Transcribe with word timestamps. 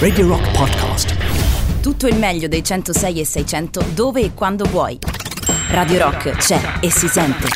Radio 0.00 0.26
Rock 0.26 0.50
Podcast. 0.50 1.14
Tutto 1.80 2.08
il 2.08 2.16
meglio 2.16 2.48
dei 2.48 2.64
106 2.64 3.20
e 3.20 3.24
600 3.24 3.84
dove 3.94 4.22
e 4.22 4.34
quando 4.34 4.64
vuoi. 4.64 4.98
Radio 5.68 6.02
Rock 6.02 6.30
c'è 6.32 6.60
e 6.80 6.90
si 6.90 7.06
sente. 7.06 7.46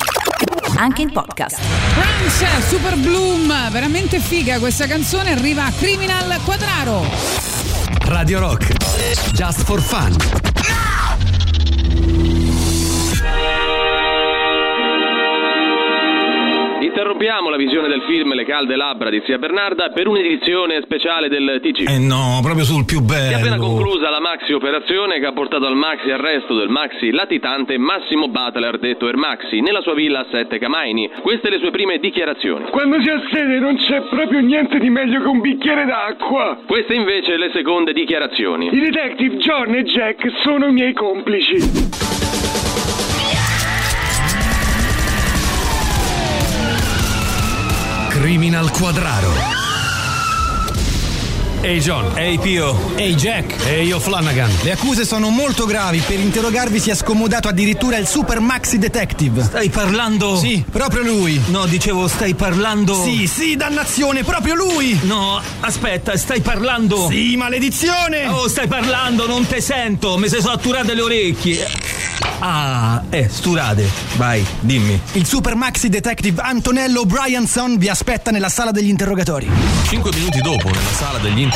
Anche 0.76 1.02
in 1.02 1.10
podcast. 1.10 1.58
Prince, 1.94 2.46
Super 2.68 2.96
Bloom, 2.96 3.72
veramente 3.72 4.20
figa 4.20 4.60
questa 4.60 4.86
canzone, 4.86 5.32
arriva 5.32 5.68
Criminal 5.76 6.40
Quadraro. 6.44 7.04
Radio 8.02 8.38
Rock. 8.38 8.72
Just 9.32 9.64
for 9.64 9.80
fun. 9.80 10.53
Interrompiamo 16.94 17.50
la 17.50 17.56
visione 17.56 17.88
del 17.88 18.02
film 18.06 18.34
Le 18.34 18.44
calde 18.44 18.76
labbra 18.76 19.10
di 19.10 19.20
zia 19.26 19.36
Bernarda 19.36 19.88
per 19.88 20.06
un'edizione 20.06 20.80
speciale 20.82 21.26
del 21.28 21.58
TG. 21.60 21.88
Eh 21.90 21.98
no, 21.98 22.38
proprio 22.40 22.62
sul 22.62 22.84
più 22.84 23.04
Si 23.04 23.12
è 23.12 23.34
appena 23.34 23.56
bello. 23.56 23.66
conclusa 23.66 24.10
la 24.10 24.20
maxi 24.20 24.52
operazione 24.52 25.18
che 25.18 25.26
ha 25.26 25.32
portato 25.32 25.66
al 25.66 25.74
maxi 25.74 26.12
arresto 26.12 26.54
del 26.54 26.68
maxi 26.68 27.10
latitante 27.10 27.76
Massimo 27.78 28.28
Butler, 28.28 28.78
detto 28.78 29.08
Ermaxi, 29.08 29.60
nella 29.60 29.80
sua 29.80 29.94
villa 29.94 30.20
a 30.20 30.26
Sette 30.30 30.60
Camaini. 30.60 31.10
Queste 31.20 31.50
le 31.50 31.58
sue 31.58 31.72
prime 31.72 31.98
dichiarazioni. 31.98 32.66
Quando 32.70 33.02
si 33.02 33.08
ha 33.08 33.20
sede 33.28 33.58
non 33.58 33.76
c'è 33.76 34.00
proprio 34.02 34.38
niente 34.38 34.78
di 34.78 34.88
meglio 34.88 35.20
che 35.20 35.26
un 35.26 35.40
bicchiere 35.40 35.86
d'acqua. 35.86 36.58
Queste 36.64 36.94
invece 36.94 37.36
le 37.36 37.50
seconde 37.52 37.92
dichiarazioni. 37.92 38.68
I 38.72 38.78
detective 38.78 39.34
John 39.38 39.74
e 39.74 39.82
Jack 39.82 40.30
sono 40.44 40.66
i 40.68 40.72
miei 40.72 40.92
complici. 40.92 41.56
Criminal 48.24 48.70
Quadraro. 48.70 49.53
Ehi 51.64 51.80
John, 51.80 52.12
ehi 52.18 52.38
Pio, 52.38 52.94
ehi 52.94 53.14
Jack, 53.14 53.64
ehi 53.66 53.86
io 53.86 53.98
Flanagan. 53.98 54.50
Le 54.64 54.72
accuse 54.72 55.06
sono 55.06 55.30
molto 55.30 55.64
gravi. 55.64 55.98
Per 56.06 56.20
interrogarvi 56.20 56.78
si 56.78 56.90
è 56.90 56.94
scomodato 56.94 57.48
addirittura 57.48 57.96
il 57.96 58.06
Super 58.06 58.38
Maxi 58.38 58.76
Detective. 58.76 59.42
Stai 59.42 59.70
parlando? 59.70 60.36
Sì, 60.36 60.62
proprio 60.70 61.02
lui. 61.02 61.40
No, 61.46 61.64
dicevo, 61.64 62.06
stai 62.06 62.34
parlando? 62.34 63.02
Sì, 63.02 63.26
sì, 63.26 63.56
dannazione, 63.56 64.24
proprio 64.24 64.54
lui. 64.54 64.98
No, 65.04 65.40
aspetta, 65.60 66.14
stai 66.18 66.42
parlando? 66.42 67.08
Sì, 67.08 67.34
maledizione. 67.34 68.26
Oh, 68.26 68.46
stai 68.46 68.66
parlando, 68.66 69.26
non 69.26 69.46
te 69.46 69.62
sento, 69.62 70.18
mi 70.18 70.28
sei 70.28 70.42
sotturate 70.42 70.92
le 70.92 71.00
orecchie. 71.00 71.66
Ah, 72.40 73.02
eh, 73.08 73.28
sturate. 73.30 73.88
Vai, 74.16 74.44
dimmi. 74.60 75.00
Il 75.12 75.24
Super 75.24 75.54
Maxi 75.54 75.88
Detective 75.88 76.42
Antonello 76.42 77.00
O'Brienson 77.00 77.78
vi 77.78 77.88
aspetta 77.88 78.30
nella 78.30 78.50
sala 78.50 78.70
degli 78.70 78.88
interrogatori. 78.88 79.48
Cinque 79.88 80.10
minuti 80.14 80.40
dopo, 80.40 80.68
nella 80.68 80.92
sala 80.92 81.18
degli 81.18 81.40
interrogatori, 81.40 81.52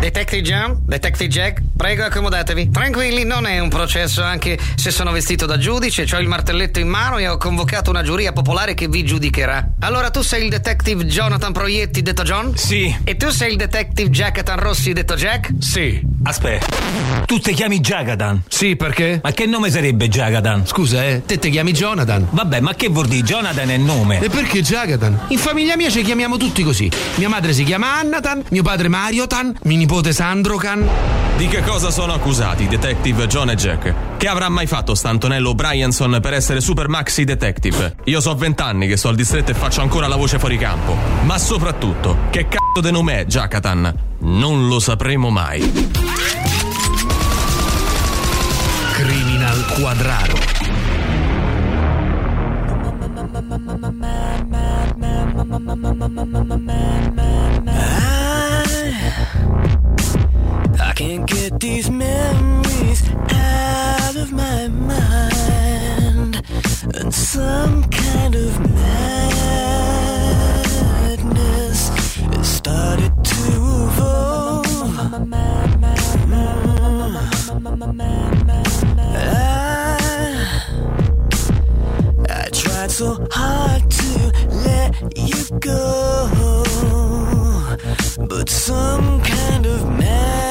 Detective 0.00 0.42
John, 0.42 0.82
Detective 0.86 1.28
Jack, 1.28 1.60
prego 1.76 2.04
accomodatevi. 2.04 2.70
Tranquilli, 2.70 3.24
non 3.24 3.46
è 3.46 3.58
un 3.58 3.68
processo, 3.68 4.22
anche 4.22 4.58
se 4.74 4.90
sono 4.90 5.12
vestito 5.12 5.44
da 5.44 5.58
giudice, 5.58 6.06
ho 6.10 6.18
il 6.18 6.26
martelletto 6.26 6.80
in 6.80 6.88
mano 6.88 7.18
e 7.18 7.28
ho 7.28 7.36
convocato 7.36 7.90
una 7.90 8.02
giuria 8.02 8.32
popolare 8.32 8.72
che 8.72 8.88
vi 8.88 9.04
giudicherà. 9.04 9.72
Allora 9.80 10.08
tu 10.10 10.22
sei 10.22 10.44
il 10.44 10.48
detective 10.50 11.04
Jonathan 11.04 11.52
Proietti, 11.52 12.00
detto 12.00 12.22
John? 12.22 12.56
Sì. 12.56 12.96
E 13.04 13.16
tu 13.16 13.28
sei 13.28 13.50
il 13.50 13.56
detective 13.58 14.08
Jackatan 14.08 14.58
Rossi, 14.58 14.92
detto 14.94 15.14
Jack? 15.14 15.50
sì. 15.60 16.08
Aspetta, 16.22 16.66
tu 17.24 17.38
ti 17.38 17.54
chiami 17.54 17.80
Jagadan? 17.80 18.42
Sì, 18.46 18.76
perché? 18.76 19.20
Ma 19.22 19.32
che 19.32 19.46
nome 19.46 19.70
sarebbe 19.70 20.06
Jagadan? 20.08 20.66
Scusa, 20.66 21.02
eh, 21.02 21.22
te 21.24 21.38
ti 21.38 21.48
chiami 21.48 21.72
Jonathan. 21.72 22.26
Vabbè, 22.30 22.60
ma 22.60 22.74
che 22.74 22.88
vuol 22.88 23.06
dire? 23.06 23.22
Jonathan 23.22 23.70
è 23.70 23.78
nome. 23.78 24.20
E 24.20 24.28
perché 24.28 24.60
Jagadan? 24.60 25.18
In 25.28 25.38
famiglia 25.38 25.76
mia 25.76 25.88
ci 25.88 26.02
chiamiamo 26.02 26.36
tutti 26.36 26.62
così. 26.62 26.90
Mia 27.14 27.30
madre 27.30 27.54
si 27.54 27.64
chiama 27.64 27.98
Annatan, 27.98 28.39
mio 28.48 28.62
padre 28.62 28.88
Mariotan, 28.88 29.56
mio 29.62 29.76
nipote 29.76 30.12
Sandrocan. 30.12 30.88
Di 31.36 31.46
che 31.48 31.62
cosa 31.62 31.90
sono 31.90 32.12
accusati, 32.12 32.66
detective 32.66 33.26
John 33.26 33.48
e 33.48 33.54
Jack? 33.54 34.18
Che 34.18 34.28
avrà 34.28 34.50
mai 34.50 34.66
fatto 34.66 34.94
Stantonello 34.94 35.54
Bryanson 35.54 36.18
per 36.20 36.34
essere 36.34 36.60
super 36.60 36.88
maxi 36.88 37.24
detective? 37.24 37.96
Io 38.04 38.20
so 38.20 38.34
vent'anni 38.34 38.86
che 38.86 38.98
sto 38.98 39.08
al 39.08 39.14
distretto 39.14 39.50
e 39.50 39.54
faccio 39.54 39.80
ancora 39.80 40.06
la 40.06 40.16
voce 40.16 40.38
fuori 40.38 40.58
campo. 40.58 40.94
Ma 41.22 41.38
soprattutto, 41.38 42.16
che 42.28 42.46
cazzo 42.46 42.82
de 42.82 42.90
nome 42.90 43.20
è 43.20 43.24
Jacatan? 43.24 43.94
Non 44.18 44.68
lo 44.68 44.78
sapremo 44.80 45.30
mai. 45.30 45.60
Criminal 48.92 49.64
Quadraro. 49.78 50.38
I 60.80 60.92
can't 60.94 61.26
get 61.26 61.60
these 61.60 61.90
memories 61.90 63.02
out 63.32 64.16
of 64.16 64.32
my 64.32 64.68
mind. 64.68 66.42
And 66.94 67.14
some 67.14 67.84
kind 67.84 68.34
of 68.34 68.60
madness 68.60 69.40
has 71.88 72.48
started 72.48 73.12
to 73.24 73.42
evolve. 73.86 74.66
I, 79.12 79.44
I 82.28 82.48
tried 82.52 82.90
so 82.90 83.26
hard 83.30 83.90
to 83.90 84.32
let 84.64 84.94
you 85.16 85.58
go. 85.60 86.69
But 88.28 88.48
some 88.48 89.20
kind 89.22 89.66
of 89.66 89.88
madness 89.98 90.48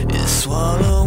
is 0.00 0.42
swallowing 0.42 0.97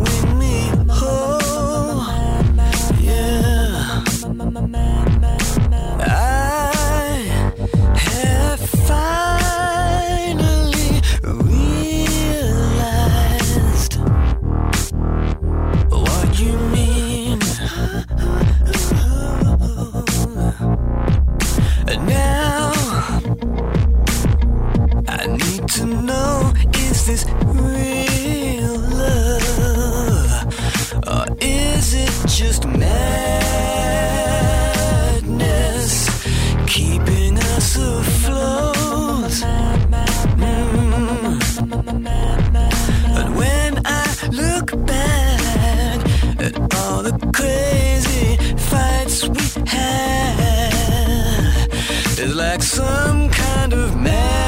like 52.51 52.63
some 52.63 53.29
kind 53.29 53.71
of 53.71 53.95
madness 54.01 54.43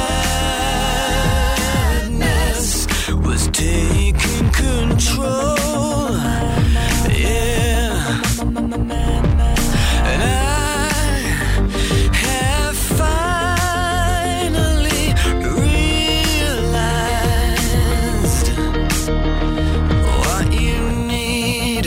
was 3.26 3.48
taking 3.48 4.50
control. 4.52 6.12
Yeah. 7.08 8.22
And 10.12 10.22
I 10.22 10.90
have 12.26 12.76
finally 13.00 15.14
realized 16.44 18.48
what 20.20 20.52
you 20.52 20.82
need. 21.08 21.86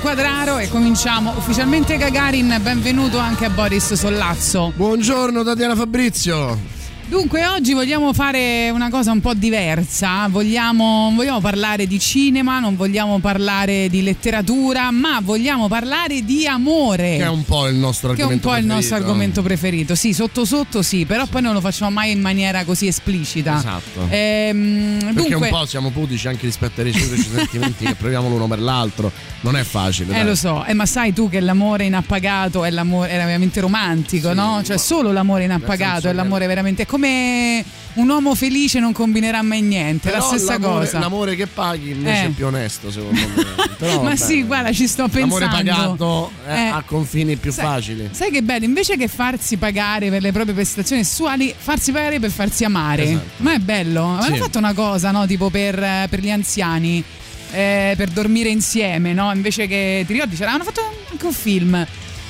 Quadraro 0.00 0.58
e 0.58 0.68
cominciamo 0.68 1.32
ufficialmente 1.36 1.96
Gagarin. 1.96 2.58
Benvenuto 2.60 3.18
anche 3.18 3.44
a 3.44 3.50
Boris 3.50 3.92
Sollazzo. 3.94 4.72
Buongiorno 4.74 5.42
Tatiana 5.42 5.74
Fabrizio. 5.74 6.77
Dunque, 7.08 7.46
oggi 7.46 7.72
vogliamo 7.72 8.12
fare 8.12 8.68
una 8.68 8.90
cosa 8.90 9.12
un 9.12 9.22
po' 9.22 9.32
diversa. 9.32 10.28
Vogliamo, 10.28 11.10
vogliamo, 11.14 11.40
parlare 11.40 11.86
di 11.86 11.98
cinema, 11.98 12.58
non 12.58 12.76
vogliamo 12.76 13.18
parlare 13.18 13.88
di 13.88 14.02
letteratura, 14.02 14.90
ma 14.90 15.18
vogliamo 15.22 15.68
parlare 15.68 16.22
di 16.22 16.46
amore. 16.46 17.16
Che 17.16 17.24
è 17.24 17.28
un 17.28 17.46
po' 17.46 17.66
il 17.66 17.76
nostro 17.76 18.12
che 18.12 18.20
è 18.20 18.24
argomento 18.24 18.48
un 18.48 18.52
po' 18.52 18.58
il 18.58 18.64
preferito. 18.66 18.74
nostro 18.74 18.96
argomento 18.96 19.42
preferito. 19.42 19.94
Sì, 19.94 20.12
sotto 20.12 20.44
sotto 20.44 20.82
sì, 20.82 21.06
però 21.06 21.24
poi 21.24 21.40
non 21.40 21.54
lo 21.54 21.62
facciamo 21.62 21.90
mai 21.90 22.10
in 22.10 22.20
maniera 22.20 22.64
così 22.64 22.88
esplicita. 22.88 23.56
Esatto. 23.56 24.06
Ehm, 24.10 24.98
Perché 24.98 25.30
dunque, 25.30 25.48
un 25.48 25.48
po' 25.48 25.64
siamo 25.64 25.88
pudici 25.88 26.28
anche 26.28 26.44
rispetto 26.44 26.82
ai 26.82 26.92
reciproci 26.92 27.30
sentimenti 27.34 27.86
che 27.86 27.94
proviamo 27.94 28.28
l'uno 28.28 28.46
per 28.46 28.60
l'altro. 28.60 29.10
Non 29.40 29.56
è 29.56 29.62
facile. 29.62 30.12
Eh 30.12 30.16
dai. 30.16 30.26
lo 30.26 30.34
so, 30.34 30.62
eh, 30.66 30.74
ma 30.74 30.84
sai 30.84 31.14
tu 31.14 31.30
che 31.30 31.40
l'amore 31.40 31.84
inappagato 31.84 32.64
è 32.64 32.70
l'amore 32.70 33.08
è 33.08 33.16
veramente 33.16 33.60
romantico, 33.60 34.28
Sì, 34.28 34.34
no? 34.34 34.60
Cioè 34.62 34.76
solo 34.76 35.10
l'amore 35.10 35.44
inappagato 35.44 36.10
è 36.10 36.12
l'amore 36.12 36.46
veramente 36.46 36.82
è 36.82 36.86
come 36.98 37.64
un 37.94 38.08
uomo 38.08 38.34
felice 38.34 38.78
non 38.80 38.92
combinerà 38.92 39.42
mai 39.42 39.60
niente, 39.60 40.08
è 40.08 40.12
la 40.12 40.18
Però 40.18 40.28
stessa 40.30 40.52
l'amore, 40.52 40.84
cosa. 40.84 40.98
L'amore 40.98 41.36
che 41.36 41.46
paghi 41.46 41.90
invece 41.90 42.22
Eh. 42.22 42.26
è 42.26 42.28
più 42.30 42.46
onesto, 42.46 42.90
secondo 42.90 43.18
me. 43.20 43.44
Però, 43.78 44.02
ma 44.02 44.14
sì, 44.16 44.42
guarda, 44.44 44.72
ci 44.72 44.86
sto 44.86 45.08
pensando. 45.08 45.38
L'amore 45.38 45.64
pagato 45.64 46.30
eh, 46.46 46.54
Eh. 46.54 46.66
ha 46.68 46.82
confini 46.86 47.36
più 47.36 47.50
Sai- 47.52 47.64
facili. 47.64 48.08
Sai 48.12 48.30
che 48.30 48.42
bello, 48.42 48.64
invece 48.64 48.96
che 48.96 49.08
farsi 49.08 49.56
pagare 49.56 50.10
per 50.10 50.22
le 50.22 50.30
proprie 50.32 50.54
prestazioni 50.54 51.02
sessuali, 51.04 51.52
farsi 51.56 51.90
pagare 51.92 52.20
per 52.20 52.30
farsi 52.30 52.64
amare. 52.64 53.02
Esatto. 53.04 53.24
Ma 53.38 53.54
è 53.54 53.58
bello. 53.58 54.04
Avevano 54.12 54.34
Sì. 54.34 54.40
fatto 54.40 54.58
una 54.58 54.74
cosa, 54.74 55.10
no? 55.10 55.26
Tipo 55.26 55.50
per, 55.50 55.74
per 56.08 56.20
gli 56.20 56.30
anziani, 56.30 57.02
eh, 57.50 57.94
per 57.96 58.10
dormire 58.10 58.48
insieme, 58.48 59.12
no? 59.12 59.32
Invece 59.32 59.66
che 59.66 60.04
ti 60.06 60.12
ricordi, 60.12 60.36
c'era, 60.36 60.52
hanno 60.52 60.64
fatto 60.64 60.82
anche 61.10 61.26
un 61.26 61.32
film. 61.32 61.86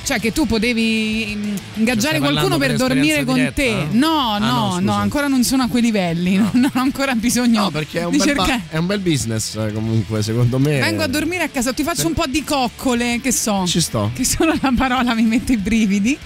Cioè 0.09 0.19
che 0.19 0.31
tu 0.31 0.47
potevi 0.47 1.37
ingaggiare 1.75 2.17
qualcuno 2.17 2.57
per 2.57 2.69
per 2.69 2.77
dormire 2.77 3.23
con 3.23 3.37
esperienza 3.39 3.51
te. 3.53 3.85
diretta? 3.91 4.07
No, 4.07 4.31
Ah, 4.33 4.37
no, 4.39 4.47
no, 4.47 4.79
no, 4.79 4.93
ancora 4.93 5.27
non 5.27 5.43
sono 5.43 5.61
a 5.61 5.67
quei 5.67 5.83
livelli. 5.83 6.35
Non 6.51 6.71
ho 6.73 6.79
ancora 6.79 7.13
bisogno 7.13 7.61
No, 7.65 7.69
perché 7.69 7.99
è 7.99 8.05
un, 8.05 8.11
di 8.11 8.17
bel 8.17 8.33
ba- 8.33 8.59
è 8.69 8.77
un 8.77 8.87
bel 8.87 8.99
business 9.01 9.55
eh, 9.55 9.71
comunque, 9.71 10.23
secondo 10.23 10.57
me. 10.57 10.79
Vengo 10.79 11.03
a 11.03 11.07
dormire 11.07 11.43
a 11.43 11.49
casa, 11.49 11.73
ti 11.73 11.83
faccio 11.83 12.07
un 12.07 12.13
po' 12.13 12.25
di 12.27 12.43
coccole, 12.43 13.19
che 13.21 13.31
so. 13.31 13.67
Ci 13.67 13.79
sto. 13.81 14.09
Che 14.15 14.23
solo 14.25 14.55
la 14.59 14.73
parola 14.75 15.13
mi 15.13 15.25
mette 15.25 15.53
i 15.53 15.57
brividi. 15.57 16.17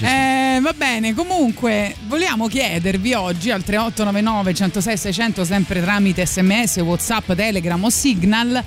Eh, 0.00 0.58
va 0.60 0.74
bene, 0.76 1.14
comunque 1.14 1.94
vogliamo 2.08 2.48
chiedervi 2.48 3.14
oggi 3.14 3.50
al 3.50 3.62
3899 3.64 4.52
106 4.54 4.96
600 4.98 5.44
sempre 5.46 5.80
tramite 5.80 6.26
sms, 6.26 6.76
whatsapp, 6.78 7.32
telegram 7.32 7.82
o 7.82 7.88
signal. 7.88 8.62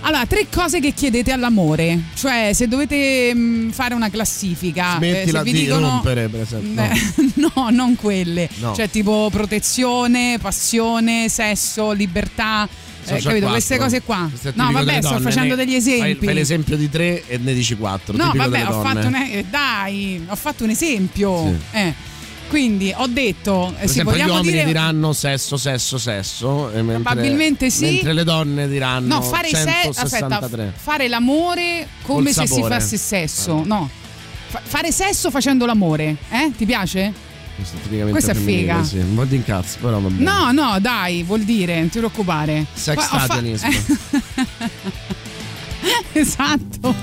Allora, 0.00 0.24
tre 0.26 0.46
cose 0.48 0.78
che 0.78 0.92
chiedete 0.92 1.32
all'amore, 1.32 1.98
cioè 2.14 2.52
se 2.54 2.68
dovete 2.68 3.34
mh, 3.34 3.70
fare 3.72 3.94
una 3.94 4.08
classifica, 4.08 4.94
eh, 4.94 4.96
Smettila 4.98 5.38
se 5.38 5.44
vi 5.44 5.52
di 5.52 5.58
dicono 5.64 5.88
rompere, 5.88 6.28
per 6.28 6.40
esempio. 6.42 6.82
Eh, 6.82 7.30
no, 7.54 7.68
non 7.70 7.96
quelle, 7.96 8.48
No. 8.58 8.72
cioè 8.74 8.88
tipo 8.88 9.28
protezione, 9.32 10.38
passione, 10.40 11.28
sesso, 11.28 11.90
libertà, 11.90 12.68
eh, 13.06 13.18
capito? 13.20 13.48
Queste 13.48 13.78
cose 13.78 14.02
qua. 14.02 14.30
No, 14.54 14.70
vabbè, 14.70 15.02
sto 15.02 15.18
facendo 15.20 15.56
ne- 15.56 15.64
degli 15.64 15.80
Fai, 15.80 15.94
esempi. 15.94 16.24
fai 16.26 16.34
l'esempio 16.34 16.76
di 16.76 16.88
tre 16.88 17.26
e 17.26 17.38
ne 17.38 17.52
dici 17.52 17.76
quattro. 17.76 18.16
No, 18.16 18.32
vabbè, 18.34 18.66
ho 18.68 18.82
fatto 18.82 19.06
un 19.08 19.14
eh, 19.14 19.44
dai, 19.50 20.24
ho 20.28 20.36
fatto 20.36 20.62
un 20.62 20.70
esempio. 20.70 21.52
Eh, 21.72 21.94
Quindi 22.48 22.92
ho 22.96 23.06
detto, 23.08 23.70
eh, 23.70 23.80
Per 23.80 23.88
sì, 23.88 24.00
esempio, 24.00 24.24
gli 24.24 24.28
uomini 24.28 24.52
dire 24.52 24.64
diranno 24.64 25.12
sesso, 25.12 25.56
sesso, 25.56 25.98
sesso. 25.98 26.70
mentre- 26.72 27.00
Probabilmente 27.00 27.70
sì. 27.70 27.84
Mentre 27.86 28.12
le 28.12 28.24
donne 28.24 28.68
diranno 28.68 29.14
No, 29.16 29.22
fare, 29.22 29.48
se- 29.48 29.64
163. 29.82 30.36
aspetta, 30.46 30.72
fare 30.76 31.08
l'amore 31.08 31.88
come 32.02 32.32
se 32.32 32.46
si 32.46 32.60
fosse 32.60 32.96
sesso. 32.96 33.62
No. 33.64 33.88
Fa- 34.48 34.60
fare 34.62 34.92
sesso 34.92 35.30
facendo 35.30 35.66
l'amore, 35.66 36.16
eh? 36.30 36.52
Ti 36.56 36.64
piace? 36.64 37.12
Questo 37.56 37.76
è 37.90 38.10
Questa 38.10 38.32
è 38.32 38.34
figa. 38.34 38.84
Sì, 38.84 38.98
un 38.98 39.14
po' 39.14 39.24
di 39.24 39.36
incazzo, 39.36 39.78
però 39.80 39.98
va 39.98 40.08
bene. 40.08 40.22
No, 40.22 40.52
no, 40.52 40.78
dai, 40.78 41.22
vuol 41.24 41.42
dire, 41.42 41.78
non 41.80 41.88
ti 41.88 41.98
preoccupare. 41.98 42.64
Sex 42.72 42.96
ho 42.96 43.18
fa- 43.18 43.42
esatto. 46.12 46.94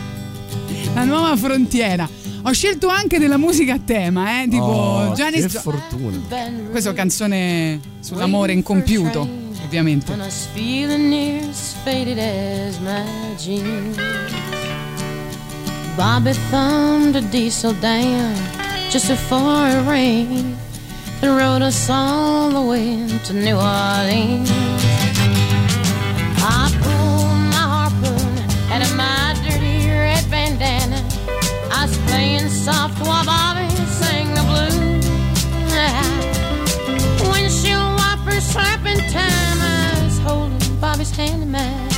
La 0.93 1.03
nuova 1.03 1.35
frontiera. 1.35 2.07
Ho 2.45 2.51
scelto 2.51 2.89
anche 2.89 3.19
della 3.19 3.37
musica 3.37 3.75
a 3.75 3.79
tema, 3.79 4.41
eh? 4.41 4.47
Tipo 4.49 4.63
Oh, 4.65 5.13
Janis 5.13 5.45
che 5.45 5.59
fortuna. 5.59 6.17
Questa 6.69 6.89
è 6.89 6.91
una 6.91 6.93
canzone 6.93 7.79
sull'amore 8.01 8.51
incompiuto, 8.51 9.21
ovviamente. 9.63 10.11
Bobby 15.95 16.33
thumbed 16.49 17.15
a 17.15 17.21
diesel 17.29 17.73
down 17.79 18.33
just 18.89 19.07
before 19.07 19.69
it 19.69 19.85
rained 19.87 20.55
and 21.21 21.37
rode 21.37 21.61
us 21.63 21.87
all 21.87 22.49
the 22.49 22.59
way 22.59 23.05
to 23.25 23.33
New 23.33 23.55
Orleans. 23.55 24.49
I 26.39 26.71
soft 32.63 32.97
while 33.05 33.25
Bobby 33.25 33.67
sang 33.99 34.33
the 34.35 34.43
blues. 34.49 35.05
Windshield 37.29 37.95
wipers 37.99 38.45
slapping 38.53 39.01
time. 39.11 39.57
I 39.61 40.01
was 40.05 40.17
holding 40.19 40.79
Bobby's 40.79 41.11
hand 41.11 41.43
in 41.43 41.51
mine. 41.51 41.89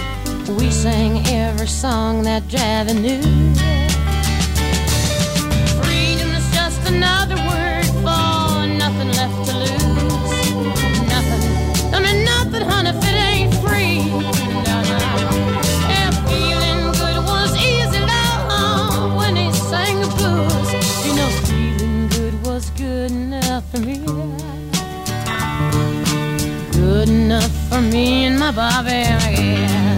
We 0.57 0.72
sang 0.72 1.24
every 1.27 1.67
song 1.67 2.24
that 2.24 2.43
Javi 2.43 2.95
knew. 3.00 3.22
Freedom 5.84 6.29
is 6.39 6.48
just 6.57 6.81
another 6.89 7.25
for 27.69 27.81
me 27.81 28.25
and 28.25 28.39
my 28.39 28.51
Bobby, 28.51 28.91
yeah. 28.91 29.95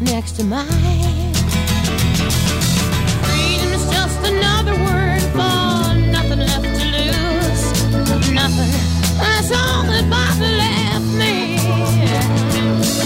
Next 0.00 0.32
to 0.32 0.44
mine. 0.44 1.34
Freedom 3.24 3.70
is 3.72 3.84
just 3.90 4.18
another 4.26 4.74
word 4.74 5.22
for 5.36 5.94
nothing 6.16 6.40
left 6.40 6.64
to 6.78 6.84
lose. 6.96 7.64
Nothing. 8.32 8.72
That's 9.18 9.50
all 9.52 9.82
that 9.90 10.06
Bobby 10.10 10.50
left 10.62 11.10
me. 11.22 11.34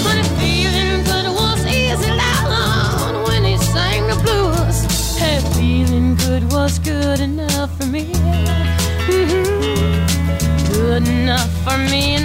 But 0.04 0.24
feeling 0.40 1.04
good 1.04 1.28
was 1.38 1.64
easy 1.66 2.12
down 2.16 3.22
when 3.24 3.44
he 3.44 3.56
sang 3.58 4.06
the 4.08 4.16
blues. 4.24 4.78
Hey, 5.18 5.40
feeling 5.54 6.14
good 6.16 6.50
was 6.52 6.78
good 6.78 7.20
enough 7.20 7.76
for 7.78 7.86
me. 7.86 8.12
Mm-hmm. 9.06 10.72
Good 10.72 11.08
enough 11.08 11.50
for 11.64 11.78
me 11.78 12.15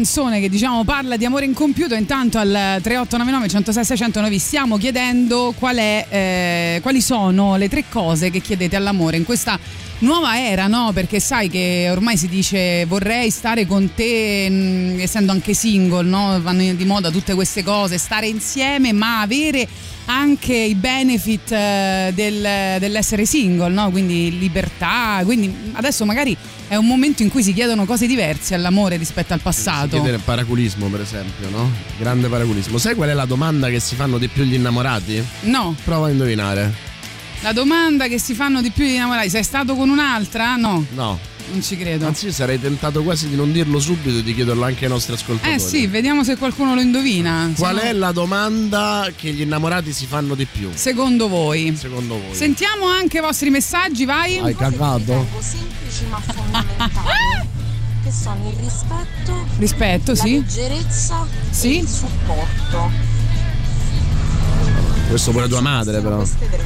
canzone 0.00 0.40
che 0.40 0.48
diciamo 0.48 0.82
parla 0.82 1.18
di 1.18 1.26
amore 1.26 1.44
incompiuto 1.44 1.94
intanto 1.94 2.38
al 2.38 2.48
3899 2.48 3.48
106 3.48 3.84
600 3.84 4.20
noi 4.22 4.30
vi 4.30 4.38
stiamo 4.38 4.78
chiedendo 4.78 5.52
qual 5.58 5.76
è, 5.76 6.06
eh, 6.08 6.78
quali 6.80 7.02
sono 7.02 7.56
le 7.56 7.68
tre 7.68 7.84
cose 7.86 8.30
che 8.30 8.40
chiedete 8.40 8.76
all'amore 8.76 9.18
in 9.18 9.24
questa 9.24 9.58
nuova 9.98 10.40
era 10.40 10.68
no? 10.68 10.92
Perché 10.94 11.20
sai 11.20 11.50
che 11.50 11.88
ormai 11.90 12.16
si 12.16 12.28
dice 12.28 12.86
vorrei 12.86 13.28
stare 13.28 13.66
con 13.66 13.92
te 13.94 14.48
mh, 14.48 15.00
essendo 15.00 15.32
anche 15.32 15.52
single 15.52 16.08
no? 16.08 16.40
Vanno 16.40 16.72
di 16.72 16.84
moda 16.86 17.10
tutte 17.10 17.34
queste 17.34 17.62
cose 17.62 17.98
stare 17.98 18.26
insieme 18.26 18.94
ma 18.94 19.20
avere 19.20 19.68
anche 20.10 20.54
i 20.54 20.74
benefit 20.74 21.52
eh, 21.52 22.12
del- 22.14 22.78
dell'essere 22.80 23.24
single, 23.24 23.70
no? 23.72 23.90
quindi 23.90 24.38
libertà, 24.38 25.20
quindi 25.24 25.54
adesso 25.72 26.04
magari 26.04 26.36
è 26.68 26.76
un 26.76 26.86
momento 26.86 27.22
in 27.22 27.30
cui 27.30 27.42
si 27.42 27.52
chiedono 27.52 27.84
cose 27.84 28.06
diverse 28.06 28.54
all'amore 28.54 28.96
rispetto 28.96 29.32
al 29.32 29.40
passato. 29.40 29.88
Chiedere 29.88 30.18
paraculismo, 30.18 30.86
per 30.88 31.00
esempio, 31.00 31.48
no? 31.50 31.70
Grande 31.98 32.28
paraculismo. 32.28 32.78
Sai 32.78 32.94
qual 32.94 33.08
è 33.08 33.12
la 33.14 33.24
domanda 33.24 33.68
che 33.68 33.80
si 33.80 33.94
fanno 33.94 34.18
di 34.18 34.28
più 34.28 34.44
gli 34.44 34.54
innamorati? 34.54 35.22
No, 35.42 35.74
Prova 35.84 36.06
a 36.06 36.10
indovinare. 36.10 36.72
la 37.42 37.52
domanda 37.52 38.06
che 38.06 38.18
si 38.18 38.34
fanno 38.34 38.60
di 38.62 38.70
più 38.70 38.84
gli 38.84 38.94
innamorati, 38.94 39.30
sei 39.30 39.42
stato 39.44 39.74
con 39.74 39.88
un'altra? 39.88 40.56
No, 40.56 40.84
No. 40.94 41.18
Non 41.50 41.62
ci 41.62 41.76
credo. 41.76 42.06
Anzi, 42.06 42.32
sarei 42.32 42.60
tentato 42.60 43.02
quasi 43.02 43.28
di 43.28 43.36
non 43.36 43.52
dirlo 43.52 43.78
subito 43.80 44.18
e 44.18 44.22
di 44.22 44.34
chiederlo 44.34 44.64
anche 44.64 44.84
ai 44.84 44.90
nostri 44.90 45.14
ascoltatori. 45.14 45.54
Eh 45.54 45.58
sì, 45.58 45.86
vediamo 45.86 46.24
se 46.24 46.36
qualcuno 46.36 46.74
lo 46.74 46.80
indovina. 46.80 47.50
Qual 47.56 47.74
no- 47.74 47.80
è 47.80 47.92
la 47.92 48.12
domanda 48.12 49.08
che 49.14 49.32
gli 49.32 49.40
innamorati 49.42 49.92
si 49.92 50.06
fanno 50.06 50.34
di 50.34 50.46
più? 50.46 50.70
Secondo 50.74 51.28
voi? 51.28 51.74
Secondo 51.76 52.20
voi? 52.20 52.34
Sentiamo 52.34 52.86
anche 52.86 53.18
i 53.18 53.20
vostri 53.20 53.50
messaggi, 53.50 54.04
vai. 54.04 54.38
Hai 54.38 54.54
cagato? 54.54 55.26
semplici 55.40 56.04
ma 56.08 56.20
fondamentali 56.20 57.48
che 58.04 58.10
sono 58.12 58.48
il 58.48 58.56
rispetto, 58.62 59.46
Rispetto, 59.58 60.12
la 60.12 60.16
sì. 60.18 60.32
leggerezza 60.32 61.26
Sì. 61.50 61.76
e 61.76 61.80
il 61.80 61.88
supporto. 61.88 62.90
Questo 65.08 65.32
pure 65.32 65.48
tua 65.48 65.60
madre, 65.60 66.00
però. 66.00 66.16
Queste 66.18 66.48
tre. 66.48 66.64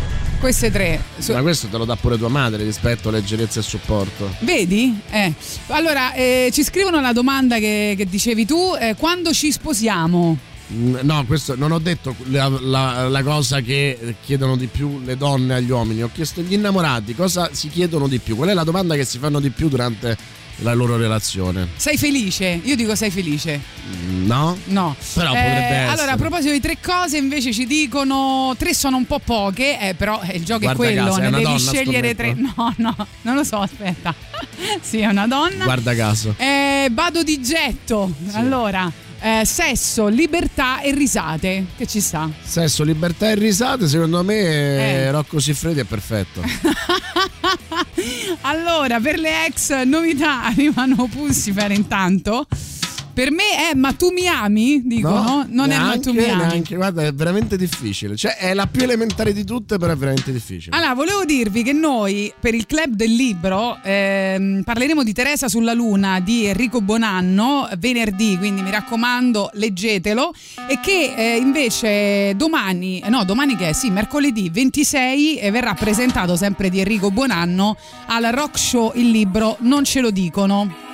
Su- 1.18 1.32
Ma 1.32 1.40
questo 1.42 1.66
te 1.68 1.76
lo 1.76 1.84
dà 1.84 1.96
pure 1.96 2.18
tua 2.18 2.28
madre 2.28 2.64
rispetto, 2.64 3.10
leggerezza 3.10 3.60
e 3.60 3.62
supporto. 3.62 4.34
Vedi? 4.40 4.98
Eh. 5.10 5.32
Allora, 5.68 6.12
eh, 6.14 6.50
ci 6.52 6.62
scrivono 6.62 7.00
la 7.00 7.12
domanda 7.12 7.58
che, 7.58 7.94
che 7.96 8.06
dicevi 8.06 8.44
tu, 8.46 8.74
eh, 8.78 8.94
quando 8.96 9.32
ci 9.32 9.50
sposiamo? 9.52 10.36
No, 10.66 11.24
questo 11.26 11.54
non 11.56 11.72
ho 11.72 11.78
detto 11.78 12.14
la, 12.30 12.48
la- 12.48 13.08
la 13.08 13.22
cosa 13.22 13.60
che 13.60 14.16
chiedono 14.24 14.56
di 14.56 14.66
più 14.66 15.00
le 15.04 15.16
donne 15.16 15.54
agli 15.56 15.70
uomini, 15.70 16.02
ho 16.02 16.10
chiesto 16.12 16.40
agli 16.40 16.54
innamorati 16.54 17.14
cosa 17.14 17.50
si 17.52 17.68
chiedono 17.68 18.08
di 18.08 18.18
più, 18.18 18.34
qual 18.34 18.48
è 18.48 18.54
la 18.54 18.64
domanda 18.64 18.94
che 18.94 19.04
si 19.04 19.18
fanno 19.18 19.40
di 19.40 19.50
più 19.50 19.68
durante 19.68 20.16
la 20.58 20.72
loro 20.74 20.96
relazione. 20.96 21.68
Sei 21.76 21.96
felice? 21.96 22.60
Io 22.62 22.76
dico 22.76 22.94
sei 22.94 23.10
felice. 23.10 23.60
Mm, 23.88 24.26
No? 24.26 24.56
No. 24.66 24.96
Però 25.14 25.26
Eh, 25.32 25.34
potrebbe 25.34 25.50
essere. 25.58 25.84
Allora, 25.92 26.12
a 26.12 26.16
proposito 26.16 26.52
di 26.52 26.60
tre 26.60 26.78
cose, 26.80 27.18
invece 27.18 27.52
ci 27.52 27.66
dicono 27.66 28.54
tre 28.56 28.72
sono 28.74 28.96
un 28.96 29.06
po' 29.06 29.18
poche, 29.18 29.78
eh, 29.80 29.94
però 29.94 30.20
eh, 30.22 30.36
il 30.36 30.44
gioco 30.44 30.60
Guarda 30.60 30.72
è 30.82 30.86
quello, 30.86 31.04
caso, 31.04 31.18
è 31.18 31.20
ne 31.22 31.28
una 31.28 31.36
devi 31.38 31.48
donna, 31.50 31.58
scegliere 31.58 32.14
tre. 32.14 32.34
No, 32.34 32.74
no, 32.78 32.96
non 33.22 33.34
lo 33.34 33.44
so, 33.44 33.58
aspetta. 33.60 34.14
sì, 34.80 34.98
è 35.00 35.06
una 35.06 35.26
donna. 35.26 35.64
Guarda 35.64 35.94
caso. 35.94 36.34
Eh, 36.38 36.88
vado 36.92 37.22
di 37.22 37.42
getto. 37.42 38.10
Allora, 38.32 38.90
eh, 39.20 39.42
sesso, 39.44 40.06
libertà 40.08 40.80
e 40.80 40.94
risate. 40.94 41.66
Che 41.76 41.86
ci 41.86 42.00
sta? 42.00 42.30
Sesso, 42.42 42.82
libertà 42.84 43.28
e 43.30 43.34
risate, 43.34 43.88
secondo 43.88 44.22
me 44.22 44.34
Eh. 45.04 45.10
Rocco 45.10 45.38
Siffredi 45.40 45.80
è 45.80 45.84
perfetto. 45.84 46.40
Allora, 48.42 49.00
per 49.00 49.18
le 49.18 49.46
ex 49.46 49.82
novità 49.84 50.44
arrivano 50.46 51.06
Pussifer 51.06 51.70
intanto. 51.70 52.46
Per 53.14 53.30
me 53.30 53.70
è 53.70 53.74
Ma 53.76 53.92
tu 53.92 54.10
mi 54.10 54.26
ami? 54.26 54.82
Dicono. 54.84 55.46
non 55.48 55.70
è 55.70 55.78
Ma 55.78 55.96
tu 56.00 56.10
mi 56.10 56.16
neanche, 56.16 56.32
ami. 56.32 56.46
neanche, 56.46 56.74
guarda, 56.74 57.02
è 57.04 57.12
veramente 57.12 57.56
difficile. 57.56 58.16
Cioè, 58.16 58.36
è 58.36 58.54
la 58.54 58.66
più 58.66 58.82
elementare 58.82 59.32
di 59.32 59.44
tutte, 59.44 59.78
però 59.78 59.92
è 59.92 59.96
veramente 59.96 60.32
difficile. 60.32 60.76
Allora, 60.76 60.94
volevo 60.94 61.24
dirvi 61.24 61.62
che 61.62 61.72
noi 61.72 62.32
per 62.40 62.54
il 62.54 62.66
club 62.66 62.94
del 62.94 63.14
libro 63.14 63.78
ehm, 63.82 64.62
parleremo 64.64 65.04
di 65.04 65.12
Teresa 65.12 65.48
sulla 65.48 65.72
Luna 65.72 66.18
di 66.18 66.46
Enrico 66.46 66.80
Bonanno 66.80 67.68
venerdì, 67.78 68.36
quindi 68.36 68.62
mi 68.62 68.70
raccomando, 68.72 69.50
leggetelo. 69.54 70.32
E 70.68 70.80
che 70.82 71.14
eh, 71.16 71.36
invece 71.36 72.34
domani, 72.34 72.98
eh, 72.98 73.08
no, 73.10 73.24
domani 73.24 73.54
che 73.54 73.68
è? 73.68 73.72
Sì, 73.72 73.90
mercoledì 73.90 74.50
26 74.50 75.38
eh, 75.38 75.50
verrà 75.52 75.74
presentato 75.74 76.34
sempre 76.36 76.68
di 76.68 76.80
Enrico 76.80 77.12
Bonanno 77.12 77.76
al 78.06 78.24
rock 78.32 78.58
show 78.58 78.90
il 78.96 79.10
libro 79.10 79.56
Non 79.60 79.84
ce 79.84 80.00
lo 80.00 80.10
dicono. 80.10 80.92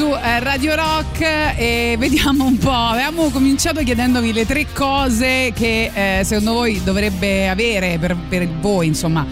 Su 0.00 0.06
eh, 0.14 0.40
Radio 0.40 0.74
Rock 0.76 1.20
e 1.20 1.94
vediamo 1.98 2.46
un 2.46 2.56
po'. 2.56 2.70
Avevamo 2.72 3.28
cominciato 3.28 3.82
chiedendovi 3.82 4.32
le 4.32 4.46
tre 4.46 4.66
cose 4.72 5.52
che 5.54 5.90
eh, 5.92 6.24
secondo 6.24 6.54
voi 6.54 6.82
dovrebbe 6.82 7.50
avere 7.50 7.98
per, 7.98 8.16
per 8.16 8.48
voi, 8.48 8.86
insomma. 8.86 9.26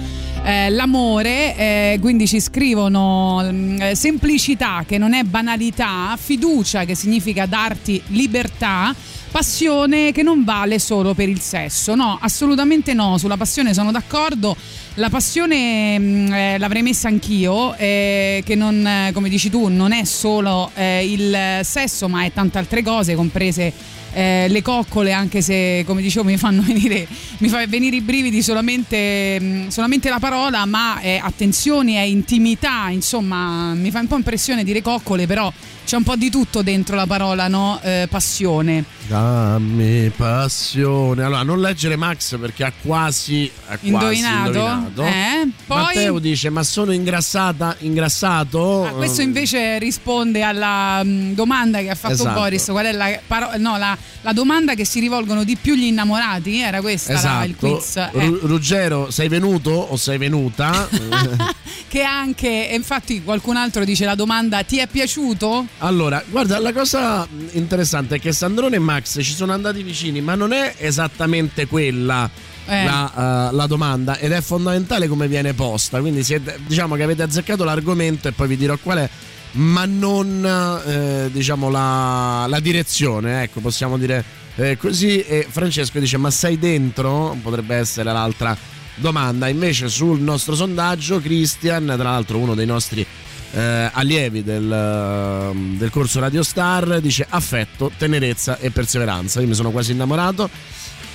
eh, 0.44 0.68
l'amore, 0.68 1.56
eh, 1.56 1.98
quindi 2.02 2.26
ci 2.26 2.38
scrivono 2.38 3.40
mm, 3.42 3.80
eh, 3.80 3.94
semplicità 3.94 4.84
che 4.86 4.98
non 4.98 5.14
è 5.14 5.22
banalità, 5.22 6.14
fiducia 6.20 6.84
che 6.84 6.94
significa 6.94 7.46
darti 7.46 8.02
libertà, 8.08 8.94
passione 9.30 10.12
che 10.12 10.22
non 10.22 10.44
vale 10.44 10.78
solo 10.78 11.14
per 11.14 11.30
il 11.30 11.40
sesso. 11.40 11.94
No, 11.94 12.18
assolutamente 12.20 12.92
no, 12.92 13.16
sulla 13.16 13.38
passione 13.38 13.72
sono 13.72 13.90
d'accordo. 13.90 14.54
La 14.98 15.10
passione 15.10 15.96
mh, 15.96 16.32
eh, 16.32 16.58
l'avrei 16.58 16.82
messa 16.82 17.06
anch'io, 17.06 17.72
eh, 17.76 18.42
che 18.44 18.56
non, 18.56 18.84
eh, 18.84 19.12
come 19.14 19.28
dici 19.28 19.48
tu, 19.48 19.68
non 19.68 19.92
è 19.92 20.02
solo 20.02 20.72
eh, 20.74 21.08
il 21.08 21.60
sesso, 21.62 22.08
ma 22.08 22.24
è 22.24 22.32
tante 22.32 22.58
altre 22.58 22.82
cose, 22.82 23.14
comprese 23.14 23.72
eh, 24.18 24.46
le 24.48 24.62
coccole, 24.62 25.12
anche 25.12 25.40
se 25.42 25.84
come 25.86 26.02
dicevo 26.02 26.24
mi 26.24 26.36
fanno 26.36 26.62
venire, 26.66 27.06
mi 27.38 27.48
fa 27.48 27.64
venire 27.68 27.94
i 27.96 28.00
brividi 28.00 28.42
solamente, 28.42 29.38
mh, 29.40 29.68
solamente 29.68 30.08
la 30.08 30.18
parola, 30.18 30.64
ma 30.64 30.98
è 30.98 31.20
attenzioni, 31.22 31.94
è 31.94 32.00
intimità, 32.00 32.88
insomma, 32.90 33.74
mi 33.74 33.92
fa 33.92 34.00
un 34.00 34.08
po' 34.08 34.16
impressione 34.16 34.64
dire 34.64 34.82
coccole, 34.82 35.26
però 35.28 35.52
c'è 35.84 35.96
un 35.96 36.02
po' 36.02 36.16
di 36.16 36.30
tutto 36.30 36.62
dentro 36.62 36.96
la 36.96 37.06
parola, 37.06 37.46
no? 37.48 37.78
Eh, 37.82 38.08
passione. 38.10 38.84
Dammi 39.06 40.10
passione. 40.14 41.22
Allora, 41.22 41.42
non 41.42 41.60
leggere 41.62 41.96
Max 41.96 42.36
perché 42.38 42.64
ha 42.64 42.72
quasi, 42.82 43.50
ha 43.68 43.78
quasi 43.78 43.86
Indovinato? 43.86 44.46
indovinato. 44.48 45.02
Eh? 45.04 45.48
Poi- 45.66 45.82
Matteo 45.82 46.18
dice: 46.18 46.50
Ma 46.50 46.62
sono 46.62 46.92
ingrassata, 46.92 47.74
ingrassato? 47.78 48.84
Ah, 48.84 48.90
questo 48.90 49.22
invece 49.22 49.78
risponde 49.78 50.42
alla 50.42 51.02
mh, 51.02 51.32
domanda 51.34 51.78
che 51.80 51.88
ha 51.88 51.94
fatto 51.94 52.14
Esatto. 52.14 52.38
Boris. 52.38 52.66
Qual 52.66 52.84
è 52.84 52.92
la, 52.92 53.18
paro- 53.26 53.56
no, 53.56 53.78
la, 53.78 53.96
la 54.22 54.32
domanda 54.32 54.74
che 54.74 54.84
si 54.84 55.00
rivolgono 55.00 55.44
di 55.44 55.56
più 55.56 55.74
gli 55.74 55.84
innamorati? 55.84 56.58
Era 56.60 56.80
questa 56.80 57.12
la- 57.12 57.18
Esatto. 57.18 57.46
il 57.46 57.56
quiz. 57.56 57.96
Eh, 57.96 58.10
Ru- 58.12 58.40
Ruggero, 58.42 59.10
sei 59.10 59.28
venuto 59.28 59.70
o 59.70 59.96
sei 59.96 60.18
venuta? 60.18 60.88
che 61.88 62.02
anche, 62.02 62.70
infatti, 62.72 63.22
qualcun 63.22 63.56
altro 63.56 63.84
dice 63.84 64.04
la 64.04 64.14
domanda: 64.14 64.62
ti 64.62 64.78
è 64.78 64.86
piaciuto? 64.86 65.66
Allora, 65.78 66.22
guarda, 66.28 66.58
la 66.58 66.72
cosa 66.72 67.26
interessante 67.52 68.16
è 68.16 68.20
che 68.20 68.32
Sandrone 68.32 68.76
e 68.76 68.80
Max 68.80 69.22
ci 69.22 69.32
sono 69.34 69.52
andati 69.52 69.82
vicini, 69.82 70.20
ma 70.20 70.34
non 70.34 70.52
è 70.52 70.74
esattamente 70.78 71.66
quella 71.66 72.28
Eh. 72.66 72.84
la, 72.84 73.48
eh, 73.50 73.54
la 73.54 73.66
domanda 73.66 74.18
ed 74.18 74.32
è 74.32 74.40
fondamentale 74.42 75.08
come 75.08 75.26
viene 75.28 75.54
posta. 75.54 76.00
Quindi 76.00 76.22
siete- 76.22 76.58
diciamo 76.66 76.96
che 76.96 77.02
avete 77.02 77.22
azzeccato 77.22 77.64
l'argomento 77.64 78.28
e 78.28 78.32
poi 78.32 78.48
vi 78.48 78.56
dirò 78.56 78.76
qual 78.82 78.98
è, 78.98 79.08
ma 79.52 79.84
non 79.86 80.82
eh, 80.86 81.30
diciamo 81.32 81.70
la, 81.70 82.46
la 82.48 82.60
direzione, 82.60 83.42
ecco, 83.42 83.60
possiamo 83.60 83.98
dire 83.98 84.24
eh, 84.56 84.76
così. 84.76 85.20
E 85.20 85.46
Francesco 85.48 85.98
dice: 85.98 86.16
Ma 86.16 86.30
sei 86.30 86.58
dentro? 86.58 87.36
Potrebbe 87.42 87.76
essere 87.76 88.12
l'altra 88.12 88.56
domanda. 88.96 89.48
Invece 89.48 89.88
sul 89.88 90.20
nostro 90.20 90.54
sondaggio, 90.54 91.20
Christian, 91.20 91.86
tra 91.86 92.10
l'altro 92.10 92.38
uno 92.38 92.54
dei 92.54 92.66
nostri 92.66 93.06
eh, 93.50 93.90
allievi 93.92 94.42
del, 94.42 95.52
del 95.76 95.90
corso 95.90 96.20
Radio 96.20 96.42
Star 96.42 97.00
dice 97.00 97.26
affetto, 97.28 97.90
tenerezza 97.96 98.58
e 98.58 98.70
perseveranza. 98.70 99.40
Io 99.40 99.46
mi 99.46 99.54
sono 99.54 99.70
quasi 99.70 99.92
innamorato. 99.92 100.50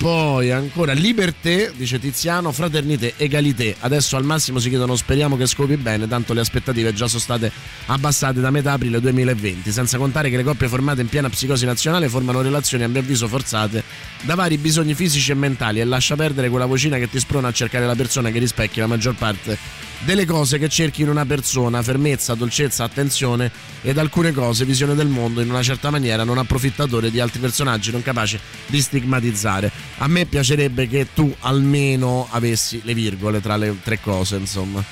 Poi 0.04 0.50
ancora 0.50 0.92
liberté, 0.92 1.72
dice 1.74 1.98
Tiziano, 1.98 2.52
fraternité, 2.52 3.14
egalité. 3.16 3.74
Adesso 3.80 4.18
al 4.18 4.22
massimo 4.22 4.58
si 4.58 4.68
chiedono 4.68 4.96
speriamo 4.96 5.34
che 5.34 5.46
scopi 5.46 5.78
bene, 5.78 6.06
tanto 6.06 6.34
le 6.34 6.40
aspettative 6.40 6.92
già 6.92 7.08
sono 7.08 7.22
state 7.22 7.50
abbassate 7.86 8.38
da 8.38 8.50
metà 8.50 8.72
aprile 8.72 9.00
2020, 9.00 9.72
senza 9.72 9.96
contare 9.96 10.28
che 10.28 10.36
le 10.36 10.42
coppie 10.42 10.68
formate 10.68 11.00
in 11.00 11.08
piena 11.08 11.30
psicosi 11.30 11.64
nazionale 11.64 12.10
formano 12.10 12.42
relazioni 12.42 12.84
a 12.84 12.88
mio 12.88 13.00
avviso 13.00 13.26
forzate 13.28 13.82
da 14.20 14.34
vari 14.34 14.58
bisogni 14.58 14.92
fisici 14.92 15.30
e 15.30 15.36
mentali 15.36 15.80
e 15.80 15.84
lascia 15.84 16.16
perdere 16.16 16.50
quella 16.50 16.66
vocina 16.66 16.98
che 16.98 17.08
ti 17.08 17.18
sprona 17.18 17.48
a 17.48 17.52
cercare 17.52 17.86
la 17.86 17.94
persona 17.94 18.28
che 18.28 18.38
rispecchi 18.38 18.80
la 18.80 18.86
maggior 18.86 19.14
parte 19.14 19.56
delle 20.04 20.26
cose 20.26 20.58
che 20.58 20.68
cerchi 20.68 21.02
in 21.02 21.08
una 21.08 21.24
persona, 21.24 21.82
fermezza, 21.82 22.34
dolcezza, 22.34 22.84
attenzione 22.84 23.50
ed 23.82 23.98
alcune 23.98 24.32
cose, 24.32 24.64
visione 24.64 24.94
del 24.94 25.08
mondo 25.08 25.40
in 25.40 25.48
una 25.48 25.62
certa 25.62 25.90
maniera, 25.90 26.24
non 26.24 26.38
approfittatore 26.38 27.10
di 27.10 27.20
altri 27.20 27.40
personaggi 27.40 27.90
non 27.90 28.02
capaci 28.02 28.38
di 28.66 28.80
stigmatizzare. 28.80 29.70
A 29.98 30.06
me 30.06 30.26
piacerebbe 30.26 30.88
che 30.88 31.08
tu 31.14 31.34
almeno 31.40 32.28
avessi 32.30 32.80
le 32.84 32.94
virgole 32.94 33.40
tra 33.40 33.56
le 33.56 33.76
tre 33.82 34.00
cose, 34.00 34.36
insomma. 34.36 34.82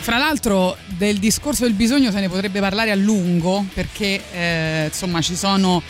Fra 0.00 0.16
l'altro 0.16 0.76
del 0.86 1.18
discorso 1.18 1.64
del 1.64 1.74
bisogno 1.74 2.10
se 2.10 2.20
ne 2.20 2.28
potrebbe 2.28 2.60
parlare 2.60 2.90
a 2.90 2.94
lungo 2.94 3.66
perché 3.74 4.22
eh, 4.32 4.84
insomma 4.86 5.20
ci 5.20 5.36
sono 5.36 5.82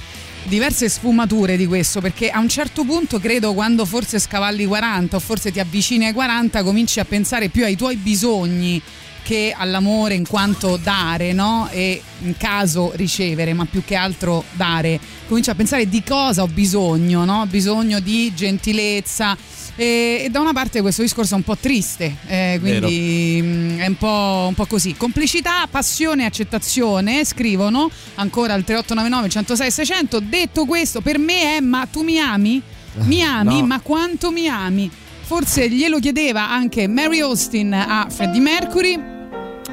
diverse 0.44 0.88
sfumature 0.88 1.57
di 1.57 1.66
questo 1.66 2.01
perché 2.01 2.31
a 2.31 2.38
un 2.38 2.48
certo 2.48 2.85
punto 2.85 3.18
credo 3.18 3.55
quando 3.55 3.85
forse 3.85 4.18
scavalli 4.18 4.62
i 4.62 4.66
40 4.66 5.16
o 5.16 5.20
forse 5.20 5.51
ti 5.53 5.61
avvicini 5.61 6.07
ai 6.07 6.12
40 6.12 6.62
cominci 6.62 7.01
a 7.01 7.05
pensare 7.05 7.48
più 7.48 7.64
ai 7.64 7.77
tuoi 7.77 7.96
bisogni 7.96 8.81
che 9.29 9.55
all'amore 9.55 10.14
in 10.14 10.27
quanto 10.27 10.79
dare, 10.83 11.35
no? 11.35 11.69
E 11.71 12.01
in 12.21 12.35
caso 12.38 12.93
ricevere, 12.95 13.53
ma 13.53 13.67
più 13.67 13.85
che 13.85 13.95
altro 13.95 14.43
dare. 14.53 14.99
Cominci 15.27 15.51
a 15.51 15.55
pensare 15.55 15.87
di 15.87 16.03
cosa 16.03 16.41
ho 16.41 16.47
bisogno, 16.47 17.27
no? 17.27 17.43
Ho 17.43 17.47
bisogno 17.47 18.01
di 18.01 18.33
gentilezza. 18.35 19.37
E, 19.77 20.23
e 20.25 20.29
da 20.31 20.41
una 20.41 20.55
parte 20.55 20.81
questo 20.81 21.03
discorso 21.03 21.35
è 21.35 21.37
un 21.37 21.43
po' 21.43 21.59
triste, 21.59 22.17
eh, 22.27 22.57
quindi 22.59 23.38
mm, 23.43 23.79
è 23.81 23.87
un 23.87 23.97
po', 23.99 24.47
un 24.49 24.55
po' 24.55 24.64
così. 24.64 24.95
Complicità, 24.95 25.69
passione, 25.71 26.25
accettazione, 26.25 27.23
scrivono 27.27 27.91
ancora 28.14 28.55
al 28.55 28.64
3899 28.64 29.29
106 29.29 29.71
600. 29.71 30.21
Detto 30.21 30.64
questo, 30.64 31.03
per 31.03 31.19
me 31.19 31.59
è 31.59 31.61
ma 31.61 31.85
tu 31.85 32.01
mi 32.01 32.19
ami? 32.19 32.62
Mi 33.03 33.21
ami? 33.29 33.61
No. 33.61 33.67
Ma 33.67 33.81
quanto 33.81 34.31
mi 34.31 34.49
ami? 34.49 34.91
Forse 35.21 35.69
glielo 35.69 35.99
chiedeva 35.99 36.49
anche 36.49 36.88
Mary 36.88 37.21
Austin 37.21 37.75
a 37.75 38.07
Freddie 38.09 38.41
Mercury 38.41 39.17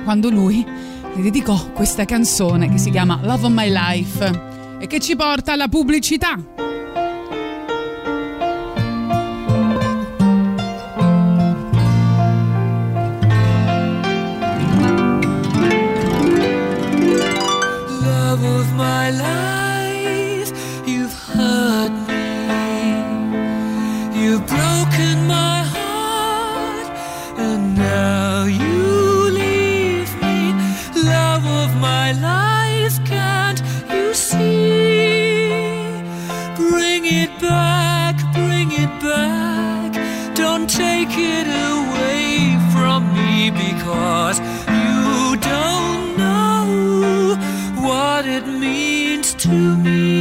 quando 0.06 0.30
lui 0.30 0.64
le 0.64 1.22
dedicò 1.22 1.72
questa 1.72 2.06
canzone 2.06 2.70
che 2.70 2.78
si 2.78 2.92
chiama 2.92 3.20
Love 3.24 3.48
of 3.48 3.52
My 3.52 3.70
Life 3.70 4.78
e 4.80 4.88
che 4.88 5.00
ci 5.00 5.16
porta 5.16 5.52
alla 5.52 5.68
pubblicità. 5.68 6.40
love 18.02 18.46
of 18.46 18.72
my 18.74 19.12
life. 19.12 19.45
My 32.06 32.12
life, 32.12 33.04
can't 33.04 33.62
you 33.90 34.14
see? 34.14 35.48
Bring 36.56 37.04
it 37.06 37.32
back, 37.42 38.16
bring 38.34 38.70
it 38.84 38.94
back. 39.02 39.92
Don't 40.36 40.70
take 40.70 41.14
it 41.38 41.48
away 41.72 42.60
from 42.74 43.00
me 43.18 43.50
because 43.50 44.38
you 44.80 45.36
don't 45.54 46.18
know 46.24 47.38
what 47.88 48.28
it 48.28 48.46
means 48.46 49.34
to 49.46 49.76
me. 49.78 50.15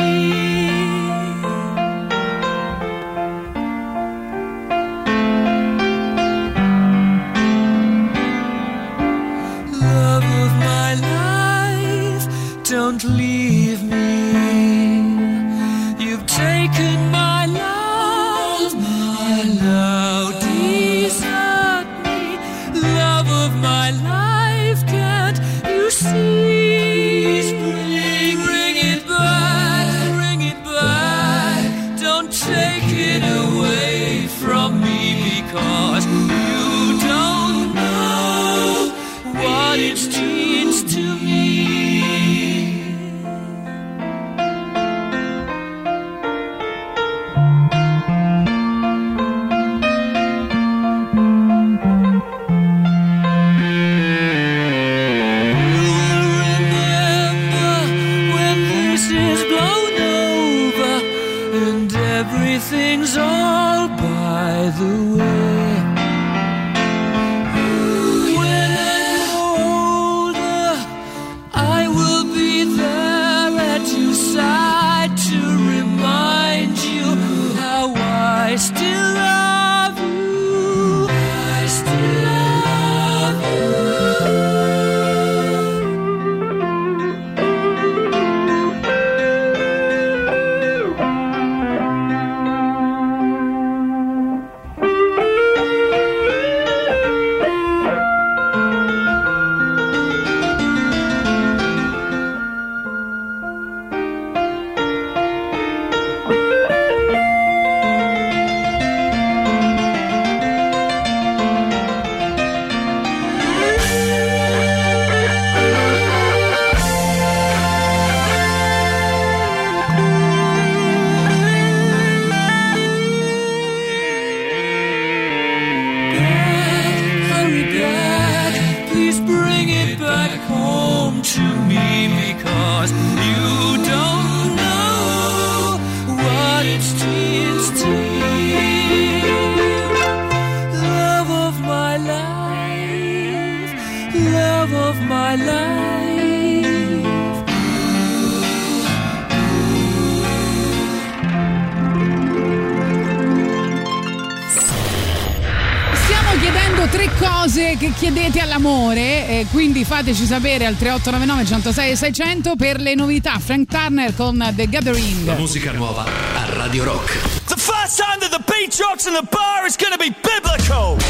Quindi 159.75 159.91
fateci 159.91 160.25
sapere 160.25 160.67
al 160.67 160.77
3899 160.77 161.45
106 161.45 161.91
e 161.91 161.97
600 161.97 162.55
per 162.55 162.81
le 162.81 162.95
novità. 162.95 163.41
Frank 163.41 163.69
Turner 163.69 164.15
con 164.15 164.53
The 164.55 164.69
Gathering. 164.69 165.27
La 165.27 165.35
musica 165.35 165.73
nuova 165.73 166.05
a 166.05 166.45
Radio 166.55 166.85
Rock. 166.85 167.19
The 167.47 167.57
first 167.57 167.97
time 167.97 168.19
that 168.21 168.31
the 168.31 168.41
beat 168.47 168.77
drops 168.77 169.07
in 169.07 169.15
the 169.15 169.27
bar 169.29 169.67
is 169.67 169.75
gonna 169.77 169.97
be 169.97 170.15
biblical. 170.23 170.97
The 170.97 171.05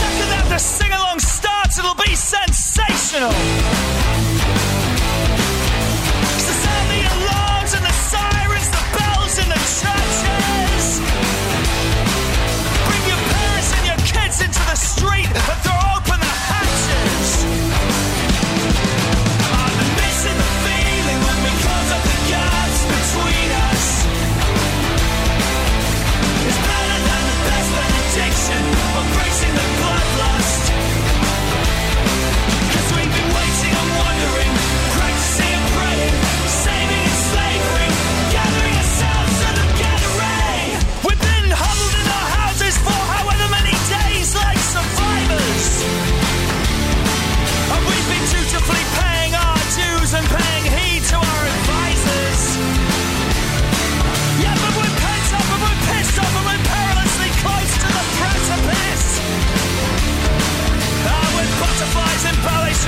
second 0.00 0.28
that 0.28 0.48
the 0.48 0.58
sing 0.58 0.92
along 0.92 1.20
starts, 1.20 1.78
it'll 1.78 1.94
be 1.94 2.16
sensational. 2.16 3.97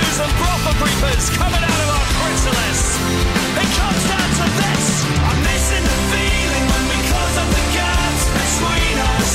Shoes 0.01 0.19
and 0.19 0.31
proper 0.33 0.73
creepers 0.79 1.29
coming 1.29 1.63
out 1.63 1.79
of 1.83 1.89
our 1.89 2.07
chrysalis. 2.17 2.81
It 3.61 3.69
comes 3.77 4.03
down 4.09 4.29
to 4.39 4.47
this. 4.61 4.85
I'm 5.29 5.39
missing 5.43 5.83
the 5.83 5.97
feeling 6.11 6.65
when 6.71 6.83
we 6.89 6.97
close 7.09 7.35
up 7.41 7.49
the 7.49 7.65
gaps 7.77 8.23
between 8.37 8.95
us. 9.17 9.31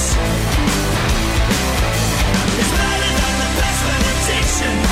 It's 2.61 2.73
better 2.73 3.13
than 3.21 3.35
the 3.43 3.51
best 3.61 3.81
benediction. 3.87 4.86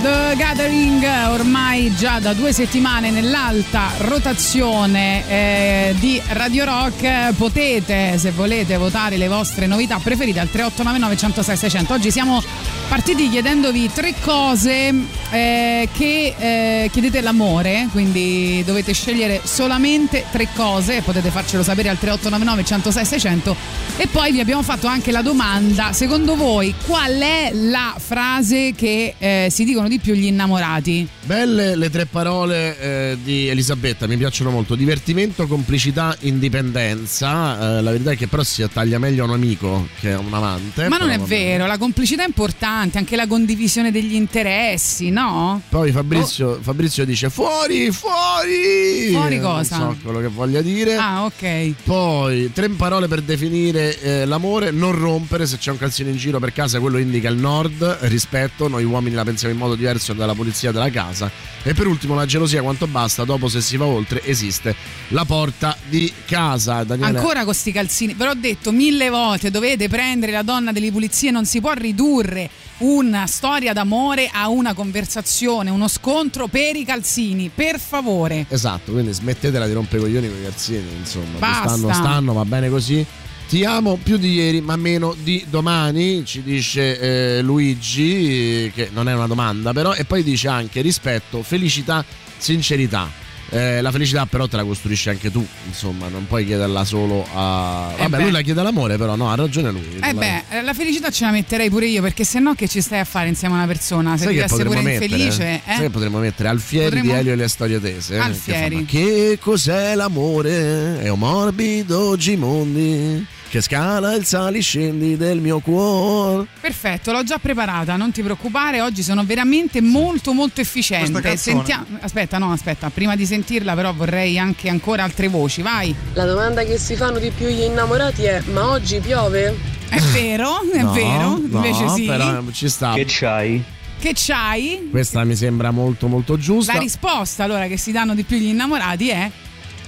The 0.00 0.34
Gathering, 0.36 1.04
ormai 1.30 1.94
già 1.94 2.20
da 2.20 2.32
due 2.32 2.52
settimane 2.52 3.10
nell'alta 3.10 3.90
rotazione 3.98 5.28
eh, 5.28 5.94
di 5.98 6.20
Radio 6.28 6.64
Rock. 6.64 7.32
Potete, 7.34 8.16
se 8.18 8.30
volete, 8.30 8.76
votare 8.76 9.16
le 9.16 9.26
vostre 9.26 9.66
novità 9.66 9.98
preferite 9.98 10.38
al 10.38 10.50
3899 10.50 11.16
106 11.16 11.56
600. 11.56 11.92
Oggi 11.94 12.10
siamo 12.10 12.42
partiti 12.88 13.28
chiedendovi 13.28 13.90
tre 13.92 14.14
cose 14.20 14.94
eh, 15.30 15.88
che 15.92 16.34
eh, 16.38 16.90
chiedete 16.92 17.20
l'amore, 17.20 17.88
quindi 17.90 18.62
dovete 18.64 18.92
scegliere 18.92 19.40
solamente 19.42 20.26
tre 20.30 20.48
cose, 20.54 21.02
potete 21.02 21.30
farcelo 21.30 21.62
sapere 21.62 21.88
al 21.88 21.98
3899 21.98 22.64
106 22.64 23.04
600 23.04 23.56
e 24.00 24.06
poi 24.06 24.30
vi 24.30 24.38
abbiamo 24.38 24.62
fatto 24.62 24.86
anche 24.86 25.10
la 25.10 25.22
domanda, 25.22 25.92
secondo 25.92 26.36
voi 26.36 26.72
qual 26.86 27.14
è 27.14 27.50
la 27.52 27.96
frase 27.98 28.72
che 28.76 29.14
eh, 29.18 29.48
si 29.50 29.64
dicono 29.64 29.88
di 29.88 29.98
più 29.98 30.14
gli 30.14 30.26
innamorati? 30.26 31.08
Belle 31.24 31.74
le 31.74 31.90
tre 31.90 32.06
parole 32.06 32.78
eh, 32.78 33.18
di 33.20 33.48
Elisabetta, 33.48 34.06
mi 34.06 34.16
piacciono 34.16 34.50
molto. 34.50 34.76
Divertimento, 34.76 35.48
complicità, 35.48 36.16
indipendenza. 36.20 37.78
Eh, 37.78 37.82
la 37.82 37.90
verità 37.90 38.12
è 38.12 38.16
che 38.16 38.28
però 38.28 38.44
si 38.44 38.62
attaglia 38.62 39.00
meglio 39.00 39.24
a 39.24 39.26
un 39.26 39.32
amico 39.32 39.88
che 39.98 40.12
a 40.12 40.20
un 40.20 40.32
amante. 40.32 40.88
Ma 40.88 40.96
non 40.96 41.10
è 41.10 41.18
vero, 41.18 41.66
la 41.66 41.76
complicità 41.76 42.22
è 42.22 42.26
importante, 42.26 42.98
anche 42.98 43.16
la 43.16 43.26
condivisione 43.26 43.90
degli 43.90 44.14
interessi, 44.14 45.10
no? 45.10 45.60
Poi 45.68 45.90
Fabrizio, 45.90 46.60
Fabrizio 46.62 47.04
dice 47.04 47.30
fuori, 47.30 47.90
fuori! 47.90 49.10
Fuori 49.10 49.40
cosa? 49.40 49.78
Non 49.78 49.94
so 49.94 50.00
quello 50.04 50.20
che 50.20 50.28
voglia 50.28 50.62
dire. 50.62 50.94
Ah, 50.94 51.24
ok. 51.24 51.72
Poi 51.82 52.52
tre 52.52 52.68
parole 52.68 53.08
per 53.08 53.22
definire 53.22 53.87
eh, 53.96 54.24
l'amore, 54.24 54.70
non 54.70 54.92
rompere, 54.92 55.46
se 55.46 55.56
c'è 55.58 55.70
un 55.70 55.78
calzino 55.78 56.10
in 56.10 56.16
giro 56.16 56.38
per 56.38 56.52
casa 56.52 56.80
quello 56.80 56.98
indica 56.98 57.28
il 57.28 57.36
nord, 57.36 57.98
rispetto, 58.02 58.68
noi 58.68 58.84
uomini 58.84 59.14
la 59.14 59.24
pensiamo 59.24 59.54
in 59.54 59.60
modo 59.60 59.74
diverso 59.74 60.12
dalla 60.12 60.34
polizia 60.34 60.72
della 60.72 60.90
casa. 60.90 61.30
E 61.62 61.74
per 61.74 61.86
ultimo 61.86 62.14
la 62.14 62.26
gelosia 62.26 62.62
quanto 62.62 62.86
basta, 62.86 63.24
dopo 63.24 63.48
se 63.48 63.60
si 63.60 63.76
va 63.76 63.84
oltre 63.84 64.22
esiste 64.24 64.74
la 65.08 65.24
porta 65.24 65.76
di 65.88 66.12
casa. 66.26 66.84
Daniele. 66.84 67.18
Ancora 67.18 67.44
con 67.44 67.54
sti 67.54 67.72
calzini, 67.72 68.14
ve 68.14 68.24
l'ho 68.24 68.34
detto 68.34 68.72
mille 68.72 69.08
volte, 69.10 69.50
dovete 69.50 69.88
prendere 69.88 70.32
la 70.32 70.42
donna 70.42 70.72
delle 70.72 70.90
pulizie, 70.90 71.30
non 71.30 71.44
si 71.44 71.60
può 71.60 71.72
ridurre 71.72 72.50
una 72.78 73.26
storia 73.26 73.72
d'amore 73.72 74.30
a 74.32 74.48
una 74.48 74.72
conversazione, 74.72 75.70
uno 75.70 75.88
scontro 75.88 76.46
per 76.46 76.76
i 76.76 76.84
calzini, 76.84 77.50
per 77.52 77.80
favore. 77.80 78.46
Esatto, 78.48 78.92
quindi 78.92 79.12
smettetela 79.12 79.66
di 79.66 79.72
rompere 79.72 79.98
i 79.98 80.04
coglioni 80.04 80.28
con 80.28 80.38
i 80.38 80.42
calzini, 80.42 80.86
insomma. 80.98 81.38
Basta. 81.38 81.76
Stanno, 81.76 81.92
stanno, 81.92 82.32
va 82.32 82.44
bene 82.44 82.68
così. 82.68 83.04
Ti 83.48 83.64
amo 83.64 83.98
più 84.02 84.18
di 84.18 84.34
ieri, 84.34 84.60
ma 84.60 84.76
meno 84.76 85.16
di 85.22 85.42
domani, 85.48 86.22
ci 86.26 86.42
dice 86.42 87.38
eh, 87.38 87.40
Luigi, 87.42 88.64
eh, 88.66 88.72
che 88.74 88.90
non 88.92 89.08
è 89.08 89.14
una 89.14 89.26
domanda 89.26 89.72
però, 89.72 89.94
e 89.94 90.04
poi 90.04 90.22
dice 90.22 90.48
anche 90.48 90.82
rispetto, 90.82 91.42
felicità, 91.42 92.04
sincerità. 92.36 93.10
Eh, 93.50 93.80
la 93.80 93.90
felicità 93.90 94.26
però 94.26 94.46
te 94.46 94.56
la 94.56 94.64
costruisci 94.64 95.08
anche 95.08 95.30
tu, 95.30 95.46
insomma, 95.66 96.08
non 96.08 96.26
puoi 96.26 96.44
chiederla 96.44 96.84
solo 96.84 97.26
a... 97.32 97.94
Eh 97.96 98.02
Vabbè, 98.02 98.16
beh. 98.18 98.22
lui 98.24 98.30
la 98.32 98.42
chiede 98.42 98.60
all'amore, 98.60 98.98
però 98.98 99.16
no, 99.16 99.30
ha 99.30 99.34
ragione 99.34 99.70
lui. 99.70 99.98
Eh 99.98 100.12
beh, 100.12 100.60
la 100.60 100.74
felicità 100.74 101.08
ce 101.10 101.24
la 101.24 101.30
metterei 101.30 101.70
pure 101.70 101.86
io, 101.86 102.02
perché 102.02 102.24
se 102.24 102.40
no 102.40 102.52
che 102.54 102.68
ci 102.68 102.82
stai 102.82 102.98
a 102.98 103.04
fare 103.04 103.28
insieme 103.28 103.54
a 103.54 103.56
una 103.56 103.66
persona? 103.66 104.18
Se 104.18 104.24
Sai 104.24 104.34
che 104.34 104.40
devi 104.40 104.44
essere 104.44 104.64
potremmo 104.64 104.82
pure 104.82 104.98
mettere? 104.98 105.22
infelice, 105.22 105.62
Sai 105.64 105.78
che 105.78 105.84
eh? 105.84 105.90
potremmo 105.90 106.18
mettere 106.18 106.48
Alfieri 106.50 106.84
Potremmo- 106.84 107.12
di 107.14 107.18
Elio 107.18 107.32
e 107.32 107.36
le 107.36 107.48
storie 107.48 107.80
tese? 107.80 108.14
eh, 108.16 108.18
Alfieri. 108.18 108.84
Che, 108.84 108.98
fa, 108.98 109.08
che 109.08 109.38
cos'è 109.40 109.94
l'amore? 109.94 111.00
È 111.00 111.08
un 111.08 111.18
morbido 111.18 112.14
gimondi 112.18 113.24
che 113.48 113.60
scala 113.62 114.14
il 114.14 114.24
saliscendi 114.24 115.16
del 115.16 115.40
mio 115.40 115.60
cuore. 115.60 116.46
Perfetto, 116.60 117.12
l'ho 117.12 117.22
già 117.24 117.38
preparata, 117.38 117.96
non 117.96 118.12
ti 118.12 118.22
preoccupare, 118.22 118.80
oggi 118.82 119.02
sono 119.02 119.24
veramente 119.24 119.80
molto 119.80 120.32
molto 120.32 120.60
efficiente. 120.60 121.36
Sentiamo- 121.36 121.86
Aspetta, 122.00 122.38
no, 122.38 122.52
aspetta, 122.52 122.90
prima 122.90 123.16
di 123.16 123.24
sentirla 123.24 123.74
però 123.74 123.92
vorrei 123.94 124.38
anche 124.38 124.68
ancora 124.68 125.02
altre 125.04 125.28
voci, 125.28 125.62
vai. 125.62 125.94
La 126.12 126.26
domanda 126.26 126.62
che 126.64 126.78
si 126.78 126.94
fanno 126.94 127.18
di 127.18 127.30
più 127.30 127.46
gli 127.48 127.62
innamorati 127.62 128.24
è: 128.24 128.42
ma 128.52 128.68
oggi 128.70 129.00
piove? 129.00 129.76
È 129.88 129.98
vero, 130.12 130.60
è 130.70 130.82
No, 130.82 130.92
vero, 130.92 131.28
no, 131.30 131.40
invece 131.50 131.88
sì. 131.88 132.04
però 132.04 132.42
ci 132.52 132.68
sta. 132.68 132.92
Che 132.92 133.04
c'hai? 133.08 133.64
Che 133.98 134.12
c'hai? 134.14 134.88
Questa 134.90 135.24
mi 135.24 135.34
sembra 135.34 135.70
molto 135.70 136.06
molto 136.06 136.36
giusta. 136.36 136.74
La 136.74 136.80
risposta 136.80 137.44
allora 137.44 137.66
che 137.66 137.78
si 137.78 137.90
danno 137.92 138.14
di 138.14 138.22
più 138.24 138.36
gli 138.36 138.46
innamorati 138.48 139.08
è 139.08 139.30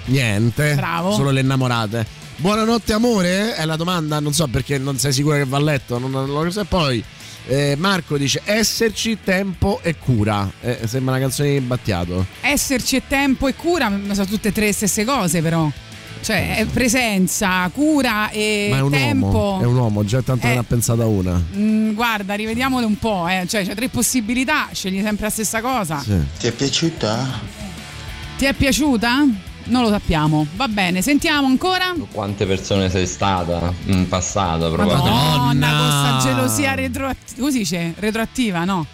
Niente. 0.07 0.75
Bravo. 0.75 1.12
Solo 1.12 1.31
le 1.31 1.40
innamorate. 1.40 2.18
Buonanotte 2.40 2.94
amore? 2.94 3.55
È 3.55 3.66
la 3.66 3.76
domanda, 3.76 4.18
non 4.18 4.33
so 4.33 4.46
perché 4.46 4.79
non 4.79 4.96
sei 4.98 5.12
sicura 5.12 5.37
che 5.37 5.44
va 5.44 5.59
a 5.59 5.61
letto, 5.61 5.98
non, 5.98 6.11
lo 6.11 6.50
so. 6.50 6.61
E 6.61 6.64
poi 6.64 7.05
eh, 7.46 7.74
Marco 7.76 8.16
dice 8.16 8.40
esserci, 8.44 9.18
tempo 9.22 9.81
e 9.83 9.96
cura. 9.98 10.50
Eh, 10.62 10.81
sembra 10.87 11.12
una 11.16 11.20
canzone 11.22 11.50
di 11.50 11.61
Battiato. 11.61 12.24
esserci 12.40 12.96
e 12.96 13.03
tempo 13.07 13.46
e 13.46 13.55
cura, 13.55 13.90
ma 13.90 14.14
sono 14.14 14.26
tutte 14.26 14.48
e 14.48 14.53
tre 14.53 14.64
le 14.66 14.72
stesse 14.72 15.05
cose 15.05 15.42
però. 15.42 15.70
Cioè, 16.22 16.57
è 16.57 16.64
presenza, 16.66 17.68
cura 17.74 18.31
e 18.31 18.68
Ma 18.70 18.79
è 18.79 18.81
un 18.83 18.90
tempo. 18.90 19.26
uomo, 19.26 19.61
è 19.62 19.64
un 19.66 19.76
uomo, 19.76 20.05
già 20.05 20.22
tanto 20.22 20.46
Eh. 20.46 20.50
ne 20.50 20.59
ha 20.59 20.62
pensata 20.62 21.05
una. 21.07 21.42
Mm, 21.57 21.92
guarda, 21.92 22.35
rivediamole 22.35 22.87
un 22.87 22.98
po', 22.98 23.26
eh. 23.29 23.44
Cioè, 23.46 23.66
c'è 23.66 23.74
tre 23.74 23.88
possibilità, 23.90 24.68
scegli 24.72 25.03
sempre 25.03 25.24
la 25.24 25.31
stessa 25.31 25.61
cosa. 25.61 26.03
Ti 26.38 26.46
è 26.46 26.53
piaciuta? 26.53 27.40
Ti 28.38 28.44
è 28.46 28.53
piaciuta? 28.55 29.26
Non 29.70 29.83
lo 29.83 29.88
sappiamo. 29.88 30.46
Va 30.56 30.66
bene, 30.66 31.00
sentiamo 31.00 31.46
ancora. 31.46 31.94
Quante 32.11 32.44
persone 32.44 32.90
sei 32.90 33.06
stata 33.06 33.72
in 33.87 34.09
passato, 34.09 34.68
probabilmente. 34.72 35.09
Madonna, 35.11 35.68
con 35.68 35.88
sta 36.20 36.28
gelosia 36.28 36.74
retroattiva. 36.74 37.40
Così 37.40 37.62
c'è, 37.62 37.92
retroattiva, 37.96 38.64
no? 38.64 38.85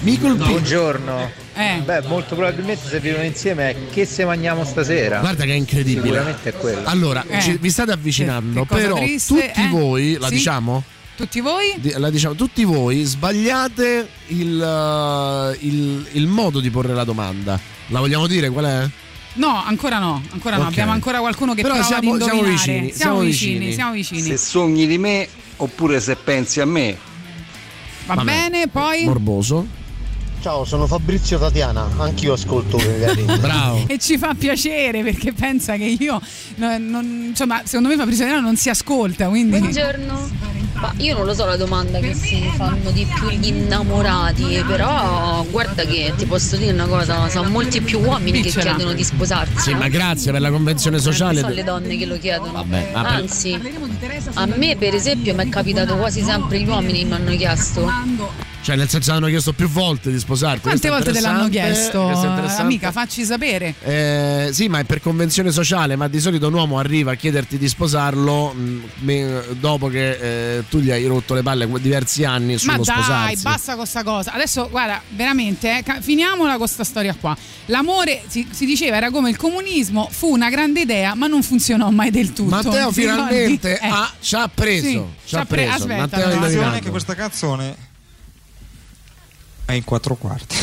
Mi 0.00 0.18
colpisce. 0.18 0.50
Buongiorno. 0.50 1.30
Eh. 1.54 1.80
Beh, 1.84 2.02
molto 2.08 2.34
probabilmente 2.34 2.88
se 2.88 2.98
vivono 2.98 3.22
insieme 3.22 3.70
è 3.70 3.76
che 3.90 4.04
se 4.04 4.24
mangiamo 4.24 4.64
stasera. 4.64 5.20
Guarda 5.20 5.44
che 5.44 5.52
è 5.52 5.54
incredibile. 5.54 6.02
Sicuramente 6.06 6.48
è 6.48 6.52
quello. 6.54 6.80
Allora, 6.84 7.24
Eh. 7.28 7.40
ci- 7.40 7.56
vi 7.60 7.70
state 7.70 7.92
avvicinando, 7.92 8.64
Che- 8.64 8.74
che 8.74 8.82
però 8.82 8.96
triste, 8.96 9.34
tutti 9.46 9.60
eh? 9.62 9.68
voi, 9.68 10.16
la 10.18 10.26
Sì? 10.26 10.34
diciamo? 10.34 10.82
Tutti 11.16 11.40
voi? 11.40 11.72
La 11.98 12.10
diciamo, 12.10 12.34
tutti 12.34 12.64
voi 12.64 13.04
sbagliate 13.04 14.08
il, 14.26 14.60
uh, 14.60 15.56
il- 15.64 16.06
il 16.12 16.26
modo 16.26 16.58
di 16.60 16.68
porre 16.70 16.92
la 16.94 17.04
domanda. 17.04 17.58
La 17.88 18.00
vogliamo 18.00 18.26
dire 18.26 18.50
qual 18.50 18.64
è? 18.64 18.88
No, 19.36 19.62
ancora 19.64 19.98
no, 19.98 20.22
ancora 20.32 20.56
no. 20.56 20.62
Ok. 20.64 20.68
Abbiamo 20.68 20.92
ancora 20.92 21.18
qualcuno 21.20 21.54
che 21.54 21.62
Però 21.62 21.74
prova 21.74 21.86
siamo- 21.88 22.14
ad 22.14 22.20
siamo 22.22 22.38
indovinare. 22.40 22.56
vicini, 22.72 22.92
siamo 22.92 22.96
siamo 22.96 23.20
vicini, 23.20 23.52
vicini. 23.58 23.72
siamo 23.74 23.92
vicini. 23.92 24.22
Se 24.22 24.36
sogni 24.36 24.86
di 24.86 24.98
me 24.98 25.28
oppure 25.56 26.00
se 26.00 26.16
pensi 26.16 26.60
a 26.60 26.64
me. 26.66 26.96
Va 28.06 28.14
Vabbè. 28.14 28.24
bene, 28.24 28.68
poi. 28.68 29.04
Morboso. 29.04 29.66
Ciao, 30.46 30.64
sono 30.64 30.86
Fabrizio 30.86 31.40
Tatiana, 31.40 31.88
anch'io 31.96 32.34
ascolto 32.34 32.76
magari. 32.76 33.22
Bravo. 33.40 33.82
E 33.88 33.98
ci 33.98 34.16
fa 34.16 34.32
piacere 34.34 35.02
perché 35.02 35.32
pensa 35.32 35.74
che 35.74 35.96
io, 35.98 36.20
no- 36.54 36.78
non- 36.78 37.24
insomma, 37.30 37.62
secondo 37.64 37.88
me 37.88 37.96
Fabrizio 37.96 38.22
Adriano 38.26 38.46
non 38.46 38.56
si 38.56 38.68
ascolta, 38.70 39.26
quindi... 39.26 39.58
Buongiorno. 39.58 40.30
Ma 40.74 40.92
io 40.98 41.16
non 41.16 41.26
lo 41.26 41.34
so 41.34 41.46
la 41.46 41.56
domanda 41.56 41.98
che 41.98 42.14
si 42.14 42.48
fanno 42.54 42.92
di 42.92 43.04
più 43.12 43.28
gli 43.30 43.48
innamorati, 43.48 44.62
però 44.68 45.44
guarda 45.50 45.82
che 45.84 46.12
ti 46.16 46.26
posso 46.26 46.54
dire 46.56 46.70
una 46.72 46.86
cosa, 46.86 47.28
sono 47.28 47.48
molti 47.48 47.80
più 47.80 47.98
uomini 47.98 48.40
che 48.40 48.50
chiedono 48.50 48.92
di 48.92 49.02
sposarsi. 49.02 49.70
Sì, 49.70 49.74
ma 49.74 49.88
grazie 49.88 50.30
per 50.30 50.40
la 50.42 50.50
convenzione 50.52 50.98
Non 50.98 51.04
sociale. 51.04 51.40
sono 51.40 51.54
le 51.54 51.64
donne 51.64 51.96
che 51.96 52.06
lo 52.06 52.18
chiedono. 52.20 52.52
Vabbè, 52.52 52.82
per- 52.92 53.04
Anzi, 53.04 53.58
a 54.34 54.46
me 54.46 54.76
per 54.76 54.94
esempio 54.94 55.34
mi 55.34 55.42
è 55.42 55.48
capitato 55.48 55.96
quasi 55.96 56.22
sempre 56.22 56.60
gli 56.60 56.68
uomini 56.68 57.04
mi 57.04 57.12
hanno 57.14 57.34
chiesto. 57.34 57.90
Cioè, 58.66 58.74
nel 58.74 58.88
senso 58.88 59.12
hanno 59.12 59.28
chiesto 59.28 59.52
più 59.52 59.68
volte 59.68 60.10
di 60.10 60.18
sposarti. 60.18 60.62
Quante 60.62 60.88
volte 60.88 61.12
te 61.12 61.20
l'hanno 61.20 61.48
chiesto? 61.48 62.08
Amica, 62.08 62.90
facci 62.90 63.24
sapere. 63.24 63.74
Eh, 63.80 64.48
sì, 64.50 64.66
ma 64.66 64.80
è 64.80 64.84
per 64.84 65.00
convenzione 65.00 65.52
sociale, 65.52 65.94
ma 65.94 66.08
di 66.08 66.18
solito 66.18 66.48
un 66.48 66.54
uomo 66.54 66.76
arriva 66.80 67.12
a 67.12 67.14
chiederti 67.14 67.58
di 67.58 67.68
sposarlo 67.68 68.52
mh, 68.52 68.82
me- 69.02 69.42
dopo 69.60 69.86
che 69.86 70.56
eh, 70.56 70.64
tu 70.68 70.80
gli 70.80 70.90
hai 70.90 71.06
rotto 71.06 71.34
le 71.34 71.42
palle 71.42 71.68
diversi 71.80 72.24
anni 72.24 72.54
Ma 72.54 72.58
sullo 72.58 72.82
dai, 72.82 72.94
sposarsi. 72.96 73.42
basta 73.42 73.76
con 73.76 73.86
sta 73.86 74.02
cosa. 74.02 74.32
Adesso, 74.32 74.68
guarda, 74.68 75.00
veramente, 75.10 75.78
eh, 75.78 75.84
finiamola 76.00 76.56
con 76.56 76.66
sta 76.66 76.82
storia 76.82 77.14
qua. 77.14 77.36
L'amore, 77.66 78.22
si, 78.26 78.48
si 78.50 78.66
diceva, 78.66 78.96
era 78.96 79.12
come 79.12 79.30
il 79.30 79.36
comunismo, 79.36 80.08
fu 80.10 80.32
una 80.32 80.50
grande 80.50 80.80
idea, 80.80 81.14
ma 81.14 81.28
non 81.28 81.44
funzionò 81.44 81.88
mai 81.90 82.10
del 82.10 82.32
tutto. 82.32 82.50
Matteo 82.50 82.90
finalmente 82.90 83.78
Eh. 83.78 83.86
ha- 83.86 84.10
ci 84.18 84.34
ha 84.34 84.48
preso. 84.52 84.86
Sì, 84.88 85.02
ci 85.26 85.36
ha 85.36 85.40
ha 85.42 85.44
pre- 85.44 85.66
preso. 85.66 85.84
aspetta, 85.84 86.00
Matteo 86.36 86.64
no. 86.64 86.78
che 86.80 86.90
questa 86.90 87.14
canzone 87.14 87.85
è 89.66 89.72
in 89.72 89.84
quattro 89.84 90.14
quarti. 90.14 90.56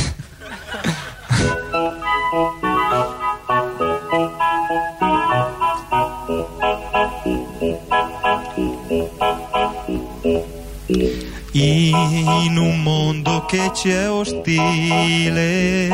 In 11.56 12.58
un 12.58 12.82
mondo 12.82 13.46
che 13.46 13.70
ci 13.76 13.92
è 13.92 14.10
ostile, 14.10 15.88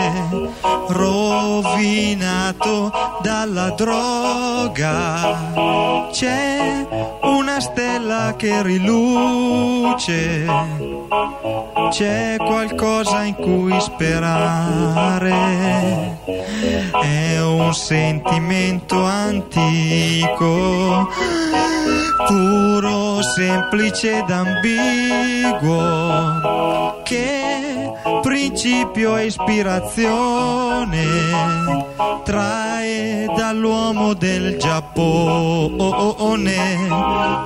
rovinato 0.88 2.90
dalla 3.22 3.72
droga, 3.72 6.08
c'è 6.14 6.88
una 7.24 7.60
stella 7.60 8.36
che 8.38 8.64
riluce, 8.64 10.46
c'è 11.90 12.38
qualcosa 12.38 13.24
in 13.24 13.36
cui 13.36 13.78
sperare, 13.82 15.34
è 17.02 17.42
un 17.42 17.74
sentimento 17.74 19.04
antico, 19.04 21.10
puro, 22.28 23.22
semplice 23.22 24.20
ed 24.20 24.30
ambiguo, 25.50 27.02
che 27.04 27.92
principio 28.22 29.18
e 29.18 29.26
ispirazione 29.26 31.06
trae 32.24 33.26
dall'uomo 33.36 34.14
del 34.14 34.58
Giappone, 34.58 35.78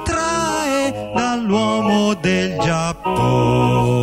trae 0.04 1.12
dall'uomo 1.16 2.14
del 2.16 2.58
Giappone. 2.60 3.94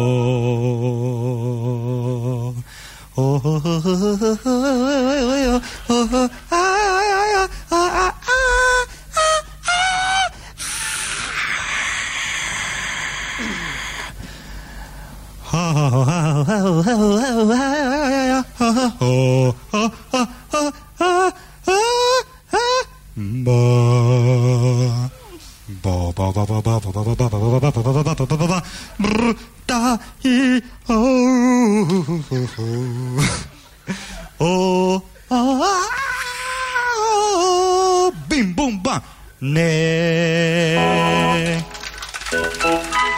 Bim 38.31 38.57
bum 38.57 38.85
bam. 38.85 39.03
Ne. 39.41 39.71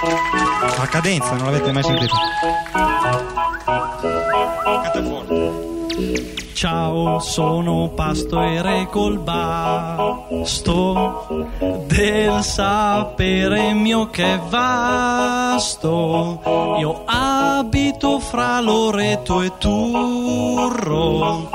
La 0.03 0.87
cadenza, 0.89 1.37
non 1.37 1.45
l'avete 1.45 1.71
mai 1.71 1.85
sentita? 1.85 2.17
Ciao, 6.63 7.19
sono 7.19 7.91
pastore 7.93 8.87
col 8.89 9.19
basto 9.19 10.47
del 11.89 12.41
sapere 12.45 13.73
mio 13.73 14.09
che 14.11 14.35
è 14.35 14.39
vasto. 14.49 16.41
Io 16.79 17.03
abito 17.05 18.21
fra 18.21 18.61
Loreto 18.61 19.43
e 19.43 19.51
Turro 19.59 21.51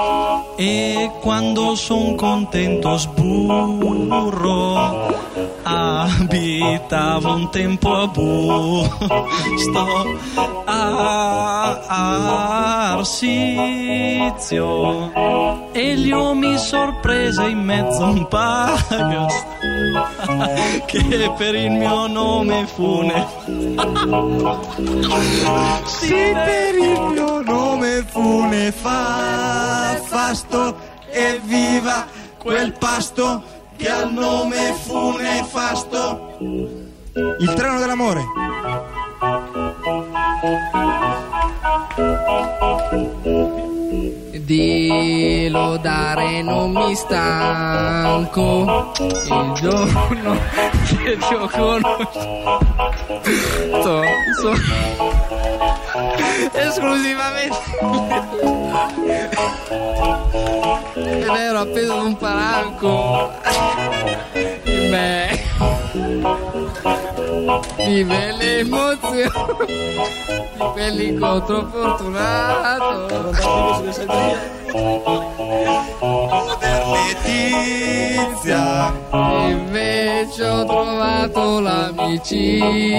e 0.57 1.09
quando 1.21 1.75
son 1.75 2.15
contento 2.15 2.97
sburro. 2.97 4.75
Abitavo 5.63 7.33
un 7.33 7.49
tempo 7.49 7.93
a 7.93 8.07
Busto 8.07 9.85
a 10.65 11.47
Arsizio 12.97 14.57
Elio 15.73 16.33
mi 16.33 16.57
sorprese 16.57 17.43
in 17.43 17.59
mezzo 17.59 18.03
a 18.03 18.09
un 18.09 18.27
paio 18.27 19.27
che 20.87 21.33
per 21.37 21.55
il 21.55 21.71
mio 21.71 22.07
nome 22.07 22.65
fu 22.67 23.01
ne 23.01 23.25
Sì, 25.85 26.13
per 26.13 26.75
il 26.75 26.99
mio 27.11 27.41
nome 27.41 28.05
fu 28.07 28.45
nefasto 28.45 29.15
e 31.09 31.39
viva 31.43 32.05
quel 32.37 32.73
pasto 32.73 33.43
che 33.77 33.89
al 33.89 34.11
nome 34.11 34.73
fu 34.73 35.11
nefasto. 35.17 36.35
Il 37.39 37.53
treno 37.53 37.79
dell'amore. 37.79 38.23
Di 44.47 45.49
lodare 45.49 46.41
non 46.41 46.71
mi 46.71 46.95
stanco. 46.95 48.93
Il 48.97 49.51
giorno 49.55 50.39
che 51.03 51.17
ti 51.17 51.33
ho 51.33 51.49
conosciuto 51.49 52.07
so- 54.39 54.53
esclusivamente. 56.53 57.57
Ed 60.95 61.27
ero 61.27 61.59
appeso 61.59 61.93
ad 61.97 62.05
un 62.05 62.15
palanco. 62.15 63.33
Me 64.63 65.36
di 67.75 68.03
belle 68.03 68.59
emozioni 68.59 69.31
di 70.73 71.11
fortunato. 71.71 73.31
Letizia 77.23 78.93
invece 79.47 80.47
ho 80.47 80.65
trovato 80.65 81.59
l'amicizia. 81.59 82.91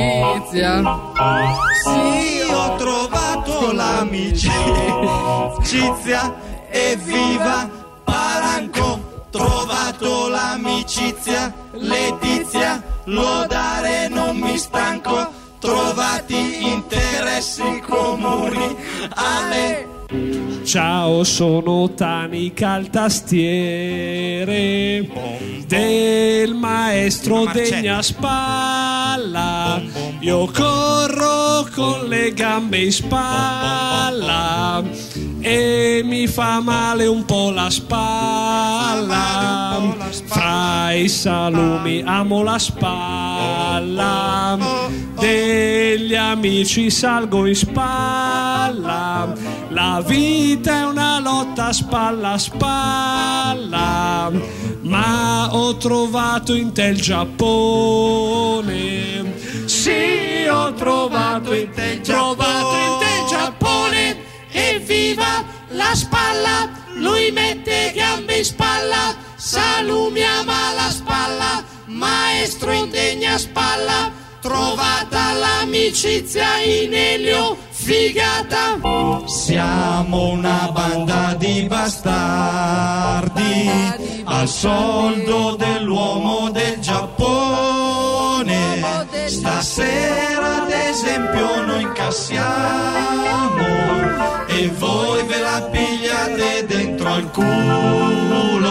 Sì, 1.85 2.41
ho 2.51 2.77
trovato 2.77 3.73
l'amicizia. 3.73 4.47
E 6.71 6.97
viva 7.03 7.69
Paranco, 8.05 9.27
trovato 9.31 10.29
l'amicizia, 10.29 11.53
Letizia, 11.73 12.83
lodare 13.09 14.09
non 14.09 14.37
mi 14.37 14.59
stanco, 14.59 15.33
trovati 15.59 16.67
interessi 16.73 17.81
comuni, 17.87 18.77
Ale. 19.15 19.88
Ciao, 20.65 21.23
sono 21.23 21.93
Tanica 21.93 22.77
il 22.77 22.89
tastiere 22.89 24.47
del 25.67 26.55
maestro 26.55 27.45
Degna 27.53 28.01
Spalla. 28.01 29.83
Io 30.21 30.47
corro 30.47 31.69
con 31.75 32.09
le 32.09 32.33
gambe 32.33 32.85
in 32.85 32.93
spalla 32.93 34.83
e 35.41 36.01
mi 36.05 36.27
fa 36.27 36.61
male 36.61 37.07
un 37.07 37.27
po' 37.27 37.51
la 37.51 37.69
spalla. 37.69 39.79
Fra 40.25 40.91
i 40.93 41.07
salumi 41.07 42.03
amo 42.03 42.43
la 42.43 42.59
spalla. 42.59 44.57
Degli 45.19 46.15
amici 46.15 46.89
salgo 46.89 47.45
in 47.45 47.55
spalla. 47.55 49.58
La 49.71 50.03
vita 50.05 50.79
è 50.79 50.85
una 50.85 51.21
lotta 51.21 51.73
spalla 51.73 52.33
a 52.33 52.39
spalla. 52.39 54.33
Ma 54.83 55.55
ho 55.55 55.77
trovato 55.77 56.55
in 56.55 56.73
te 56.73 56.85
il 56.85 57.01
Giappone. 57.01 58.67
Sì, 59.67 60.47
ho 60.51 60.73
trovato 60.73 61.53
in 61.53 61.71
te 61.71 61.85
il 61.93 62.01
Giappone. 62.01 62.97
Evviva 64.51 65.45
la 65.71 65.95
spalla, 65.95 66.71
lui 66.95 67.31
mette 67.31 67.93
gambe 67.95 68.39
in 68.39 68.45
spalla, 68.45 69.15
salumi 69.37 70.23
ama 70.23 70.73
la 70.75 70.91
spalla, 70.91 71.63
maestro 71.87 72.73
in 72.73 72.89
degna 72.89 73.37
spalla, 73.37 74.11
trovata 74.41 75.33
l'amicizia 75.33 76.63
in 76.63 76.95
Elio, 76.95 77.59
figata. 77.89 78.77
Siamo 79.25 80.33
una 80.33 80.71
banda 80.73 81.35
di 81.39 81.65
bastardi 81.67 83.71
al 84.25 84.47
soldo 84.47 85.57
dell'uomo 85.57 86.51
del 86.51 86.79
Giappone. 86.81 88.85
Stasera 89.25 90.65
ad 90.65 90.71
esempio 90.71 91.65
noi 91.65 91.81
incassiamo 91.83 92.47
e 94.49 94.69
voi 94.77 95.23
ve 95.27 95.41
la 95.41 95.67
pigliate 95.71 96.67
dentro 96.67 97.09
al 97.09 97.31
culo. 97.31 98.67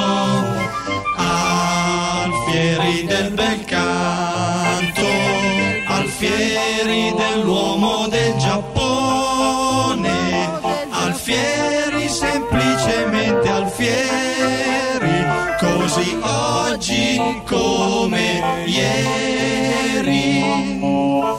Alfieri 1.18 3.04
del 3.06 3.32
bel 3.32 3.57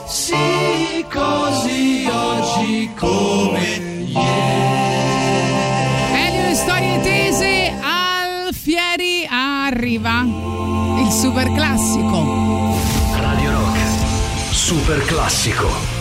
Sì, 0.06 1.04
così 1.12 2.08
oggi 2.10 2.90
come 2.96 3.76
Elio 6.14 6.48
e 6.48 6.54
storie 6.54 7.00
tese 7.00 7.72
Alfieri 7.80 9.26
arriva 9.30 10.24
il 10.24 11.10
super 11.10 11.52
classico. 11.52 12.76
Radio 13.20 13.50
Rock. 13.50 13.78
Super 14.50 15.04
classico. 15.04 15.97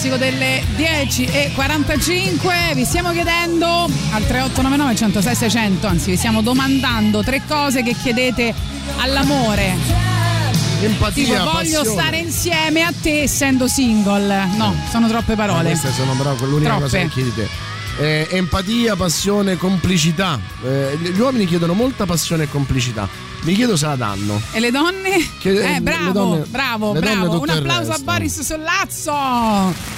Classico 0.00 0.16
delle 0.16 0.62
10.45. 0.76 2.74
Vi 2.74 2.84
stiamo 2.84 3.10
chiedendo 3.10 3.66
al 4.12 4.24
3899 4.26 4.94
106 4.94 5.34
600, 5.34 5.86
anzi 5.88 6.10
vi 6.12 6.16
stiamo 6.16 6.40
domandando 6.40 7.24
tre 7.24 7.42
cose 7.48 7.82
che 7.82 7.94
chiedete 8.00 8.54
all'amore. 8.98 9.74
Empatia, 10.82 11.24
Tipo, 11.24 11.50
voglio 11.50 11.80
passione. 11.80 11.88
stare 12.00 12.18
insieme 12.18 12.82
a 12.82 12.92
te 13.02 13.22
essendo 13.22 13.66
single. 13.66 14.46
No, 14.56 14.72
sono 14.88 15.08
troppe 15.08 15.32
Ah, 15.32 15.36
parole. 15.36 15.70
queste 15.70 15.90
sono 15.92 16.12
però 16.14 16.32
l'unica 16.46 16.68
Troppe. 16.76 16.82
cosa 16.84 16.98
che 16.98 17.08
chiedi 17.08 17.34
te. 17.34 17.48
Eh, 17.98 18.28
empatia, 18.36 18.94
passione, 18.94 19.56
complicità. 19.56 20.38
Eh, 20.64 20.96
gli 21.12 21.18
uomini 21.18 21.44
chiedono 21.46 21.72
molta 21.72 22.06
passione 22.06 22.44
e 22.44 22.48
complicità. 22.48 23.08
Mi 23.42 23.54
chiedo 23.54 23.76
se 23.76 23.86
la 23.86 23.96
danno. 23.96 24.40
E 24.52 24.60
le 24.60 24.70
donne? 24.70 25.10
Che- 25.38 25.50
eh, 25.50 25.72
le 25.74 25.80
bravo, 25.80 26.12
donne- 26.12 26.44
bravo, 26.48 26.92
le 26.92 27.00
bravo. 27.00 27.40
Un 27.40 27.48
applauso 27.48 27.92
a. 27.92 27.98
Boris 27.98 28.40
Sollazzo. 28.40 29.96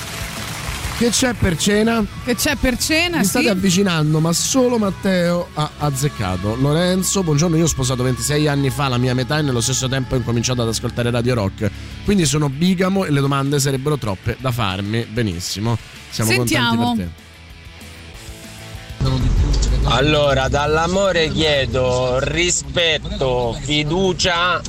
Che 0.99 1.09
c'è 1.09 1.33
per 1.33 1.57
cena? 1.57 2.05
Che 2.25 2.35
c'è 2.35 2.57
per 2.57 2.77
cena? 2.77 3.17
Mi 3.19 3.23
sì? 3.25 3.31
state 3.31 3.49
avvicinando, 3.49 4.21
ma 4.21 4.35
solo 4.35 4.77
Matteo 4.77 5.49
ha 5.55 5.71
azzeccato. 5.79 6.57
Lorenzo, 6.57 7.23
buongiorno, 7.23 7.57
io 7.57 7.65
ho 7.65 7.69
sposato 7.69 8.03
26 8.03 8.47
anni 8.47 8.69
fa 8.69 8.89
la 8.89 8.99
mia 8.99 9.15
metà 9.15 9.39
e 9.39 9.43
nello 9.43 9.63
stesso 9.63 9.89
tempo 9.89 10.15
ho 10.15 10.19
incominciato 10.19 10.61
ad 10.61 10.69
ascoltare 10.69 11.11
Radio 11.11 11.33
Rock. 11.35 11.71
Quindi 12.05 12.27
sono 12.27 12.51
bigamo 12.51 13.07
e 13.07 13.11
le 13.11 13.21
domande 13.21 13.59
sarebbero 13.59 13.97
troppe 13.97 14.37
da 14.41 14.53
farmi. 14.53 15.05
Benissimo. 15.11 15.79
Siamo 16.11 16.31
Sentiamo. 16.33 16.85
contenti 16.85 17.03
per 17.15 17.29
Allora, 19.93 20.47
dall'amore 20.49 21.31
chiedo 21.31 22.19
rispetto, 22.21 23.57
fiducia. 23.61 24.61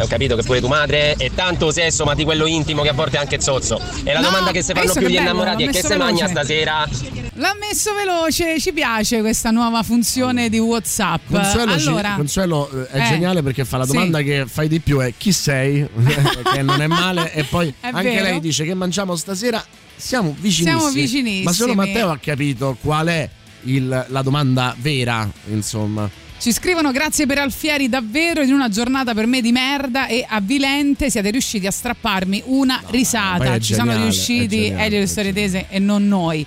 Ho 0.00 0.06
capito 0.08 0.34
che 0.34 0.42
pure 0.42 0.60
tu 0.60 0.66
madre 0.66 1.14
e 1.16 1.30
tanto 1.32 1.70
sesso, 1.70 2.04
ma 2.04 2.14
di 2.14 2.24
quello 2.24 2.46
intimo 2.46 2.82
che 2.82 2.88
a 2.88 2.92
volte 2.92 3.18
è 3.18 3.20
anche 3.20 3.40
zozzo. 3.40 3.80
E 4.02 4.12
la 4.12 4.18
No, 4.20 4.26
domanda 4.26 4.50
che 4.50 4.62
si 4.62 4.72
fanno 4.72 4.92
più 4.92 5.02
gli 5.06 5.12
bello, 5.12 5.20
innamorati 5.20 5.64
è 5.64 5.70
che 5.70 5.80
se 5.80 5.96
magna 5.96 6.26
stasera? 6.26 6.88
L'ha 7.36 7.56
messo 7.60 7.94
veloce, 7.94 8.58
ci 8.58 8.72
piace 8.72 9.20
questa 9.20 9.50
nuova 9.50 9.82
funzione 9.84 10.48
di 10.48 10.58
WhatsApp. 10.58 11.30
Consuelo, 11.30 11.78
ci- 11.78 11.88
allora, 11.88 12.14
Consuelo, 12.16 12.68
eh, 12.70 12.86
è 12.88 13.00
Eh, 13.00 13.04
geniale 13.08 13.42
perché 13.42 13.64
fa 13.64 13.76
la 13.78 13.84
sì. 13.86 13.92
domanda 13.92 14.22
che 14.22 14.44
fai 14.48 14.66
di 14.68 14.80
più 14.80 14.98
è 14.98 15.12
chi 15.16 15.30
sei, 15.30 15.86
che 16.52 16.62
non 16.62 16.80
è 16.82 16.86
male, 16.88 17.32
e 17.32 17.44
poi 17.44 17.72
È 17.80 17.86
anche 17.92 18.10
vero. 18.10 18.22
lei 18.24 18.40
dice 18.40 18.64
che 18.64 18.74
mangiamo 18.74 19.14
stasera. 19.14 19.64
Siamo 19.94 20.34
vicinissimi. 20.36 20.78
Siamo 20.80 20.92
vicinissimi. 20.92 21.42
Ma 21.44 21.52
solo 21.52 21.74
Matteo 21.74 22.10
ha 22.10 22.18
capito 22.20 22.76
qual 22.82 23.06
è 23.06 23.28
il- 23.64 24.06
la 24.08 24.22
domanda 24.22 24.74
vera, 24.78 25.28
insomma. 25.50 26.08
ci 26.38 26.52
scrivono 26.52 26.90
grazie 26.90 27.24
per 27.26 27.38
Alfieri 27.38 27.88
davvero 27.88 28.42
in 28.42 28.52
una 28.52 28.68
giornata 28.68 29.14
per 29.14 29.26
me 29.26 29.40
di 29.40 29.52
merda 29.52 30.06
e 30.08 30.26
avvilente 30.28 31.08
siete 31.08 31.30
riusciti 31.30 31.66
a 31.66 31.70
strapparmi 31.70 32.42
una 32.46 32.80
poi 32.82 32.90
risata. 32.92 33.58
Ci 33.60 33.74
sono 33.74 33.86
geniale, 33.92 34.00
è 34.00 34.02
riusciti 34.10 34.48
geniale, 34.48 34.84
Elio 34.84 34.96
e 34.96 35.00
le 35.00 35.06
è 35.06 35.06
storie 35.06 35.32
tese 35.32 35.66
e 35.68 35.78
non 35.78 36.08
noi. 36.08 36.44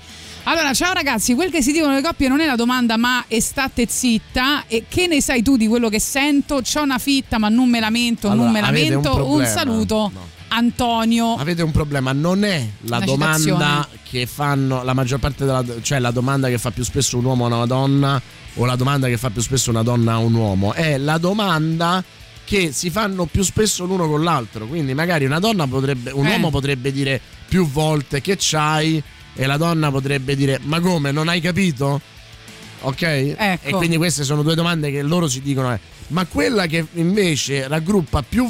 Allora, 0.47 0.74
ciao 0.74 0.93
ragazzi, 0.93 1.34
quel 1.34 1.49
che 1.49 1.63
si 1.63 1.72
dicono 1.72 1.93
le 1.95 2.01
coppie 2.03 2.28
non 2.28 2.39
è 2.39 2.45
la 2.45 2.55
domanda 2.55 2.97
ma 2.97 3.24
e 3.28 3.41
state 3.41 3.88
zitta 3.89 4.66
e 4.68 4.84
che 4.88 5.07
ne 5.07 5.20
sai 5.22 5.41
tu 5.41 5.57
di 5.57 5.66
quello 5.66 5.89
che 5.89 5.99
sento? 5.99 6.61
C'ho 6.61 6.84
una 6.84 6.99
fitta 6.99 7.39
ma 7.39 7.49
non 7.49 7.68
me 7.70 7.80
lamento, 7.80 8.30
Allora, 8.30 8.43
non 8.43 8.51
me 8.53 8.59
un 8.59 8.66
lamento. 8.66 9.09
Un, 9.09 9.16
problema. 9.16 9.45
saluto 9.47 10.11
Antonio. 10.48 11.36
Avete 11.36 11.62
un 11.64 11.72
problema, 11.72 12.12
non 12.14 12.43
è 12.43 12.66
la 12.82 12.98
Una 12.98 13.06
domanda 13.06 13.38
citazione. 13.38 13.88
che 14.10 14.26
fanno 14.26 14.84
la 14.84 14.93
maggior 14.93 15.20
parte 15.20 15.46
della 15.46 15.64
cioè 15.82 16.00
la 16.00 16.12
domanda 16.12 16.48
che 16.48 16.58
fa 16.58 16.72
più 16.72 16.84
spesso 16.84 17.18
un 17.18 17.26
uomo 17.26 17.46
a 17.46 17.48
una 17.56 17.66
donna 17.66 18.22
o 18.56 18.66
la 18.66 18.76
domanda 18.76 19.08
che 19.08 19.18
fa 19.18 19.30
più 19.32 19.41
spesso 19.41 19.70
una 19.70 19.84
donna 19.84 20.14
a 20.14 20.18
un 20.18 20.34
uomo, 20.34 20.74
è 20.74 20.98
la 20.98 21.18
domanda 21.18 22.02
che 22.46 22.72
si 22.72 22.89
fanno 22.89 23.26
più 23.26 23.43
spesso 23.43 23.86
l'uno 23.86 24.08
con 24.08 24.24
l'altro. 24.24 24.66
Quindi 24.68 24.93
magari 24.93 25.26
una 25.26 25.39
donna 25.39 25.68
potrebbe 25.68 26.12
un 26.12 26.26
Eh. 26.26 26.32
uomo 26.32 26.50
potrebbe 26.52 26.91
dire 26.91 27.20
più 27.48 27.68
volte 27.68 28.22
che 28.22 28.38
c'hai 28.39 29.02
e 29.34 29.46
la 29.46 29.58
donna 29.58 29.91
potrebbe 29.91 30.36
dire 30.36 30.60
"Ma 30.64 30.80
come, 30.80 31.12
non 31.12 31.28
hai 31.28 31.41
capito?" 31.41 32.00
Ok? 32.82 33.02
E 33.02 33.60
quindi 33.72 33.98
queste 33.98 34.24
sono 34.24 34.43
due 34.43 34.54
domande 34.56 34.91
che 34.91 35.02
loro 35.02 35.28
si 35.28 35.41
dicono. 35.41 35.74
eh. 35.74 35.80
Ma 36.08 36.26
quella 36.26 36.68
che 36.68 36.86
invece 36.93 37.68
raggruppa 37.68 38.22
più, 38.22 38.47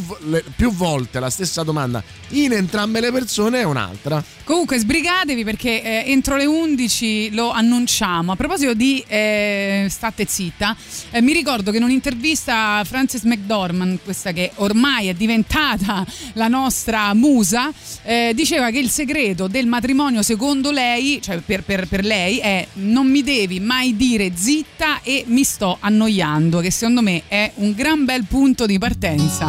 più 0.56 0.72
volte 0.72 1.20
la 1.20 1.30
stessa 1.30 1.64
domanda 1.64 2.04
in 2.30 2.52
entrambe 2.52 3.00
le 3.00 3.12
persone 3.12 3.62
è 3.62 3.64
un'altra. 3.64 4.24
Comunque 4.44 4.78
sbrigatevi 4.78 5.44
perché 5.44 5.82
eh, 5.82 6.12
entro 6.12 6.36
le 6.36 6.46
11 6.46 7.34
lo 7.34 7.52
annunciamo. 7.52 8.34
A 8.34 8.36
proposito 8.36 8.74
di 8.74 9.04
eh, 9.08 9.88
state 9.90 10.26
zitta, 10.28 10.76
eh, 11.12 11.22
mi 11.22 11.34
ricordo 11.34 11.72
che 11.72 11.78
in 11.78 11.84
un'intervista 11.84 12.78
a 12.78 12.84
Frances 12.84 13.24
McDormand, 13.24 14.00
questa 14.04 14.34
che 14.34 14.52
ormai 14.56 15.08
è 15.08 15.14
diventata 15.14 16.06
la 16.34 16.48
nostra 16.48 17.14
musa, 17.14 17.72
eh, 18.04 18.34
diceva 18.36 18.70
che 18.70 18.80
il 18.80 18.90
segreto 18.90 19.48
del 19.48 19.66
matrimonio 19.66 20.22
secondo 20.22 20.72
lei, 20.72 21.22
cioè 21.22 21.40
per, 21.40 21.64
per- 21.64 21.88
per 21.88 22.04
lei, 22.04 22.38
è 22.40 22.68
non 22.74 23.10
mi 23.10 23.24
devi 23.24 23.60
mai 23.60 23.96
dire 23.96 24.32
zitta 24.36 25.02
e 25.02 25.24
mi 25.28 25.44
sto 25.44 25.78
annoiando, 25.80 26.60
che 26.60 26.72
secondo 26.72 27.02
me 27.02 27.24
è 27.28 27.45
un 27.56 27.74
gran 27.74 28.06
bel 28.06 28.26
punto 28.26 28.66
di 28.66 28.78
partenza. 28.78 29.48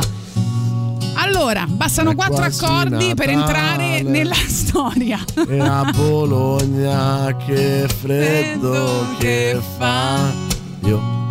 Allora, 1.15 1.65
bastano 1.67 2.15
quattro 2.15 2.45
accordi 2.45 3.15
per 3.15 3.29
Natale. 3.33 3.33
entrare 3.33 4.03
nella 4.03 4.35
storia. 4.47 5.19
E 5.49 5.59
a 5.59 5.91
Bologna 5.95 7.35
che 7.47 7.89
freddo 7.89 9.07
che 9.19 9.59
fa. 9.77 10.31
Io. 10.85 11.26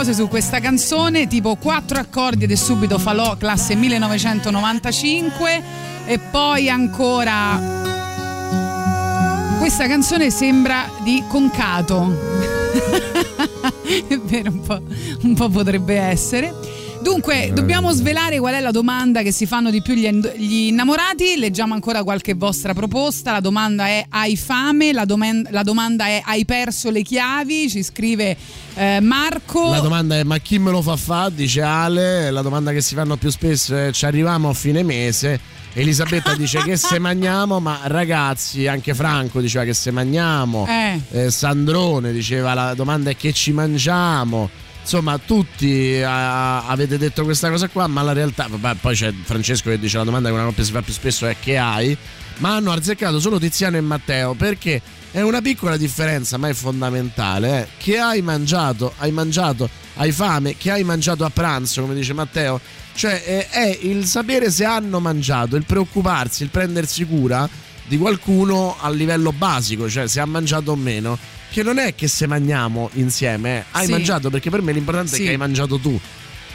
Cose 0.00 0.14
su 0.14 0.28
questa 0.28 0.60
canzone, 0.60 1.26
tipo 1.26 1.56
quattro 1.56 1.98
accordi 1.98 2.44
ed 2.44 2.50
è 2.50 2.54
subito 2.54 2.98
falò 2.98 3.36
classe 3.36 3.74
1995 3.74 5.62
e 6.06 6.18
poi 6.18 6.70
ancora 6.70 7.60
questa 9.58 9.86
canzone 9.86 10.30
sembra 10.30 10.90
di 11.02 11.22
Concato. 11.28 12.16
è 14.08 14.18
vero, 14.20 14.50
un 14.50 14.60
po', 14.62 14.80
un 15.20 15.34
po' 15.34 15.50
potrebbe 15.50 15.98
essere. 15.98 16.54
Dunque, 17.02 17.50
dobbiamo 17.54 17.92
svelare 17.92 18.38
qual 18.38 18.54
è 18.54 18.60
la 18.60 18.70
domanda 18.70 19.22
che 19.22 19.32
si 19.32 19.46
fanno 19.46 19.70
di 19.70 19.80
più 19.80 19.94
gli, 19.94 20.06
gli 20.08 20.66
innamorati. 20.68 21.36
Leggiamo 21.36 21.72
ancora 21.72 22.02
qualche 22.02 22.34
vostra 22.34 22.74
proposta. 22.74 23.32
La 23.32 23.40
domanda 23.40 23.86
è: 23.86 24.04
hai 24.10 24.36
fame? 24.36 24.92
La, 24.92 25.06
domen- 25.06 25.46
la 25.50 25.62
domanda 25.62 26.06
è: 26.06 26.20
hai 26.22 26.44
perso 26.44 26.90
le 26.90 27.00
chiavi? 27.00 27.70
Ci 27.70 27.82
scrive 27.82 28.36
eh, 28.74 29.00
Marco. 29.00 29.70
La 29.70 29.80
domanda 29.80 30.16
è: 30.16 30.24
ma 30.24 30.38
chi 30.38 30.58
me 30.58 30.70
lo 30.70 30.82
fa 30.82 30.96
fa? 30.96 31.28
Dice 31.28 31.62
Ale. 31.62 32.30
La 32.30 32.42
domanda 32.42 32.72
che 32.72 32.80
si 32.80 32.94
fanno 32.94 33.16
più 33.16 33.30
spesso 33.30 33.76
è: 33.76 33.90
ci 33.92 34.04
arriviamo 34.04 34.48
a 34.48 34.54
fine 34.54 34.82
mese? 34.82 35.58
Elisabetta 35.72 36.34
dice 36.34 36.62
che 36.62 36.76
se 36.76 36.98
mangiamo, 36.98 37.60
ma 37.60 37.80
ragazzi, 37.84 38.66
anche 38.66 38.92
Franco 38.92 39.40
diceva 39.40 39.64
che 39.64 39.74
se 39.74 39.90
mangiamo. 39.92 40.66
Eh. 40.66 41.00
Eh, 41.10 41.30
Sandrone 41.30 42.12
diceva 42.12 42.54
la 42.54 42.74
domanda 42.74 43.10
è 43.10 43.16
che 43.16 43.32
ci 43.32 43.52
mangiamo. 43.52 44.50
Insomma, 44.82 45.18
tutti 45.18 45.92
eh, 45.92 46.02
avete 46.02 46.98
detto 46.98 47.22
questa 47.22 47.50
cosa 47.50 47.68
qua, 47.68 47.86
ma 47.86 48.02
la 48.02 48.12
realtà, 48.12 48.48
vabbè, 48.48 48.78
poi 48.80 48.96
c'è 48.96 49.12
Francesco 49.22 49.70
che 49.70 49.78
dice 49.78 49.98
la 49.98 50.04
domanda 50.04 50.28
che 50.28 50.34
una 50.34 50.44
coppia 50.44 50.64
si 50.64 50.72
fa 50.72 50.82
più 50.82 50.92
spesso 50.92 51.26
è 51.26 51.36
che 51.38 51.58
hai, 51.58 51.96
ma 52.40 52.56
hanno 52.56 52.72
azzeccato 52.72 53.18
solo 53.20 53.38
Tiziano 53.38 53.76
e 53.76 53.80
Matteo 53.80 54.34
perché 54.34 54.80
è 55.12 55.20
una 55.22 55.40
piccola 55.40 55.76
differenza, 55.76 56.36
ma 56.36 56.48
è 56.48 56.52
fondamentale. 56.52 57.62
eh. 57.62 57.66
Che 57.78 57.98
hai 57.98 58.22
mangiato? 58.22 58.92
Hai 58.98 59.10
mangiato? 59.10 59.68
Hai 59.96 60.12
fame? 60.12 60.56
Che 60.56 60.70
hai 60.70 60.84
mangiato 60.84 61.24
a 61.24 61.30
pranzo, 61.30 61.80
come 61.82 61.94
dice 61.94 62.12
Matteo? 62.12 62.60
Cioè 62.94 63.22
eh, 63.26 63.48
è 63.48 63.78
il 63.82 64.04
sapere 64.04 64.50
se 64.50 64.64
hanno 64.64 65.00
mangiato, 65.00 65.56
il 65.56 65.64
preoccuparsi, 65.64 66.42
il 66.42 66.50
prendersi 66.50 67.04
cura 67.04 67.48
di 67.86 67.98
qualcuno 67.98 68.76
a 68.78 68.88
livello 68.90 69.32
basico, 69.32 69.88
cioè 69.90 70.06
se 70.06 70.20
ha 70.20 70.26
mangiato 70.26 70.70
o 70.72 70.76
meno. 70.76 71.18
Che 71.50 71.64
non 71.64 71.78
è 71.78 71.96
che 71.96 72.06
se 72.06 72.28
mangiamo 72.28 72.90
insieme, 72.92 73.58
eh. 73.58 73.64
hai 73.72 73.86
Sì. 73.86 73.90
mangiato 73.90 74.30
perché 74.30 74.50
per 74.50 74.62
me 74.62 74.70
l'importante 74.70 75.16
Sì. 75.16 75.22
è 75.22 75.24
che 75.24 75.30
hai 75.32 75.36
mangiato 75.36 75.78
tu. 75.78 75.98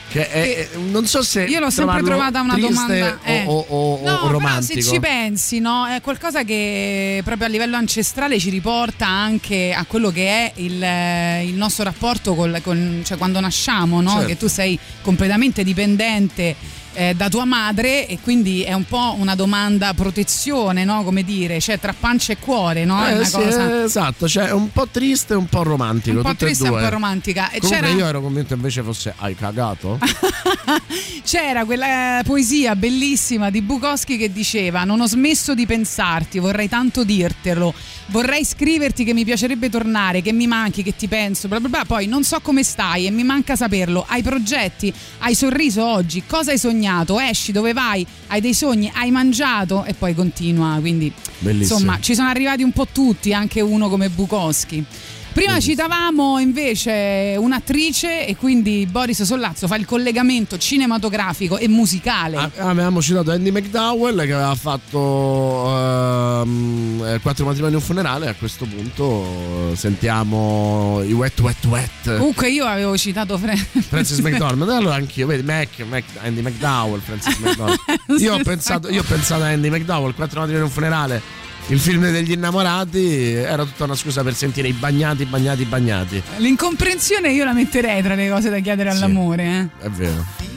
Che 0.08 0.30
è- 0.30 0.70
non 0.92 1.06
so 1.08 1.24
se 1.24 1.44
Io 1.44 1.60
l'ho 1.60 1.70
sempre 1.70 2.02
trovata 2.02 2.40
una 2.42 2.58
domanda. 2.58 3.20
o, 3.26 3.30
eh. 3.30 3.44
o- 3.46 3.66
o- 3.68 4.00
No, 4.04 4.14
o 4.24 4.32
romantico. 4.32 4.80
se 4.82 4.88
ci 4.94 5.00
pensi, 5.00 5.60
no? 5.60 5.86
È 5.88 6.00
qualcosa 6.02 6.44
che 6.44 7.22
proprio 7.26 7.48
a 7.48 7.50
livello 7.50 7.76
ancestrale 7.76 8.40
ci 8.40 8.50
riporta 8.50 9.08
anche 9.08 9.74
a 9.74 9.84
quello 9.86 10.12
che 10.12 10.28
è 10.28 10.52
il, 10.58 10.82
eh, 10.82 11.44
il 11.46 11.56
nostro 11.56 11.84
rapporto 11.84 12.34
col, 12.36 12.60
con, 12.64 13.02
cioè 13.04 13.18
quando 13.18 13.40
nasciamo, 13.40 14.00
no? 14.02 14.12
Certo. 14.12 14.26
Che 14.28 14.38
tu 14.38 14.48
sei 14.48 14.78
completamente 15.02 15.64
dipendente. 15.64 16.56
Eh, 16.96 17.14
da 17.14 17.30
tua 17.30 17.46
madre 17.46 18.08
e 18.08 18.20
quindi 18.22 18.64
è 18.64 18.74
un 18.74 18.86
po' 18.86 19.16
una 19.18 19.36
domanda 19.36 19.94
protezione, 19.94 20.84
no? 20.86 21.04
Come 21.04 21.24
dire, 21.24 21.60
cioè 21.60 21.80
tra 21.80 21.94
pancia 21.98 22.34
e 22.34 22.38
cuore, 22.38 22.86
no? 22.86 23.06
Eh, 23.08 23.26
sì, 23.26 23.32
cosa 23.34 23.84
esatto, 23.84 24.28
cioè 24.28 24.46
è 24.46 24.52
un 24.52 24.72
po' 24.72 24.88
triste 24.88 25.34
e 25.34 25.36
un 25.36 25.48
po' 25.48 25.64
romantico. 25.64 26.18
un 26.18 26.24
po' 26.24 26.36
triste 26.36 26.66
e 26.66 26.70
un 26.70 26.80
po' 26.80 26.90
romantica. 26.90 27.50
E 27.52 27.60
Comunque 27.60 27.88
c'era, 27.88 28.00
io 28.00 28.08
ero 28.08 28.22
convinto 28.22 28.54
invece 28.54 28.82
fosse 28.82 29.14
hai 29.18 29.36
cagato? 29.36 30.00
c'era 31.24 31.66
quella 31.66 32.22
poesia 32.24 32.76
bellissima 32.76 33.50
di 33.50 33.62
Bukowski 33.62 34.18
che 34.18 34.32
diceva: 34.32 34.84
Non 34.86 35.02
ho 35.02 35.08
smesso 35.08 35.54
di 35.54 35.66
pensarti, 35.66 36.40
vorrei 36.40 36.70
tanto 36.70 37.04
dirtelo. 37.04 37.74
Vorrei 38.08 38.46
scriverti 38.46 39.04
che 39.04 39.14
mi 39.14 39.26
piacerebbe 39.26 39.70
tornare, 39.70 40.22
che 40.22 40.32
mi 40.32 40.48
manchi, 40.48 40.84
che 40.84 40.96
ti 40.96 41.08
penso, 41.08 41.48
bla 41.48 41.60
bla 41.60 41.70
bla. 41.70 41.86
Poi 41.86 42.08
non 42.08 42.24
so 42.24 42.40
come 42.40 42.64
stai 42.64 43.06
e 43.06 43.12
mi 43.12 43.24
manca 43.24 43.56
saperlo. 43.56 44.06
Hai 44.08 44.22
progetti? 44.22 44.94
Hai 45.20 45.36
sorriso 45.36 45.84
oggi? 45.86 46.24
Cosa 46.26 46.52
hai 46.52 46.58
sognato? 46.58 46.85
Esci? 47.20 47.52
Dove 47.52 47.74
vai? 47.74 48.06
Hai 48.28 48.42
dei 48.42 48.54
sogni? 48.54 48.92
Hai 48.94 49.12
mangiato? 49.12 49.84
E 49.86 49.94
poi 49.94 50.14
continua. 50.14 50.78
Quindi, 50.80 51.12
Bellissimo. 51.40 51.80
insomma, 51.80 52.00
ci 52.00 52.16
sono 52.16 52.30
arrivati 52.30 52.64
un 52.64 52.72
po' 52.72 52.88
tutti, 52.92 53.34
anche 53.34 53.62
uno 53.62 53.90
come 53.90 54.10
Bukowski. 54.10 54.84
Prima 55.36 55.60
citavamo 55.60 56.40
invece 56.40 57.36
un'attrice 57.38 58.26
e 58.26 58.38
quindi 58.38 58.88
Boris 58.90 59.22
Sollazzo 59.24 59.68
fa 59.68 59.76
il 59.76 59.86
collegamento 59.86 60.58
cinematografico 60.58 61.58
e 61.58 61.68
musicale. 61.68 62.38
Ah, 62.38 62.52
Avevamo 62.70 63.02
citato 63.02 63.32
Andy 63.32 63.52
McDowell 63.52 64.26
che 64.26 64.32
aveva 64.32 64.56
fatto 64.56 65.76
ehm, 65.76 67.04
eh, 67.06 67.20
Quattro 67.20 67.44
matrimoni 67.46 67.74
e 67.74 67.76
un 67.76 67.82
funerale. 67.82 68.30
A 68.30 68.34
questo 68.34 68.66
punto 68.66 69.72
eh, 69.72 69.76
sentiamo 69.76 71.02
i 71.04 71.12
Wet 71.12 71.38
Wet 71.42 71.66
Wet. 71.66 72.18
Comunque 72.18 72.50
io 72.50 72.64
avevo 72.64 72.98
citato 72.98 73.38
Fre- 73.38 73.58
Francis 73.58 74.20
McDormand, 74.20 74.72
allora 74.72 74.96
anch'io, 74.96 75.28
vedi, 75.28 75.44
Mac, 75.44 75.68
Mac- 75.90 76.18
Andy 76.24 76.42
McDowell, 76.44 77.02
Francis 77.02 77.38
McDormand. 77.40 77.78
Io 78.20 78.34
ho, 78.36 78.40
pensato, 78.42 78.90
io 78.90 79.02
ho 79.02 79.06
pensato 79.06 79.44
a 79.44 79.48
Andy 79.48 79.70
McDowell, 79.70 80.14
Quattro 80.14 80.40
matrimoni 80.40 80.64
e 80.64 80.68
un 80.68 80.72
funerale, 80.74 81.22
il 81.68 81.80
film 81.80 82.10
degli 82.12 82.32
innamorati, 82.32 83.32
era 83.34 83.64
tutta 83.64 83.86
una 83.86 83.96
scusa 83.96 84.22
per 84.24 84.36
sentire 84.36 84.68
i 84.68 84.74
bagnati, 84.74 85.26
bagnati, 85.26 85.66
bagnati. 85.66 86.22
L'incomprensione 86.38 87.32
io 87.32 87.44
la 87.44 87.54
metterei 87.54 88.02
tra 88.04 88.14
le 88.16 88.30
cose 88.30 88.50
da 88.50 88.60
chiedere 88.60 88.90
all'amore. 88.90 89.70
È 89.80 89.90
vero. 89.90 90.26
eh. 90.40 90.54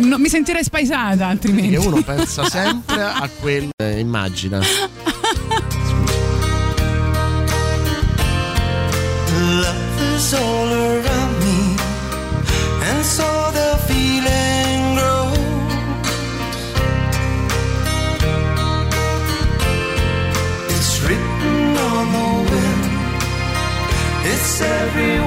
No, 0.00 0.18
mi 0.18 0.28
sentirei 0.28 0.62
spaesata 0.62 1.26
altrimenti. 1.26 1.70
Che 1.70 1.76
uno 1.78 2.02
pensa 2.02 2.44
sempre 2.50 3.02
a 3.02 3.28
quello 3.40 3.70
che 3.76 3.98
immagina. 3.98 4.60
Love 9.62 10.16
is 10.16 10.32
all 10.34 10.72
around 10.72 11.34
me, 11.44 11.76
and 12.90 13.04
so 13.04 13.37
every 24.60 25.17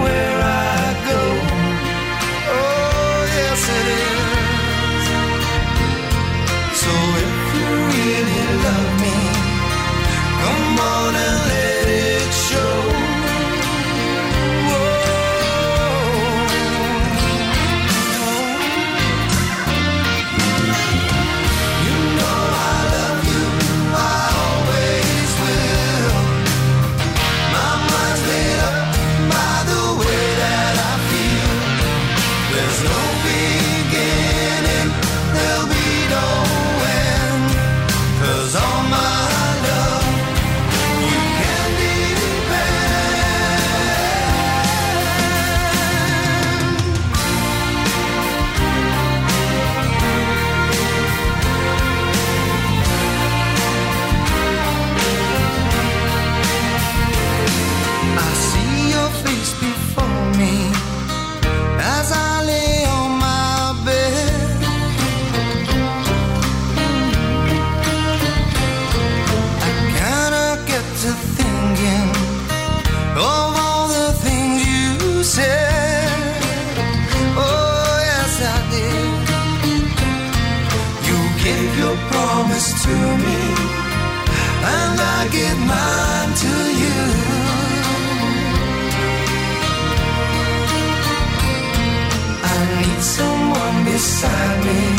beside 94.21 94.65
me 94.65 94.90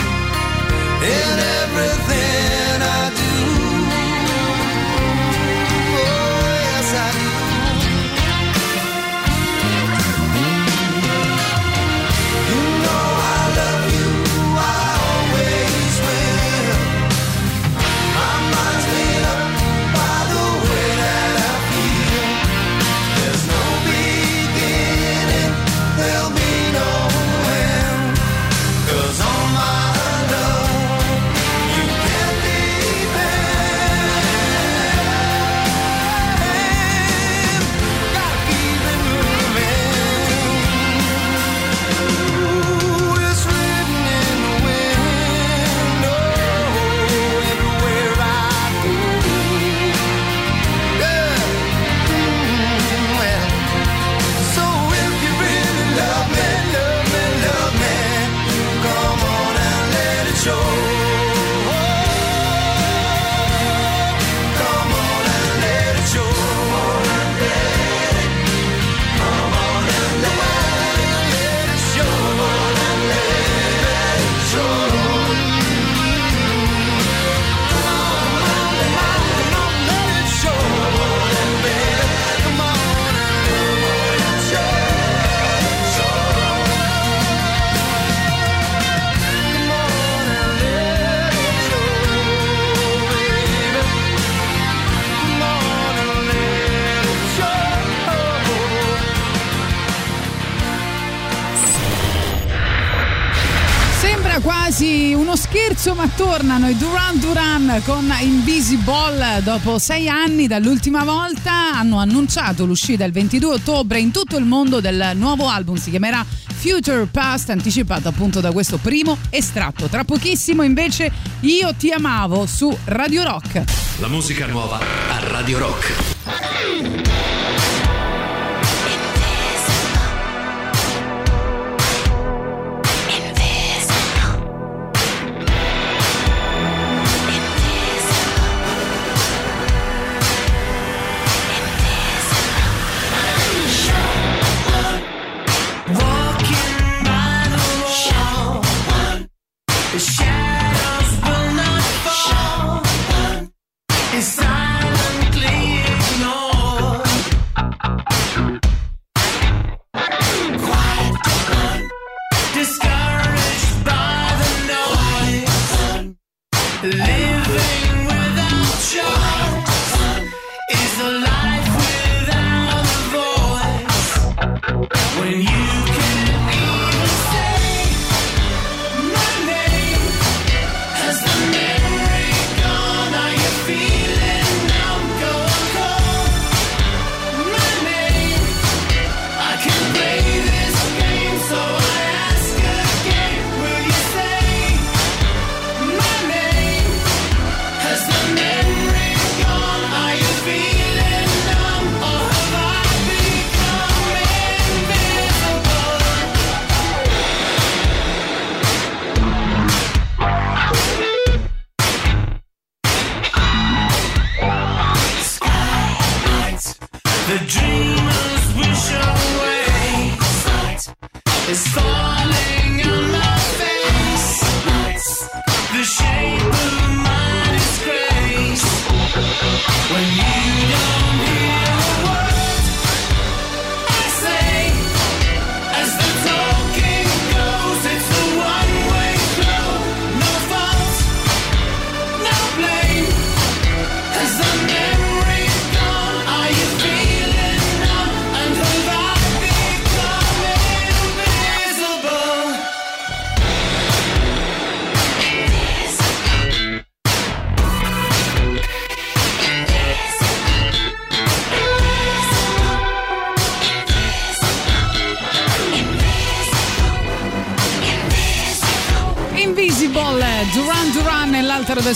quasi 104.72 105.12
uno 105.12 105.36
scherzo, 105.36 105.92
ma 105.92 106.08
tornano 106.08 106.66
i 106.66 106.76
Duran 106.78 107.18
Duran 107.18 107.82
con 107.84 108.10
Invisible 108.20 109.42
dopo 109.42 109.78
sei 109.78 110.08
anni 110.08 110.46
dall'ultima 110.46 111.04
volta. 111.04 111.74
Hanno 111.74 111.98
annunciato 111.98 112.64
l'uscita 112.64 113.04
il 113.04 113.12
22 113.12 113.54
ottobre 113.56 114.00
in 114.00 114.10
tutto 114.10 114.38
il 114.38 114.46
mondo 114.46 114.80
del 114.80 115.12
nuovo 115.14 115.46
album. 115.46 115.76
Si 115.76 115.90
chiamerà 115.90 116.24
Future 116.24 117.04
Past, 117.04 117.50
anticipato 117.50 118.08
appunto 118.08 118.40
da 118.40 118.50
questo 118.50 118.78
primo 118.78 119.18
estratto. 119.28 119.88
Tra 119.88 120.04
pochissimo 120.04 120.62
invece 120.62 121.12
Io 121.40 121.74
ti 121.74 121.90
amavo 121.90 122.46
su 122.46 122.74
Radio 122.84 123.24
Rock. 123.24 123.62
La 123.98 124.08
musica 124.08 124.46
nuova 124.46 124.78
a 124.78 125.18
Radio 125.28 125.58
Rock. 125.58 126.11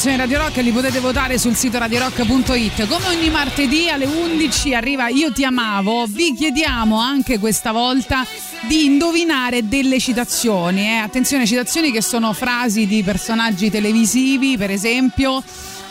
Rotazione 0.07 0.17
Radio 0.17 0.39
Rock 0.39 0.57
li 0.59 0.71
potete 0.71 1.01
votare 1.01 1.37
sul 1.39 1.57
sito 1.57 1.79
radiorock.it. 1.79 2.87
Come 2.87 3.09
ogni 3.09 3.29
martedì 3.29 3.89
alle 3.89 4.05
11 4.05 4.75
arriva 4.75 5.09
Io 5.09 5.33
ti 5.33 5.45
amavo, 5.45 6.07
vi 6.07 6.33
chiediamo 6.33 6.97
anche 6.97 7.41
questa 7.41 7.73
volta 7.73 8.25
di 8.69 8.85
indovinare 8.85 9.67
delle 9.67 9.99
citazioni. 9.99 10.87
eh. 10.87 10.99
Attenzione, 10.99 11.45
citazioni 11.45 11.91
che 11.91 12.03
sono 12.03 12.33
frasi 12.33 12.87
di 12.87 13.03
personaggi 13.03 13.69
televisivi, 13.69 14.57
per 14.57 14.71
esempio. 14.71 15.43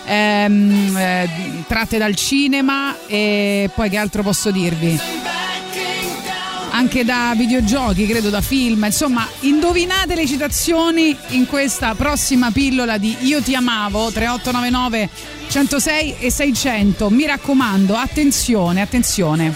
ehm, 0.05 0.95
eh, 0.95 1.29
tratte 1.67 1.97
dal 1.97 2.15
cinema 2.15 2.95
e 3.07 3.69
poi 3.73 3.89
che 3.89 3.97
altro 3.97 4.21
posso 4.23 4.49
dirvi? 4.51 5.24
Anche 6.75 7.05
da 7.05 7.33
videogiochi, 7.37 8.05
credo 8.05 8.29
da 8.29 8.41
film, 8.41 8.83
insomma, 8.83 9.25
indovinate 9.41 10.13
le 10.13 10.27
citazioni 10.27 11.15
in 11.29 11.47
questa 11.47 11.95
prossima 11.95 12.51
pillola 12.51 12.97
di 12.97 13.15
Io 13.21 13.41
ti 13.41 13.55
amavo 13.55 14.11
3899 14.11 15.09
106 15.47 16.17
e 16.19 16.29
600. 16.29 17.09
Mi 17.09 17.25
raccomando, 17.25 17.95
attenzione, 17.95 18.81
attenzione. 18.81 19.55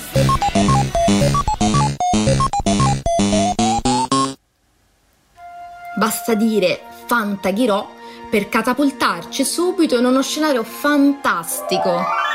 Basta 5.98 6.34
dire 6.36 6.80
Fantaghirò 7.06 7.96
per 8.32 8.48
catapultarci 8.48 9.44
subito 9.44 9.98
in 9.98 10.06
uno 10.06 10.22
scenario 10.22 10.64
fantastico 10.64 12.28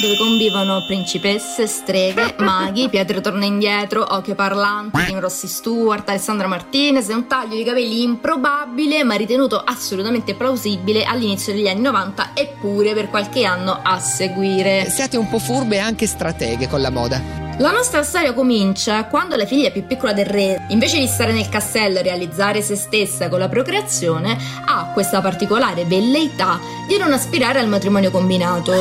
dove 0.00 0.16
convivono 0.16 0.84
principesse, 0.86 1.66
streghe, 1.66 2.34
maghi, 2.38 2.88
Pietro 2.88 3.20
torna 3.20 3.44
indietro, 3.44 4.04
occhio 4.08 4.34
parlante, 4.34 5.04
Kim 5.04 5.20
Rossi 5.20 5.46
Stewart, 5.46 6.08
Alessandra 6.08 6.46
Martinez 6.46 7.08
un 7.08 7.26
taglio 7.26 7.56
di 7.56 7.64
capelli 7.64 8.02
improbabile 8.02 9.04
ma 9.04 9.14
ritenuto 9.14 9.62
assolutamente 9.62 10.34
plausibile 10.34 11.04
all'inizio 11.04 11.52
degli 11.52 11.68
anni 11.68 11.82
90 11.82 12.30
eppure 12.34 12.94
per 12.94 13.08
qualche 13.08 13.44
anno 13.44 13.78
a 13.82 13.98
seguire. 13.98 14.88
Siate 14.88 15.16
un 15.16 15.28
po' 15.28 15.38
furbe 15.38 15.76
e 15.76 15.80
anche 15.80 16.06
strateghe 16.06 16.68
con 16.68 16.80
la 16.80 16.90
moda. 16.90 17.41
La 17.58 17.70
nostra 17.70 18.02
storia 18.02 18.32
comincia 18.32 19.04
quando 19.04 19.36
la 19.36 19.44
figlia 19.44 19.70
più 19.70 19.86
piccola 19.86 20.12
del 20.12 20.24
re, 20.24 20.64
invece 20.68 20.98
di 20.98 21.06
stare 21.06 21.32
nel 21.32 21.48
castello 21.48 21.98
e 21.98 22.02
realizzare 22.02 22.62
se 22.62 22.76
stessa 22.76 23.28
con 23.28 23.38
la 23.38 23.48
procreazione, 23.48 24.36
ha 24.64 24.90
questa 24.92 25.20
particolare 25.20 25.84
velleità 25.84 26.58
di 26.88 26.96
non 26.96 27.12
aspirare 27.12 27.60
al 27.60 27.68
matrimonio 27.68 28.10
combinato, 28.10 28.72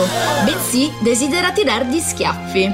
bensì 0.45 0.91
desidera 1.01 1.51
tirargli 1.51 1.99
schiaffi. 1.99 2.73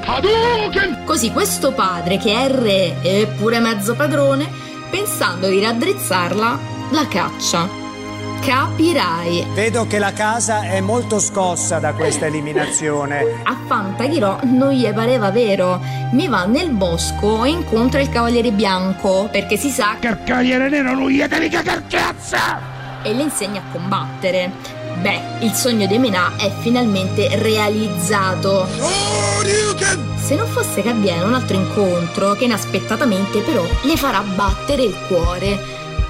Così 1.04 1.32
questo 1.32 1.74
padre, 1.74 2.18
che 2.18 2.32
è 2.32 2.48
re 2.48 3.02
e 3.02 3.28
pure 3.36 3.60
mezzo 3.60 3.95
padrone, 3.95 4.48
pensando 4.89 5.48
di 5.48 5.60
raddrizzarla, 5.60 6.60
la 6.91 7.08
caccia. 7.08 7.86
Capirai. 8.39 9.45
Vedo 9.53 9.85
che 9.88 9.99
la 9.99 10.13
casa 10.13 10.61
è 10.61 10.79
molto 10.79 11.19
scossa 11.19 11.79
da 11.79 11.93
questa 11.93 12.25
eliminazione. 12.25 13.41
A 13.43 13.55
Fantaghirò 13.67 14.39
non 14.43 14.71
gli 14.71 14.88
pareva 14.93 15.31
vero. 15.31 15.79
Mi 16.11 16.27
va 16.27 16.45
nel 16.45 16.69
bosco 16.69 17.43
e 17.43 17.49
incontra 17.49 17.99
il 17.99 18.09
cavaliere 18.09 18.51
bianco 18.51 19.27
perché 19.31 19.57
si 19.57 19.69
sa 19.69 19.97
che 19.99 20.07
il 20.07 20.23
cavaliere 20.23 20.69
nero 20.69 20.93
non 20.93 21.09
gli 21.09 21.21
deve 21.23 21.49
cazzo! 21.49 22.38
E 23.03 23.13
le 23.13 23.21
insegna 23.21 23.59
a 23.61 23.71
combattere. 23.71 24.51
Beh, 25.01 25.21
il 25.45 25.53
sogno 25.53 25.85
di 25.85 25.97
Menà 25.97 26.31
è 26.38 26.51
finalmente 26.61 27.29
realizzato. 27.38 28.67
Se 30.15 30.35
non 30.35 30.47
fosse 30.47 30.81
che 30.81 30.89
avviene 30.89 31.23
un 31.23 31.33
altro 31.33 31.55
incontro 31.55 32.33
che 32.33 32.45
inaspettatamente 32.45 33.39
però 33.41 33.63
le 33.83 33.95
farà 33.95 34.21
battere 34.21 34.83
il 34.83 34.97
cuore. 35.07 35.57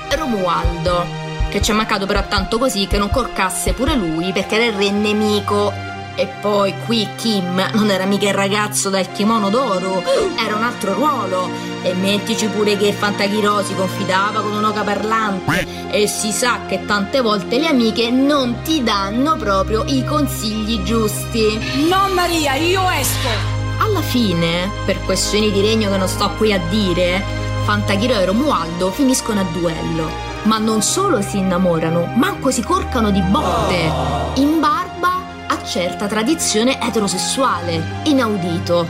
Romualdo, 0.10 1.06
che 1.50 1.62
ci 1.62 1.72
è 1.72 1.74
mancato 1.74 2.06
però 2.06 2.24
tanto 2.28 2.58
così 2.58 2.88
che 2.88 2.98
non 2.98 3.10
corcasse 3.10 3.74
pure 3.74 3.96
lui 3.96 4.32
perché 4.32 4.56
era 4.56 4.66
il 4.66 4.74
re 4.74 4.92
nemico. 4.92 5.74
E 6.20 6.26
poi 6.42 6.74
qui 6.88 7.08
Kim 7.16 7.64
non 7.74 7.92
era 7.92 8.06
mica 8.06 8.28
il 8.28 8.34
ragazzo 8.34 8.90
dal 8.90 9.12
kimono 9.12 9.50
d'oro, 9.52 10.02
era 10.44 10.56
un 10.56 10.64
altro 10.64 10.94
ruolo. 10.94 11.48
E 11.84 11.94
mettici 11.94 12.48
pure 12.48 12.76
che 12.76 12.92
Fantachiro 12.92 13.64
si 13.64 13.76
confidava 13.76 14.42
con 14.42 14.54
un'oca 14.54 14.82
parlante. 14.82 15.66
E 15.92 16.08
si 16.08 16.32
sa 16.32 16.62
che 16.68 16.86
tante 16.86 17.22
volte 17.22 17.60
le 17.60 17.68
amiche 17.68 18.10
non 18.10 18.62
ti 18.64 18.82
danno 18.84 19.36
proprio 19.36 19.84
i 19.86 20.04
consigli 20.04 20.82
giusti. 20.82 21.86
No 21.88 22.10
Maria, 22.12 22.56
io 22.56 22.90
esco! 22.90 23.30
Alla 23.78 24.02
fine, 24.02 24.72
per 24.86 25.00
questioni 25.04 25.52
di 25.52 25.62
regno 25.62 25.92
che 25.92 25.98
non 25.98 26.08
sto 26.08 26.32
qui 26.32 26.52
a 26.52 26.60
dire, 26.68 27.24
Fantachiro 27.64 28.16
e 28.16 28.26
Romualdo 28.26 28.90
finiscono 28.90 29.42
a 29.42 29.46
duello. 29.52 30.37
Ma 30.48 30.60
non 30.60 30.82
solo 30.82 31.22
si 31.22 31.40
innamorano, 31.40 32.06
manco 32.16 32.52
si 32.52 32.64
corcano 32.64 33.12
di 33.12 33.20
botte. 33.20 33.92
In 34.36 34.62
barba 34.62 35.20
a 35.46 35.62
certa 35.64 36.08
tradizione 36.08 36.82
eterosessuale, 36.82 38.02
inaudito. 38.04 38.88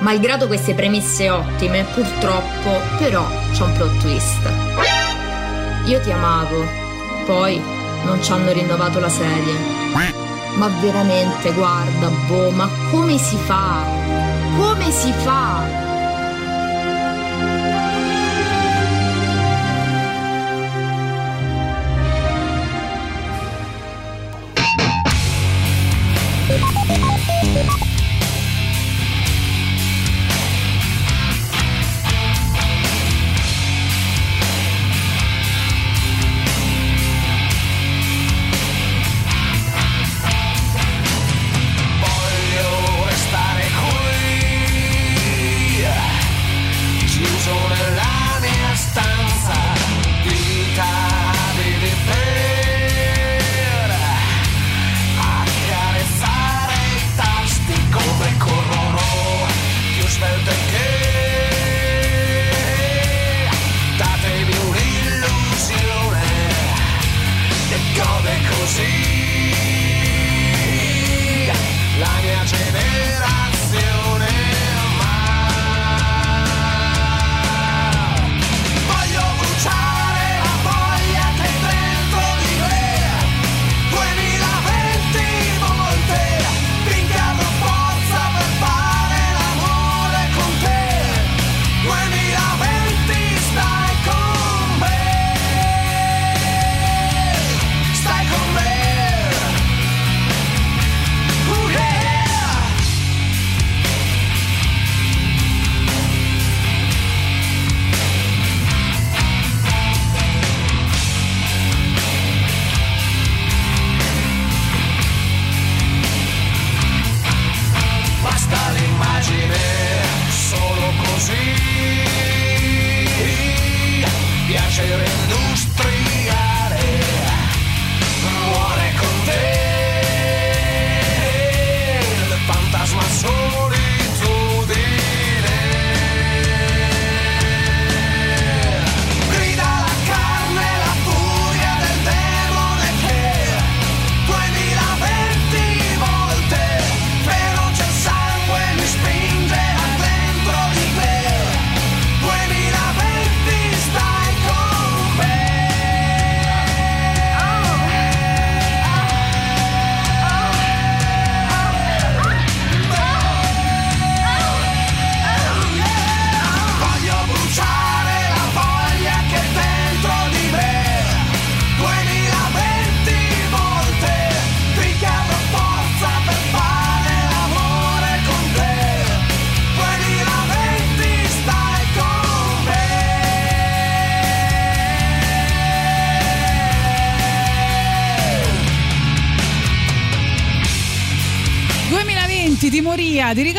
Malgrado 0.00 0.48
queste 0.48 0.74
premesse 0.74 1.30
ottime, 1.30 1.84
purtroppo, 1.94 2.80
però, 2.98 3.24
c'è 3.52 3.62
un 3.62 3.72
plot 3.74 3.98
twist. 3.98 4.50
Io 5.84 6.00
ti 6.00 6.10
amavo, 6.10 6.64
poi 7.24 7.62
non 8.04 8.20
ci 8.20 8.32
hanno 8.32 8.50
rinnovato 8.50 8.98
la 8.98 9.08
serie. 9.08 9.54
Ma 10.56 10.66
veramente, 10.80 11.52
guarda, 11.52 12.08
boh, 12.26 12.50
ma 12.50 12.68
come 12.90 13.16
si 13.16 13.36
fa? 13.36 13.84
Come 14.56 14.90
si 14.90 15.12
fa? 15.12 15.83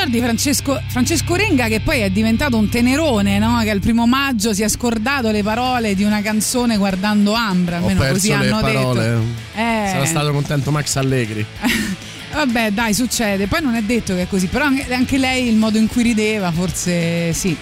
Ricordi 0.06 0.20
Francesco, 0.20 0.82
Francesco 0.88 1.36
Renga 1.36 1.68
che 1.68 1.80
poi 1.80 2.02
è 2.02 2.10
diventato 2.10 2.58
un 2.58 2.70
tenerone, 2.70 3.40
no? 3.40 3.60
che 3.64 3.70
al 3.70 3.80
primo 3.80 4.06
maggio 4.06 4.54
si 4.54 4.62
è 4.62 4.68
scordato 4.68 5.32
le 5.32 5.42
parole 5.42 5.96
di 5.96 6.04
una 6.04 6.22
canzone 6.22 6.78
guardando 6.78 7.34
Ambra, 7.34 7.78
almeno 7.78 8.06
così 8.06 8.32
hanno 8.32 8.60
parole. 8.60 9.02
detto. 9.02 9.24
Eh. 9.56 9.88
Sarà 9.90 10.06
stato 10.06 10.32
contento 10.32 10.72
Max 10.72 10.96
Allegri. 10.96 11.46
Vabbè, 12.34 12.72
dai, 12.72 12.94
succede. 12.94 13.48
Poi 13.48 13.62
non 13.62 13.76
è 13.76 13.82
detto 13.82 14.14
che 14.14 14.24
è 14.24 14.28
così, 14.28 14.48
però 14.48 14.66
anche 14.66 15.18
lei 15.18 15.48
il 15.48 15.56
modo 15.56 15.78
in 15.78 15.88
cui 15.88 16.04
rideva, 16.04 16.52
forse 16.52 17.32
sì. 17.32 17.56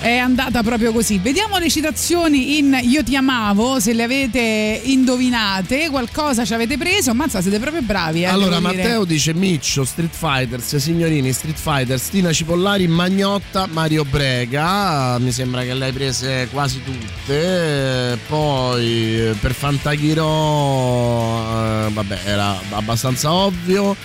È 0.00 0.16
andata 0.16 0.62
proprio 0.62 0.92
così. 0.92 1.18
Vediamo 1.18 1.58
le 1.58 1.68
citazioni 1.68 2.58
in 2.58 2.78
Io 2.82 3.02
ti 3.02 3.16
amavo, 3.16 3.80
se 3.80 3.92
le 3.92 4.04
avete 4.04 4.80
indovinate, 4.84 5.90
qualcosa 5.90 6.44
ci 6.44 6.54
avete 6.54 6.78
preso, 6.78 7.10
ammazza, 7.10 7.40
siete 7.40 7.58
proprio 7.58 7.82
bravi. 7.82 8.22
Eh, 8.22 8.26
allora. 8.26 8.60
Matteo 8.60 9.04
dice 9.04 9.34
Miccio, 9.34 9.84
Street 9.84 10.14
Fighters, 10.14 10.76
Signorini, 10.76 11.32
Street 11.32 11.58
Fighters, 11.58 12.10
Tina 12.10 12.32
Cipollari, 12.32 12.86
Magnotta, 12.86 13.66
Mario 13.66 14.04
Brega. 14.04 15.18
Mi 15.18 15.32
sembra 15.32 15.62
che 15.62 15.74
le 15.74 15.86
hai 15.86 15.92
prese 15.92 16.48
quasi 16.52 16.80
tutte. 16.84 18.18
Poi 18.28 19.20
eh, 19.20 19.34
per 19.40 19.52
Fantachiro, 19.52 20.26
eh, 21.86 21.88
vabbè, 21.90 22.18
era 22.24 22.56
abbastanza 22.70 23.32
ovvio. 23.32 23.96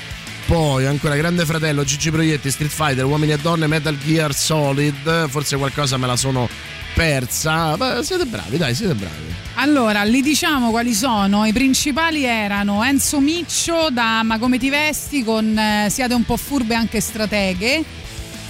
Poi 0.53 0.85
ancora 0.85 1.15
Grande 1.15 1.45
Fratello, 1.45 1.83
Gigi 1.83 2.11
Proietti, 2.11 2.51
Street 2.51 2.69
Fighter, 2.69 3.05
Uomini 3.05 3.31
e 3.31 3.37
Donne, 3.37 3.65
Metal 3.65 3.97
Gear 3.97 4.35
Solid. 4.35 5.27
Forse 5.27 5.57
qualcosa 5.57 5.97
me 5.97 6.05
la 6.05 6.15
sono 6.15 6.47
persa. 6.93 7.75
Beh, 7.75 8.03
siete 8.03 8.25
bravi, 8.25 8.57
dai, 8.57 8.75
siete 8.75 8.93
bravi. 8.93 9.33
Allora, 9.55 10.03
li 10.03 10.21
diciamo 10.21 10.69
quali 10.69 10.93
sono. 10.93 11.43
I 11.45 11.53
principali 11.53 12.25
erano 12.25 12.83
Enzo 12.83 13.19
Miccio 13.19 13.89
da 13.89 14.21
Ma 14.21 14.37
come 14.37 14.59
ti 14.59 14.69
vesti 14.69 15.23
con 15.23 15.57
eh, 15.57 15.87
Siate 15.89 16.13
un 16.13 16.23
po' 16.23 16.37
furbe 16.37 16.75
anche 16.75 17.01
strateghe. 17.01 17.83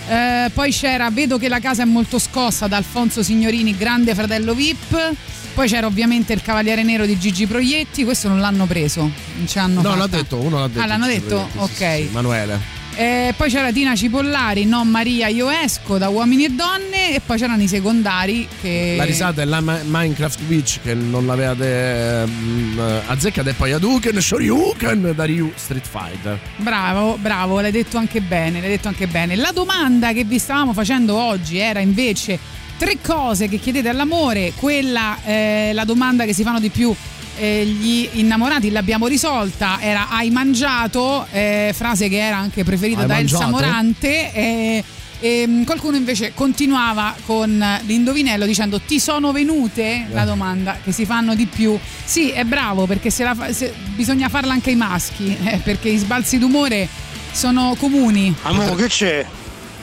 Eh, 0.05 0.51
poi 0.53 0.71
c'era 0.73 1.09
Vedo 1.09 1.37
che 1.37 1.47
la 1.47 1.61
casa 1.61 1.83
è 1.83 1.85
molto 1.85 2.19
scossa 2.19 2.67
da 2.67 2.75
Alfonso 2.75 3.23
Signorini, 3.23 3.77
grande 3.77 4.13
fratello 4.13 4.53
VIP. 4.53 5.15
Poi 5.53 5.67
c'era 5.67 5.85
ovviamente 5.85 6.33
il 6.33 6.41
Cavaliere 6.41 6.81
Nero 6.83 7.05
di 7.05 7.17
Gigi 7.19 7.45
Proietti, 7.45 8.03
questo 8.03 8.27
non 8.27 8.39
l'hanno 8.39 8.65
preso, 8.65 9.01
non 9.01 9.47
ci 9.47 9.59
hanno 9.59 9.81
No, 9.81 9.89
fatta. 9.89 9.95
l'ha 9.99 10.07
detto, 10.07 10.37
uno 10.37 10.59
l'ha 10.59 10.67
detto. 10.67 10.79
Ah, 10.81 10.85
l'hanno 10.87 11.05
detto? 11.05 11.47
Ok. 11.57 11.69
sì, 11.69 11.75
sì, 11.75 11.83
Emanuele. 12.09 12.81
Eh, 12.95 13.33
poi 13.35 13.49
c'era 13.49 13.71
Tina 13.71 13.95
Cipollari, 13.95 14.65
non 14.65 14.87
Maria 14.87 15.27
Io 15.27 15.49
esco 15.49 15.97
da 15.97 16.09
Uomini 16.09 16.45
e 16.45 16.49
Donne 16.49 17.15
e 17.15 17.21
poi 17.25 17.37
c'erano 17.39 17.61
i 17.63 17.67
secondari 17.67 18.47
che... 18.61 18.93
La 18.97 19.03
risata 19.03 19.41
è 19.41 19.45
la 19.45 19.61
Ma- 19.61 19.79
Minecraft 19.83 20.39
Witch 20.47 20.79
che 20.83 20.93
non 20.93 21.25
l'aveva 21.25 21.55
de, 21.55 22.23
mm, 22.27 22.79
azzeccata 23.07 23.49
e 23.49 23.53
poi 23.53 23.71
Hadouken, 23.71 24.19
Shoryuken 24.21 25.13
da 25.15 25.23
Ryu 25.23 25.51
Street 25.55 25.87
Fighter. 25.87 26.39
Bravo, 26.57 27.17
bravo, 27.19 27.59
l'hai 27.61 27.71
detto 27.71 27.97
anche 27.97 28.21
bene, 28.21 28.59
l'hai 28.59 28.69
detto 28.69 28.87
anche 28.89 29.07
bene. 29.07 29.35
La 29.37 29.51
domanda 29.51 30.11
che 30.13 30.23
vi 30.23 30.37
stavamo 30.37 30.71
facendo 30.73 31.15
oggi 31.15 31.57
era 31.57 31.79
invece 31.79 32.37
tre 32.77 32.97
cose 33.01 33.47
che 33.47 33.57
chiedete 33.57 33.89
all'amore, 33.89 34.53
quella 34.55 35.17
eh, 35.23 35.71
la 35.73 35.85
domanda 35.85 36.25
che 36.25 36.33
si 36.33 36.43
fanno 36.43 36.59
di 36.59 36.69
più 36.69 36.93
eh, 37.37 37.65
gli 37.65 38.09
innamorati 38.13 38.69
l'abbiamo 38.69 39.07
risolta, 39.07 39.79
era 39.81 40.09
hai 40.09 40.29
mangiato, 40.29 41.25
eh, 41.31 41.71
frase 41.75 42.07
che 42.09 42.17
era 42.25 42.37
anche 42.37 42.63
preferita 42.63 43.01
Hai 43.01 43.07
da 43.07 43.19
Elsa 43.19 43.39
mangiato? 43.47 43.63
Morante. 43.65 44.33
eh, 44.33 44.83
e 45.19 45.45
mm, 45.47 45.63
qualcuno 45.63 45.95
invece 45.95 46.33
continuava 46.33 47.15
con 47.25 47.63
l'indovinello 47.85 48.45
dicendo 48.45 48.81
ti 48.81 48.99
sono 48.99 49.31
venute 49.31 50.05
la 50.11 50.25
domanda 50.25 50.77
che 50.83 50.91
si 50.91 51.05
fanno 51.05 51.33
di 51.33 51.45
più 51.45 51.79
sì 52.03 52.31
è 52.31 52.43
bravo 52.43 52.85
perché 52.87 53.09
se 53.09 53.23
la 53.23 53.33
fa- 53.33 53.53
se- 53.53 53.73
bisogna 53.95 54.27
farla 54.27 54.51
anche 54.51 54.71
ai 54.71 54.75
maschi 54.75 55.33
eh, 55.45 55.59
perché 55.63 55.87
i 55.87 55.95
sbalzi 55.97 56.39
d'umore 56.39 56.89
sono 57.31 57.73
comuni 57.79 58.35
Amo, 58.41 58.75
che 58.75 58.87
c'è? 58.87 59.25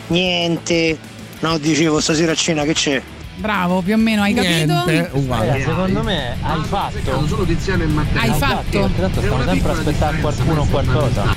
Niente. 0.09 0.99
No, 1.41 1.59
dicevo 1.59 2.01
stasera 2.01 2.33
a 2.33 2.35
cena 2.35 2.65
che 2.65 2.75
c'è? 2.75 3.03
bravo 3.37 3.81
più 3.81 3.95
o 3.95 3.97
meno 3.97 4.21
hai 4.21 4.35
capito 4.35 4.85
uguale. 5.17 5.63
secondo 5.65 6.03
me 6.03 6.37
hai 6.43 6.63
fatto. 6.65 7.27
Solo 7.27 7.45
Tiziano 7.45 7.83
e 7.85 7.87
Matteo. 7.87 8.21
Hai 8.21 8.39
fatto? 8.39 8.91
Tanto 8.99 9.21
stiamo 9.21 9.43
sempre 9.45 9.71
a 9.71 9.73
aspettare 9.73 10.19
qualcuno 10.21 10.61
o 10.61 10.67
qualcosa. 10.67 11.35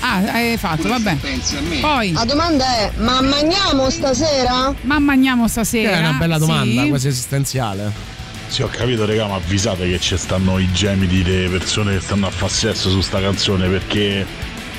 ah 0.00 0.16
hai 0.32 0.56
fatto 0.58 0.88
vabbè 0.88 1.16
poi 1.80 2.12
La 2.12 2.24
domanda 2.26 2.66
è: 2.76 2.90
ma 2.96 3.22
mangiamo 3.22 3.88
stasera? 3.88 4.74
ma 4.82 4.98
mangiamo 4.98 5.48
stasera 5.48 5.88
Che 5.90 5.96
è 5.96 5.98
una 6.00 6.12
bella 6.18 6.36
domanda, 6.38 6.82
Sì. 6.82 6.88
quasi 6.88 7.08
esistenziale. 7.08 8.18
Sì, 8.48 8.62
ho 8.62 8.68
capito, 8.68 9.06
raga, 9.06 9.28
ma 9.28 9.36
avvisate 9.36 9.88
che 9.88 10.00
ci 10.00 10.16
stanno 10.18 10.58
i 10.58 10.70
gemiti 10.72 11.22
delle 11.22 11.48
persone 11.48 11.94
che 11.94 12.00
stanno 12.00 12.26
a 12.26 12.30
far 12.30 12.50
sesso 12.50 12.90
su 12.90 13.00
sta 13.00 13.20
canzone 13.20 13.68
perché 13.68 14.26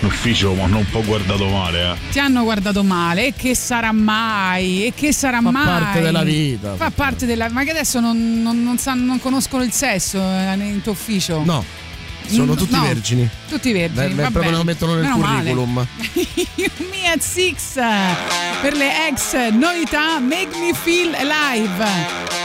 in 0.01 0.07
ufficio 0.07 0.53
ma 0.55 0.65
non 0.65 0.85
può 0.89 1.01
guardato 1.01 1.47
male, 1.47 1.91
eh. 1.91 1.95
ti 2.11 2.19
hanno 2.19 2.43
guardato 2.43 2.83
male 2.83 3.27
e 3.27 3.33
che 3.37 3.55
sarà 3.55 3.91
mai 3.91 4.85
e 4.87 4.93
che 4.95 5.13
sarà 5.13 5.41
Fa 5.41 5.51
mai 5.51 5.65
parte 5.65 6.01
della 6.01 6.23
vita. 6.23 6.75
fa 6.75 6.89
parte 6.91 7.25
della 7.27 7.49
ma 7.49 7.63
che 7.63 7.69
adesso 7.71 7.99
non, 7.99 8.41
non, 8.41 8.63
non 8.63 8.77
sanno- 8.79 9.05
non 9.05 9.19
conoscono 9.19 9.63
il 9.63 9.71
sesso 9.71 10.17
eh, 10.17 10.55
nel 10.55 10.81
tuo 10.81 10.93
ufficio 10.93 11.43
No, 11.43 11.63
sono 12.27 12.55
tutti 12.55 12.73
no. 12.75 12.81
vergini. 12.83 13.29
tutti 13.47 13.71
vergini 13.71 14.13
Beh, 14.15 14.29
proprio 14.31 14.51
lo 14.57 14.63
mettono 14.63 14.93
nel 14.95 15.03
Meno 15.03 15.15
curriculum. 15.17 15.85
Me 16.91 17.07
at 17.13 17.19
Six 17.19 17.73
per 18.61 18.73
le 18.75 19.07
ex 19.07 19.33
novità 19.51 20.19
Make 20.19 20.57
Me 20.57 20.73
Feel 20.73 21.13
Alive 21.13 22.40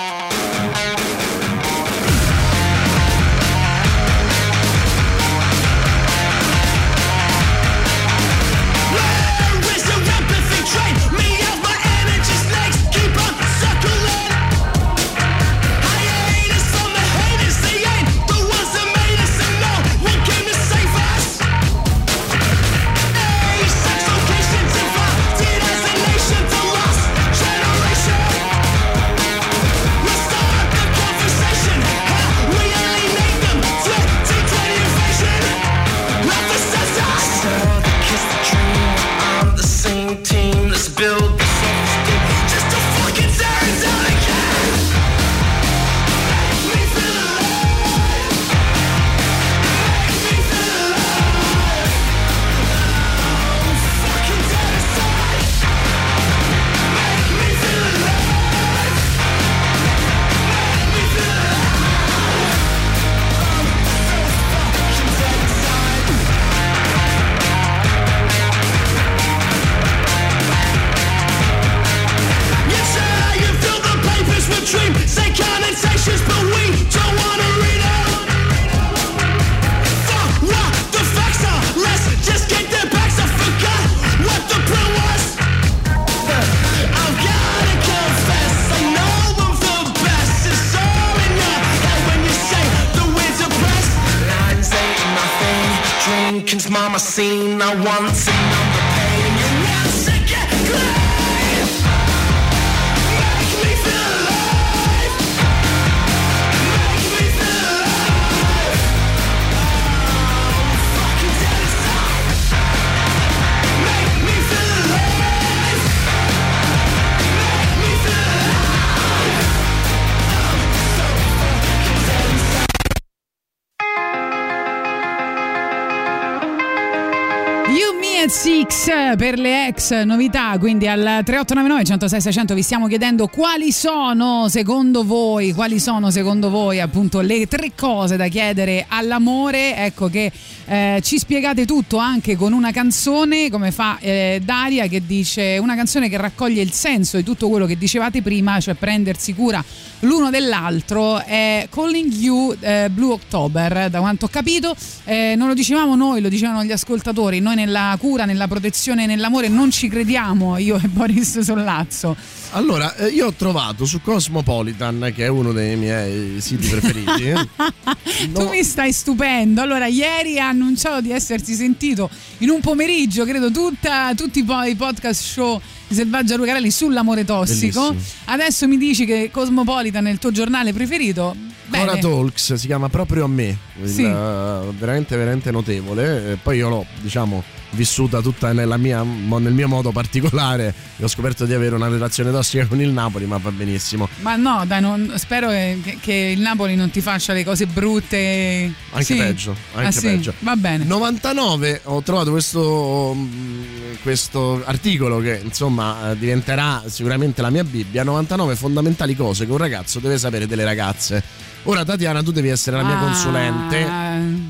ex 129.86 130.02
novità, 130.02 130.56
quindi 130.58 130.88
al 130.88 130.98
3899 130.98 131.84
106 131.84 132.20
600 132.20 132.54
vi 132.54 132.62
stiamo 132.62 132.88
chiedendo 132.88 133.28
quali 133.28 133.70
sono 133.70 134.48
secondo 134.48 135.04
voi, 135.04 135.52
quali 135.52 135.78
sono 135.78 136.10
secondo 136.10 136.50
voi 136.50 136.80
appunto 136.80 137.20
le 137.20 137.46
tre 137.46 137.72
cose 137.76 138.16
da 138.16 138.26
chiedere 138.26 138.86
all'amore, 138.88 139.76
ecco 139.76 140.08
che 140.08 140.32
eh, 140.66 141.00
ci 141.02 141.18
spiegate 141.18 141.64
tutto 141.64 141.98
anche 141.98 142.34
con 142.34 142.52
una 142.52 142.72
canzone 142.72 143.48
come 143.50 143.70
fa 143.70 143.98
eh, 144.00 144.40
Daria 144.42 144.88
che 144.88 145.06
dice 145.06 145.58
una 145.60 145.76
canzone 145.76 146.08
che 146.08 146.16
raccoglie 146.16 146.62
il 146.62 146.72
senso 146.72 147.16
di 147.16 147.22
tutto 147.22 147.48
quello 147.48 147.66
che 147.66 147.78
dicevate 147.78 148.22
prima, 148.22 148.58
cioè 148.58 148.74
prendersi 148.74 149.34
cura 149.34 149.62
l'uno 150.00 150.30
dell'altro 150.30 151.20
è 151.20 151.68
Calling 151.70 152.12
You 152.12 152.54
eh, 152.58 152.88
Blue 152.90 153.12
October. 153.12 153.88
Da 153.90 154.00
quanto 154.00 154.26
ho 154.26 154.28
capito 154.28 154.74
eh, 155.04 155.34
non 155.36 155.46
lo 155.48 155.54
dicevamo 155.54 155.94
noi 155.94 156.20
lo 156.20 156.28
dicevano 156.28 156.64
gli 156.64 156.72
ascoltatori 156.72 157.40
noi 157.40 157.54
nella 157.54 157.96
cura 158.00 158.24
nella 158.24 158.48
protezione 158.48 159.06
nell'amore 159.06 159.48
non 159.48 159.70
ci 159.70 159.75
crediamo 159.88 160.56
io 160.58 160.76
e 160.82 160.88
Boris 160.88 161.40
Sollazzo 161.40 162.16
Allora, 162.52 162.94
eh, 162.96 163.08
io 163.08 163.26
ho 163.26 163.32
trovato 163.32 163.84
su 163.84 164.00
Cosmopolitan, 164.00 165.12
che 165.14 165.24
è 165.24 165.28
uno 165.28 165.52
dei 165.52 165.76
miei 165.76 166.40
siti 166.40 166.66
preferiti, 166.68 167.32
tu 168.32 168.48
mi 168.48 168.62
stai 168.64 168.92
stupendo 168.92 169.60
allora 169.60 169.86
ieri 169.86 170.38
ha 170.38 170.48
annunciato 170.48 171.00
di 171.00 171.10
essersi 171.12 171.54
sentito 171.54 172.08
in 172.38 172.48
un 172.50 172.60
pomeriggio 172.60 173.24
credo 173.24 173.50
tutta, 173.50 174.14
tutti 174.14 174.38
i 174.40 174.44
po- 174.44 174.62
i 174.62 174.74
podcast 174.74 175.22
show 175.22 175.60
di 175.86 175.94
Selvaggia 175.94 176.36
Lucarelli 176.36 176.70
sull'amore 176.70 177.24
tossico 177.24 177.90
Bellissimo. 177.90 178.22
adesso 178.26 178.66
mi 178.66 178.78
dici 178.78 179.04
che 179.04 179.30
Cosmopolitan 179.32 180.06
è 180.06 180.10
il 180.10 180.18
tuo 180.18 180.30
giornale 180.32 180.72
preferito 180.72 181.36
Bene. 181.68 181.84
Cora 181.84 181.98
Talks 181.98 182.54
si 182.54 182.66
chiama 182.66 182.88
proprio 182.88 183.24
a 183.24 183.26
me, 183.28 183.56
il, 183.82 183.88
Sì. 183.90 184.04
eh, 184.04 184.60
veramente 184.78 185.16
veramente 185.16 185.50
notevole. 185.50 186.30
Eh, 186.30 186.36
poi 186.40 186.58
io 186.58 186.68
l'ho, 186.68 186.86
diciamo, 187.00 187.42
vissuta 187.70 188.20
tutta 188.20 188.52
nella 188.52 188.76
mia- 188.76 189.02
nel 189.02 189.52
mio 189.52 189.68
modo 189.68 189.90
particolare 189.92 190.72
e 190.96 191.04
ho 191.04 191.08
scoperto 191.08 191.44
di 191.44 191.52
avere 191.52 191.74
una 191.74 191.88
relazione 191.88 192.30
tossica 192.30 192.66
con 192.66 192.80
il 192.80 192.88
Napoli, 192.90 193.26
ma 193.26 193.36
va 193.38 193.50
benissimo. 193.50 194.08
Ma 194.20 194.36
no, 194.36 194.64
dai, 194.66 194.80
non- 194.80 195.12
spero 195.16 195.48
che, 195.48 195.98
che 196.00 196.32
il 196.34 196.40
Napoli 196.40 196.74
non 196.76 196.90
ti 196.90 197.00
faccia 197.00 197.32
le 197.32 197.44
cose 197.44 197.66
brutte. 197.66 198.72
Anche 198.92 199.04
Sì. 199.04 199.16
peggio, 199.16 199.54
anche 199.74 199.88
Ah, 199.88 199.90
sì? 199.92 200.06
peggio. 200.06 200.32
Va 200.40 200.56
bene. 200.56 200.84
99 200.84 201.80
ho 201.84 202.00
trovato 202.02 202.30
questo, 202.30 203.12
mm, 203.14 203.62
questo 204.02 204.62
articolo 204.64 205.18
che 205.18 205.40
insomma 205.42 206.10
eh, 206.12 206.18
diventerà 206.18 206.82
sicuramente 206.86 207.42
la 207.42 207.50
mia 207.50 207.64
Bibbia. 207.64 208.04
99 208.04 208.56
fondamentali 208.56 209.14
cose 209.16 209.44
che 209.44 209.50
un 209.52 209.58
ragazzo 209.58 209.98
deve 209.98 210.18
sapere 210.18 210.46
delle 210.46 210.64
ragazze. 210.64 211.22
Ora 211.68 211.84
Tatiana 211.84 212.22
tu 212.22 212.30
devi 212.30 212.48
essere 212.48 212.76
la 212.76 212.84
mia 212.84 212.96
Ah, 212.98 213.02
consulente 213.04 213.88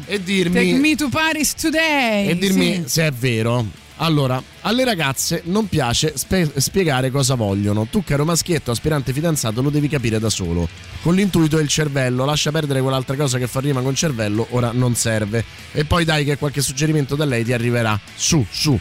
e 0.07 0.23
dirmi 0.23 0.55
Take 0.55 0.79
me 0.79 0.95
to 0.97 1.09
Paris 1.09 1.55
today. 1.55 2.29
e 2.29 2.37
dirmi 2.39 2.75
Sì. 2.75 2.83
se 2.87 3.07
è 3.07 3.11
vero. 3.13 3.65
Allora, 3.99 4.43
alle 4.61 4.85
ragazze 4.85 5.41
non 5.47 5.67
piace 5.71 6.13
spe- 6.17 6.53
spiegare 6.57 7.11
cosa 7.11 7.35
vogliono. 7.35 7.87
Tu, 7.91 8.05
caro 8.05 8.27
maschietto, 8.27 8.71
aspirante 8.71 9.15
fidanzato, 9.15 9.63
lo 9.63 9.71
devi 9.71 9.89
capire 9.89 10.19
da 10.19 10.29
solo. 10.29 10.69
Con 11.01 11.15
l'intuito 11.15 11.59
e 11.59 11.63
il 11.63 11.69
cervello, 11.69 12.27
lascia 12.27 12.51
perdere 12.51 12.83
quell'altra 12.83 13.17
cosa 13.17 13.39
che 13.39 13.47
fa 13.47 13.61
rima 13.61 13.81
con 13.81 13.95
cervello, 13.95 14.47
ora 14.51 14.71
non 14.75 14.95
serve. 14.95 15.43
E 15.73 15.87
poi 15.87 16.05
dai 16.05 16.27
che 16.27 16.37
qualche 16.37 16.61
suggerimento 16.61 17.17
da 17.17 17.25
lei 17.25 17.43
ti 17.43 17.55
arriverà. 17.55 17.99
Su, 18.15 18.45
su. 18.51 18.79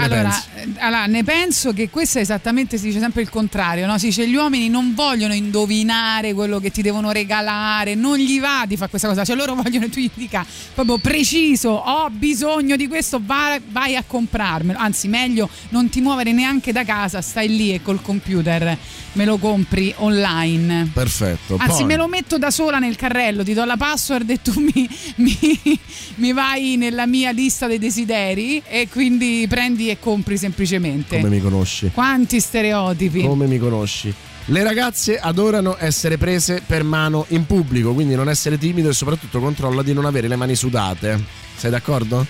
Che 0.00 0.08
ne 0.08 0.14
allora, 0.14 0.28
pensi? 0.30 0.76
eh, 0.78 0.80
allora, 0.80 1.06
ne 1.06 1.24
penso 1.24 1.72
che 1.72 1.90
questo 1.90 2.18
è 2.18 2.20
esattamente, 2.20 2.78
si 2.78 2.86
dice 2.86 3.00
sempre 3.00 3.22
il 3.22 3.30
contrario, 3.30 3.86
no? 3.86 3.98
Si 3.98 4.06
dice 4.06 4.28
gli 4.28 4.34
uomini 4.34 4.68
non 4.68 4.94
vogliono 4.94 5.34
indovinare 5.34 6.34
quello 6.34 6.58
che 6.60 6.70
ti 6.70 6.82
devono 6.82 7.10
regalare, 7.10 7.94
non 7.94 8.16
gli 8.16 8.40
va 8.40 8.64
di 8.66 8.76
fare 8.76 8.90
questa 8.90 9.08
cosa, 9.08 9.24
cioè 9.24 9.36
loro 9.36 9.54
vogliono 9.60 9.86
che 9.86 9.90
tu 9.90 10.00
gli 10.00 10.10
dica 10.14 10.44
proprio 10.74 10.98
preciso, 10.98 11.70
ho 11.70 12.08
bisogno 12.10 12.76
di 12.76 12.86
questo, 12.86 13.20
vai, 13.24 13.60
vai 13.70 13.96
a 13.96 14.04
comprarmelo, 14.06 14.78
anzi 14.78 15.08
meglio 15.08 15.48
non 15.70 15.88
ti 15.88 16.00
muovere 16.00 16.32
neanche 16.32 16.72
da 16.72 16.84
casa, 16.84 17.20
stai 17.20 17.48
lì 17.54 17.74
e 17.74 17.82
col 17.82 18.00
computer 18.02 18.78
me 19.12 19.24
lo 19.24 19.38
compri 19.38 19.92
online. 19.96 20.90
Perfetto. 20.92 21.56
Anzi, 21.58 21.78
Poi- 21.78 21.84
me 21.86 21.96
lo 21.96 22.06
metto 22.06 22.38
da 22.38 22.50
sola 22.50 22.78
nel 22.78 22.94
carrello, 22.94 23.42
ti 23.42 23.52
do 23.52 23.64
la 23.64 23.76
password 23.76 24.30
e 24.30 24.40
tu 24.42 24.52
mi, 24.60 24.88
mi- 25.16 25.80
mi 26.16 26.32
vai 26.32 26.76
nella 26.76 27.06
mia 27.06 27.30
lista 27.32 27.66
dei 27.66 27.78
desideri 27.78 28.62
e 28.66 28.88
quindi 28.88 29.46
prendi 29.48 29.87
e 29.88 29.98
compri 29.98 30.36
semplicemente. 30.36 31.16
Come 31.16 31.28
mi 31.28 31.40
conosci? 31.40 31.90
Quanti 31.92 32.40
stereotipi. 32.40 33.22
Come 33.22 33.46
mi 33.46 33.58
conosci? 33.58 34.14
Le 34.50 34.62
ragazze 34.62 35.18
adorano 35.18 35.76
essere 35.78 36.16
prese 36.16 36.62
per 36.64 36.82
mano 36.82 37.26
in 37.28 37.44
pubblico, 37.44 37.92
quindi 37.92 38.14
non 38.14 38.30
essere 38.30 38.56
timido 38.56 38.88
e 38.88 38.94
soprattutto 38.94 39.40
controlla 39.40 39.82
di 39.82 39.92
non 39.92 40.06
avere 40.06 40.26
le 40.26 40.36
mani 40.36 40.54
sudate. 40.54 41.22
Sei 41.54 41.70
d'accordo? 41.70 42.24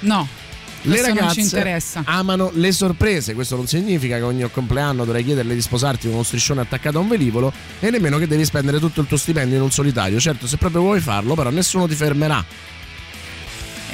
No. 0.00 0.28
Le 0.82 1.00
ragazze 1.00 1.80
amano 2.04 2.50
le 2.54 2.72
sorprese, 2.72 3.34
questo 3.34 3.54
non 3.54 3.68
significa 3.68 4.16
che 4.16 4.22
ogni 4.22 4.50
compleanno 4.50 5.04
dovrai 5.04 5.24
chiederle 5.24 5.54
di 5.54 5.62
sposarti 5.62 6.06
con 6.06 6.14
uno 6.14 6.24
striscione 6.24 6.60
attaccato 6.60 6.98
a 6.98 7.00
un 7.00 7.08
velivolo 7.08 7.52
e 7.78 7.88
nemmeno 7.90 8.18
che 8.18 8.26
devi 8.26 8.44
spendere 8.44 8.80
tutto 8.80 9.00
il 9.00 9.06
tuo 9.06 9.16
stipendio 9.16 9.56
in 9.56 9.62
un 9.62 9.70
solitario. 9.70 10.18
Certo, 10.18 10.46
se 10.46 10.56
proprio 10.56 10.82
vuoi 10.82 11.00
farlo, 11.00 11.34
però 11.34 11.50
nessuno 11.50 11.86
ti 11.86 11.94
fermerà. 11.94 12.44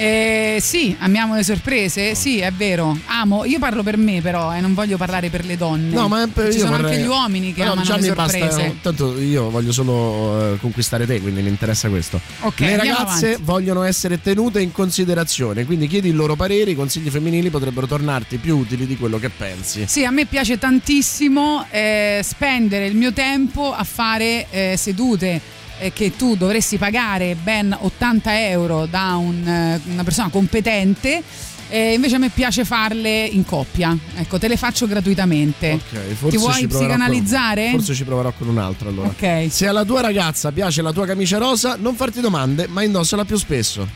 Eh, 0.01 0.59
sì, 0.61 0.95
amiamo 1.01 1.35
le 1.35 1.43
sorprese. 1.43 2.15
Sì, 2.15 2.39
è 2.39 2.53
vero. 2.53 2.97
Amo. 3.07 3.45
Io 3.45 3.59
parlo 3.59 3.83
per 3.83 3.97
me, 3.97 4.21
però, 4.21 4.55
e 4.55 4.61
non 4.61 4.73
voglio 4.73 4.97
parlare 4.97 5.29
per 5.29 5.45
le 5.45 5.57
donne. 5.57 5.93
No, 5.93 6.07
ma 6.07 6.25
per- 6.33 6.53
ci 6.53 6.59
io 6.59 6.65
sono 6.67 6.77
vorrei- 6.77 6.93
anche 6.95 7.05
gli 7.05 7.09
uomini 7.09 7.53
che 7.53 7.65
No, 7.65 7.73
amano 7.73 7.85
già 7.87 7.95
le 7.97 8.01
mi 8.03 8.07
sorprese. 8.15 8.39
basta, 8.47 8.73
tanto 8.81 9.19
io 9.21 9.51
voglio 9.51 9.73
solo 9.73 10.55
eh, 10.55 10.59
conquistare 10.59 11.05
te, 11.05 11.21
quindi 11.21 11.43
mi 11.43 11.49
interessa 11.49 11.89
questo. 11.89 12.21
Ok, 12.43 12.61
Le 12.61 12.77
ragazze 12.77 13.27
avanti. 13.27 13.43
vogliono 13.45 13.83
essere 13.83 14.21
tenute 14.23 14.61
in 14.61 14.71
considerazione, 14.71 15.65
quindi 15.65 15.89
chiedi 15.89 16.11
il 16.11 16.15
loro 16.17 16.37
parere, 16.37 16.71
i 16.71 16.75
consigli 16.77 17.11
femminili 17.11 17.51
potrebbero 17.51 17.89
tornarti 17.89 18.37
più 18.37 18.57
utili 18.57 18.87
di 18.87 18.97
quello 18.97 19.19
che 19.19 19.31
pensi. 19.31 19.85
Sì, 19.89 20.05
a 20.05 20.11
me 20.13 20.27
piace 20.27 20.59
tantissimo 20.59 21.67
eh, 21.71 22.21
spendere 22.23 22.87
il 22.87 22.95
mio 22.95 23.13
tempo 23.13 23.75
a 23.75 23.83
fare 23.83 24.47
eh, 24.51 24.75
sedute 24.79 25.41
eh, 25.79 25.93
che 25.93 26.17
tu 26.17 26.37
dovresti 26.37 26.77
pagare 26.79 27.37
ben 27.43 27.77
80 27.79 28.49
euro 28.49 28.87
da 28.87 29.17
un, 29.17 29.47
eh, 29.47 29.81
una 29.93 30.05
persona 30.05 30.29
competente. 30.29 31.23
E 31.71 31.93
invece 31.93 32.15
a 32.15 32.19
me 32.19 32.31
piace 32.31 32.65
farle 32.65 33.27
in 33.27 33.45
coppia, 33.45 33.95
ecco, 34.17 34.39
te 34.39 34.49
le 34.49 34.57
faccio 34.57 34.87
gratuitamente. 34.87 35.73
Ok, 35.73 35.99
forse 36.15 36.37
Ti 36.37 36.43
vuoi 36.43 36.67
psicanalizzare? 36.67 37.65
Con, 37.65 37.73
forse 37.81 37.95
ci 37.95 38.05
proverò 38.05 38.33
con 38.33 38.49
un 38.49 38.57
altro 38.57 38.89
allora. 38.89 39.09
Ok. 39.09 39.49
Se 39.51 39.67
alla 39.67 39.85
tua 39.85 40.01
ragazza 40.01 40.51
piace 40.51 40.81
la 40.81 40.93
tua 40.93 41.05
camicia 41.05 41.37
rosa, 41.37 41.77
non 41.79 41.95
farti 41.95 42.21
domande, 42.23 42.69
ma 42.69 42.83
indossala 42.83 43.27
più 43.27 43.37
spesso. 43.37 43.87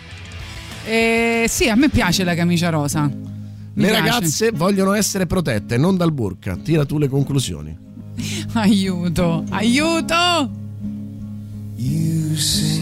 Eh, 0.84 1.46
sì, 1.48 1.70
a 1.70 1.74
me 1.74 1.88
piace 1.88 2.24
la 2.24 2.34
camicia 2.34 2.68
rosa. 2.68 3.04
Mi 3.04 3.20
Le 3.74 3.88
piace. 3.88 4.00
ragazze 4.00 4.50
vogliono 4.52 4.92
essere 4.92 5.24
protette, 5.26 5.78
non 5.78 5.96
dal 5.96 6.12
burka. 6.12 6.58
Tira 6.62 6.84
tu 6.84 6.98
le 6.98 7.08
conclusioni. 7.08 7.74
Aiuto, 8.52 9.44
aiuto! 9.48 10.60
You 11.84 12.36
say 12.36 12.78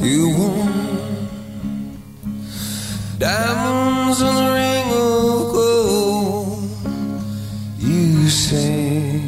you 0.00 0.30
want 0.36 0.74
diamonds 3.20 4.20
on 4.20 4.34
the 4.34 4.50
ring 4.58 4.88
of 4.90 5.52
gold. 5.54 6.58
You 7.78 8.28
say 8.28 9.20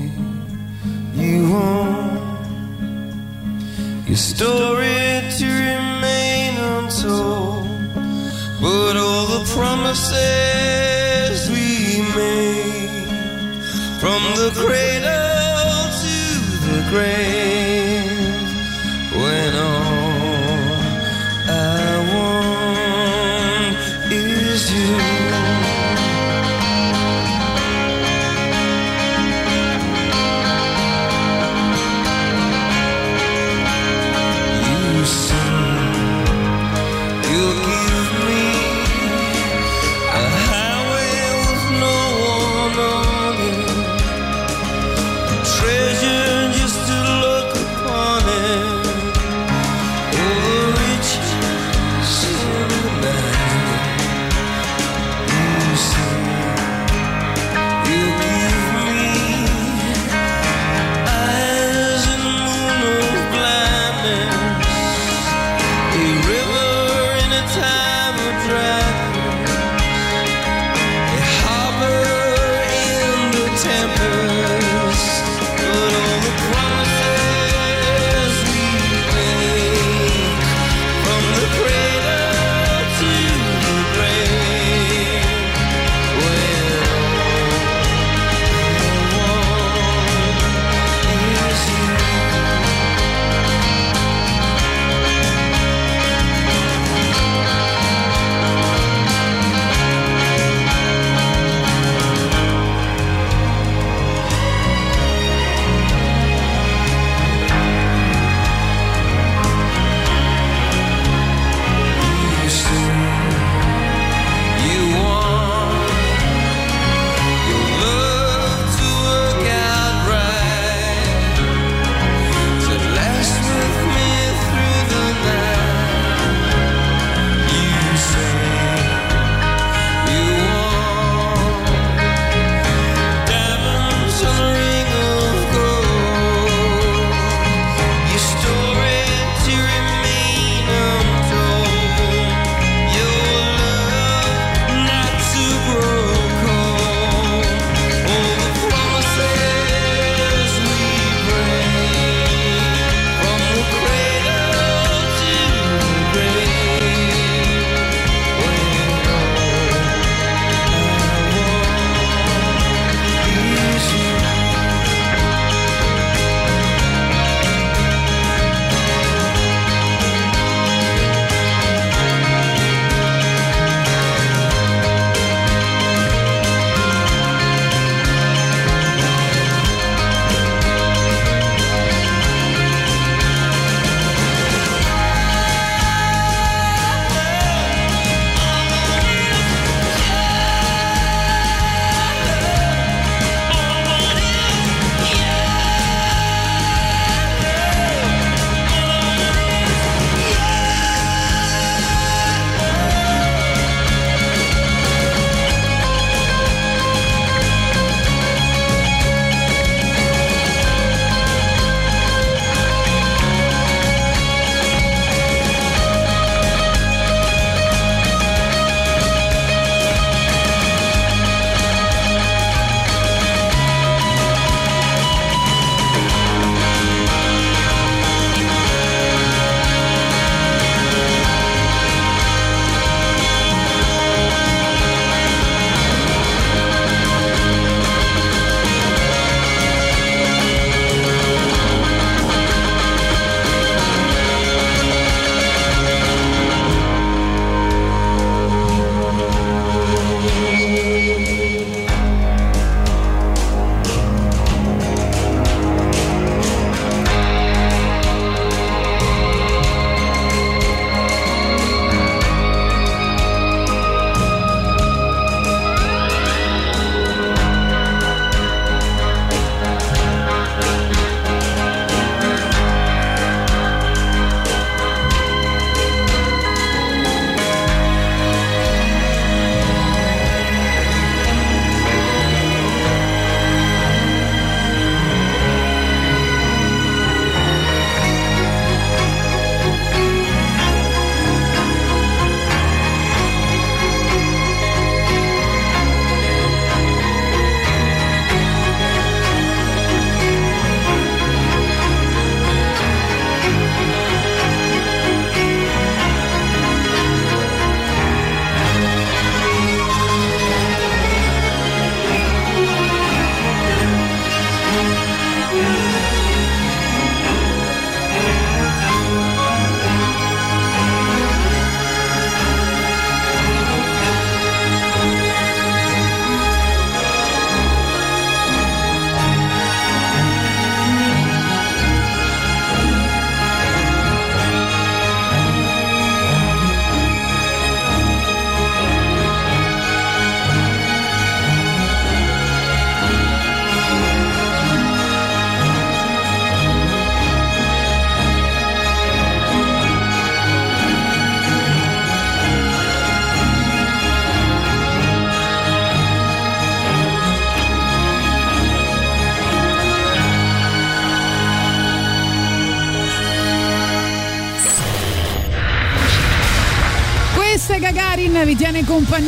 you 1.15 1.49
want 1.49 2.19
your 4.09 4.17
story 4.17 5.23
to 5.39 5.47
remain 5.47 6.59
untold, 6.59 7.65
but 8.61 8.97
all 8.97 9.27
the 9.37 9.45
promises 9.55 11.39
we 11.55 12.03
made 12.19 13.07
from 14.01 14.21
the 14.35 14.51
cradle 14.59 15.87
to 16.03 16.17
the 16.67 16.81
grave 16.91 17.32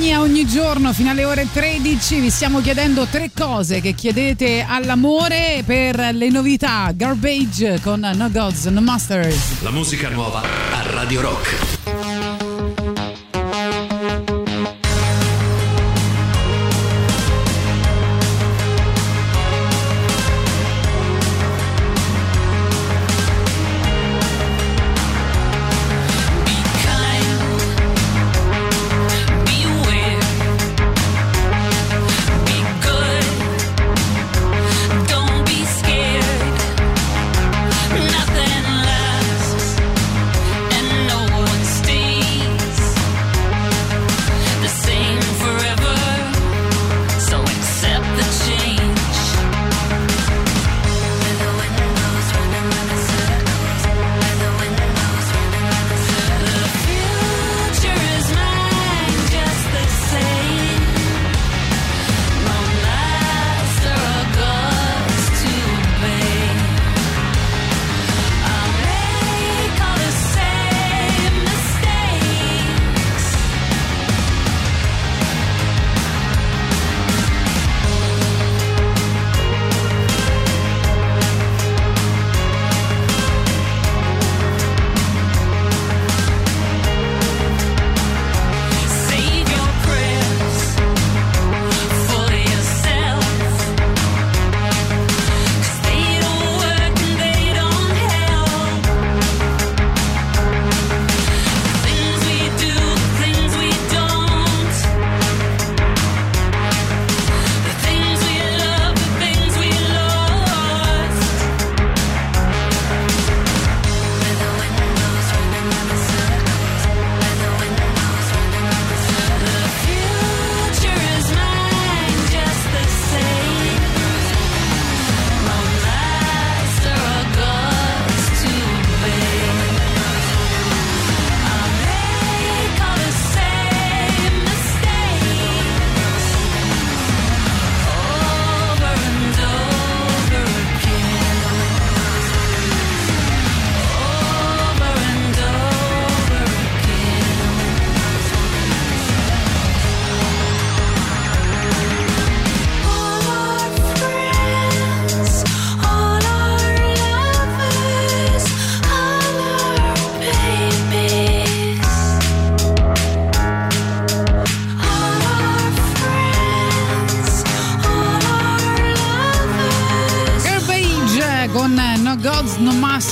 compagnia 0.05 0.20
ogni 0.20 0.47
giorno 0.47 0.93
fino 0.93 1.10
alle 1.10 1.24
ore 1.24 1.48
13. 1.51 2.20
Vi 2.20 2.31
stiamo 2.31 2.60
chiedendo 2.60 3.06
tre 3.06 3.31
cose 3.35 3.81
che 3.81 3.94
chiedete 3.94 4.64
all'amore 4.66 5.62
per 5.64 5.97
le 6.12 6.28
novità. 6.28 6.90
Garbage 6.94 7.81
con 7.82 8.01
No 8.14 8.31
Gods, 8.31 8.66
No 8.66 8.82
Masters. 8.82 9.62
La 9.62 9.70
musica 9.70 10.10
nuova 10.10 10.43
a 10.43 10.90
Radio 10.90 11.22
Rock. 11.22 11.73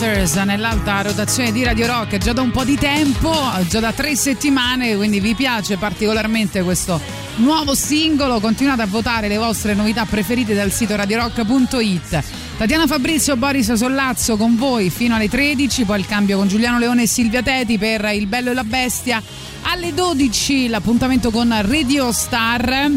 No 0.02 0.08
Masters 0.08 0.34
nell'alta 0.34 1.00
rotazione 1.02 1.52
di 1.52 1.62
Radio 1.62 1.86
Rock 1.86 2.18
già 2.18 2.32
da 2.32 2.42
un 2.42 2.50
po' 2.50 2.64
di 2.64 2.76
tempo, 2.76 3.32
già 3.68 3.78
da 3.78 3.92
tre 3.92 4.16
settimane, 4.16 4.96
quindi 4.96 5.20
vi 5.20 5.36
piace 5.36 5.76
particolarmente 5.76 6.62
questo 6.62 7.00
nuovo 7.36 7.76
singolo. 7.76 8.40
Continuate 8.40 8.82
a 8.82 8.86
votare 8.86 9.28
le 9.28 9.36
vostre 9.36 9.74
novità 9.74 10.04
preferite 10.04 10.54
dal 10.54 10.72
sito 10.72 10.96
radiorock.it. 10.96 12.22
Tatiana 12.58 12.88
Fabrizio, 12.88 13.36
Boris 13.36 13.74
Sollazzo 13.74 14.36
con 14.36 14.56
voi 14.56 14.90
fino 14.90 15.14
alle 15.14 15.28
13, 15.28 15.84
poi 15.84 16.00
il 16.00 16.06
cambio 16.06 16.36
con 16.36 16.48
Giuliano 16.48 16.80
Leone 16.80 17.02
e 17.02 17.06
Silvia 17.06 17.42
Teti 17.42 17.78
per 17.78 18.04
Il 18.12 18.26
Bello 18.26 18.50
e 18.50 18.54
la 18.54 18.64
Bestia. 18.64 19.22
Alle 19.62 19.94
12 19.94 20.66
l'appuntamento 20.66 21.30
con 21.30 21.56
Radio 21.62 22.10
Star. 22.10 22.90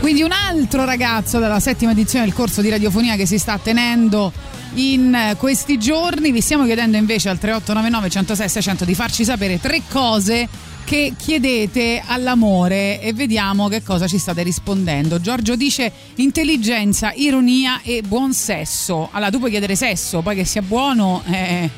Quindi 0.00 0.20
un 0.20 0.32
altro 0.32 0.84
ragazzo 0.84 1.38
della 1.38 1.60
settima 1.60 1.92
edizione 1.92 2.26
del 2.26 2.34
corso 2.34 2.60
di 2.60 2.68
radiofonia 2.68 3.16
che 3.16 3.24
si 3.24 3.38
sta 3.38 3.58
tenendo 3.58 4.51
in 4.74 5.34
questi 5.38 5.78
giorni. 5.78 6.32
Vi 6.32 6.40
stiamo 6.40 6.64
chiedendo 6.64 6.96
invece 6.96 7.28
al 7.28 7.38
3899 7.38 8.10
106 8.10 8.48
600 8.48 8.84
di 8.84 8.94
farci 8.94 9.24
sapere 9.24 9.60
tre 9.60 9.82
cose 9.88 10.48
che 10.84 11.14
chiedete 11.16 12.02
all'amore 12.04 13.00
e 13.00 13.12
vediamo 13.12 13.68
che 13.68 13.82
cosa 13.82 14.06
ci 14.06 14.18
state 14.18 14.42
rispondendo. 14.42 15.20
Giorgio 15.20 15.56
dice 15.56 15.92
intelligenza, 16.16 17.12
ironia 17.14 17.80
e 17.82 18.02
buon 18.06 18.32
sesso. 18.32 19.08
Allora 19.12 19.30
tu 19.30 19.38
puoi 19.38 19.50
chiedere 19.50 19.76
sesso, 19.76 20.20
poi 20.20 20.36
che 20.36 20.44
sia 20.44 20.62
buono 20.62 21.22
eh, 21.30 21.70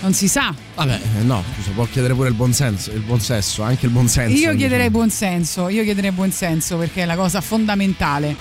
non 0.00 0.12
si 0.12 0.28
sa. 0.28 0.54
Vabbè, 0.74 1.00
eh, 1.18 1.22
no, 1.22 1.42
si 1.62 1.70
può 1.70 1.86
chiedere 1.90 2.14
pure 2.14 2.28
il 2.28 2.34
buon 2.34 2.52
senso, 2.52 2.90
il 2.92 3.00
buon 3.00 3.20
sesso, 3.20 3.62
anche 3.62 3.86
il 3.86 3.92
buon 3.92 4.08
senso. 4.08 4.36
Io 4.36 4.54
chiederei 4.54 4.90
buon 4.90 5.10
senso, 5.10 5.68
io 5.68 5.82
chiederei 5.82 6.10
buon 6.10 6.32
senso 6.32 6.76
perché 6.76 7.02
è 7.02 7.04
la 7.04 7.16
cosa 7.16 7.40
fondamentale. 7.40 8.36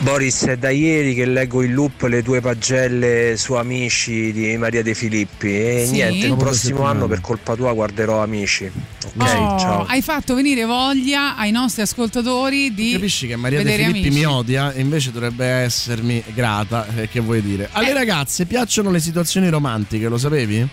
Boris, 0.00 0.44
è 0.44 0.56
da 0.56 0.70
ieri 0.70 1.12
che 1.12 1.26
leggo 1.26 1.60
in 1.62 1.72
loop 1.74 2.02
le 2.04 2.22
tue 2.22 2.40
pagelle 2.40 3.34
su 3.36 3.54
Amici 3.54 4.32
di 4.32 4.56
Maria 4.56 4.80
De 4.82 4.94
Filippi 4.94 5.48
e 5.48 5.84
Sì? 5.86 5.92
niente, 5.92 6.26
il 6.26 6.36
prossimo 6.36 6.82
anno 6.84 7.08
per 7.08 7.20
colpa 7.20 7.56
tua 7.56 7.72
guarderò 7.72 8.22
Amici. 8.22 8.64
Ok, 9.04 9.14
Oh, 9.16 9.58
ciao. 9.58 9.84
Hai 9.86 10.00
fatto 10.00 10.34
venire 10.36 10.64
voglia 10.64 11.36
ai 11.36 11.50
nostri 11.50 11.82
ascoltatori 11.82 12.72
di 12.72 12.92
Capisci 12.92 13.26
che 13.26 13.34
Maria 13.36 13.60
De 13.62 13.72
Filippi 13.72 13.98
amici. 13.98 14.10
mi 14.10 14.24
odia 14.24 14.72
e 14.72 14.80
invece 14.80 15.10
dovrebbe 15.10 15.44
essermi 15.44 16.22
grata, 16.32 16.86
eh, 16.96 17.08
che 17.08 17.18
vuoi 17.18 17.42
dire? 17.42 17.68
Alle 17.72 17.92
ragazze 17.92 18.46
piacciono 18.46 18.90
le 18.90 19.00
situazioni 19.00 19.48
romantiche, 19.48 20.06
lo 20.08 20.16
sapevi? 20.18 20.66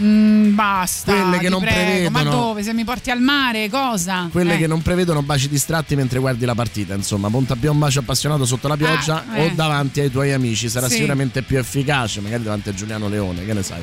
Mm, 0.00 0.54
basta. 0.54 1.12
Quelle 1.12 1.38
che 1.38 1.48
non 1.48 1.60
prego. 1.60 2.10
Ma 2.10 2.18
prevedono- 2.20 2.42
dove? 2.46 2.62
Se 2.62 2.72
mi 2.72 2.84
porti 2.84 3.10
al 3.10 3.20
mare, 3.20 3.68
cosa? 3.68 4.28
Quelle 4.32 4.54
Eh. 4.54 4.58
che 4.58 4.66
non 4.66 4.80
prevedono 4.80 5.22
baci 5.22 5.48
distratti 5.48 5.96
mentre 5.96 6.18
guardi 6.18 6.44
la 6.46 6.54
partita, 6.54 6.94
insomma, 6.94 7.28
punta 7.28 7.56
più 7.56 7.70
un 7.70 7.78
bacio 7.78 8.00
appassionato 8.00 8.44
sotto 8.46 8.68
la 8.68 8.76
pioggia 8.76 9.24
Ah, 9.30 9.36
eh. 9.38 9.46
o 9.46 9.50
davanti 9.54 10.00
ai 10.00 10.10
tuoi 10.10 10.32
amici, 10.32 10.68
sarà 10.68 10.88
Sì. 10.88 10.94
sicuramente 10.96 11.42
più 11.42 11.58
efficace, 11.58 12.20
magari 12.20 12.42
davanti 12.42 12.70
a 12.70 12.74
Giuliano 12.74 13.08
Leone, 13.08 13.44
che 13.44 13.52
ne 13.52 13.62
sai. 13.62 13.82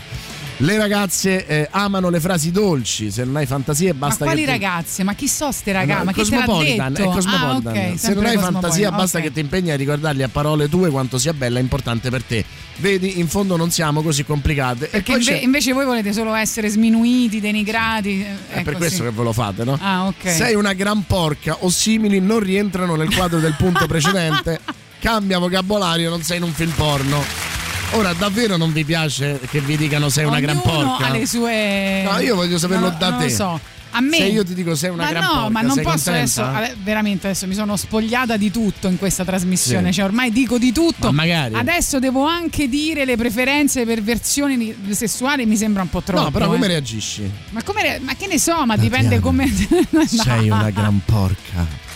Le 0.61 0.77
ragazze 0.77 1.45
eh, 1.45 1.67
amano 1.71 2.09
le 2.09 2.19
frasi 2.19 2.51
dolci, 2.51 3.11
se 3.11 3.23
non 3.23 3.37
hai 3.37 3.45
fantasie 3.45 3.93
Ma 3.93 4.07
basta 4.07 4.25
quali 4.25 4.41
che 4.41 4.45
tu- 4.45 4.51
ragazze? 4.51 5.03
Ma 5.03 5.13
chi 5.13 5.29
so 5.29 5.53
ste 5.53 5.71
ragazze? 5.71 5.99
No, 5.99 6.03
ma 6.03 6.11
chi 6.11 6.23
te 6.23 6.35
l'ha 6.35 6.89
detto? 6.89 7.01
è 7.01 7.05
Cosmopolitan. 7.05 7.67
Ah, 7.67 7.91
ok, 7.91 7.99
se 7.99 8.13
non 8.13 8.25
hai 8.25 8.37
fantasia 8.37 8.91
basta 8.91 9.21
che 9.21 9.31
ti 9.31 9.39
impegni 9.39 9.71
a 9.71 9.77
ricordargli 9.77 10.21
a 10.21 10.27
parole 10.27 10.67
tue 10.67 10.89
quanto 10.89 11.17
sia 11.17 11.33
bella 11.33 11.59
e 11.59 11.61
importante 11.61 12.09
per 12.09 12.23
te. 12.23 12.43
Vedi, 12.75 13.19
in 13.19 13.29
fondo 13.29 13.55
non 13.55 13.71
siamo 13.71 14.01
così 14.01 14.25
complicate. 14.25 14.87
Perché 14.87 15.13
inve- 15.13 15.37
invece 15.37 15.71
voi 15.71 15.85
volete 15.85 16.11
solo 16.11 16.33
essere 16.33 16.67
sminuiti, 16.67 17.39
denigrati. 17.39 18.25
è 18.49 18.61
per 18.61 18.75
questo 18.75 19.03
che 19.03 19.11
ve 19.11 19.23
lo 19.23 19.31
fate, 19.31 19.63
no? 19.63 19.77
Ah, 19.79 20.07
ok. 20.07 20.29
Sei 20.29 20.55
una 20.55 20.73
gran 20.73 21.05
porca 21.05 21.55
o 21.61 21.69
simili 21.69 22.19
non 22.19 22.41
rientrano 22.41 22.95
nel 22.97 23.13
quadro 23.15 23.39
del 23.39 23.55
punto 23.57 23.87
precedente. 23.87 24.59
Cambia 24.99 25.39
vocabolario, 25.39 26.09
non 26.09 26.21
sei 26.21 26.35
in 26.37 26.43
un 26.43 26.51
film 26.51 26.71
porno. 26.71 27.58
Ora 27.93 28.13
davvero 28.13 28.55
non 28.55 28.71
vi 28.71 28.85
piace 28.85 29.39
che 29.49 29.59
vi 29.61 29.75
dicano 29.75 30.09
sei 30.09 30.25
una 30.25 30.39
gran 30.39 30.61
Ognuno 30.63 30.95
porca? 30.97 31.07
ha 31.07 31.11
le 31.11 31.25
sue. 31.25 32.03
No, 32.03 32.19
io 32.19 32.35
voglio 32.35 32.57
saperlo 32.59 32.89
Non- 32.89 32.97
da 32.99 33.09
non 33.09 33.19
te. 33.19 33.25
lo 33.25 33.29
so. 33.31 33.59
A 33.91 34.01
me. 34.01 34.17
Se 34.17 34.23
io 34.25 34.45
ti 34.45 34.53
dico 34.53 34.75
sei 34.75 34.91
una 34.91 35.05
ma 35.05 35.09
gran 35.09 35.23
no, 35.23 35.29
porca, 35.33 35.49
ma 35.49 35.61
non 35.61 35.69
posso 35.81 35.83
contenta? 36.11 36.11
adesso. 36.11 36.43
ade- 36.43 36.75
Veramente 36.83 37.25
adesso 37.27 37.47
mi 37.47 37.55
sono 37.55 37.75
spogliata 37.75 38.37
di 38.37 38.51
tutto 38.51 38.87
in 38.87 38.99
questa 38.99 39.25
trasmissione. 39.25 39.87
Sì. 39.87 39.93
Cioè, 39.93 40.05
ormai 40.05 40.31
dico 40.31 40.59
di 40.59 40.71
tutto. 40.71 41.07
Ma 41.07 41.11
magari. 41.23 41.55
Adesso 41.55 41.97
devo 41.97 42.23
anche 42.25 42.69
dire 42.69 43.03
le 43.05 43.17
preferenze 43.17 43.85
per 43.85 44.03
versioni 44.03 44.75
sessuali. 44.91 45.47
Mi 45.47 45.57
sembra 45.57 45.81
un 45.81 45.89
po' 45.89 46.03
troppo. 46.03 46.21
No, 46.25 46.31
però 46.31 46.45
come 46.45 46.65
eh. 46.65 46.69
reagisci? 46.69 47.29
Ma, 47.49 47.63
come 47.63 47.81
re- 47.81 47.99
ma 48.03 48.13
che 48.13 48.27
ne 48.27 48.37
so, 48.37 48.63
ma 48.67 48.77
dipende 48.77 49.19
come. 49.19 49.47
Sei 50.05 50.49
una 50.51 50.69
gran 50.69 51.01
porca. 51.03 51.87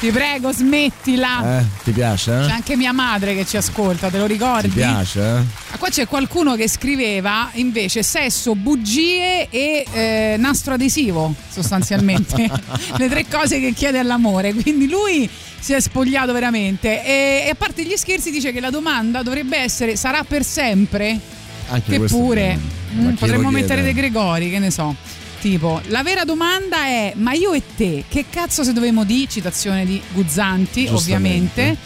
Ti 0.00 0.10
prego, 0.10 0.50
smettila. 0.50 1.58
Eh? 1.60 1.64
Ti 1.84 1.90
piace? 1.92 2.30
C'è 2.30 2.46
Eh? 2.46 2.52
anche 2.52 2.74
mia 2.74 2.92
madre 2.92 3.34
che 3.34 3.44
ci 3.44 3.58
ascolta, 3.58 4.08
te 4.08 4.16
lo 4.16 4.24
ricordi? 4.24 4.68
Ti 4.68 4.74
piace? 4.76 5.20
Eh? 5.20 5.42
Ah, 5.72 5.76
Qua 5.76 5.90
c'è 5.90 6.06
qualcuno 6.06 6.56
che 6.56 6.68
scriveva 6.70 7.50
invece 7.54 8.02
sesso, 8.02 8.54
bugie 8.54 9.48
e 9.50 9.84
eh, 9.92 10.36
nastro 10.38 10.72
adesivo, 10.72 11.34
sostanzialmente. 11.50 12.50
Le 12.96 13.08
tre 13.10 13.26
cose 13.28 13.60
che 13.60 13.74
chiede 13.74 13.98
all'amore. 13.98 14.54
Quindi 14.54 14.88
lui 14.88 15.28
si 15.58 15.74
è 15.74 15.80
spogliato 15.80 16.32
veramente. 16.32 17.04
E, 17.04 17.42
e 17.44 17.50
a 17.50 17.54
parte 17.54 17.84
gli 17.84 17.94
scherzi 17.96 18.30
dice 18.30 18.52
che 18.52 18.60
la 18.60 18.70
domanda 18.70 19.22
dovrebbe 19.22 19.58
essere 19.58 19.96
sarà 19.96 20.24
per 20.24 20.44
sempre? 20.44 21.18
Anche 21.68 21.98
che 21.98 22.00
pure 22.06 22.58
mm, 22.94 23.12
potremmo 23.16 23.50
mettere? 23.50 23.82
De 23.82 23.92
Gregori, 23.92 24.48
che 24.48 24.58
ne 24.60 24.70
so. 24.70 24.96
Tipo, 25.40 25.80
la 25.86 26.02
vera 26.02 26.24
domanda 26.24 26.84
è: 26.84 27.14
ma 27.16 27.32
io 27.32 27.52
e 27.52 27.62
te, 27.76 28.04
che 28.08 28.26
cazzo 28.28 28.62
se 28.62 28.74
dovevamo 28.74 29.04
di? 29.04 29.26
Citazione 29.28 29.86
di 29.86 30.00
Guzzanti, 30.12 30.86
ovviamente. 30.90 31.76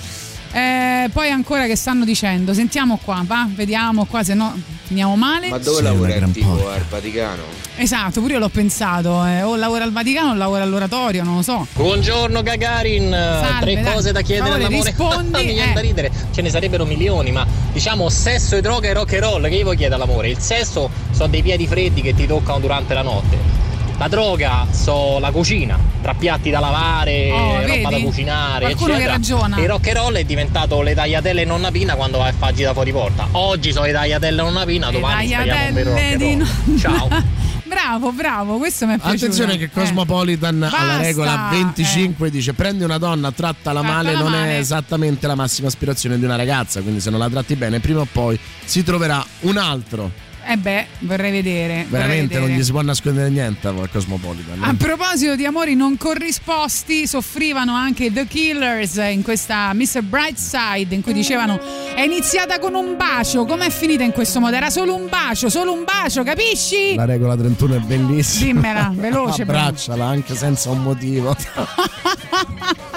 Eh, 0.54 1.10
poi 1.12 1.30
ancora 1.30 1.66
che 1.66 1.74
stanno 1.74 2.04
dicendo, 2.04 2.54
sentiamo 2.54 3.00
qua, 3.02 3.24
va, 3.26 3.48
vediamo 3.52 4.04
qua, 4.04 4.22
se 4.22 4.34
no 4.34 4.56
finiamo 4.84 5.16
male. 5.16 5.48
Ma 5.48 5.58
dove 5.58 5.82
lavora 5.82 6.14
il 6.14 6.30
tipo 6.30 6.68
al 6.68 6.84
Vaticano? 6.88 7.42
Esatto, 7.74 8.20
pure 8.20 8.34
io 8.34 8.38
l'ho 8.38 8.48
pensato, 8.50 9.24
eh, 9.24 9.42
o 9.42 9.56
lavora 9.56 9.82
al 9.82 9.90
Vaticano 9.90 10.30
o 10.30 10.34
lavora 10.34 10.62
all'oratorio, 10.62 11.24
non 11.24 11.34
lo 11.34 11.42
so. 11.42 11.66
Buongiorno 11.72 12.40
Gagarin, 12.42 13.10
Salve, 13.10 13.72
tre 13.72 13.82
dai. 13.82 13.92
cose 13.92 14.12
da 14.12 14.20
chiedere 14.20 14.50
favore, 14.50 14.64
all'amore. 14.66 14.90
rispondi, 14.90 15.38
Mi 15.44 15.52
viene 15.54 15.70
eh. 15.70 15.74
da 15.74 15.80
ridere, 15.80 16.12
ce 16.32 16.40
ne 16.40 16.50
sarebbero 16.50 16.84
milioni, 16.84 17.32
ma 17.32 17.44
diciamo 17.72 18.08
sesso 18.08 18.54
e 18.54 18.60
droga 18.60 18.88
e 18.88 18.92
rock 18.92 19.14
and 19.14 19.22
roll, 19.24 19.48
che 19.48 19.56
io 19.56 19.64
vuoi 19.64 19.76
chiedere 19.76 20.00
all'amore? 20.00 20.28
Il 20.28 20.38
sesso 20.38 20.88
sono 21.10 21.26
dei 21.30 21.42
piedi 21.42 21.66
freddi 21.66 22.00
che 22.00 22.14
ti 22.14 22.28
toccano 22.28 22.60
durante 22.60 22.94
la 22.94 23.02
notte. 23.02 23.63
La 23.96 24.08
droga 24.08 24.66
so 24.70 25.18
la 25.20 25.30
cucina, 25.30 25.78
tra 26.02 26.14
piatti 26.14 26.50
da 26.50 26.58
lavare, 26.58 27.30
Oh, 27.30 27.52
roba 27.60 27.64
vedi? 27.64 27.82
da 27.82 27.98
cucinare, 28.00 28.64
Qualcuno 28.64 28.86
che 28.88 28.92
eccetera. 28.94 29.12
ragiona. 29.12 29.56
E 29.56 29.62
il 29.62 29.68
rock 29.68 29.86
and 29.88 29.96
roll 29.96 30.14
è 30.16 30.24
diventato 30.24 30.82
le 30.82 30.94
tagliatelle 30.94 31.44
nonna 31.44 31.70
Pina 31.70 31.94
quando 31.94 32.18
vai 32.18 32.30
a 32.30 32.34
fargi 32.36 32.64
da 32.64 32.72
fuori 32.72 32.90
porta. 32.92 33.28
Oggi 33.32 33.72
sono 33.72 33.86
le 33.86 33.92
tagliatelle 33.92 34.42
nonna 34.42 34.64
Pina, 34.64 34.90
domani 34.90 35.26
speriamo 35.28 35.68
un 35.68 35.74
vero 35.74 35.90
rock 35.90 36.00
tagliatelle 36.02 36.32
and 36.32 36.44
di 36.44 36.66
roll. 36.68 36.78
Ciao. 36.80 37.08
bravo, 37.64 38.12
bravo, 38.12 38.58
questo 38.58 38.84
mi 38.86 38.94
è 38.94 38.98
piaciuto. 38.98 39.24
Attenzione 39.24 39.56
che 39.56 39.64
Eh. 39.64 39.70
Cosmopolitan 39.70 40.62
alla 40.62 40.70
Basta, 40.70 40.96
regola 41.00 41.48
25 41.52 42.30
dice 42.30 42.52
prendi 42.52 42.82
una 42.82 42.98
donna, 42.98 43.30
trattala 43.30 43.80
male, 43.80 44.10
Trattala 44.10 44.28
non 44.30 44.38
male. 44.40 44.56
è 44.56 44.58
esattamente 44.58 45.26
la 45.28 45.36
massima 45.36 45.68
aspirazione 45.68 46.18
di 46.18 46.24
una 46.24 46.36
ragazza, 46.36 46.80
quindi 46.82 47.00
se 47.00 47.10
non 47.10 47.20
la 47.20 47.28
tratti 47.28 47.54
bene 47.54 47.78
prima 47.78 48.00
o 48.00 48.08
poi 48.10 48.36
si 48.64 48.82
troverà 48.82 49.24
un 49.42 49.56
altro. 49.56 50.10
Eh 50.46 50.56
beh, 50.56 50.86
vorrei 51.00 51.30
vedere. 51.30 51.84
vorrei 51.88 51.88
Veramente 51.88 52.34
non 52.34 52.42
vedere. 52.42 52.60
gli 52.60 52.64
si 52.64 52.70
può 52.70 52.82
nascondere 52.82 53.30
niente 53.30 53.66
al 53.68 53.88
Cosmopolitan. 53.90 54.62
A 54.62 54.74
proposito 54.76 55.36
di 55.36 55.44
amori 55.44 55.74
non 55.74 55.96
corrisposti, 55.96 57.06
soffrivano 57.06 57.74
anche 57.74 58.12
The 58.12 58.26
Killers 58.26 58.96
in 59.10 59.22
questa 59.22 59.72
Mr. 59.72 60.02
Brightside 60.02 60.94
in 60.94 61.02
cui 61.02 61.12
dicevano 61.12 61.60
è 61.94 62.02
iniziata 62.02 62.58
con 62.58 62.74
un 62.74 62.96
bacio, 62.96 63.44
com'è 63.44 63.70
finita 63.70 64.02
in 64.02 64.12
questo 64.12 64.40
modo? 64.40 64.54
Era 64.56 64.70
solo 64.70 64.94
un 64.94 65.08
bacio, 65.08 65.48
solo 65.48 65.72
un 65.72 65.84
bacio, 65.84 66.22
capisci? 66.22 66.94
La 66.94 67.04
regola 67.04 67.36
31 67.36 67.76
è 67.76 67.78
bellissima. 67.80 68.52
Dimmela, 68.52 68.92
veloce. 68.94 69.42
Abbracciala 69.42 70.04
anche 70.04 70.34
senza 70.34 70.70
un 70.70 70.82
motivo. 70.82 71.34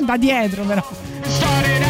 Da 0.03 0.15
dietro 0.15 0.64
però. 0.64 1.87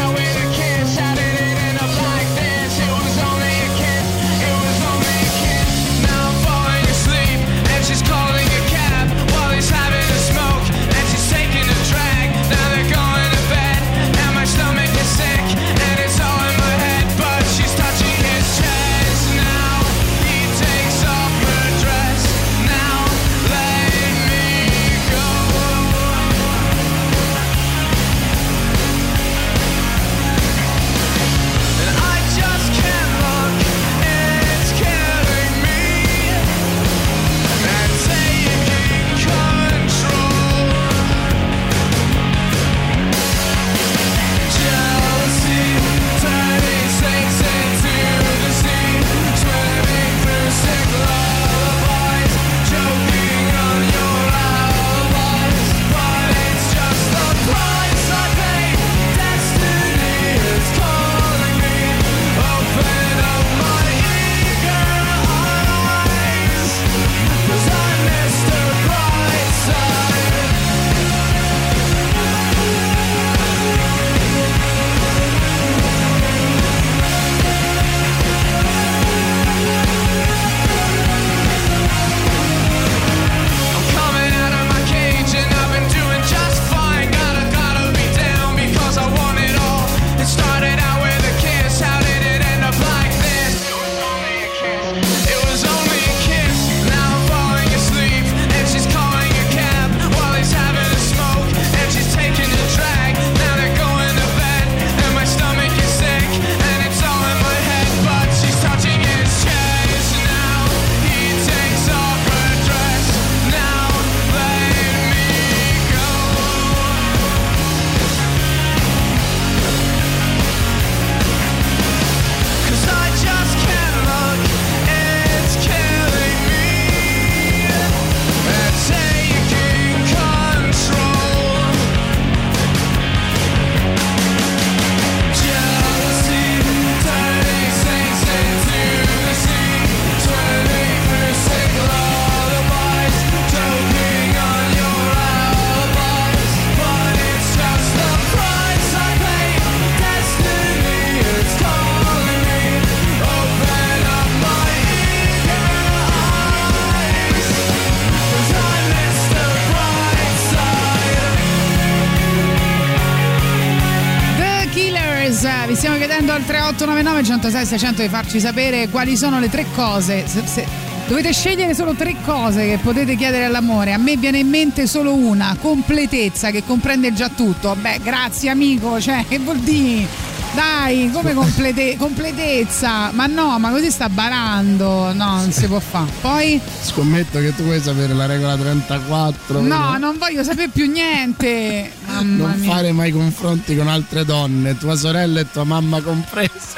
3899 167.28 167.36
106 167.36 167.66
600 167.66 168.02
di 168.02 168.08
farci 168.08 168.40
sapere 168.40 168.88
quali 168.88 169.16
sono 169.16 169.38
le 169.38 169.50
tre 169.50 169.66
cose. 169.74 170.24
Se- 170.26 170.46
se- 170.46 170.66
dovete 171.06 171.32
scegliere 171.32 171.74
solo 171.74 171.92
tre 171.94 172.16
cose 172.24 172.66
che 172.66 172.78
potete 172.82 173.16
chiedere 173.16 173.44
all'amore. 173.44 173.92
A 173.92 173.98
me 173.98 174.16
viene 174.16 174.38
in 174.38 174.48
mente 174.48 174.86
solo 174.86 175.12
una, 175.14 175.56
completezza, 175.60 176.50
che 176.50 176.62
comprende 176.64 177.12
già 177.12 177.28
tutto. 177.28 177.76
Beh, 177.78 178.00
grazie 178.02 178.48
amico, 178.50 178.98
cioè, 179.00 179.24
che 179.28 179.38
vuol 179.38 179.58
dire? 179.58 180.36
Dai, 180.54 181.10
come 181.12 181.34
complete- 181.34 181.96
completezza? 182.00 183.10
Ma 183.12 183.26
no, 183.26 183.58
ma 183.58 183.70
così 183.70 183.90
sta 183.90 184.08
barando. 184.08 185.12
No, 185.12 185.36
non 185.36 185.52
si 185.52 185.66
può 185.66 185.78
fare. 185.78 186.10
Poi? 186.22 186.58
Scommetto 186.82 187.38
che 187.40 187.54
tu 187.54 187.64
vuoi 187.64 187.80
sapere 187.80 188.14
la 188.14 188.24
regola 188.26 188.56
34. 188.56 189.60
No, 189.60 189.68
vero? 189.68 189.98
non 189.98 190.16
voglio 190.18 190.42
sapere 190.42 190.68
più 190.68 190.90
niente. 190.90 191.92
Mamma 192.08 192.46
non 192.48 192.60
mia. 192.60 192.72
fare 192.72 192.92
mai 192.92 193.12
confronti 193.12 193.76
con 193.76 193.88
altre 193.88 194.24
donne, 194.24 194.76
tua 194.78 194.96
sorella 194.96 195.40
e 195.40 195.50
tua 195.50 195.64
mamma 195.64 196.00
compresa. 196.00 196.77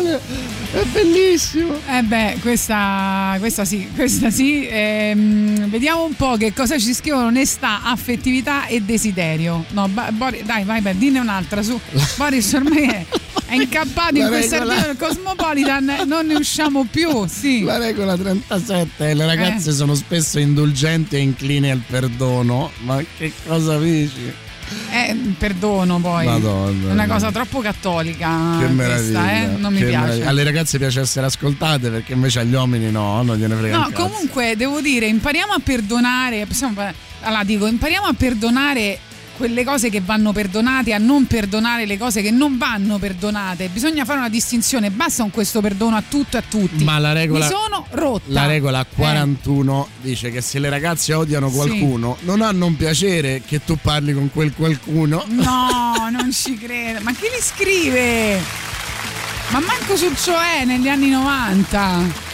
Male, 0.00 0.20
è 0.72 0.84
bellissimo. 0.92 1.74
Eh 1.88 2.02
beh, 2.02 2.36
questa, 2.40 3.36
questa 3.38 3.64
sì, 3.64 3.88
questa 3.94 4.30
sì. 4.30 4.66
Ehm, 4.68 5.68
vediamo 5.68 6.04
un 6.04 6.14
po' 6.14 6.36
che 6.36 6.52
cosa 6.52 6.78
ci 6.78 6.92
scrivono 6.94 7.26
onestà, 7.26 7.82
affettività 7.82 8.66
e 8.66 8.80
desiderio. 8.82 9.64
No, 9.70 9.88
Ba- 9.88 10.10
Boris, 10.12 10.42
dai, 10.42 10.64
vai, 10.64 10.80
vai, 10.80 10.96
dinne 10.96 11.18
un'altra 11.18 11.62
su. 11.62 11.78
Boris 12.16 12.52
ormai 12.52 12.84
è, 12.88 13.06
è 13.46 13.54
incappato 13.54 14.16
in 14.16 14.22
La 14.24 14.28
questo 14.28 14.54
regola- 14.58 14.74
articolo 14.76 15.08
del 15.08 15.08
Cosmopolitan, 15.24 16.02
non 16.06 16.26
ne 16.26 16.34
usciamo 16.34 16.86
più, 16.90 17.26
sì. 17.26 17.62
La 17.62 17.78
regola 17.78 18.16
37, 18.16 19.14
le 19.14 19.26
ragazze 19.26 19.70
Eh. 19.70 19.74
sono 19.74 19.94
spesso 19.94 20.38
indulgenti 20.38 21.16
e 21.16 21.20
inclini 21.20 21.70
al 21.70 21.82
perdono. 21.86 22.70
Ma 22.84 23.02
che 23.18 23.32
cosa 23.46 23.78
dici? 23.78 24.32
Eh, 25.10 25.34
perdono 25.38 25.98
poi. 26.00 26.26
Madonna. 26.26 26.88
È 26.90 26.92
una 26.92 27.06
cosa 27.06 27.30
troppo 27.30 27.60
cattolica. 27.60 28.28
Che 28.58 28.66
questa, 28.66 28.72
meraviglia. 28.74 29.32
eh? 29.32 29.46
Non 29.56 29.72
mi 29.72 29.78
piace. 29.80 29.98
meraviglia. 29.98 30.28
Alle 30.28 30.44
ragazze 30.44 30.78
piace 30.78 31.00
essere 31.00 31.26
ascoltate 31.26 31.90
perché 31.90 32.12
invece 32.12 32.40
agli 32.40 32.54
uomini 32.54 32.90
no, 32.90 33.22
non 33.22 33.36
gliene 33.36 33.54
frega 33.54 33.76
No, 33.76 33.90
comunque 33.92 34.56
devo 34.56 34.80
dire, 34.80 35.06
impariamo 35.06 35.52
a 35.52 35.60
perdonare. 35.62 36.46
Possiamo, 36.46 36.80
allora 37.22 37.44
dico, 37.44 37.66
impariamo 37.66 38.06
a 38.06 38.12
perdonare 38.12 38.98
quelle 39.40 39.64
cose 39.64 39.88
che 39.88 40.02
vanno 40.04 40.32
perdonate, 40.32 40.92
a 40.92 40.98
non 40.98 41.24
perdonare 41.26 41.86
le 41.86 41.96
cose 41.96 42.20
che 42.20 42.30
non 42.30 42.58
vanno 42.58 42.98
perdonate. 42.98 43.68
Bisogna 43.68 44.04
fare 44.04 44.18
una 44.18 44.28
distinzione. 44.28 44.90
Basta 44.90 45.22
con 45.22 45.30
questo 45.30 45.62
perdono 45.62 45.96
a 45.96 46.02
tutto 46.06 46.36
e 46.36 46.40
a 46.40 46.42
tutti. 46.46 46.84
Ma 46.84 46.98
la 46.98 47.12
regola- 47.12 47.46
Mi 47.46 47.50
sono 47.50 47.86
rotta. 47.92 48.24
La 48.26 48.44
regola 48.46 48.80
Eh. 48.82 48.86
41 48.94 49.88
dice 50.02 50.30
che 50.30 50.42
se 50.42 50.58
le 50.58 50.68
ragazze 50.68 51.14
odiano 51.14 51.48
Sì. 51.48 51.54
qualcuno, 51.56 52.18
non 52.20 52.42
hanno 52.42 52.66
un 52.66 52.76
piacere 52.76 53.40
che 53.46 53.64
tu 53.64 53.78
parli 53.80 54.12
con 54.12 54.30
quel 54.30 54.52
qualcuno. 54.52 55.24
No, 55.28 55.94
non 56.12 56.30
ci 56.32 56.58
credo. 56.58 56.98
Ma 57.00 57.12
chi 57.12 57.22
li 57.22 57.40
scrive? 57.40 58.38
Ma 59.52 59.60
manco 59.60 59.96
su 59.96 60.12
Cioè 60.22 60.64
negli 60.66 60.88
anni 60.88 61.08
90. 61.08 62.28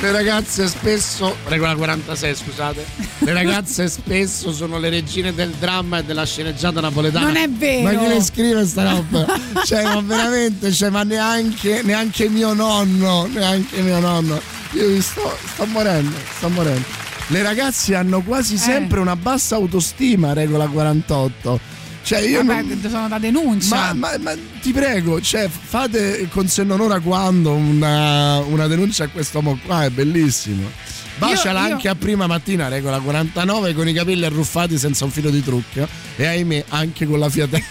Le 0.00 0.12
ragazze 0.12 0.66
spesso, 0.68 1.34
regola 1.46 1.74
46 1.74 2.34
scusate, 2.34 2.84
le 3.20 3.32
ragazze 3.32 3.88
spesso 3.88 4.52
sono 4.52 4.78
le 4.78 4.90
regine 4.90 5.32
del 5.32 5.50
dramma 5.58 5.98
e 5.98 6.04
della 6.04 6.26
sceneggiata 6.26 6.80
napoletana. 6.80 7.26
Non 7.26 7.36
è 7.36 7.48
vero. 7.48 7.82
Ma 7.84 7.98
chi 7.98 8.08
le 8.08 8.20
scrive 8.22 8.66
sta 8.66 8.90
roba? 8.90 9.24
cioè, 9.64 9.84
ma 9.84 10.00
veramente, 10.02 10.72
cioè, 10.72 10.90
ma 10.90 11.04
neanche, 11.04 11.80
neanche 11.84 12.28
mio 12.28 12.52
nonno, 12.52 13.26
neanche 13.32 13.80
mio 13.80 13.98
nonno. 14.00 14.38
Io 14.72 14.90
mi 14.90 15.00
sto, 15.00 15.38
sto 15.54 15.64
morendo, 15.66 16.16
sto 16.36 16.48
morendo. 16.50 16.86
Le 17.28 17.42
ragazze 17.42 17.94
hanno 17.94 18.18
Eh. 18.18 18.24
quasi 18.24 18.58
sempre 18.58 19.00
una 19.00 19.16
bassa 19.16 19.54
autostima, 19.54 20.34
regola 20.34 20.66
48. 20.66 21.60
Cioè, 22.04 22.20
io 22.20 22.44
Vabbè, 22.44 22.62
non- 22.62 22.90
sono 22.90 23.08
da 23.08 23.18
denuncia. 23.18 23.74
ma, 23.76 23.92
ma- 23.94 24.18
ma 24.20 24.32
ti 24.60 24.72
prego, 24.72 25.20
cioè, 25.22 25.48
fate 25.48 26.28
con 26.30 26.46
senno 26.48 26.74
onora 26.74 27.00
quando 27.00 27.54
una, 27.54 28.40
una 28.40 28.66
denuncia 28.66 29.04
a 29.04 29.08
quest'uomo 29.08 29.58
qua 29.64 29.84
è 29.84 29.90
bellissimo. 29.90 30.70
Baciala 31.16 31.60
Io- 31.62 31.66
io- 31.68 31.72
anche 31.74 31.88
a 31.88 31.94
prima 31.94 32.26
mattina, 32.26 32.68
regola 32.68 32.98
49, 33.00 33.72
con 33.72 33.88
i 33.88 33.92
capelli 33.94 34.24
arruffati 34.24 34.76
senza 34.76 35.04
un 35.06 35.10
filo 35.12 35.30
di 35.30 35.42
trucco. 35.42 35.88
E 36.16 36.26
ahimè, 36.26 36.64
anche 36.68 37.06
con 37.06 37.18
la 37.18 37.30
fiatella. 37.30 37.64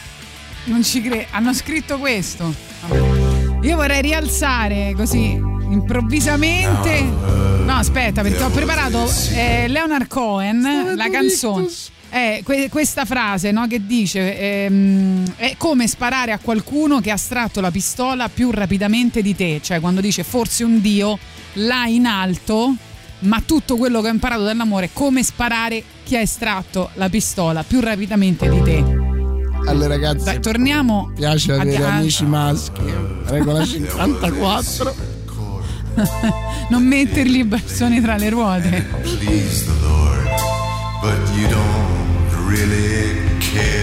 Non 0.66 0.82
ci 0.84 1.02
credo. 1.02 1.26
Hanno 1.32 1.54
scritto 1.54 1.98
questo. 2.00 2.56
Io 3.62 3.76
vorrei 3.76 4.02
rialzare 4.02 4.94
così 4.96 5.32
improvvisamente. 5.70 7.02
No, 7.02 7.74
aspetta, 7.76 8.22
perché 8.22 8.44
ho 8.44 8.50
preparato 8.50 9.10
eh, 9.34 9.68
Leonard 9.68 10.08
Cohen, 10.08 10.94
la 10.96 11.10
canzone. 11.10 11.68
Eh, 12.16 12.42
que- 12.44 12.70
questa 12.70 13.06
frase 13.06 13.50
no, 13.52 13.66
che 13.66 13.88
dice 13.88 14.38
ehm, 14.66 15.34
è 15.36 15.56
come 15.58 15.88
sparare 15.88 16.32
a 16.32 16.38
qualcuno 16.38 17.02
che 17.02 17.10
ha 17.10 17.16
estratto 17.16 17.60
la 17.60 17.72
pistola 17.72 18.30
più 18.30 18.52
rapidamente 18.52 19.24
di 19.24 19.36
te, 19.36 19.60
cioè 19.64 19.80
quando 19.80 20.00
dice 20.00 20.24
forse 20.24 20.64
un 20.64 20.80
dio 20.80 21.18
là 21.54 21.88
in 21.88 22.06
alto, 22.06 22.76
ma 23.22 23.42
tutto 23.44 23.78
quello 23.78 24.00
che 24.02 24.10
ho 24.10 24.12
imparato 24.12 24.44
dall'amore 24.44 24.86
è 24.86 24.90
come 24.94 25.24
sparare 25.24 25.82
chi 26.04 26.16
ha 26.16 26.20
estratto 26.20 26.92
la 26.94 27.10
pistola 27.10 27.64
più 27.64 27.80
rapidamente 27.80 28.48
di 28.48 28.62
te. 28.62 28.84
Alle 29.66 29.88
ragazze 29.88 30.26
Dai, 30.26 30.40
torniamo 30.40 31.12
piace 31.16 31.54
avere 31.54 31.84
a- 31.84 31.96
amici 31.96 32.26
maschi. 32.26 32.94
Regola 33.26 33.66
54. 33.66 34.96
non 36.70 36.84
mettergli 36.86 37.40
i 37.40 37.44
bastoni 37.44 38.00
tra 38.02 38.18
le 38.18 38.30
ruote. 38.30 38.88
Really 42.54 43.40
care 43.40 43.83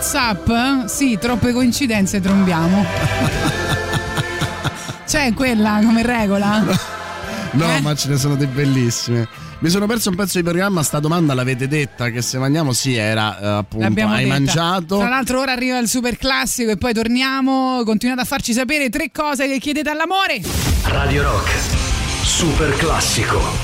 WhatsApp? 0.00 0.84
Sì, 0.88 1.16
troppe 1.18 1.52
coincidenze 1.52 2.20
trombiamo. 2.20 2.84
c'è 5.06 5.32
quella 5.32 5.80
come 5.82 6.02
regola? 6.02 6.62
No, 7.52 7.74
Eh? 7.74 7.80
ma 7.80 7.94
ce 7.94 8.08
ne 8.08 8.18
sono 8.18 8.36
dei 8.36 8.46
bellissime. 8.46 9.26
Mi 9.60 9.70
sono 9.70 9.86
perso 9.86 10.10
un 10.10 10.16
pezzo 10.16 10.36
di 10.36 10.44
programma, 10.44 10.82
sta 10.82 10.98
domanda 11.00 11.32
l'avete 11.32 11.66
detta 11.66 12.10
che 12.10 12.20
se 12.20 12.36
mangiamo 12.36 12.74
sì 12.74 12.94
era 12.94 13.40
eh, 13.40 13.46
appunto 13.46 13.86
L'abbiamo 13.86 14.12
hai 14.12 14.24
detta. 14.24 14.34
mangiato. 14.34 14.98
Tra 14.98 15.08
l'altro 15.08 15.40
ora 15.40 15.52
arriva 15.52 15.78
il 15.78 15.88
super 15.88 16.18
classico 16.18 16.70
e 16.72 16.76
poi 16.76 16.92
torniamo. 16.92 17.82
Continuate 17.86 18.20
a 18.20 18.24
farci 18.26 18.52
sapere 18.52 18.90
tre 18.90 19.10
cose 19.10 19.48
che 19.48 19.58
chiedete 19.58 19.88
all'amore. 19.88 20.42
Radio 20.84 21.22
Rock. 21.22 21.48
Super 22.22 22.76
classico. 22.76 23.55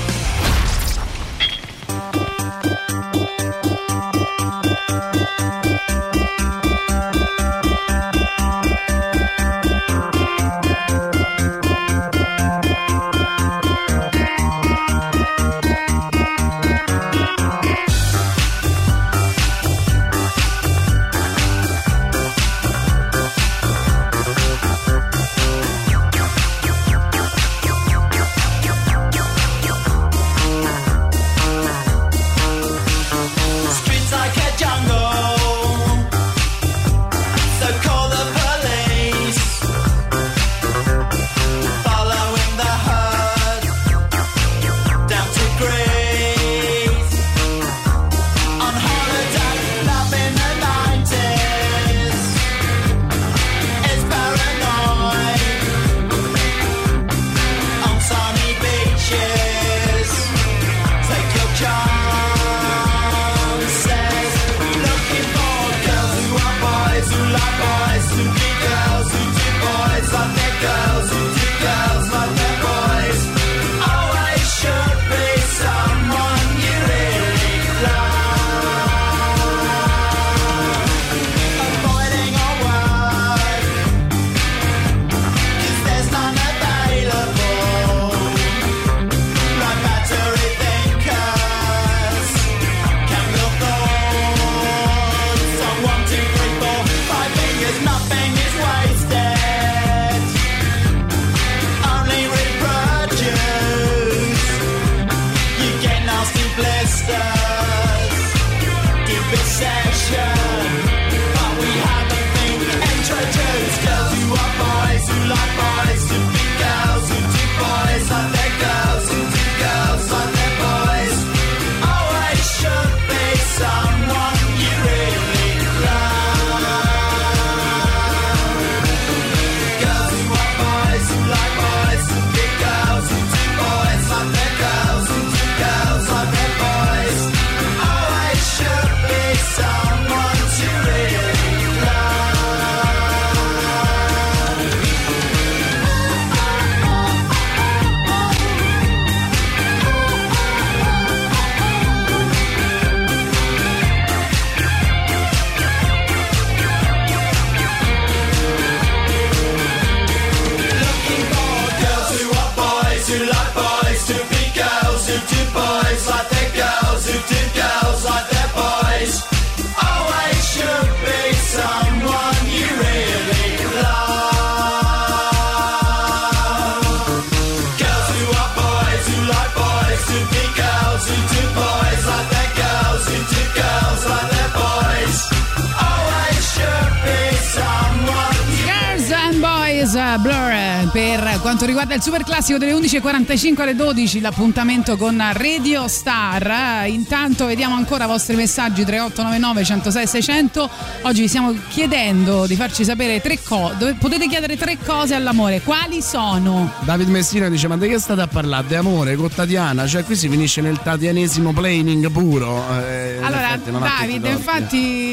Classico 192.33 192.57
delle 192.57 192.73
11.45 192.73 193.61
alle 193.61 193.75
12, 193.75 194.19
l'appuntamento 194.19 194.97
con 194.97 195.23
Radio 195.33 195.87
Star. 195.87 196.87
Intanto 196.87 197.45
vediamo 197.45 197.75
ancora 197.75 198.05
i 198.05 198.07
vostri 198.07 198.35
messaggi 198.35 198.83
3899 198.83 199.63
106 199.63 200.07
600. 200.07 200.69
Oggi 201.03 201.21
vi 201.21 201.27
stiamo 201.27 201.53
chiedendo 201.69 202.47
di 202.47 202.55
farci 202.55 202.83
sapere 202.83 203.21
tre 203.21 203.37
cose. 203.39 203.93
Potete 203.99 204.27
chiedere 204.27 204.57
tre 204.57 204.79
cose 204.83 205.13
all'amore. 205.13 205.61
Quali 205.61 206.01
sono? 206.01 206.73
David 206.79 207.09
Messina 207.09 207.49
dice: 207.49 207.67
Ma 207.67 207.77
di 207.77 207.87
che 207.87 207.99
state 207.99 208.21
a 208.21 208.27
parlare? 208.27 208.65
Di 208.65 208.75
amore 208.75 209.15
con 209.15 209.29
Tatiana? 209.29 209.85
Cioè, 209.85 210.03
qui 210.03 210.15
si 210.15 210.27
finisce 210.27 210.61
nel 210.61 210.79
tatianesimo 210.81 211.53
planning 211.53 212.09
puro. 212.09 212.63
Eh, 212.79 213.17
in 213.19 213.23
Allora, 213.25 213.49
effetti 213.49 213.69
non 213.69 213.83
ha 213.83 213.89
tutti 213.89 214.03
i 214.05 214.07
Davide, 214.07 214.31
torti. 214.31 214.37
infatti 214.37 215.12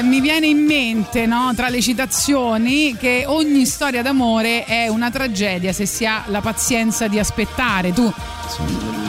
eh, 0.00 0.02
mi 0.02 0.20
viene 0.20 0.46
in 0.46 0.58
mente 0.64 1.26
no, 1.26 1.52
tra 1.54 1.68
le 1.68 1.80
citazioni 1.80 2.96
che 2.96 3.24
ogni 3.26 3.64
storia 3.66 4.02
d'amore 4.02 4.64
è 4.64 4.88
una 4.88 5.10
tragedia 5.10 5.72
se 5.72 5.86
si 5.86 6.04
ha 6.06 6.24
la 6.26 6.40
pazienza 6.40 7.06
di 7.06 7.18
aspettare. 7.18 7.92
Tu, 7.92 8.12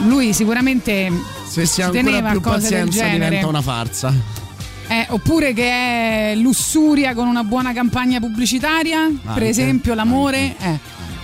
lui 0.06 0.32
sicuramente 0.32 1.10
Se 1.48 1.66
si 1.66 1.82
ha 1.82 1.86
ancora 1.86 2.30
più 2.30 2.40
pazienza, 2.40 3.06
diventa 3.06 3.46
una 3.46 3.62
farsa. 3.62 4.40
Eh, 4.88 5.06
oppure 5.08 5.54
che 5.54 6.32
è 6.32 6.34
lussuria 6.36 7.14
con 7.14 7.26
una 7.26 7.44
buona 7.44 7.72
campagna 7.72 8.20
pubblicitaria, 8.20 9.06
per 9.08 9.30
Anche, 9.32 9.48
esempio 9.48 9.94
l'amore. 9.94 10.54
Eh. 10.58 10.78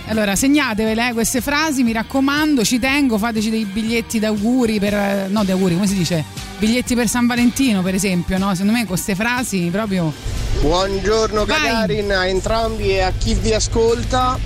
Allora 0.07 0.35
segnatevele 0.35 1.09
eh, 1.09 1.13
queste 1.13 1.39
frasi, 1.39 1.83
mi 1.83 1.91
raccomando, 1.91 2.63
ci 2.63 2.79
tengo, 2.79 3.19
fateci 3.19 3.51
dei 3.51 3.65
biglietti 3.65 4.17
d'auguri 4.17 4.79
per. 4.79 4.93
eh, 4.95 5.27
no, 5.29 5.43
di 5.43 5.51
auguri, 5.51 5.75
come 5.75 5.85
si 5.85 5.93
dice? 5.95 6.25
Biglietti 6.59 6.93
per 6.93 7.07
San 7.07 7.25
Valentino, 7.25 7.81
per 7.81 7.93
esempio, 7.93 8.37
no? 8.37 8.51
Secondo 8.51 8.73
me 8.73 8.79
con 8.79 8.87
queste 8.89 9.15
frasi 9.15 9.69
proprio. 9.71 10.11
Buongiorno 10.59 11.45
Vai. 11.45 11.61
Gagarin 11.61 12.11
a 12.11 12.27
entrambi 12.27 12.89
e 12.89 13.01
a 13.01 13.13
chi 13.17 13.33
vi 13.33 13.53
ascolta. 13.53 14.37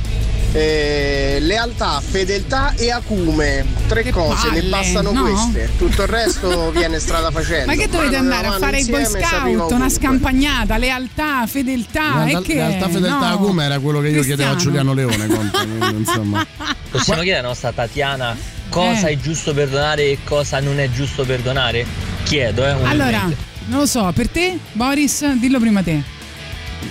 Eh, 0.52 1.40
lealtà, 1.42 2.00
fedeltà 2.00 2.76
e 2.76 2.92
acume, 2.92 3.66
tre 3.88 4.12
cose, 4.12 4.50
palle, 4.50 4.62
ne 4.62 4.70
bastano 4.70 5.12
no? 5.12 5.24
queste. 5.24 5.72
Tutto 5.80 6.04
il 6.04 6.08
resto 6.08 6.70
viene 6.78 7.00
strada 7.00 7.32
facendo. 7.32 7.66
Ma 7.66 7.74
che 7.74 7.90
dovete 7.90 8.22
Mano 8.22 8.36
andare 8.36 8.48
a 8.48 8.60
fare 8.60 8.80
i 8.80 8.86
boy 8.86 9.06
scout? 9.06 9.72
Una 9.72 9.90
scampagnata, 9.90 10.78
lealtà, 10.78 11.48
fedeltà. 11.48 12.30
in 12.30 12.38
e 12.38 12.42
che 12.44 12.54
realtà, 12.54 12.90
fedeltà 12.90 13.30
no. 13.30 13.34
Acume 13.34 13.64
era 13.66 13.80
quello 13.80 14.00
che 14.02 14.10
io 14.10 14.22
chiedevo 14.22 14.52
a 14.52 14.54
Cristiano. 14.54 14.94
Giuliano 14.94 14.94
Leone. 14.94 15.26
quindi, 15.26 15.98
insomma. 16.08 16.46
Possiamo 16.92 17.22
chiedere 17.22 17.40
alla 17.40 17.48
nostra 17.48 17.72
Tatiana 17.72 18.38
cosa 18.74 19.08
Eh. 19.08 19.12
è 19.12 19.18
giusto 19.20 19.54
perdonare 19.54 20.04
e 20.10 20.18
cosa 20.24 20.60
non 20.60 20.80
è 20.80 20.90
giusto 20.90 21.24
perdonare? 21.24 21.86
Chiedo, 22.24 22.66
eh. 22.66 22.72
Allora, 22.88 23.30
non 23.68 23.80
lo 23.80 23.86
so, 23.86 24.12
per 24.14 24.28
te, 24.30 24.58
Boris, 24.72 25.26
dillo 25.36 25.60
prima 25.60 25.84
te. 25.84 26.02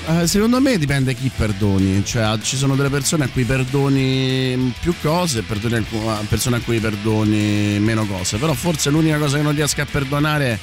Eh, 0.06 0.26
secondo 0.26 0.58
me 0.60 0.78
dipende 0.78 1.14
chi 1.14 1.30
perdoni, 1.34 2.02
cioè 2.04 2.38
ci 2.40 2.56
sono 2.56 2.76
delle 2.76 2.88
persone 2.88 3.24
a 3.24 3.28
cui 3.28 3.44
perdoni 3.44 4.72
più 4.80 4.94
cose 5.02 5.40
e 5.40 5.42
persone 5.42 6.56
a 6.56 6.60
cui 6.60 6.78
perdoni 6.78 7.78
meno 7.78 8.06
cose, 8.06 8.38
però 8.38 8.54
forse 8.54 8.88
l'unica 8.88 9.18
cosa 9.18 9.36
che 9.36 9.42
non 9.42 9.54
riesco 9.54 9.82
a 9.82 9.86
perdonare 9.90 10.58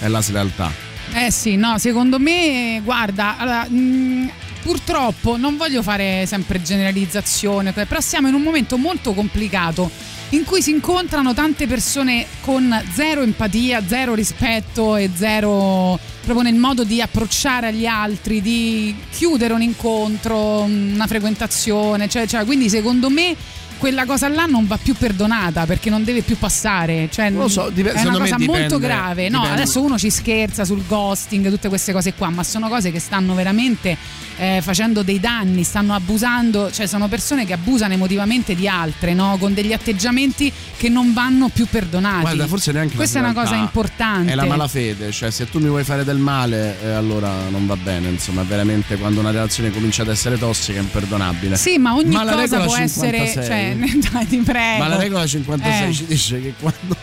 è 0.00 0.08
la 0.08 0.20
slealtà. 0.20 0.70
Eh 1.14 1.30
sì, 1.30 1.56
no, 1.56 1.78
secondo 1.78 2.18
me, 2.18 2.80
guarda, 2.82 3.36
allora, 3.38 3.68
mh, 3.68 4.30
purtroppo 4.62 5.36
non 5.36 5.56
voglio 5.56 5.82
fare 5.82 6.24
sempre 6.26 6.60
generalizzazione, 6.60 7.72
però 7.72 8.00
siamo 8.00 8.28
in 8.28 8.34
un 8.34 8.42
momento 8.42 8.76
molto 8.78 9.12
complicato 9.12 9.90
in 10.32 10.44
cui 10.44 10.62
si 10.62 10.70
incontrano 10.70 11.34
tante 11.34 11.66
persone 11.66 12.26
con 12.40 12.82
zero 12.94 13.22
empatia, 13.22 13.82
zero 13.86 14.14
rispetto 14.14 14.96
e 14.96 15.10
zero 15.14 15.98
proprio 16.22 16.42
nel 16.48 16.58
modo 16.58 16.84
di 16.84 17.02
approcciare 17.02 17.68
agli 17.68 17.84
altri, 17.84 18.40
di 18.40 18.94
chiudere 19.10 19.52
un 19.52 19.62
incontro, 19.62 20.62
una 20.62 21.06
frequentazione, 21.06 22.08
cioè, 22.08 22.26
cioè, 22.26 22.44
quindi 22.44 22.68
secondo 22.68 23.10
me 23.10 23.34
quella 23.82 24.06
cosa 24.06 24.28
là 24.28 24.46
non 24.46 24.68
va 24.68 24.78
più 24.80 24.94
perdonata 24.94 25.66
perché 25.66 25.90
non 25.90 26.04
deve 26.04 26.22
più 26.22 26.38
passare, 26.38 27.08
cioè, 27.10 27.30
lo 27.30 27.48
so, 27.48 27.68
dip- 27.68 27.88
è 27.88 28.02
una 28.02 28.16
cosa 28.16 28.38
molto 28.38 28.76
dipende- 28.76 28.78
grave. 28.78 29.28
No, 29.28 29.40
dipende. 29.40 29.60
adesso 29.60 29.82
uno 29.82 29.98
ci 29.98 30.08
scherza 30.08 30.64
sul 30.64 30.84
ghosting, 30.86 31.50
tutte 31.50 31.68
queste 31.68 31.90
cose 31.90 32.14
qua, 32.14 32.30
ma 32.30 32.44
sono 32.44 32.68
cose 32.68 32.92
che 32.92 33.00
stanno 33.00 33.34
veramente 33.34 33.96
eh, 34.36 34.60
facendo 34.62 35.02
dei 35.02 35.18
danni, 35.18 35.64
stanno 35.64 35.94
abusando, 35.94 36.70
cioè 36.70 36.86
sono 36.86 37.08
persone 37.08 37.44
che 37.44 37.54
abusano 37.54 37.92
emotivamente 37.92 38.54
di 38.54 38.68
altre, 38.68 39.14
no? 39.14 39.36
con 39.40 39.52
degli 39.52 39.72
atteggiamenti 39.72 40.52
che 40.76 40.88
non 40.88 41.12
vanno 41.12 41.48
più 41.48 41.66
perdonati. 41.66 42.20
Guarda, 42.20 42.46
forse 42.46 42.70
neanche 42.70 42.94
Questa 42.94 43.18
è 43.18 43.22
una 43.22 43.32
cosa 43.32 43.56
importante. 43.56 44.30
È 44.30 44.36
la 44.36 44.44
malafede, 44.44 45.10
cioè 45.10 45.32
se 45.32 45.50
tu 45.50 45.58
mi 45.58 45.66
vuoi 45.66 45.82
fare 45.82 46.04
del 46.04 46.18
male, 46.18 46.76
eh, 46.84 46.90
allora 46.90 47.48
non 47.50 47.66
va 47.66 47.76
bene, 47.76 48.10
insomma, 48.10 48.44
veramente 48.44 48.96
quando 48.96 49.18
una 49.18 49.32
relazione 49.32 49.72
comincia 49.72 50.02
ad 50.02 50.08
essere 50.08 50.38
tossica 50.38 50.78
è 50.78 50.82
imperdonabile. 50.82 51.56
Sì, 51.56 51.78
ma 51.78 51.96
ogni 51.96 52.14
Ma 52.14 52.24
cosa 52.24 52.60
può 52.60 52.76
essere, 52.76 53.26
56 53.26 53.71
dai, 54.12 54.26
ti 54.26 54.38
prego. 54.38 54.78
Ma 54.82 54.88
la 54.88 54.96
regola 54.96 55.26
56 55.26 55.88
Eh. 55.88 55.92
ci 55.92 56.04
dice 56.06 56.40
che 56.40 56.54
quando, 56.58 56.96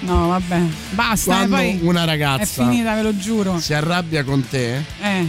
No, 0.00 0.28
vabbè, 0.28 0.60
basta, 0.90 1.42
eh, 1.42 1.46
quando 1.48 1.56
poi 1.56 1.78
una 1.82 2.02
è 2.02 2.06
ragazza 2.06 2.64
finita, 2.64 2.94
ve 2.94 3.02
lo 3.02 3.16
giuro. 3.16 3.58
si 3.58 3.72
arrabbia 3.74 4.24
con 4.24 4.46
te, 4.48 4.76
Eh. 5.00 5.26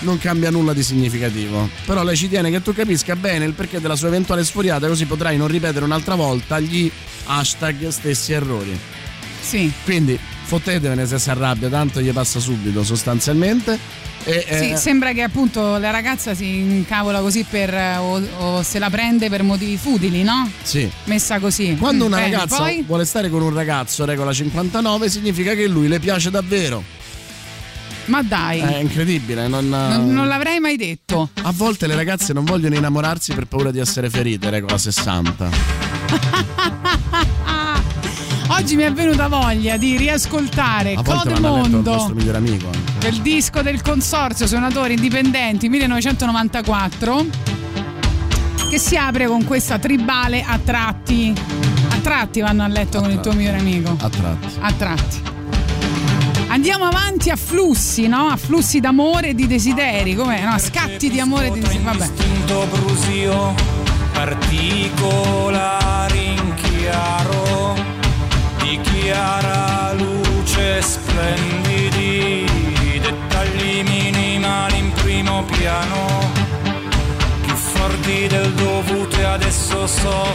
non 0.00 0.18
cambia 0.18 0.50
nulla 0.50 0.72
di 0.72 0.82
significativo. 0.82 1.68
Però 1.84 2.02
lei 2.02 2.16
ci 2.16 2.28
tiene 2.28 2.50
che 2.50 2.62
tu 2.62 2.72
capisca 2.72 3.14
bene 3.14 3.44
il 3.44 3.52
perché 3.52 3.78
della 3.80 3.94
sua 3.96 4.08
eventuale 4.08 4.42
sfuriata, 4.44 4.88
così 4.88 5.04
potrai 5.04 5.36
non 5.36 5.48
ripetere 5.48 5.84
un'altra 5.84 6.14
volta 6.14 6.58
gli 6.60 6.90
hashtag 7.26 7.88
stessi 7.88 8.32
errori. 8.32 8.78
Sì. 9.40 9.70
Quindi 9.84 10.18
fottetevene 10.44 11.06
se 11.06 11.18
si 11.18 11.30
arrabbia, 11.30 11.68
tanto 11.68 12.00
gli 12.00 12.10
passa 12.10 12.40
subito 12.40 12.82
sostanzialmente. 12.84 13.78
E, 14.28 14.44
Sì, 14.58 14.70
eh, 14.72 14.76
sembra 14.76 15.12
che 15.12 15.22
appunto 15.22 15.78
la 15.78 15.90
ragazza 15.90 16.34
si 16.34 16.56
incavola 16.58 17.20
così 17.20 17.44
per 17.48 17.72
eh, 17.72 17.96
o, 17.98 18.20
o 18.38 18.62
se 18.64 18.80
la 18.80 18.90
prende 18.90 19.28
per 19.28 19.44
motivi 19.44 19.76
futili, 19.76 20.24
no? 20.24 20.50
sì. 20.62 20.90
Messa 21.04 21.38
così. 21.38 21.76
Quando 21.78 22.04
Mm, 22.04 22.06
una 22.08 22.16
bene, 22.16 22.30
ragazza 22.32 22.56
poi 22.56 22.82
vuole 22.84 23.04
stare 23.04 23.28
con 23.30 23.40
un 23.42 23.54
ragazzo, 23.54 24.04
regola 24.04 24.32
59, 24.32 25.08
significa 25.08 25.54
che 25.54 25.68
lui 25.68 25.86
le 25.86 26.00
piace 26.00 26.30
davvero. 26.30 26.82
Ma 28.06 28.22
dai, 28.22 28.60
È 28.60 28.78
incredibile. 28.78 29.46
Non, 29.48 29.68
non, 29.68 30.12
non 30.12 30.26
l'avrei 30.28 30.58
mai 30.60 30.76
detto. 30.76 31.30
A 31.42 31.52
volte 31.52 31.86
le 31.86 31.94
ragazze 31.94 32.32
non 32.32 32.44
vogliono 32.44 32.74
innamorarsi 32.76 33.32
per 33.32 33.46
paura 33.46 33.70
di 33.70 33.78
essere 33.80 34.10
ferite, 34.10 34.50
regola 34.50 34.76
60. 34.78 35.48
Oggi 38.48 38.76
mi 38.76 38.82
è 38.84 38.92
venuta 38.92 39.26
voglia 39.28 39.76
di 39.76 39.96
riascoltare 39.96 40.92
A 40.94 41.02
volte 41.02 41.28
Code 41.30 41.40
vanno 41.40 41.48
a 41.48 41.50
letto 41.56 41.66
il 41.66 41.72
Mondo 41.72 41.90
vostro 41.92 42.14
migliore 42.14 42.38
amico. 42.38 42.66
anche. 42.66 42.78
del 43.00 43.20
disco 43.20 43.60
del 43.62 43.82
Consorzio 43.82 44.46
Suonatori 44.46 44.94
Indipendenti 44.94 45.68
1994 45.68 47.26
che 48.70 48.78
si 48.78 48.96
apre 48.96 49.26
con 49.26 49.44
questa 49.44 49.78
tribale 49.78 50.42
a 50.42 50.58
tratti. 50.62 51.32
A 51.88 51.96
tratti 52.02 52.40
vanno 52.40 52.64
a 52.64 52.66
letto 52.66 53.00
con 53.00 53.10
il 53.12 53.20
tuo 53.20 53.32
migliore 53.32 53.58
amico. 53.58 53.96
A 54.00 54.08
tratti. 54.08 54.48
A 54.58 54.72
tratti. 54.72 55.22
Andiamo 56.48 56.84
avanti 56.84 57.30
a 57.30 57.36
flussi, 57.36 58.08
no? 58.08 58.26
A 58.26 58.36
flussi 58.36 58.80
d'amore 58.80 59.28
e 59.30 59.34
di 59.34 59.46
desideri, 59.46 60.14
come 60.16 60.42
no? 60.42 60.50
A 60.50 60.58
scatti 60.58 61.08
di 61.10 61.20
amore 61.20 61.46
e 61.46 61.50
di 61.52 61.60
desideri. 61.60 61.84
Vabbè. 61.84 62.04
Istinto 62.04 62.66
brusio, 62.72 63.54
particolari 64.12 66.24
in 66.26 66.54
chiaro, 66.54 67.65
chiara 69.06 69.92
luce 69.92 70.82
splendidi, 70.82 72.44
dettagli 73.00 73.84
minimali 73.84 74.78
in 74.78 74.90
primo 74.94 75.44
piano, 75.44 76.32
più 77.42 77.54
forti 77.54 78.26
del 78.26 78.52
dovuto 78.54 79.16
e 79.16 79.24
adesso 79.24 79.86
so 79.86 80.34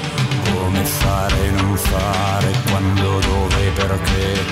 come 0.54 0.86
fare 0.86 1.48
e 1.48 1.52
non 1.52 1.76
fare, 1.76 2.50
quando, 2.70 3.20
dove, 3.20 3.72
perché, 3.76 4.46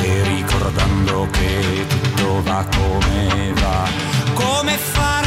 e 0.00 0.22
ricordando 0.22 1.28
che 1.30 1.86
tutto 1.86 2.42
va 2.44 2.66
come 2.74 3.52
va. 3.60 3.88
Come 4.32 4.76
fare 4.78 5.25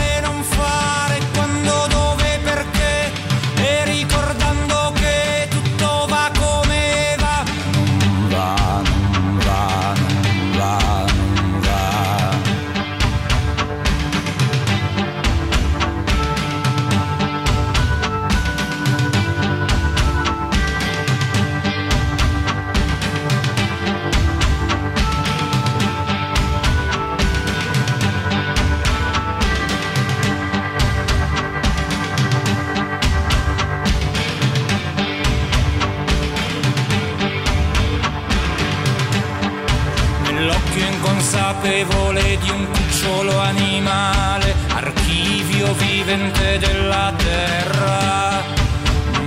Inconsapevole 41.31 42.39
di 42.39 42.49
un 42.49 42.65
cucciolo 42.72 43.38
animale, 43.38 44.56
archivio 44.73 45.72
vivente 45.76 46.57
della 46.57 47.14
terra, 47.15 48.41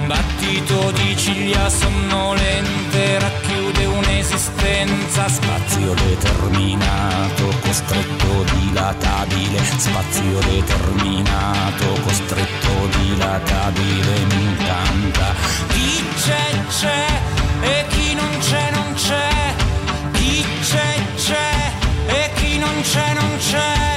battito 0.07 0.91
di 0.91 1.17
ciglia 1.17 1.69
sonnolente 1.69 3.21
racchiude 3.21 3.85
un'esistenza, 3.85 5.29
spazio 5.29 5.95
determinato, 5.95 7.55
costretto 7.61 8.45
dilatabile, 8.59 9.63
spazio 9.77 10.41
determinato, 10.41 11.87
costretto 12.03 12.89
dilatabile, 12.99 14.25
mi 14.29 14.43
incanta. 14.43 15.35
Chi 15.69 16.05
c'è 16.17 16.65
c'è 16.69 17.07
e 17.61 17.92
non 22.83 22.91
c'è 22.91 23.15
non 23.15 23.37
c'è. 23.39 23.92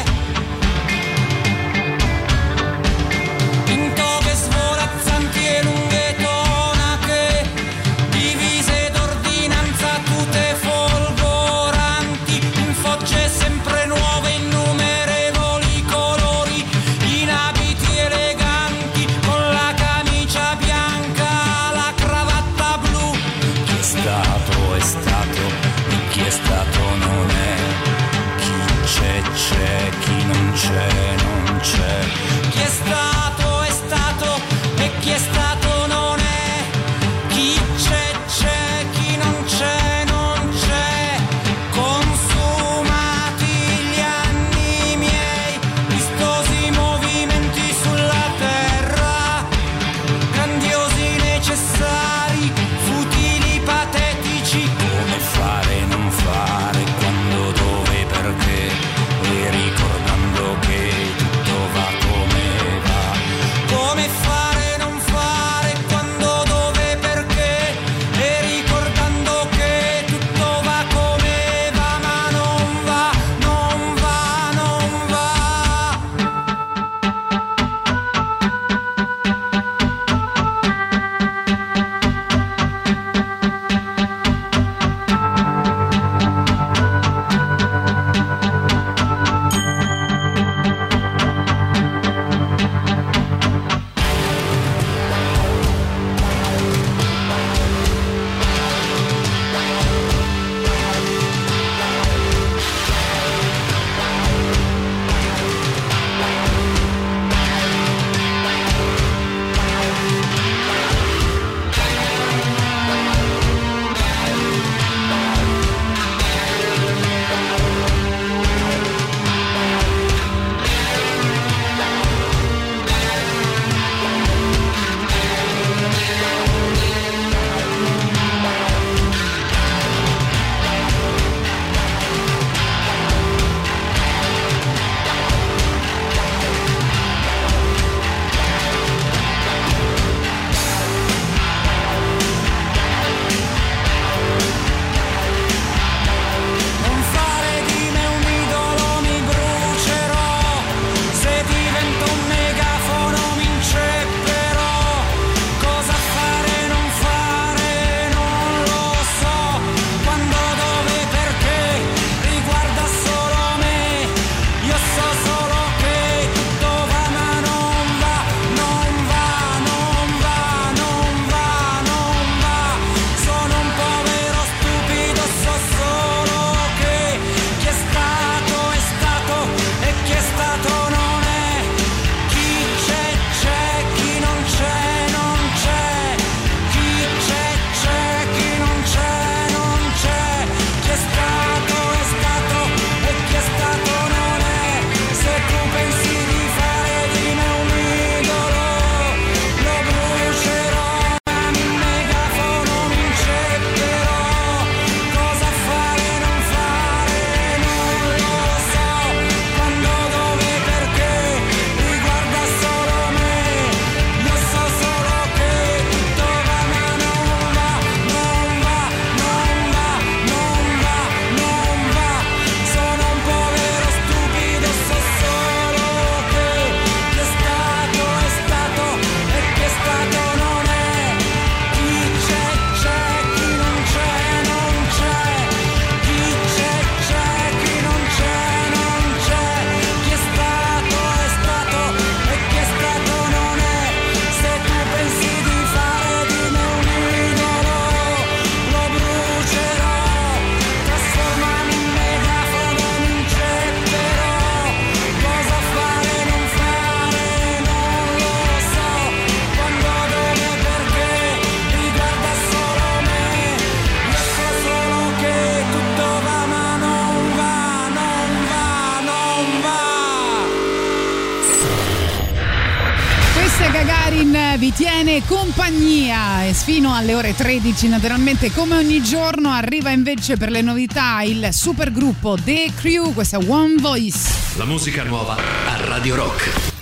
Fino 276.65 276.95
alle 276.95 277.13
ore 277.13 277.35
13 277.35 277.89
naturalmente 277.89 278.51
come 278.51 278.75
ogni 278.75 278.99
giorno 279.03 279.51
arriva 279.51 279.91
invece 279.91 280.35
per 280.35 280.49
le 280.49 280.61
novità 280.61 281.21
il 281.21 281.49
supergruppo 281.51 282.39
The 282.43 282.71
Crew, 282.75 283.13
questa 283.13 283.37
One 283.37 283.75
Voice. 283.77 284.17
La 284.57 284.65
musica 284.65 285.03
nuova 285.03 285.35
a 285.35 285.85
Radio 285.85 286.15
Rock. 286.15 286.74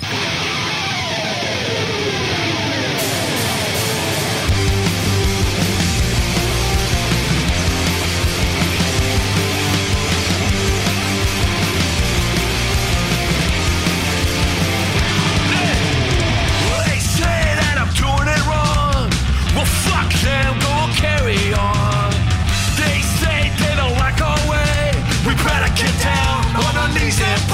things 27.03 27.19
that 27.19 27.52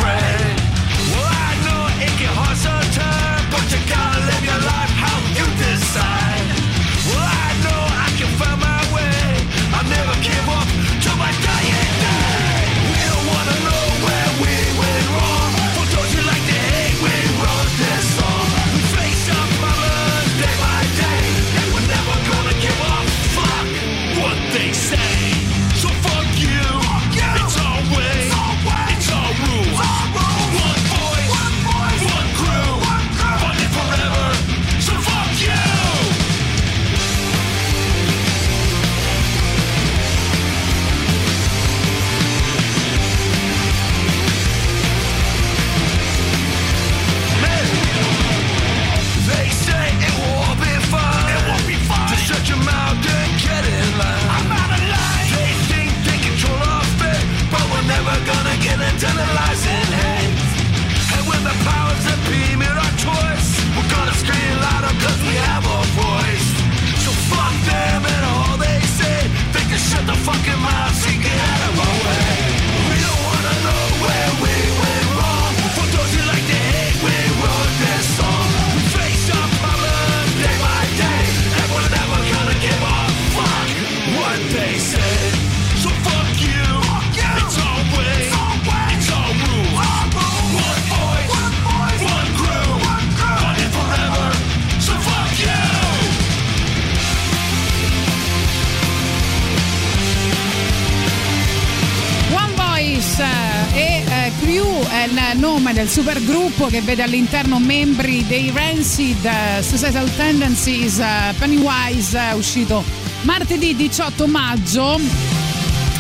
nome 106.00 106.14
del 106.14 106.24
supergruppo 106.24 106.68
che 106.68 106.82
vede 106.82 107.04
all'interno 107.04 107.60
membri 107.60 108.26
dei 108.26 108.52
Rancid, 108.54 109.24
eh, 109.26 109.62
Suicidal 109.62 110.14
Tendencies, 110.16 111.00
eh, 111.00 111.34
Pennywise, 111.38 112.18
eh, 112.18 112.34
uscito 112.34 112.84
martedì 113.22 113.76
18 113.76 114.28
maggio 114.28 115.00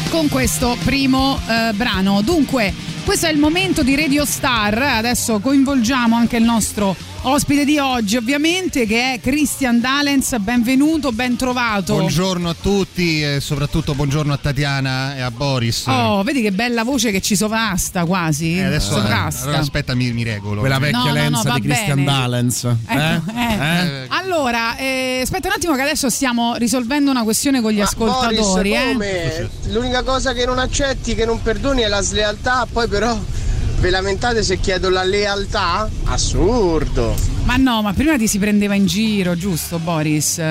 con 0.09 0.27
questo 0.29 0.77
primo 0.83 1.39
brano. 1.75 2.21
Dunque, 2.21 2.73
questo 3.03 3.27
è 3.27 3.31
il 3.31 3.37
momento 3.37 3.83
di 3.83 3.95
Radio 3.95 4.25
Star. 4.25 4.81
Adesso 4.81 5.39
coinvolgiamo 5.39 6.15
anche 6.15 6.37
il 6.37 6.43
nostro 6.43 6.95
ospite 7.23 7.65
di 7.65 7.77
oggi, 7.77 8.15
ovviamente, 8.15 8.85
che 8.85 9.13
è 9.13 9.19
Christian 9.19 9.79
Dalens. 9.79 10.37
Benvenuto, 10.39 11.11
ben 11.11 11.35
trovato. 11.35 11.95
Buongiorno 11.95 12.49
a 12.49 12.55
tutti 12.59 13.21
e 13.21 13.39
soprattutto 13.41 13.93
buongiorno 13.93 14.31
a 14.31 14.37
Tatiana 14.37 15.15
e 15.15 15.21
a 15.21 15.31
Boris. 15.31 15.85
Oh, 15.87 16.23
vedi 16.23 16.41
che 16.41 16.51
bella 16.51 16.83
voce 16.83 17.11
che 17.11 17.21
ci 17.21 17.35
sovrasta 17.35 18.05
quasi. 18.05 18.57
Eh, 18.57 18.63
adesso 18.63 18.93
sovrasta. 18.93 19.43
allora 19.45 19.59
aspetta, 19.59 19.95
mi, 19.95 20.11
mi 20.13 20.23
regolo. 20.23 20.61
Quella 20.61 20.79
vecchia 20.79 20.99
No, 20.99 21.05
no, 21.07 21.13
lenza 21.13 21.41
no, 21.43 21.49
va 21.49 21.55
di 21.55 21.61
Christian 21.61 22.03
bene. 22.03 22.17
Dalens. 22.17 22.63
Ecco, 22.63 23.31
eh? 23.35 23.39
eh. 23.39 24.03
Eh? 24.03 24.07
Allora, 24.09 24.77
eh, 24.77 25.19
aspetta 25.21 25.47
un 25.47 25.53
attimo 25.55 25.75
che 25.75 25.81
adesso 25.81 26.09
stiamo 26.09 26.55
risolvendo 26.55 27.11
una 27.11 27.23
questione 27.23 27.61
con 27.61 27.71
gli 27.71 27.81
ascoltatori. 27.81 28.69
Boris, 28.69 28.73
eh. 28.73 28.91
come? 28.91 29.49
L'unica 29.73 30.03
cosa 30.03 30.33
che 30.33 30.45
non 30.45 30.59
accetti, 30.59 31.15
che 31.15 31.25
non 31.25 31.41
perdoni 31.41 31.81
è 31.81 31.87
la 31.87 32.01
slealtà, 32.01 32.67
poi 32.71 32.87
però 32.87 33.17
ve 33.79 33.89
lamentate 33.89 34.43
se 34.43 34.59
chiedo 34.59 34.89
la 34.89 35.03
lealtà? 35.03 35.89
Assurdo. 36.05 37.15
Ma 37.45 37.55
no, 37.55 37.81
ma 37.81 37.93
prima 37.93 38.17
ti 38.17 38.27
si 38.27 38.37
prendeva 38.37 38.75
in 38.75 38.85
giro, 38.85 39.35
giusto 39.35 39.79
Boris? 39.79 40.41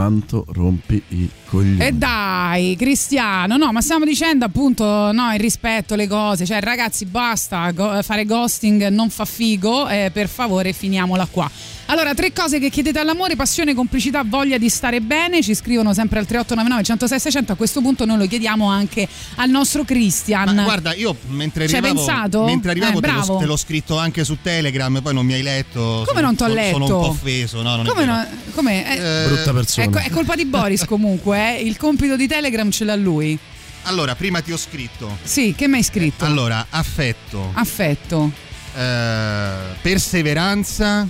Quanto 0.00 0.44
rompi 0.48 1.02
i 1.08 1.26
coglioni. 1.46 1.78
E 1.82 1.90
dai, 1.92 2.76
Cristiano, 2.76 3.56
no, 3.56 3.72
ma 3.72 3.80
stiamo 3.80 4.04
dicendo 4.04 4.44
appunto, 4.44 4.84
no, 4.84 5.32
il 5.32 5.40
rispetto, 5.40 5.94
le 5.94 6.06
cose, 6.06 6.44
cioè 6.44 6.60
ragazzi 6.60 7.06
basta 7.06 7.70
go- 7.70 8.02
fare 8.02 8.26
ghosting 8.26 8.88
non 8.88 9.08
fa 9.08 9.24
figo, 9.24 9.88
eh, 9.88 10.10
per 10.12 10.28
favore 10.28 10.74
finiamola 10.74 11.26
qua. 11.30 11.50
Allora, 11.88 12.12
tre 12.14 12.32
cose 12.34 12.58
che 12.58 12.68
chiedete 12.68 12.98
all'amore, 12.98 13.36
passione, 13.36 13.72
complicità, 13.72 14.22
voglia 14.26 14.58
di 14.58 14.68
stare 14.68 15.00
bene, 15.00 15.40
ci 15.40 15.54
scrivono 15.54 15.94
sempre 15.94 16.18
al 16.18 16.26
3899 16.26 16.82
106 16.82 17.20
600, 17.20 17.52
a 17.52 17.54
questo 17.54 17.80
punto 17.80 18.04
noi 18.04 18.18
lo 18.18 18.26
chiediamo 18.26 18.68
anche 18.68 19.08
al 19.36 19.48
nostro 19.48 19.82
Christian. 19.84 20.52
Ma 20.54 20.62
guarda, 20.64 20.92
io 20.94 21.16
mentre 21.28 21.64
arrivavo, 21.64 21.94
pensato? 21.94 22.44
mentre 22.44 22.72
arrivavo 22.72 22.98
Eh, 22.98 23.00
te, 23.00 23.06
l'ho, 23.06 23.14
bravo. 23.14 23.36
te 23.38 23.46
l'ho 23.46 23.56
scritto 23.56 23.96
anche 23.96 24.24
su 24.24 24.36
Telegram, 24.42 25.00
poi 25.00 25.14
non 25.14 25.24
mi 25.24 25.32
hai 25.32 25.42
letto. 25.42 26.02
Come 26.06 26.20
non 26.20 26.34
t'ho 26.34 26.44
sono- 26.48 26.54
letto? 26.54 26.72
Sono 26.72 26.84
un 26.84 27.02
po' 27.02 27.08
offeso, 27.08 27.62
no? 27.62 27.76
Non 27.76 27.86
Come 27.86 28.04
no? 28.04 28.26
Come? 28.52 29.24
Eh, 29.24 29.26
Brutta 29.28 29.52
persona. 29.52 29.85
Ecco, 29.86 29.98
è 29.98 30.10
colpa 30.10 30.34
di 30.34 30.44
Boris 30.44 30.84
comunque, 30.86 31.58
eh. 31.58 31.62
il 31.62 31.76
compito 31.76 32.16
di 32.16 32.26
Telegram 32.26 32.70
ce 32.70 32.84
l'ha 32.84 32.96
lui. 32.96 33.38
Allora, 33.82 34.14
prima 34.16 34.40
ti 34.40 34.50
ho 34.52 34.56
scritto. 34.56 35.16
Sì, 35.22 35.54
che 35.56 35.68
mi 35.68 35.76
hai 35.76 35.82
scritto? 35.84 36.24
Allora, 36.24 36.66
affetto, 36.70 37.50
Affetto. 37.54 38.32
eh, 38.74 39.50
perseveranza 39.80 41.06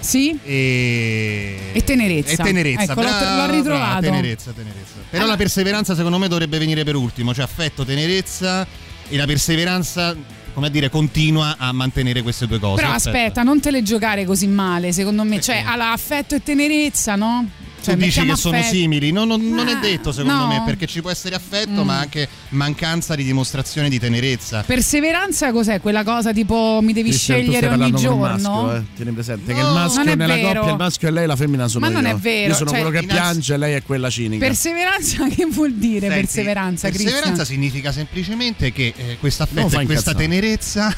Sì? 0.00 0.36
e... 0.44 1.70
E 1.72 1.84
tenerezza. 1.84 2.32
E 2.42 2.44
tenerezza, 2.44 2.82
Ecco, 2.92 2.94
l'ho- 3.02 3.08
brava, 3.08 3.46
l'ho 3.46 3.52
ritrovato. 3.54 4.00
brava, 4.00 4.00
tenerezza, 4.00 4.52
tenerezza. 4.52 4.94
Però 5.10 5.26
la 5.26 5.36
perseveranza 5.36 5.94
secondo 5.94 6.18
me 6.18 6.28
dovrebbe 6.28 6.58
venire 6.58 6.84
per 6.84 6.96
ultimo, 6.96 7.32
cioè 7.34 7.44
affetto, 7.44 7.84
tenerezza 7.84 8.66
e 9.08 9.16
la 9.16 9.24
perseveranza, 9.26 10.16
come 10.52 10.66
a 10.66 10.70
dire, 10.70 10.88
continua 10.90 11.56
a 11.58 11.70
mantenere 11.72 12.22
queste 12.22 12.46
due 12.48 12.58
cose. 12.58 12.82
Però 12.82 12.92
aspetta, 12.94 13.42
non 13.44 13.60
te 13.60 13.70
le 13.70 13.82
giocare 13.82 14.24
così 14.24 14.46
male, 14.48 14.92
secondo 14.92 15.22
me. 15.22 15.40
Cioè, 15.40 15.62
alla 15.64 15.92
affetto 15.92 16.34
e 16.34 16.42
tenerezza, 16.42 17.14
no? 17.14 17.48
Tu 17.86 17.92
Cioè, 17.92 17.94
dici 18.04 18.18
mettiamo 18.18 18.32
che 18.34 18.40
sono 18.40 18.56
affetto. 18.56 18.74
simili? 18.74 19.12
No, 19.12 19.24
non, 19.24 19.48
non 19.48 19.68
è 19.68 19.72
Ah, 19.72 19.80
detto 19.80 20.10
secondo 20.12 20.38
no. 20.44 20.46
me, 20.48 20.62
perché 20.64 20.86
ci 20.86 21.00
può 21.00 21.10
essere 21.10 21.34
affetto, 21.36 21.82
Mm. 21.82 21.86
ma 21.86 21.98
anche 22.00 22.28
mancanza 22.50 23.14
di 23.14 23.22
dimostrazione 23.22 23.88
di 23.88 23.98
tenerezza. 23.98 24.62
Perseveranza 24.66 25.52
cos'è? 25.52 25.80
Quella 25.80 26.02
cosa 26.02 26.32
tipo 26.32 26.80
mi 26.82 26.92
devi 26.92 27.10
Cristian, 27.10 27.44
tu 27.44 27.50
scegliere 27.52 27.68
ogni 27.68 27.92
giorno? 27.92 28.18
maschio, 28.62 28.74
eh. 28.76 28.82
Tieni 28.96 29.10
presente 29.12 29.54
che 29.54 29.60
No, 29.60 29.68
il 29.68 29.74
maschio 29.74 29.98
non 30.02 30.08
è 30.12 30.16
nella 30.16 30.34
vero. 30.34 30.60
coppia, 30.60 30.70
il 30.72 30.78
maschio 30.78 31.08
è 31.08 31.10
lei, 31.10 31.26
la 31.26 31.36
femmina 31.36 31.68
sono 31.68 31.86
Ma 31.86 31.92
non 31.92 32.04
io. 32.04 32.10
è 32.10 32.14
vero, 32.16 32.48
Io 32.48 32.54
sono 32.54 32.70
cioè- 32.70 32.80
quello 32.80 32.96
che 32.98 33.04
Innanzi- 33.04 33.22
piange, 33.22 33.56
lei 33.56 33.74
è 33.74 33.82
quella 33.82 34.10
cinica. 34.10 34.46
Perseveranza 34.46 35.28
che 35.28 35.46
vuol 35.46 35.72
dire 35.74 36.00
Senti, 36.08 36.14
perseveranza, 36.16 36.88
Perseveranza 36.88 37.44
significa 37.44 37.92
semplicemente 37.92 38.72
che 38.72 38.92
eh, 38.96 39.16
questo 39.20 39.46
Non 39.50 39.64
affetto 39.64 39.76
fa 39.76 39.82
e 39.82 39.86
questa 39.86 40.14
tenerezza 40.14 40.94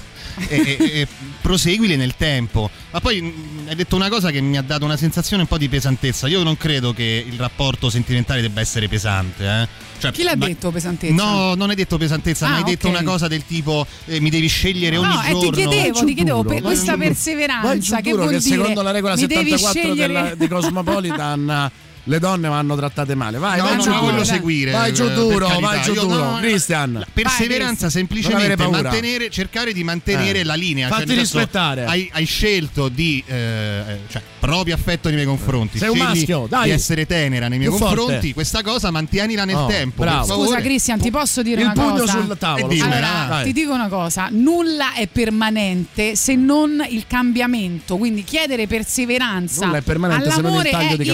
e, 0.47 0.56
e- 0.78 0.78
e 1.01 1.06
proseguili 1.40 1.97
nel 1.97 2.15
tempo. 2.16 2.70
Ma 2.90 3.01
poi 3.01 3.20
mh, 3.20 3.69
hai 3.69 3.74
detto 3.74 3.97
una 3.97 4.09
cosa 4.09 4.31
che 4.31 4.40
mi 4.40 4.56
ha 4.56 4.62
dato 4.62 4.85
una 4.85 4.97
sensazione 4.97 5.43
un 5.43 5.48
po' 5.48 5.59
di 5.59 5.69
pesantezza. 5.69 6.28
Io 6.28 6.43
non 6.43 6.56
credo 6.56 6.93
che 6.93 7.24
il 7.27 7.39
rapporto 7.39 7.90
sentimentale 7.90 8.40
debba 8.40 8.60
essere 8.60 8.89
pesante. 8.89 9.44
Eh. 9.44 9.69
Cioè, 9.98 10.12
Chi 10.12 10.23
l'ha 10.23 10.36
ma- 10.36 10.47
detto 10.47 10.70
pesantezza? 10.70 11.12
No, 11.15 11.55
non 11.55 11.70
hai 11.70 11.74
detto 11.77 11.98
pesantezza, 11.98 12.47
Ah, 12.47 12.51
ma 12.51 12.56
hai 12.59 12.62
detto 12.65 12.86
ok. 12.89 12.93
una 12.98 13.02
cosa 13.10 13.27
del 13.27 13.44
tipo 13.44 13.85
eh, 14.06 14.20
mi 14.20 14.31
devi 14.31 14.47
scegliere 14.47 14.97
ogni 14.97 15.09
No, 15.12 15.20
giorno. 15.23 15.40
ti 15.40 15.51
chiedevo, 15.51 16.05
ti 16.05 16.15
chiedevo 16.15 16.44
per 16.44 16.62
questa 16.62 16.97
perseveranza 16.97 18.01
che 18.01 18.12
vuol 18.12 18.28
che 18.31 18.39
dire 18.39 18.56
secondo 18.56 18.82
la 18.82 18.90
regola 18.93 19.16
mi 19.16 19.27
devi 19.27 19.51
74 19.59 19.81
scegliere 19.81 20.12
della- 20.12 20.35
di 20.36 20.48
Cosmopolitan 20.48 21.70
le 22.09 22.19
donne 22.19 22.49
vanno 22.49 22.75
trattate 22.77 23.15
male. 23.15 23.39
Vai, 23.39 23.59
No, 23.59 23.65
vai 23.65 23.77
no, 23.77 23.83
giù 23.83 23.91
no, 23.91 24.01
voglio 24.01 24.25
seguire, 24.25 24.71
Vai 24.73 24.93
giù 24.93 25.05
eh, 25.05 25.15
duro, 25.15 25.49
vai 25.61 25.81
giù 25.83 25.93
duro. 25.95 26.39
Cristian. 26.41 27.05
Perseveranza 27.13 27.91
semplicemente 27.91 28.67
mantenere, 28.67 29.31
cercare 29.31 29.73
di 29.73 29.85
mantenere 29.85 30.41
Eh. 30.41 30.45
la 30.45 30.55
linea. 30.55 30.89
Fatti 30.89 31.07
cioè, 31.07 31.09
nel 31.09 31.17
senso, 31.19 31.39
rispettare. 31.39 31.85
Hai, 31.85 32.09
hai 32.13 32.25
scelto 32.25 32.89
di 32.89 33.23
eh, 33.27 33.35
eh, 33.37 33.99
cioè, 34.11 34.23
provi 34.39 34.73
affetto 34.73 35.09
nei 35.09 35.17
miei 35.17 35.29
confronti. 35.29 35.79
Sei 35.79 35.89
un 35.89 35.99
maschio, 35.99 36.47
dai. 36.49 36.65
Di 36.65 36.71
essere 36.71 37.07
tenera 37.07 37.49
nei 37.49 37.59
miei 37.59 37.71
Più 37.71 37.79
confronti. 37.79 38.13
forte. 38.13 38.33
Questa 38.33 38.63
cosa 38.63 38.91
mantienila 38.91 39.45
nel 39.45 39.57
Oh, 39.57 39.67
tempo. 39.67 40.05
Scusa 40.25 40.61
Cristian, 40.61 40.99
ti 40.99 41.11
posso 41.11 41.43
dire 41.43 41.61
Il 41.61 41.67
una 41.67 41.75
pugno 41.75 42.01
cosa? 42.01 42.13
sul 42.13 42.37
tavolo. 42.39 42.67
E 42.71 42.75
dimmela, 42.75 43.25
Allora, 43.27 43.43
ti 43.43 43.53
dico 43.53 43.73
una 43.73 43.89
cosa, 43.89 44.29
nulla 44.31 44.95
è 44.95 45.07
permanente 45.09 46.17
se 46.17 46.35
non 46.35 46.85
il 46.89 47.05
cambiamento, 47.07 47.97
quindi 47.97 48.25
chiedere 48.25 48.67
perseveranza 48.67 49.67
il 49.67 49.83
all'amore 49.87 50.71
è 50.71 50.97
di 50.97 51.11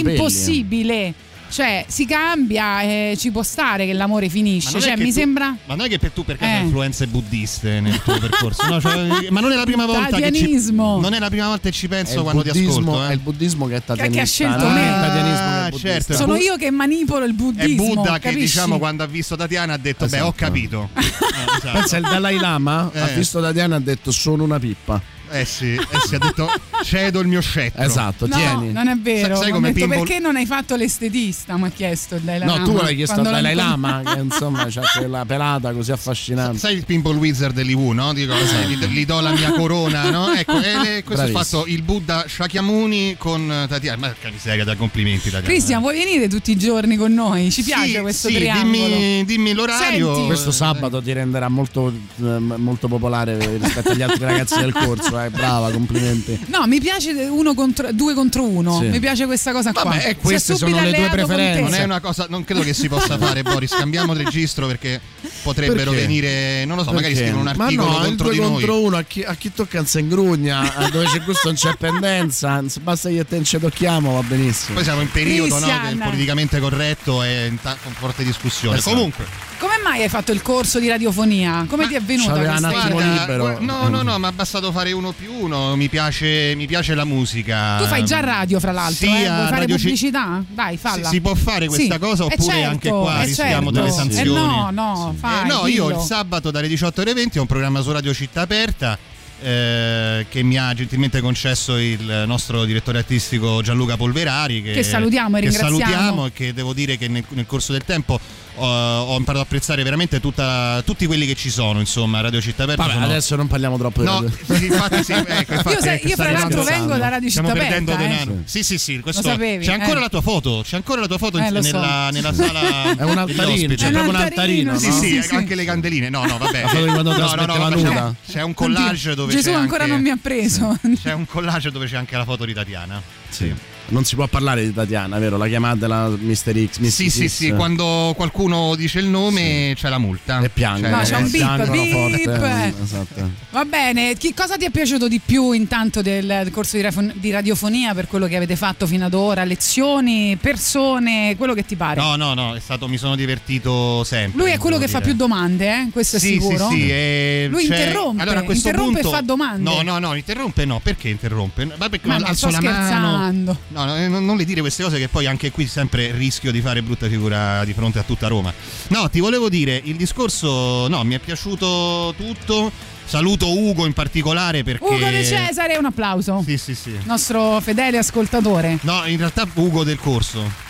impossibile. 0.85 1.13
Cioè, 1.47 1.85
si 1.87 2.05
cambia, 2.07 2.81
eh, 2.81 3.15
ci 3.17 3.29
può 3.29 3.43
stare 3.43 3.85
che 3.85 3.93
l'amore 3.93 4.29
finisce. 4.29 4.77
è 4.77 4.81
Cioè, 4.81 4.95
che 4.95 5.03
mi 5.03 5.09
tu- 5.09 5.15
sembra. 5.19 5.55
Ma 5.67 5.75
non 5.75 5.85
è 5.85 5.89
che 5.89 5.99
per 5.99 6.09
tu 6.09 6.25
per 6.25 6.37
caso 6.37 6.51
Eh. 6.51 6.55
hai 6.55 6.63
influenze 6.63 7.05
buddiste 7.07 7.79
nel 7.81 8.01
tuo 8.01 8.17
percorso, 8.17 8.65
no? 8.67 8.81
Cioè, 8.81 9.29
ma 9.29 9.39
non 9.41 9.51
è 9.51 9.55
la 9.55 9.63
prima 9.63 9.85
volta 9.85 10.17
che 10.17 10.31
ci, 10.33 10.71
non 10.73 11.13
è 11.13 11.19
la 11.19 11.29
prima 11.29 11.47
volta 11.47 11.69
che 11.69 11.71
ci 11.71 11.85
È 11.85 11.89
penso 11.89 12.23
quando 12.23 12.41
ti 12.41 12.49
ascolto. 12.49 13.05
È 13.05 13.09
Eh. 13.09 13.13
il 13.13 13.19
buddismo 13.19 13.67
che 13.67 13.75
è 13.75 13.77
Che- 13.77 13.85
che 13.85 13.91
ha 13.91 13.95
tatianista. 13.95 14.25
scelto 14.25 14.63
non 14.65 14.73
me. 14.73 14.81
è 14.81 14.87
il 14.87 14.93
tatianismo 14.99 15.37
che 15.37 15.43
è 15.43 15.59
Ah, 15.65 15.69
buddista. 15.69 15.87
certo. 15.87 16.13
Sono 16.15 16.35
io 16.35 16.55
che 16.57 16.71
manipolo 16.71 17.23
il 17.25 17.31
È 17.31 17.35
buddismo. 17.35 17.85
Buddha 17.93 18.13
che 18.13 18.19
capisci? 18.19 18.39
diciamo 18.45 18.77
quando 18.79 19.03
ha 19.03 19.07
visto 19.07 19.35
Tatiana 19.35 19.73
ha 19.73 19.77
detto 19.77 20.05
beh 20.07 20.19
ho 20.19 20.23
Esatto. 20.23 20.33
capito. 20.35 20.89
Eh, 20.97 21.57
esatto. 21.57 21.71
Pensa 21.77 21.97
il 21.97 22.03
Dalai 22.03 22.37
Lama 22.39 22.89
ha 22.93 23.09
Eh. 23.11 23.13
visto 23.15 23.39
Tatiana 23.39 23.75
e 23.75 23.77
ha 23.77 23.81
detto 23.81 24.11
sono 24.11 24.43
una 24.43 24.57
pippa. 24.59 24.99
Eh 25.39 25.45
sì, 25.45 25.73
eh 25.75 25.99
sì, 26.07 26.15
ha 26.15 26.19
detto 26.19 26.47
cedo 26.83 27.19
il 27.19 27.27
mio 27.27 27.41
scettro. 27.41 27.83
Esatto, 27.83 28.25
No, 28.27 28.35
tieni. 28.35 28.71
non 28.71 28.87
è 28.87 28.95
vero. 28.97 29.35
Sai- 29.35 29.43
sai 29.45 29.51
come 29.51 29.73
detto, 29.73 29.87
perché 29.87 30.19
non 30.19 30.35
hai 30.35 30.45
fatto 30.45 30.75
l'estetista? 30.75 31.57
Mi 31.57 31.65
ha 31.65 31.69
chiesto 31.71 32.15
il 32.15 32.21
Dalai 32.21 32.47
No, 32.47 32.53
Lama. 32.57 32.65
tu 32.65 32.75
l'hai 32.83 32.95
chiesto 32.95 33.15
al 33.19 33.23
Dalai. 33.23 33.55
Lama, 33.55 34.01
che 34.05 34.19
insomma 34.21 34.65
c'ha 34.69 34.81
quella 34.97 35.25
pelata 35.25 35.71
così 35.73 35.91
affascinante. 35.91 36.57
Sai 36.57 36.75
il 36.75 36.85
Pimple 36.85 37.15
Wizard 37.17 37.53
dell'Iwu, 37.53 37.91
no? 37.91 38.13
Dico, 38.13 38.33
gli, 38.67 38.75
gli 38.85 39.05
do 39.05 39.19
la 39.19 39.31
mia 39.31 39.51
corona, 39.51 40.09
no? 40.09 40.31
Ecco, 40.35 40.59
e 40.61 40.77
le- 40.77 41.03
questo 41.03 41.25
è 41.25 41.31
Bravissimo. 41.31 41.43
fatto 41.61 41.65
il 41.67 41.81
Buddha 41.81 42.25
Shakyamuni 42.27 43.15
con 43.17 43.51
eh, 43.51 43.67
Tatiana. 43.67 43.97
Ma 43.97 44.13
che 44.19 44.31
miseria, 44.31 44.63
da 44.63 44.75
complimenti 44.75 45.23
Tatiana. 45.25 45.45
Cristian, 45.45 45.81
vuoi 45.81 45.97
venire 45.97 46.27
tutti 46.27 46.51
i 46.51 46.57
giorni 46.57 46.95
con 46.97 47.13
noi? 47.13 47.51
Ci 47.51 47.61
Sì, 47.61 47.71
piace 47.71 48.01
questo 48.01 48.27
sì, 48.29 48.35
triangolo. 48.35 48.71
dimmi, 48.87 49.25
dimmi 49.25 49.53
l'orario. 49.53 50.13
Senti. 50.13 50.27
Questo 50.27 50.51
sabato 50.51 51.01
ti 51.01 51.11
renderà 51.13 51.49
molto, 51.49 51.91
eh, 51.91 52.21
molto 52.39 52.87
popolare 52.87 53.37
rispetto 53.57 53.91
agli 53.91 54.01
altri 54.01 54.23
ragazzi 54.25 54.59
del 54.59 54.71
corso, 54.73 55.19
eh. 55.21 55.24
Brava, 55.29 55.71
complimenti. 55.71 56.39
No, 56.55 56.65
mi 56.67 56.79
piace 56.79 57.11
uno 57.11 57.53
contro, 57.53 57.91
due 57.91 58.13
contro 58.13 58.43
uno. 58.43 58.79
Sì. 58.79 58.87
Mi 58.87 58.99
piace 58.99 59.25
questa 59.25 59.51
cosa 59.51 59.71
qua. 59.71 59.83
Vabbè, 59.83 59.97
e 59.97 60.01
Si 60.01 60.07
è 60.07 60.17
queste 60.17 60.55
sono 60.55 60.79
le 60.81 60.93
tue 60.93 61.09
preferenze. 61.09 61.61
Non 61.61 61.73
è 61.73 61.83
una 61.83 61.99
cosa, 61.99 62.27
non 62.29 62.43
credo 62.43 62.61
che 62.61 62.73
si 62.73 62.87
possa 62.87 63.17
fare, 63.19 63.43
Boris. 63.43 63.71
Cambiamo 63.75 64.13
il 64.13 64.23
registro 64.23 64.67
perché 64.67 64.99
potrebbero 65.43 65.91
Perché? 65.91 66.05
venire, 66.07 66.65
non 66.65 66.77
lo 66.77 66.83
so, 66.83 66.91
magari 66.91 67.15
scrivono 67.15 67.39
un 67.49 67.53
Ma 67.55 67.63
articolo 67.65 67.89
no, 67.91 67.97
il 67.97 68.03
contro 68.05 68.25
due 68.27 68.33
di 68.35 68.39
noi. 68.41 68.51
contro 68.51 68.79
uno 68.81 68.97
a 68.97 69.01
chi, 69.03 69.23
a 69.23 69.35
chi 69.35 69.51
tocca 69.53 69.77
non 69.77 69.87
si 69.87 69.99
ingrugna, 69.99 70.75
a 70.75 70.89
dove 70.89 71.05
c'è 71.05 71.21
gusto 71.21 71.47
non 71.49 71.55
c'è 71.55 71.75
pendenza, 71.77 72.63
basta 72.81 73.09
che 73.09 73.25
te 73.25 73.43
ci 73.43 73.59
tocchiamo 73.59 74.13
va 74.13 74.23
benissimo. 74.23 74.75
Poi 74.75 74.83
siamo 74.83 75.01
in 75.01 75.11
periodo 75.11 75.59
no, 75.59 75.67
politicamente 76.03 76.59
corretto 76.59 77.21
e 77.23 77.47
in 77.47 77.59
ta- 77.61 77.77
con 77.81 77.91
forte 77.93 78.23
discussione. 78.23 78.77
Esatto. 78.77 78.95
Comunque, 78.95 79.25
Come 79.65 79.81
mai 79.83 80.03
hai 80.03 80.09
fatto 80.09 80.31
il 80.31 80.43
corso 80.43 80.77
di 80.79 80.87
radiofonia? 80.87 81.65
Come 81.67 81.87
ti 81.87 81.95
è 81.95 81.99
venuta 82.01 82.33
c'aveva 82.33 82.49
questa 82.51 82.67
un 82.67 82.75
attimo 82.75 82.99
idea? 82.99 83.57
no, 83.61 83.87
no, 83.87 84.01
no, 84.03 84.19
ma 84.19 84.29
è 84.29 84.31
bastato 84.31 84.71
fare 84.71 84.91
uno 84.91 85.11
più 85.11 85.33
uno. 85.33 85.75
Mi 85.75 85.89
piace, 85.89 86.53
mi 86.55 86.67
piace 86.67 86.93
la 86.93 87.03
musica. 87.03 87.77
Tu 87.79 87.85
fai 87.85 88.05
già 88.05 88.19
radio, 88.19 88.59
fra 88.59 88.71
l'altro, 88.71 89.07
Sì, 89.07 89.23
eh? 89.23 89.25
a 89.25 89.33
Vuoi 89.35 89.45
fare 89.47 89.59
Radio 89.61 89.75
Ci- 89.77 89.81
pubblicità? 89.81 90.43
Dai, 90.47 90.77
falla. 90.77 91.07
Si, 91.07 91.15
si 91.15 91.21
può 91.21 91.33
fare 91.33 91.65
questa 91.65 91.93
Sì. 91.95 91.99
cosa 91.99 92.23
Eh, 92.23 92.25
oppure 92.27 92.43
certo, 92.53 92.69
anche 92.69 92.89
qua 92.89 93.21
eh, 93.21 93.25
rischiamo 93.25 93.53
certo. 93.53 93.71
delle 93.71 93.89
Sì. 93.89 93.95
sanzioni? 93.97 94.29
Eh 94.29 94.33
no, 94.33 94.69
no, 94.71 95.13
Eh, 95.15 95.17
fai, 95.19 95.47
no, 95.47 95.65
io 95.65 95.87
dillo. 95.87 95.99
il 95.99 96.05
sabato 96.05 96.51
dalle 96.51 96.67
18 96.67 97.01
alle 97.01 97.13
20 97.15 97.37
ho 97.39 97.41
un 97.41 97.47
programma 97.47 97.81
su 97.81 97.91
Radio 97.91 98.13
Città 98.13 98.41
Aperta 98.41 98.99
eh, 99.41 100.27
che 100.29 100.43
mi 100.43 100.57
ha 100.59 100.73
gentilmente 100.75 101.21
concesso 101.21 101.77
il 101.77 102.23
nostro 102.27 102.65
direttore 102.65 102.99
artistico 102.99 103.61
Gianluca 103.63 103.97
Polverari 103.97 104.61
che, 104.61 104.73
Che 104.73 104.83
salutiamo 104.83 105.37
e 105.37 105.41
che 105.41 105.47
ringraziamo. 105.49 105.79
salutiamo 105.79 106.25
e 106.27 106.31
che 106.33 106.53
devo 106.53 106.71
dire 106.73 106.97
che 106.99 107.07
nel, 107.07 107.23
nel 107.29 107.45
corso 107.47 107.71
del 107.71 107.83
tempo 107.83 108.19
ho, 108.55 108.65
ho 109.01 109.15
imparato 109.17 109.39
ad 109.41 109.45
apprezzare 109.45 109.83
veramente 109.83 110.19
tutta- 110.19 110.81
tutti 110.85 111.05
quelli 111.05 111.25
che 111.25 111.35
ci 111.35 111.49
sono 111.49 111.79
insomma 111.79 112.21
Radio 112.21 112.41
Città 112.41 112.63
Aperta 112.63 112.81
Vabbè, 112.83 112.93
sono- 112.95 113.05
adesso 113.05 113.35
non 113.35 113.47
parliamo 113.47 113.77
troppo 113.77 113.99
di 114.01 114.05
No, 114.07 114.21
radio. 114.21 114.29
infatti 114.67 115.03
sì, 115.03 115.11
ecco, 115.13 115.53
infatti, 115.53 115.69
Io, 115.75 115.81
sai- 115.81 115.95
ecco, 115.95 116.07
io 116.07 116.15
fra 116.15 116.31
l'altro 116.31 116.63
vengo 116.63 116.95
da 116.95 117.09
Radio 117.09 117.29
Stiamo 117.29 117.47
Città 117.49 117.59
perdendo 117.59 117.91
Aperta, 117.93 118.13
eh. 118.13 118.17
denaro. 118.25 118.41
Sì, 118.45 118.63
sì, 118.63 118.77
sì, 118.77 118.99
questo 118.99 119.21
Lo 119.21 119.29
sapevi, 119.29 119.65
c'è 119.65 119.73
ancora 119.73 119.97
eh. 119.99 120.01
la 120.01 120.09
tua 120.09 120.21
foto, 120.21 120.61
c'è 120.65 120.75
ancora 120.75 121.01
la 121.01 121.07
tua 121.07 121.17
foto 121.17 121.37
Eh, 121.37 121.51
lo 121.51 121.61
so. 121.61 121.71
nella, 121.71 122.09
nella 122.11 122.33
sala 122.33 122.93
È 122.97 123.03
un 123.03 123.17
altarino, 123.17 123.75
c'è 123.75 123.91
proprio 123.91 124.09
un 124.13 124.15
altarino, 124.15 124.77
Sì, 124.77 124.87
no? 124.87 124.93
sì, 124.93 125.07
Sì, 125.07 125.21
sì. 125.21 125.35
anche 125.35 125.55
le 125.55 125.65
candeline. 125.65 126.09
No, 126.09 126.25
no, 126.25 126.37
vabbè. 126.37 126.63
No, 126.73 127.01
no, 127.01 127.13
no, 127.13 128.15
c'è, 128.25 128.31
c'è 128.31 128.41
un 128.41 128.53
collage 128.53 129.15
dove 129.15 129.33
Gesù 129.33 129.51
ancora 129.51 129.85
non 129.85 130.01
mi 130.01 130.09
ha 130.09 130.17
preso. 130.21 130.77
C'è 131.01 131.13
un 131.13 131.25
collage 131.25 131.71
dove 131.71 131.87
c'è 131.87 131.97
anche 131.97 132.15
la 132.17 132.23
foto 132.23 132.45
di 132.45 132.53
Tatiana. 132.53 133.01
Sì. 133.29 133.53
Non 133.87 134.03
si 134.03 134.15
può 134.15 134.25
parlare 134.27 134.63
di 134.63 134.73
Tatiana, 134.73 135.19
vero? 135.19 135.37
La 135.37 135.47
chiamate 135.47 135.87
la 135.87 136.07
Mr. 136.09 136.67
X. 136.67 136.77
Mrs. 136.79 136.87
Sì, 136.87 137.09
sì, 137.09 137.27
X. 137.27 137.31
sì, 137.31 137.51
quando 137.51 138.13
qualcuno 138.15 138.75
dice 138.75 138.99
il 138.99 139.05
nome 139.05 139.73
c'è 139.75 139.89
la 139.89 139.99
multa. 139.99 140.41
E 140.41 140.49
piangono. 140.49 140.95
No, 140.95 141.03
c'è 141.03 141.15
un 141.17 141.25
eh, 141.25 141.29
beep, 141.29 141.69
beep. 141.69 141.91
forte. 141.91 142.73
Esatto. 142.81 143.29
Va 143.51 143.63
bene, 143.65 144.15
chi, 144.15 144.33
cosa 144.33 144.57
ti 144.57 144.65
è 144.65 144.71
piaciuto 144.71 145.07
di 145.07 145.21
più 145.23 145.51
intanto 145.51 146.01
del, 146.01 146.49
corso 146.51 146.77
di, 146.77 147.31
radiofonia 147.31 147.93
per 147.93 148.07
quello 148.07 148.25
che 148.27 148.35
avete 148.35 148.55
fatto 148.55 148.87
fino 148.87 149.05
ad 149.05 149.13
ora? 149.13 149.43
Lezioni, 149.43 150.35
persone, 150.41 151.35
quello 151.37 151.53
che 151.53 151.63
ti 151.63 151.75
pare? 151.75 152.01
No, 152.01 152.15
no, 152.15 152.33
no, 152.33 152.55
è 152.55 152.59
stato, 152.59 152.87
mi 152.87 152.97
sono 152.97 153.15
divertito 153.15 154.03
sempre. 154.03 154.41
Lui 154.41 154.51
è 154.51 154.57
quello 154.57 154.77
che 154.79 154.87
fa 154.87 154.97
dire. 154.99 155.11
più 155.11 155.17
domande, 155.17 155.67
eh? 155.67 155.89
questo 155.91 156.17
sì, 156.17 156.35
è 156.35 156.39
sicuro. 156.39 156.69
Sì, 156.69 156.75
sì, 156.75 156.89
e 156.89 157.47
Lui 157.49 157.67
c'è- 157.67 157.77
interrompe, 157.77 158.21
allora, 158.23 158.39
a 158.39 158.43
questo 158.43 158.67
interrompe 158.67 159.01
punto... 159.01 159.15
e 159.15 159.19
fa 159.19 159.21
domande. 159.21 159.61
No, 159.61 159.81
no, 159.83 159.99
no, 159.99 160.15
interrompe 160.15 160.65
no, 160.65 160.79
perché 160.79 161.09
interrompe? 161.09 161.65
Ma 161.65 161.89
perché 161.89 162.07
Ma 162.07 162.15
alzo 162.15 162.49
sto 162.49 162.49
la 162.49 162.61
mano. 162.61 163.57
No, 163.75 163.83
no, 163.83 163.97
eh, 163.97 164.07
non, 164.07 164.23
non 164.23 164.37
le 164.37 164.45
dire 164.45 164.61
queste 164.61 164.83
cose 164.83 164.97
che 164.97 165.09
poi 165.09 165.25
anche 165.25 165.51
qui 165.51 165.67
sempre 165.67 166.13
rischio 166.13 166.49
di 166.49 166.61
fare 166.61 166.81
brutta 166.81 167.09
figura 167.09 167.65
di 167.65 167.73
fronte 167.73 167.99
a 167.99 168.03
tutta 168.03 168.29
Roma. 168.29 168.53
No, 168.87 169.09
ti 169.09 169.19
volevo 169.19 169.49
dire, 169.49 169.81
il 169.83 169.97
discorso, 169.97 170.87
no, 170.87 171.03
mi 171.03 171.15
è 171.15 171.19
piaciuto 171.19 172.13
tutto. 172.15 172.71
Saluto 173.03 173.51
Ugo 173.51 173.85
in 173.85 173.93
particolare 173.93 174.63
perché... 174.63 174.83
Ugo 174.83 175.09
De 175.09 175.23
Cesare, 175.23 175.75
un 175.75 175.85
applauso. 175.85 176.41
Sì, 176.43 176.57
sì, 176.57 176.73
sì. 176.73 176.97
Nostro 177.03 177.59
fedele 177.59 177.97
ascoltatore. 177.97 178.79
No, 178.81 179.05
in 179.05 179.17
realtà 179.17 179.45
Ugo 179.53 179.83
del 179.83 179.99
corso. 179.99 180.64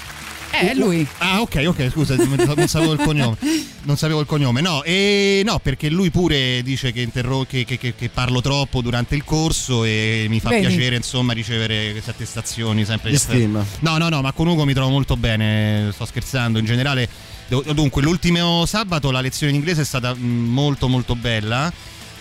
Eh, 0.62 0.72
è 0.72 0.74
lui. 0.76 1.06
Ah, 1.18 1.42
ok, 1.42 1.64
ok, 1.68 1.90
scusa, 1.92 2.16
non 2.16 2.68
sapevo 2.68 2.94
il 2.94 3.00
cognome. 3.00 3.38
Non 3.84 3.98
sapevo 3.98 4.20
il 4.22 4.26
cognome, 4.26 4.62
no, 4.62 4.82
e 4.84 5.42
no, 5.46 5.60
perché 5.60 5.90
lui 5.90 6.10
pure 6.10 6.62
dice 6.64 6.92
che, 6.92 7.02
interro- 7.02 7.46
che- 7.48 7.66
che- 7.66 7.78
che- 7.78 7.94
che 7.96 8.10
parlo 8.10 8.42
troppo 8.42 8.82
durante 8.82 9.16
il 9.16 9.24
corso 9.24 9.84
e 9.84 10.26
mi 10.28 10.40
fa 10.40 10.50
Vedi? 10.50 10.66
piacere, 10.68 10.96
insomma, 10.96 11.34
ricevere 11.34 11.92
queste 11.92 12.10
attestazioni 12.12 12.84
sempre 12.84 13.12
Di 13.12 13.18
stima. 13.18 13.64
No, 13.82 13.98
no, 13.98 14.10
no, 14.10 14.22
ma 14.22 14.32
con 14.32 14.48
Ugo 14.48 14.66
mi 14.66 14.74
trovo 14.74 14.90
molto 14.90 15.16
bene, 15.18 15.92
sto 15.94 16.06
scherzando, 16.06 16.58
in 16.58 16.66
generale. 16.66 17.08
Dunque, 17.48 18.02
l'ultimo 18.02 18.66
sabato 18.66 19.12
la 19.12 19.22
lezione 19.22 19.52
in 19.52 19.60
inglese 19.60 19.82
è 19.82 19.86
stata 19.86 20.16
molto 20.18 20.88
molto 20.88 21.16
bella. 21.16 21.72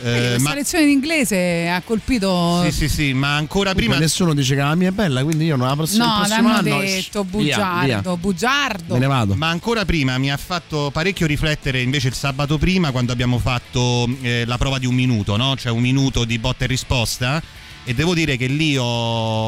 Eh, 0.05 0.29
questa 0.31 0.49
ma, 0.49 0.55
lezione 0.55 0.85
di 0.87 0.93
inglese 0.93 1.69
ha 1.69 1.81
colpito. 1.85 2.63
sì, 2.65 2.73
sì, 2.73 2.89
sì, 2.89 3.13
ma 3.13 3.37
ancora 3.37 3.73
Prima 3.75 3.93
prima 3.93 3.99
nessuno 4.05 4.35
dice 4.35 4.55
che 4.55 4.61
la 4.61 4.75
mia 4.75 4.89
è 4.89 4.93
bella, 4.93 5.23
quindi 5.23 5.45
io 5.47 5.57
non 5.57 5.67
la 5.69 5.75
prossima, 5.75 6.05
il 6.05 6.11
No, 6.11 6.17
prossimo 6.19 6.49
l'hanno 6.49 6.59
anno 6.75 6.81
detto, 6.83 7.23
shh, 7.23 7.37
via, 7.37 7.57
bugiardo, 7.57 8.11
via. 8.11 8.17
bugiardo. 8.17 8.93
Me 8.95 9.01
ne 9.01 9.07
vado. 9.07 9.35
Ma 9.35 9.49
ancora 9.49 9.85
prima 9.85 10.19
mi 10.19 10.31
ha 10.31 10.37
fatto 10.37 10.91
parecchio 10.93 11.27
riflettere 11.27 11.81
invece 11.81 12.09
il 12.09 12.15
sabato 12.15 12.59
prima 12.59 12.91
quando 12.91 13.13
abbiamo 13.13 13.39
fatto 13.39 14.09
eh, 14.23 14.45
la 14.47 14.59
prova 14.59 14.79
di 14.79 14.87
un 14.87 14.95
minuto, 14.95 15.37
no? 15.37 15.57
Cioè 15.57 15.73
un 15.73 15.81
minuto 15.81 16.25
di 16.25 16.39
botta 16.39 16.65
e 16.65 16.69
risposta. 16.69 17.43
E 17.87 17.93
devo 17.93 18.15
dire 18.15 18.39
che 18.39 18.47
lì 18.47 18.79
ho, 18.79 18.83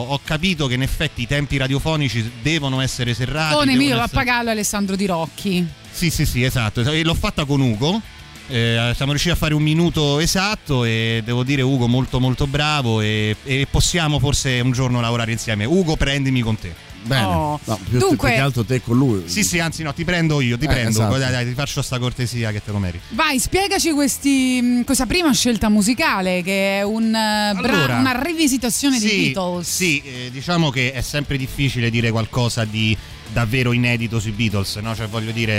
ho 0.05 0.21
capito 0.23 0.67
che 0.67 0.75
in 0.75 0.83
effetti 0.83 1.23
i 1.23 1.27
tempi 1.27 1.57
radiofonici 1.57 2.33
devono 2.43 2.83
essere 2.83 3.15
serrati. 3.15 3.55
Con 3.55 3.69
Emilio 3.71 3.95
essere- 3.95 4.09
Pappagallo 4.11 4.49
e 4.49 4.53
Alessandro 4.53 4.95
Di 4.95 5.07
Rocchi. 5.07 5.67
Sì, 5.91 6.11
sì, 6.11 6.27
sì, 6.27 6.43
esatto. 6.43 6.83
E 6.83 7.03
l'ho 7.03 7.15
fatta 7.15 7.47
con 7.47 7.61
Ugo. 7.63 7.99
Eh, 8.49 8.93
siamo 8.95 9.11
riusciti 9.11 9.33
a 9.33 9.37
fare 9.37 9.55
un 9.55 9.63
minuto 9.63 10.21
esatto 10.21 10.85
e 10.85 11.21
devo 11.25 11.43
dire 11.43 11.63
Ugo 11.63 11.89
molto 11.89 12.21
molto 12.21 12.47
bravo 12.47 13.01
e, 13.01 13.35
e 13.43 13.67
possiamo 13.69 14.19
forse 14.21 14.61
un 14.61 14.71
giorno 14.73 15.01
lavorare 15.01 15.33
insieme. 15.33 15.65
Ugo 15.65 15.97
prendimi 15.97 16.41
con 16.43 16.57
te. 16.57 16.73
Bene. 17.03 17.25
Oh. 17.25 17.61
No, 17.65 17.79
più, 17.89 17.99
Dunque- 17.99 18.29
più 18.31 18.37
che 18.37 18.43
altro 18.43 18.65
te 18.65 18.81
con 18.83 18.97
lui. 18.97 19.23
Sì, 19.27 19.45
sì, 19.45 19.61
anzi 19.61 19.83
no, 19.85 19.95
ti 19.95 20.05
prendo 20.05 20.41
io, 20.41 20.59
ti 20.59 20.65
Eh, 20.65 20.69
prendo. 20.69 20.91
esatto. 20.91 21.19
Dai, 21.19 21.31
dai, 21.31 21.47
ti 21.47 21.55
faccio 21.55 21.81
sta 21.83 21.99
cortesia 22.01 22.51
che 22.51 22.63
te 22.65 22.73
lo 22.73 22.79
meriti. 22.79 23.05
Vai, 23.11 23.39
spiegaci 23.39 23.93
questi, 23.93 24.61
mh, 24.61 24.85
questa 24.85 25.07
prima 25.07 25.33
scelta 25.33 25.69
musicale 25.69 26.43
che 26.43 26.79
è 26.79 26.83
un, 26.83 27.05
eh, 27.15 27.53
bra- 27.61 27.73
Allora, 27.73 27.99
una 27.99 28.21
rivisitazione 28.23 28.99
sì, 28.99 29.09
di 29.09 29.17
Beatles. 29.33 29.69
Sì, 29.73 30.03
eh, 30.05 30.31
diciamo 30.33 30.71
che 30.71 30.93
è 30.93 31.01
sempre 31.01 31.37
difficile 31.37 31.91
dire 31.91 32.11
qualcosa 32.11 32.65
di 32.65 32.97
davvero 33.33 33.73
inedito 33.73 34.21
sui 34.21 34.33
Beatles, 34.33 34.77
no? 34.77 34.95
Cioè 34.95 35.07
voglio 35.09 35.31
dire, 35.31 35.53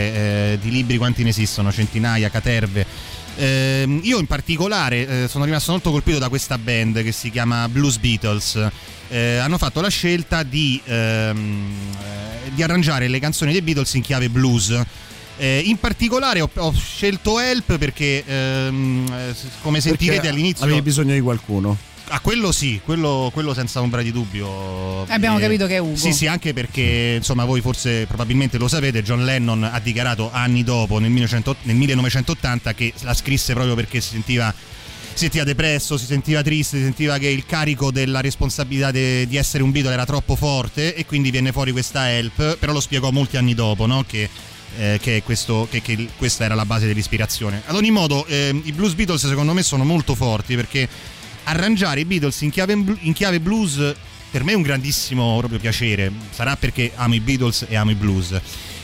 eh, 0.53 0.59
di 0.61 0.71
libri 0.71 0.97
quanti 0.97 1.23
ne 1.23 1.29
esistono? 1.29 1.71
Centinaia, 1.71 2.29
caterve. 2.29 2.85
Ehm, 3.37 3.99
io 4.03 4.17
in 4.19 4.25
particolare 4.25 5.23
eh, 5.23 5.27
sono 5.27 5.45
rimasto 5.45 5.71
molto 5.71 5.91
colpito 5.91 6.17
da 6.17 6.27
questa 6.27 6.57
band 6.57 7.03
che 7.03 7.11
si 7.11 7.29
chiama 7.29 7.69
Blues 7.69 7.97
Beatles. 7.97 8.67
Eh, 9.09 9.37
hanno 9.37 9.57
fatto 9.57 9.79
la 9.79 9.89
scelta 9.89 10.43
di, 10.43 10.81
ehm, 10.83 11.71
eh, 12.45 12.51
di 12.53 12.63
arrangiare 12.63 13.07
le 13.07 13.19
canzoni 13.19 13.51
dei 13.51 13.61
Beatles 13.61 13.93
in 13.93 14.01
chiave 14.01 14.29
blues. 14.29 14.79
Eh, 15.37 15.61
in 15.65 15.77
particolare 15.77 16.41
ho, 16.41 16.49
ho 16.51 16.73
scelto 16.73 17.39
Help 17.39 17.77
perché, 17.77 18.23
ehm, 18.25 19.05
eh, 19.11 19.35
come 19.61 19.81
sentirete 19.81 20.21
Perché 20.21 20.33
all'inizio, 20.33 20.65
Avevi 20.65 20.81
bisogno 20.81 21.13
di 21.13 21.21
qualcuno. 21.21 21.77
Ah, 22.09 22.21
quello 22.21 22.53
sì, 22.53 22.79
quello, 22.85 23.29
quello 23.33 23.53
senza 23.53 23.81
ombra 23.81 24.01
di 24.01 24.11
dubbio. 24.13 25.05
Eh, 25.07 25.13
abbiamo 25.13 25.39
Eh, 25.39 25.41
capito 25.41 25.67
che 25.67 25.75
è 25.75 25.79
Ugo. 25.79 25.95
Sì, 25.97 26.13
sì, 26.13 26.25
anche 26.25 26.53
perché, 26.53 27.15
insomma, 27.17 27.43
voi 27.43 27.59
forse 27.59 28.05
probabilmente 28.05 28.57
lo 28.57 28.69
sapete, 28.69 29.03
John 29.03 29.25
Lennon 29.25 29.63
ha 29.63 29.79
dichiarato 29.79 30.29
anni 30.31 30.63
dopo, 30.63 30.99
nel, 30.99 31.09
1900 31.09 31.55
nel 31.63 31.75
1980, 31.75 32.73
che 32.73 32.93
la 33.01 33.13
scrisse 33.13 33.53
proprio 33.53 33.75
perché 33.75 33.99
si 33.99 34.11
sentiva, 34.11 34.53
si 34.53 35.17
sentiva 35.23 35.43
depresso, 35.43 35.97
si 35.97 36.05
sentiva 36.05 36.41
triste, 36.41 36.77
si 36.77 36.83
sentiva 36.83 37.17
che 37.17 37.27
il 37.27 37.45
carico 37.45 37.91
della 37.91 38.21
responsabilità 38.21 38.89
de- 38.91 39.27
di 39.27 39.35
essere 39.35 39.63
un 39.63 39.71
Beatle 39.71 39.91
era 39.91 40.05
troppo 40.05 40.37
forte 40.37 40.95
e 40.95 41.05
quindi 41.05 41.29
viene 41.29 41.51
fuori 41.51 41.73
questa 41.73 42.09
help, 42.09 42.55
però 42.57 42.71
lo 42.71 42.79
spiegò 42.79 43.11
molti 43.11 43.35
anni 43.35 43.53
dopo, 43.53 43.85
no? 43.85 44.05
Che 44.07 44.29
eh, 44.79 44.99
che, 45.01 45.23
questo- 45.23 45.67
che- 45.71 45.81
che 45.81 46.07
questa 46.17 46.43
era 46.43 46.53
la 46.53 46.65
base 46.65 46.85
dell'ispirazione. 46.85 47.63
Ad 47.65 47.73
ogni 47.75 47.89
modo, 47.89 48.25
ehm, 48.27 48.61
i 48.65 48.73
Blues 48.73 48.93
Beatles 48.93 49.25
secondo 49.27 49.53
me 49.53 49.63
sono 49.63 49.83
molto 49.83 50.13
forti 50.13 50.55
perché 50.55 50.87
arrangiare 51.47 52.01
i 52.01 52.05
Beatles 52.05 52.41
in 52.41 52.49
chiave, 52.51 52.73
in 52.73 53.13
chiave 53.13 53.39
blues 53.39 53.95
per 54.29 54.43
me 54.43 54.51
è 54.51 54.55
un 54.55 54.61
grandissimo 54.61 55.37
proprio 55.37 55.59
piacere. 55.59 56.11
Sarà 56.31 56.55
perché 56.55 56.91
amo 56.95 57.15
i 57.15 57.19
Beatles 57.19 57.65
e 57.67 57.75
amo 57.75 57.91
i 57.91 57.95
blues. 57.95 58.39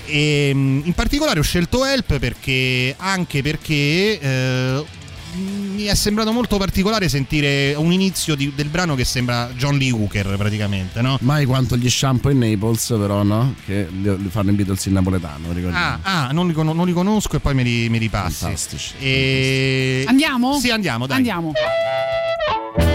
E, 0.06 0.52
mm, 0.54 0.82
in 0.86 0.94
particolare 0.94 1.40
ho 1.40 1.44
scelto 1.44 1.86
Help 1.86 2.18
perché 2.18 2.94
anche 2.98 3.42
perché 3.42 4.20
eh, 4.20 4.86
mi 5.34 5.84
è 5.84 5.96
sembrato 5.96 6.32
molto 6.32 6.58
particolare 6.58 7.10
sentire 7.10 7.74
un 7.76 7.92
inizio 7.92 8.36
di- 8.36 8.54
del 8.56 8.68
brano 8.68 8.96
che 8.96 9.04
sembra 9.04 9.50
John 9.56 9.78
Lee 9.78 9.92
Hooker 9.92 10.36
praticamente, 10.38 11.02
no? 11.02 11.18
Mai 11.22 11.46
quanto 11.46 11.76
gli 11.76 11.90
shampoo 11.90 12.32
in 12.32 12.40
Naples, 12.40 12.88
però, 12.98 13.24
no? 13.24 13.56
Che 13.66 13.88
li, 13.90 14.24
li 14.24 14.30
fanno 14.30 14.52
i 14.52 14.54
Beatles 14.54 14.86
in 14.86 14.94
napoletano, 14.94 15.52
ricordiamo. 15.52 16.00
Ah, 16.04 16.28
ah, 16.28 16.32
non, 16.32 16.48
li, 16.48 16.54
non 16.56 16.86
li 16.86 16.94
conosco 16.94 17.36
e 17.36 17.40
poi 17.40 17.54
me 17.54 17.64
li, 17.64 17.90
me 17.90 17.98
li 17.98 18.10
passi. 18.10 18.44
Fantastici. 18.44 18.94
E... 19.00 20.04
Andiamo? 20.08 20.58
Sì, 20.60 20.70
andiamo, 20.70 21.06
dai. 21.06 21.18
Andiamo. 21.18 21.52
Bye. 22.48 22.93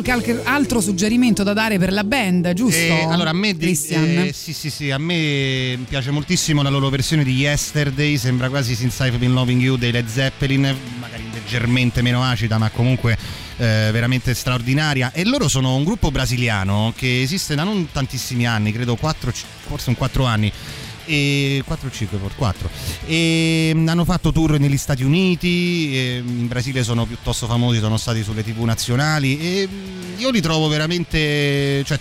Qualche 0.00 0.32
al- 0.32 0.40
altro 0.44 0.80
suggerimento 0.80 1.42
da 1.42 1.52
dare 1.52 1.78
per 1.78 1.92
la 1.92 2.02
band, 2.04 2.54
giusto? 2.54 2.78
Eh, 2.78 3.06
allora 3.10 3.30
a 3.30 3.34
me 3.34 3.54
di- 3.54 3.66
eh, 3.70 4.32
sì, 4.32 4.54
sì, 4.54 4.70
sì, 4.70 4.90
a 4.90 4.96
me 4.96 5.78
piace 5.86 6.10
moltissimo 6.10 6.62
la 6.62 6.70
loro 6.70 6.88
versione 6.88 7.24
di 7.24 7.34
Yesterday, 7.34 8.16
sembra 8.16 8.48
quasi 8.48 8.74
Since 8.74 9.06
I've 9.06 9.18
Been 9.18 9.34
Loving 9.34 9.60
You 9.60 9.76
dei 9.76 9.92
Led 9.92 10.06
Zeppelin, 10.08 10.74
magari 10.98 11.24
leggermente 11.32 12.00
meno 12.00 12.22
acida, 12.22 12.56
ma 12.56 12.70
comunque 12.70 13.12
eh, 13.58 13.90
veramente 13.92 14.32
straordinaria. 14.32 15.12
E 15.12 15.24
loro 15.26 15.46
sono 15.46 15.74
un 15.76 15.84
gruppo 15.84 16.10
brasiliano 16.10 16.94
che 16.96 17.20
esiste 17.20 17.54
da 17.54 17.62
non 17.64 17.88
tantissimi 17.92 18.46
anni, 18.46 18.72
credo 18.72 18.96
4, 18.96 19.30
forse 19.66 19.90
un 19.90 19.96
4 19.96 20.24
anni. 20.24 20.50
E 21.04 21.62
4 21.66 21.88
o 21.88 21.90
5 21.90 22.18
4 22.36 22.70
e 23.06 23.72
mm, 23.74 23.88
hanno 23.88 24.04
fatto 24.04 24.30
tour 24.30 24.58
negli 24.58 24.76
Stati 24.76 25.02
Uniti 25.02 25.96
e 25.96 26.22
in 26.24 26.46
Brasile 26.46 26.84
sono 26.84 27.06
piuttosto 27.06 27.46
famosi 27.46 27.80
sono 27.80 27.96
stati 27.96 28.22
sulle 28.22 28.44
tv 28.44 28.62
nazionali. 28.62 29.38
E 29.38 29.68
mm, 29.68 30.18
io 30.18 30.30
li 30.30 30.40
trovo 30.40 30.68
veramente 30.68 31.82
cioè 31.84 31.98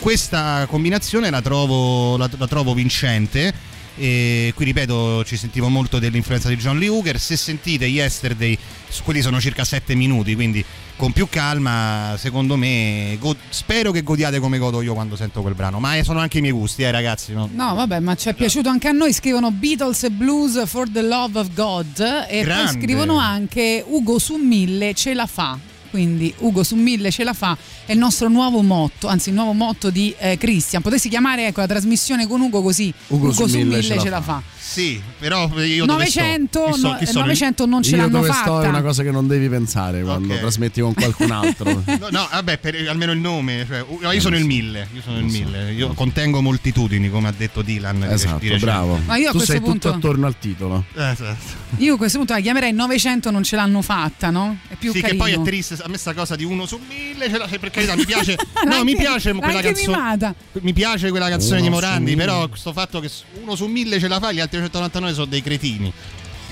questa 0.00 0.66
combinazione 0.68 1.30
la 1.30 1.42
trovo, 1.42 2.16
la, 2.16 2.28
la 2.36 2.46
trovo 2.48 2.74
vincente. 2.74 3.68
E 3.96 4.52
qui 4.54 4.64
ripeto, 4.64 5.24
ci 5.24 5.36
sentivo 5.36 5.68
molto 5.68 5.98
dell'influenza 5.98 6.48
di 6.48 6.56
John 6.56 6.78
Lee 6.78 6.88
Hooker. 6.88 7.20
Se 7.20 7.36
sentite 7.36 7.84
Yesterday, 7.84 8.56
quelli 9.04 9.20
sono 9.20 9.40
circa 9.40 9.64
7 9.64 9.94
minuti, 9.94 10.34
quindi 10.34 10.64
con 11.00 11.12
più 11.12 11.28
calma, 11.30 12.14
secondo 12.18 12.56
me, 12.56 13.16
go- 13.18 13.34
spero 13.48 13.90
che 13.90 14.02
godiate 14.02 14.38
come 14.38 14.58
godo 14.58 14.82
io 14.82 14.92
quando 14.92 15.16
sento 15.16 15.40
quel 15.40 15.54
brano. 15.54 15.80
Ma 15.80 15.96
eh, 15.96 16.04
sono 16.04 16.18
anche 16.18 16.36
i 16.36 16.40
miei 16.42 16.52
gusti, 16.52 16.82
eh, 16.82 16.90
ragazzi. 16.90 17.32
no? 17.32 17.48
No, 17.50 17.74
vabbè, 17.74 18.00
ma 18.00 18.14
ci 18.16 18.28
è 18.28 18.34
piaciuto 18.34 18.68
anche 18.68 18.88
a 18.88 18.92
noi. 18.92 19.14
Scrivono 19.14 19.50
Beatles 19.50 20.02
e 20.04 20.10
Blues 20.10 20.62
for 20.66 20.90
the 20.90 21.00
Love 21.00 21.38
of 21.38 21.54
God. 21.54 22.26
E 22.28 22.42
Grande. 22.42 22.72
poi 22.72 22.82
scrivono 22.82 23.16
anche 23.16 23.82
Ugo 23.86 24.18
su 24.18 24.36
mille 24.36 24.92
ce 24.92 25.14
la 25.14 25.24
fa. 25.26 25.58
Quindi 25.90 26.32
Ugo 26.38 26.62
su 26.62 26.76
mille 26.76 27.10
ce 27.10 27.24
la 27.24 27.32
fa 27.32 27.56
è 27.84 27.92
il 27.92 27.98
nostro 27.98 28.28
nuovo 28.28 28.62
motto, 28.62 29.08
anzi 29.08 29.30
il 29.30 29.34
nuovo 29.34 29.52
motto 29.52 29.90
di 29.90 30.14
eh, 30.18 30.36
Christian. 30.38 30.82
Potessi 30.82 31.08
chiamare 31.08 31.46
ecco, 31.48 31.60
la 31.60 31.66
trasmissione 31.66 32.26
con 32.26 32.40
Ugo 32.40 32.62
così. 32.62 32.92
Ugo 33.08 33.32
su 33.32 33.44
mille 33.46 33.82
ce 33.82 34.08
la 34.08 34.20
fa. 34.20 34.40
Sì, 34.70 35.02
però 35.18 35.50
io 35.64 35.84
dove 35.84 36.06
sto? 36.06 36.20
900, 36.20 36.64
Chi 36.72 36.78
so- 36.78 36.96
chi 37.00 37.06
sono? 37.06 37.20
900 37.22 37.66
non 37.66 37.82
ce 37.82 37.90
Io 37.90 37.96
l'hanno 37.96 38.08
dove 38.10 38.28
fatta. 38.28 38.40
sto 38.42 38.62
è 38.62 38.68
una 38.68 38.82
cosa 38.82 39.02
che 39.02 39.10
non 39.10 39.26
devi 39.26 39.48
pensare 39.48 40.02
quando 40.02 40.32
Ok. 40.32 40.38
trasmetti 40.40 40.80
con 40.80 40.94
qualcun 40.94 41.30
altro. 41.32 41.82
No, 42.00 42.06
no, 42.10 42.28
vabbè, 42.30 42.58
per 42.58 42.76
almeno 42.88 43.10
il 43.10 43.18
nome. 43.18 43.66
cioè, 43.66 43.84
no, 44.00 44.12
io 44.12 44.20
sono 44.20 44.36
il 44.36 44.44
mille. 44.44 44.86
Io 44.94 45.00
sono 45.02 45.18
il 45.18 45.24
mille. 45.24 45.72
Io 45.72 45.92
contengo 45.94 46.40
moltitudini, 46.40 47.10
come 47.10 47.26
ha 47.28 47.34
detto 47.36 47.62
Dylan. 47.62 48.04
esatto, 48.04 48.46
bravo. 48.60 49.00
Ma 49.06 49.16
io 49.16 49.28
a 49.28 49.30
tu 49.32 49.38
questo 49.38 49.52
sei 49.54 49.60
punto- 49.60 49.88
tutto 49.88 50.06
attorno 50.06 50.26
al 50.26 50.38
titolo. 50.38 50.84
Eh, 50.94 51.10
esatto. 51.10 51.58
Io 51.78 51.94
a 51.94 51.96
questo 51.96 52.18
punto 52.18 52.32
la 52.34 52.40
chiamerei 52.40 52.72
900 52.72 53.30
non 53.32 53.42
ce 53.42 53.56
l'hanno 53.56 53.82
fatta, 53.82 54.30
no? 54.30 54.56
È 54.68 54.74
più 54.76 54.92
sì, 54.92 55.00
carino. 55.00 55.24
che 55.24 55.30
poi 55.34 55.40
è 55.42 55.44
triste. 55.44 55.76
A 55.82 55.88
me 55.88 55.96
sta 55.98 56.14
cosa 56.14 56.36
di 56.36 56.44
uno 56.44 56.66
su 56.66 56.78
mille. 56.88 57.28
Ce 57.30 57.38
la, 57.38 57.48
cioè, 57.48 57.58
per 57.58 57.70
carità, 57.70 57.94
mi 57.96 58.04
piace. 58.04 58.36
no, 58.66 58.84
mi 58.84 58.96
piace 58.96 59.32
quella 59.32 59.60
canzone. 59.60 60.34
Mi 60.60 60.72
piace 60.72 61.10
quella 61.10 61.28
canzone 61.28 61.60
Uno 61.60 61.68
di 61.68 61.74
Morandi. 61.74 62.14
Però 62.16 62.48
questo 62.48 62.72
fatto 62.72 63.00
che 63.00 63.10
uno 63.42 63.54
su 63.56 63.66
mille 63.66 63.98
ce 63.98 64.08
la 64.08 64.18
fa, 64.20 64.32
gli 64.32 64.40
altri 64.40 64.58
199 64.58 65.12
sono 65.14 65.26
dei 65.26 65.42
cretini. 65.42 65.92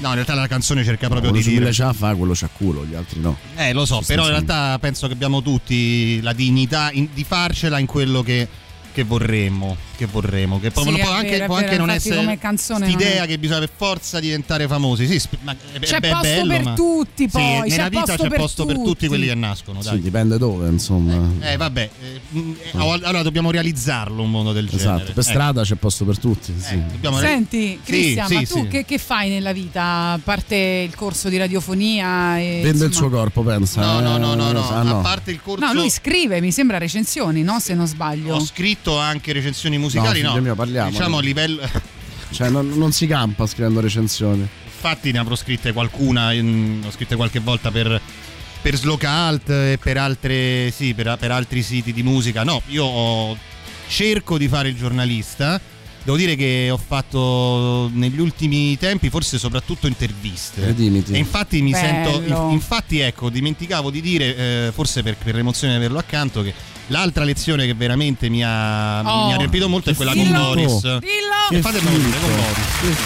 No, 0.00 0.08
in 0.08 0.14
realtà 0.14 0.34
la 0.34 0.46
canzone 0.46 0.84
cerca 0.84 1.08
proprio 1.08 1.30
Quello 1.30 1.36
di 1.38 1.42
su 1.42 1.48
dire. 1.48 1.60
mille 1.60 1.72
ce 1.74 1.82
la 1.82 1.92
fa, 1.92 2.14
quello 2.14 2.32
c'ha 2.32 2.48
culo, 2.52 2.84
gli 2.86 2.94
altri 2.94 3.18
no. 3.18 3.36
Eh, 3.56 3.72
lo 3.72 3.84
so, 3.84 4.00
però 4.06 4.22
in 4.24 4.28
realtà 4.30 4.78
penso 4.78 5.08
che 5.08 5.12
abbiamo 5.12 5.42
tutti 5.42 6.20
la 6.22 6.32
dignità 6.32 6.90
in- 6.92 7.08
di 7.12 7.24
farcela 7.24 7.80
in 7.80 7.86
quello 7.86 8.22
che, 8.22 8.46
che 8.98 9.04
vorremmo. 9.04 9.76
Che 9.96 10.06
vorremmo. 10.06 10.58
Che 10.60 10.70
può, 10.72 10.82
Sì, 10.82 10.90
può 10.98 11.10
anche, 11.10 11.30
vero, 11.30 11.44
è 11.44 11.46
può 11.46 11.54
vero, 11.56 11.66
anche 11.66 11.78
non 11.78 11.88
infatti 11.88 12.08
essere 12.08 12.24
come 12.24 12.38
canzone 12.38 12.78
non 12.80 12.88
l'idea 12.88 13.22
è- 13.22 13.26
che 13.26 13.38
bisogna 13.38 13.60
per 13.60 13.70
forza 13.76 14.18
diventare 14.20 14.66
famosi. 14.66 15.06
Sì, 15.06 15.18
sp- 15.20 15.36
ma 15.42 15.52
è, 15.72 15.78
C'è 15.78 16.00
be- 16.00 16.08
posto 16.08 16.22
bello, 16.22 16.46
per 16.52 16.62
ma- 16.64 16.74
tutti, 16.74 17.22
Sì, 17.24 17.28
poi, 17.28 17.42
c'è 17.70 17.76
nella 17.76 17.88
vita 17.88 18.00
posto 18.04 18.22
c'è 18.22 18.28
per 18.28 18.38
posto 18.38 18.64
per 18.66 18.74
tutti. 18.76 18.88
tutti 18.88 19.06
quelli 19.08 19.26
che 19.26 19.34
nascono. 19.34 19.80
Sì, 19.82 19.88
Dai. 19.90 20.00
dipende 20.00 20.38
dove, 20.38 20.68
insomma. 20.68 21.28
Eh, 21.40 21.56
vabbè, 21.56 21.90
eh, 22.02 22.20
mm, 22.38 22.52
eh, 22.60 22.78
allora 23.04 23.22
dobbiamo 23.22 23.50
realizzarlo 23.52 24.22
un 24.22 24.30
mondo 24.30 24.52
del 24.52 24.66
genere. 24.68 24.82
esatto, 24.96 25.12
per 25.12 25.18
Eh, 25.18 25.22
strada 25.28 25.62
c'è 25.62 25.74
posto 25.76 26.04
per 26.04 26.18
tutti. 26.18 26.52
sì. 26.58 26.80
dobbiamo- 26.92 27.18
Senti, 27.18 27.56
Sì, 27.68 27.78
Cristian, 27.84 28.26
sì, 28.28 28.34
ma 28.34 28.40
tu 28.42 28.54
sì. 28.62 28.68
Che, 28.68 28.84
che 28.84 28.98
fai 28.98 29.28
nella 29.30 29.52
vita? 29.52 29.82
A 30.12 30.20
parte 30.22 30.56
il 30.56 30.94
corso 30.96 31.28
di 31.28 31.36
radiofonia 31.36 32.38
e, 32.38 32.60
Vende 32.62 32.68
il 32.68 32.74
insomma- 32.86 32.92
suo 32.92 33.10
corpo, 33.10 33.42
pensa. 33.42 33.80
No, 33.80 34.00
no, 34.00 34.16
no, 34.18 34.34
no, 34.34 34.52
no. 34.52 34.68
Ah, 34.70 34.82
no. 34.82 34.98
A 34.98 35.02
parte 35.02 35.30
il 35.30 35.40
corso. 35.42 35.64
No, 35.64 35.72
lui 35.72 35.90
scrive, 35.90 36.40
mi 36.40 36.52
sembra 36.52 36.78
recensioni, 36.78 37.42
no? 37.42 37.58
Se 37.60 37.74
non 37.74 37.86
sbaglio. 37.86 38.34
Ho 38.36 38.40
scritto 38.40 38.87
anche 38.96 39.32
recensioni 39.32 39.76
musicali, 39.76 40.22
No, 40.22 40.34
no? 40.34 40.40
mio, 40.40 40.54
parliamo. 40.54 40.90
Diciamo 40.90 41.18
a 41.18 41.20
livello. 41.20 41.60
Cioè, 42.30 42.50
non, 42.50 42.68
non 42.76 42.92
si 42.92 43.06
campa 43.06 43.46
scrivendo 43.46 43.80
recensioni. 43.80 44.46
Infatti 44.66 45.12
ne 45.12 45.18
avrò 45.18 45.34
scritte 45.34 45.72
qualcuna, 45.72 46.32
in- 46.34 46.82
ho 46.86 46.90
scritte 46.90 47.16
qualche 47.16 47.38
volta 47.40 47.70
per, 47.70 47.98
per 48.60 48.76
Slocalt 48.76 49.48
e 49.48 49.78
per 49.82 49.96
altre 49.96 50.70
sì, 50.70 50.92
per, 50.92 51.16
per 51.18 51.30
altri 51.30 51.62
siti 51.62 51.90
di 51.92 52.02
musica. 52.02 52.44
No, 52.44 52.60
io 52.66 52.84
ho- 52.84 53.36
cerco 53.88 54.36
di 54.36 54.46
fare 54.46 54.68
il 54.68 54.76
giornalista. 54.76 55.58
Devo 56.04 56.18
dire 56.18 56.36
che 56.36 56.68
ho 56.70 56.76
fatto 56.76 57.90
negli 57.94 58.20
ultimi 58.20 58.76
tempi 58.76 59.08
forse 59.08 59.38
soprattutto 59.38 59.86
interviste. 59.86 60.74
Dimiti. 60.74 61.12
E 61.12 61.18
infatti 61.18 61.62
mi 61.62 61.70
Bello. 61.70 62.10
sento. 62.10 62.26
in- 62.46 62.50
infatti, 62.52 62.98
ecco, 63.00 63.30
dimenticavo 63.30 63.90
di 63.90 64.02
dire, 64.02 64.36
eh, 64.36 64.70
forse 64.72 65.02
per, 65.02 65.16
per 65.16 65.34
l'emozione 65.34 65.72
di 65.72 65.78
averlo 65.78 65.98
accanto, 65.98 66.42
che 66.42 66.52
l'altra 66.88 67.24
lezione 67.24 67.64
che 67.66 67.74
veramente 67.74 68.28
mi 68.28 68.42
ha, 68.44 69.00
Oh. 69.00 69.26
mi 69.26 69.32
ha 69.32 69.36
riempito 69.36 69.68
molto 69.68 69.90
è 69.90 69.94
quella 69.94 70.12
con 70.12 70.22
Dillo. 70.22 70.38
Boris. 70.38 70.80
Dillo! 70.98 71.48
E 71.50 71.60
fatemelo 71.60 71.96
dire, 71.96 72.18
con. 72.20 72.30
Boris. 72.30 72.96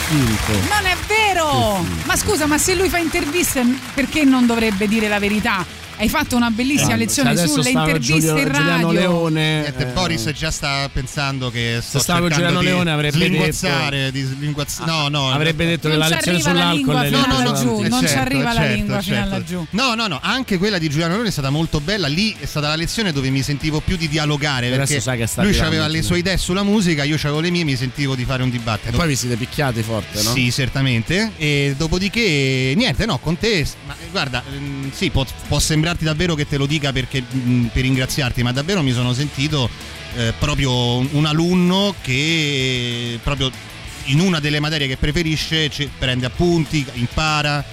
Che. 0.46 0.52
Non 0.52 0.86
è 0.86 0.96
vero! 1.06 1.84
Ma 2.04 2.16
scusa, 2.16 2.46
ma 2.46 2.58
se 2.58 2.74
lui 2.74 2.88
fa 2.88 2.98
interviste, 2.98 3.64
perché 3.94 4.24
non 4.24 4.46
dovrebbe 4.46 4.88
dire 4.88 5.08
la 5.08 5.18
verità? 5.18 5.64
Hai 6.02 6.08
fatto 6.08 6.34
una 6.34 6.50
bellissima 6.50 6.94
Eh, 6.94 6.96
lezione 6.96 7.30
adesso 7.30 7.62
sulle 7.62 7.70
interviste 7.70 8.14
Giulio- 8.18 8.36
in 8.38 8.48
radio. 8.48 8.58
Giuliano 8.58 8.90
Leone. 8.90 9.60
Niente, 9.60 9.82
eh, 9.84 9.92
Boris 9.92 10.30
già 10.32 10.50
sta 10.50 10.90
pensando 10.92 11.48
che 11.48 11.78
sto 11.80 11.98
Se 11.98 12.02
stava 12.02 12.18
con 12.18 12.30
cercando 12.30 12.58
Giuliano 12.58 12.58
di 12.58 12.64
Leone 12.66 12.90
avrebbe 12.90 13.16
slinguazzare, 13.16 14.10
di 14.10 14.22
slinguazz- 14.22 14.80
no, 14.80 15.06
no, 15.06 15.30
avrebbe 15.30 15.64
detto 15.64 15.82
che 15.88 15.94
Non 15.94 15.98
la 15.98 16.06
ci 16.06 16.14
lezione 16.30 16.36
arriva 16.38 16.52
la 16.52 17.06
sull'alcol 17.06 17.60
giù, 17.60 17.84
Eh, 17.84 17.88
non 17.88 18.00
ci 18.00 18.06
certo, 18.08 18.20
arriva 18.20 18.42
la 18.42 18.52
certo, 18.54 18.74
lingua 18.74 19.00
fino 19.00 19.14
certo. 19.16 19.34
alla 19.34 19.44
giù. 19.44 19.66
No, 19.70 19.94
no, 19.94 20.06
no, 20.08 20.18
anche 20.20 20.58
quella 20.58 20.78
di 20.78 20.88
Giuliano 20.88 21.12
Leone 21.12 21.28
è 21.28 21.30
stata 21.30 21.50
molto 21.50 21.78
bella. 21.80 22.08
Lì 22.08 22.34
è 22.36 22.46
stata 22.46 22.66
la 22.66 22.74
lezione 22.74 23.12
dove 23.12 23.30
mi 23.30 23.42
sentivo 23.42 23.78
più 23.78 23.96
di 23.96 24.08
dialogare. 24.08 24.70
Perché 24.70 25.00
lui 25.36 25.56
aveva 25.60 25.86
le 25.86 26.02
sue 26.02 26.18
idee 26.18 26.36
sulla 26.36 26.64
musica, 26.64 27.04
io 27.04 27.14
avevo 27.14 27.38
le 27.38 27.50
mie, 27.50 27.62
mi 27.62 27.76
sentivo 27.76 28.16
di 28.16 28.24
fare 28.24 28.42
un 28.42 28.48
E 28.48 28.50
dibattito. 28.50 28.96
poi 28.96 29.06
vi 29.06 29.14
siete 29.14 29.36
picchiati 29.36 29.84
forte, 29.84 30.20
no? 30.20 30.32
Sì, 30.32 30.50
certamente. 30.50 31.30
E 31.36 31.74
dopodiché, 31.78 32.72
niente, 32.74 33.06
no, 33.06 33.18
con 33.18 33.38
te, 33.38 33.64
ma 33.86 33.94
guarda, 34.10 34.42
ehm, 34.52 34.90
sì, 34.92 35.10
può, 35.10 35.24
può 35.46 35.60
sembrarti 35.92 36.04
davvero 36.04 36.34
che 36.34 36.46
te 36.46 36.56
lo 36.56 36.66
dica 36.66 36.92
perché, 36.92 37.22
mh, 37.22 37.66
per 37.72 37.82
ringraziarti, 37.82 38.42
ma 38.42 38.52
davvero 38.52 38.82
mi 38.82 38.92
sono 38.92 39.12
sentito 39.12 39.68
eh, 40.14 40.32
proprio 40.38 40.96
un, 40.96 41.08
un 41.12 41.26
alunno 41.26 41.94
che 42.00 43.18
proprio 43.22 43.50
in 44.06 44.20
una 44.20 44.40
delle 44.40 44.58
materie 44.58 44.88
che 44.88 44.96
preferisce 44.96 45.70
prende 45.98 46.26
appunti, 46.26 46.84
impara 46.94 47.64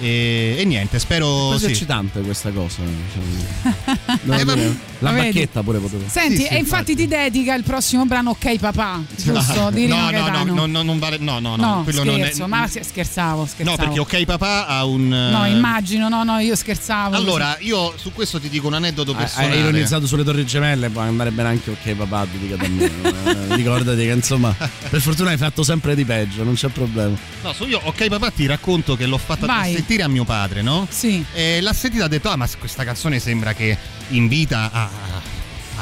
e, 0.00 0.56
e 0.58 0.64
niente, 0.64 0.98
spero... 0.98 1.54
È 1.54 1.58
Sì. 1.58 1.66
eccitante 1.66 2.20
questa 2.20 2.50
cosa. 2.50 2.82
cioè, 3.12 4.40
Eh, 4.40 4.76
la 5.00 5.12
bacchetta 5.12 5.62
pure 5.62 5.78
potevo. 5.78 6.04
Senti, 6.08 6.36
Sì, 6.36 6.42
sì, 6.42 6.48
e 6.48 6.56
infatti 6.58 6.94
ti 6.96 7.06
dedica 7.06 7.54
il 7.54 7.62
prossimo 7.62 8.04
brano 8.04 8.30
Ok 8.30 8.56
papà, 8.58 9.00
giusto? 9.16 9.70
Di 9.78 9.86
no, 9.86 10.10
no, 10.10 10.28
no, 10.28 10.44
no, 10.44 10.66
no, 10.66 10.82
non 10.82 10.98
vale, 10.98 11.18
no, 11.18 11.38
no, 11.38 11.56
no, 11.56 11.76
No, 11.76 11.82
quello 11.84 12.02
non 12.04 12.16
è- 12.16 12.24
scherzo, 12.24 12.46
ma 12.48 12.66
scherzavo, 12.66 13.46
scherzavo. 13.46 13.70
No, 13.70 13.76
perché 13.76 14.00
Ok 14.00 14.24
Papà 14.24 14.66
ha 14.66 14.84
un... 14.84 15.08
No, 15.08 15.44
eh, 15.44 15.50
immagino, 15.50 16.08
no, 16.08 16.24
no, 16.24 16.38
io 16.38 16.56
scherzavo. 16.56 17.14
Allora, 17.14 17.56
io 17.60 17.94
su 17.96 18.12
questo 18.12 18.40
ti 18.40 18.48
dico 18.48 18.66
un 18.66 18.74
aneddoto 18.74 19.14
personale. 19.14 19.54
Hai 19.54 19.60
ironizzato 19.60 20.06
sulle 20.06 20.24
torri 20.24 20.44
gemelle, 20.44 20.88
può 20.88 21.00
andare 21.02 21.30
bene 21.30 21.48
anche 21.50 21.70
ok 21.70 21.94
papà, 21.94 22.26
dedicate 22.30 22.64
a 22.64 22.68
me. 22.68 23.16
Eh, 23.28 23.54
Ricordati 23.56 24.02
che 24.04 24.10
insomma, 24.12 24.54
per 24.88 25.00
fortuna 25.00 25.30
hai 25.30 25.36
fatto 25.36 25.62
sempre 25.62 25.94
di 25.94 26.04
peggio, 26.04 26.44
non 26.44 26.54
c'è 26.54 26.68
problema. 26.68 27.16
No, 27.42 27.52
su 27.52 27.64
io, 27.66 27.80
ok 27.82 28.08
papà, 28.08 28.30
ti 28.30 28.46
racconto 28.46 28.96
che 28.96 29.06
l'ho 29.06 29.18
fatta 29.18 29.46
Vai. 29.46 29.74
Sentire 29.88 30.02
a 30.02 30.08
mio 30.08 30.24
padre, 30.24 30.60
no? 30.60 30.86
Sì. 30.90 31.24
E 31.32 31.62
l'ha 31.62 31.72
sentita 31.72 32.02
e 32.02 32.06
ha 32.06 32.08
detto, 32.08 32.28
ah 32.28 32.36
ma 32.36 32.46
questa 32.58 32.84
canzone 32.84 33.18
sembra 33.18 33.54
che 33.54 33.76
invita 34.08 34.70
a, 34.70 34.90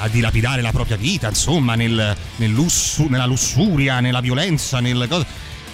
a 0.02 0.08
dilapidare 0.08 0.62
la 0.62 0.70
propria 0.70 0.96
vita, 0.96 1.28
insomma, 1.28 1.74
nel, 1.74 2.16
nel 2.36 2.50
lussu- 2.52 3.08
nella 3.08 3.26
lussuria, 3.26 3.98
nella 3.98 4.20
violenza, 4.20 4.78
nel... 4.78 5.06
cosa. 5.08 5.26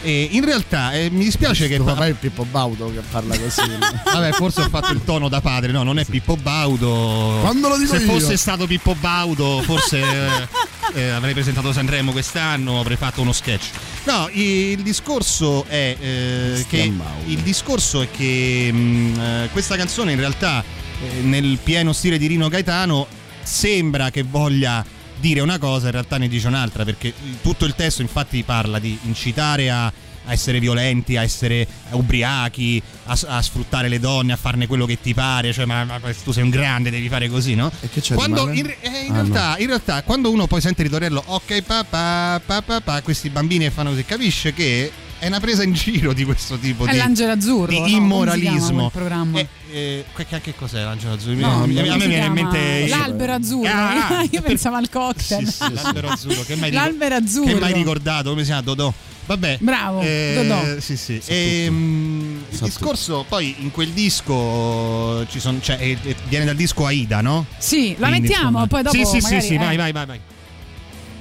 E 0.04 0.28
in 0.32 0.44
realtà 0.44 0.92
eh, 0.92 1.10
mi 1.10 1.24
dispiace 1.24 1.68
che... 1.68 1.78
Papà 1.78 2.06
è 2.06 2.12
Pippo 2.14 2.44
Baudo 2.44 2.90
che 2.90 3.02
parla 3.08 3.38
così. 3.38 3.60
Vabbè, 4.10 4.32
forse 4.32 4.62
ho 4.62 4.68
fatto 4.70 4.92
il 4.92 5.04
tono 5.04 5.28
da 5.28 5.42
padre, 5.42 5.70
no, 5.70 5.82
non 5.82 5.98
è 5.98 6.04
Pippo 6.06 6.36
Baudo. 6.36 7.38
Quando 7.42 7.68
lo 7.68 7.76
dico 7.76 7.94
Se 7.94 8.02
io. 8.02 8.10
fosse 8.12 8.38
stato 8.38 8.66
Pippo 8.66 8.94
Baudo, 8.94 9.60
forse 9.62 10.00
eh, 10.00 10.48
eh, 10.94 11.08
avrei 11.10 11.32
presentato 11.32 11.72
Sanremo 11.72 12.12
quest'anno, 12.12 12.80
avrei 12.80 12.96
fatto 12.96 13.20
uno 13.20 13.32
sketch. 13.32 13.70
No, 14.04 14.28
il 14.32 14.82
discorso 14.82 15.64
è 15.66 15.96
eh, 15.98 16.64
che 16.68 16.92
il 17.26 17.38
discorso 17.40 18.02
è 18.02 18.10
che 18.10 18.70
mh, 18.72 19.20
eh, 19.20 19.48
questa 19.52 19.76
canzone 19.76 20.12
in 20.12 20.18
realtà 20.18 20.62
eh, 20.62 21.20
nel 21.22 21.58
pieno 21.62 21.92
stile 21.92 22.18
di 22.18 22.26
Rino 22.26 22.48
Gaetano 22.48 23.06
sembra 23.42 24.10
che 24.10 24.22
voglia 24.22 24.84
dire 25.18 25.40
una 25.40 25.58
cosa, 25.58 25.86
in 25.86 25.92
realtà 25.92 26.18
ne 26.18 26.28
dice 26.28 26.48
un'altra, 26.48 26.84
perché 26.84 27.14
tutto 27.42 27.64
il 27.64 27.74
testo 27.74 28.02
infatti 28.02 28.42
parla 28.42 28.78
di 28.78 28.98
incitare 29.02 29.70
a, 29.70 29.92
a 30.24 30.32
essere 30.32 30.60
violenti, 30.60 31.16
a 31.16 31.22
essere 31.22 31.66
ubriachi, 31.90 32.82
a, 33.06 33.18
a 33.26 33.42
sfruttare 33.42 33.88
le 33.88 33.98
donne, 33.98 34.32
a 34.32 34.36
farne 34.36 34.66
quello 34.66 34.86
che 34.86 35.00
ti 35.00 35.14
pare, 35.14 35.52
cioè 35.52 35.64
ma, 35.64 35.84
ma 35.84 35.98
tu 36.22 36.32
sei 36.32 36.42
un 36.42 36.50
grande, 36.50 36.90
devi 36.90 37.08
fare 37.08 37.28
così, 37.28 37.54
no? 37.54 37.70
E 37.80 37.88
che 37.88 38.00
c'è 38.00 38.10
di 38.10 38.14
Quando 38.16 38.44
male? 38.46 38.58
in, 38.58 38.66
eh, 38.80 39.04
in 39.06 39.12
Ah, 39.12 39.14
realtà, 39.14 39.54
in 39.58 39.66
realtà, 39.66 40.02
quando 40.02 40.30
uno 40.30 40.46
poi 40.46 40.60
sente 40.60 40.82
il 40.82 40.88
ritornello, 40.88 41.22
ok 41.26 41.62
papà, 41.62 42.40
papà, 42.44 42.62
papà, 42.80 43.02
questi 43.02 43.30
bambini 43.30 43.68
fanno 43.70 43.90
così, 43.90 44.04
capisce 44.04 44.52
che 44.52 44.90
è 45.18 45.26
una 45.28 45.38
presa 45.38 45.62
in 45.62 45.72
giro 45.72 46.12
di 46.12 46.24
questo 46.24 46.58
tipo 46.58 46.84
È 46.84 46.90
di, 46.90 46.96
l'angelo 46.96 47.30
azzurro. 47.32 47.66
di 47.70 47.78
no? 47.78 47.86
Immoralismo. 47.86 48.90
programma. 48.90 49.38
Eh, 49.38 49.46
eh, 49.70 50.04
che, 50.16 50.40
che- 50.40 50.54
cos'è 50.56 50.82
l'angelo 50.82 51.14
azzurro? 51.14 51.36
No, 51.38 51.46
a 51.48 51.60
come 51.60 51.72
me 51.74 52.06
viene 52.08 52.24
in 52.26 52.32
mente 52.32 52.88
L'albero 52.88 53.32
azzurro. 53.34 53.70
Ah, 53.72 54.24
Io 54.30 54.42
pensavo 54.42 54.76
al 54.76 54.88
cocktail. 54.90 55.46
sì, 55.46 55.52
sì, 55.64 55.72
l'albero 55.74 56.08
azzurro. 56.08 56.42
Che 56.42 56.56
mai, 56.56 56.72
L'albero 56.72 57.14
azzurro. 57.14 57.52
Che 57.52 57.60
mai 57.60 57.72
ricordato? 57.72 58.30
Come 58.30 58.40
si 58.42 58.46
chiama? 58.46 58.62
Dodò. 58.62 58.92
Vabbè. 59.24 59.58
Bravo, 59.60 60.00
Eh, 60.00 60.32
Dodò. 60.34 60.80
Sì, 60.80 60.96
sì. 60.96 61.20
Ehm, 61.26 62.44
il 62.50 62.58
discorso, 62.58 63.24
poi 63.28 63.54
in 63.58 63.70
quel 63.70 63.90
disco 63.90 65.24
ci 65.28 65.38
sono, 65.38 65.60
cioè, 65.60 65.76
eh, 65.80 65.96
eh, 66.02 66.16
viene 66.28 66.44
dal 66.44 66.56
disco 66.56 66.84
Aida, 66.86 67.20
no? 67.20 67.46
Sì, 67.58 67.94
la 67.98 68.08
Quindi, 68.08 68.28
mettiamo, 68.28 68.46
insomma- 68.48 68.66
poi 68.66 68.82
dopo 68.82 68.96
Sì, 68.96 69.04
sì, 69.04 69.18
magari, 69.20 69.40
sì, 69.40 69.46
sì, 69.48 69.54
eh. 69.54 69.58
vai, 69.58 69.76
vai, 69.76 69.92
vai, 69.92 70.06
vai. 70.06 70.20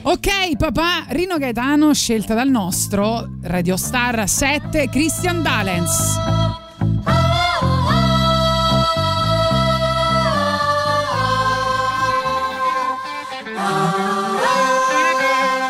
Ok, 0.04 0.58
papà, 0.58 1.06
Rino 1.10 1.38
Gaetano, 1.38 1.94
scelta 1.94 2.34
dal 2.34 2.50
nostro 2.50 3.30
Radio 3.44 3.78
Star 3.78 4.28
7, 4.28 4.90
Christian 4.90 5.44
Dalens. 5.44 6.18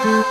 Il 0.03 0.25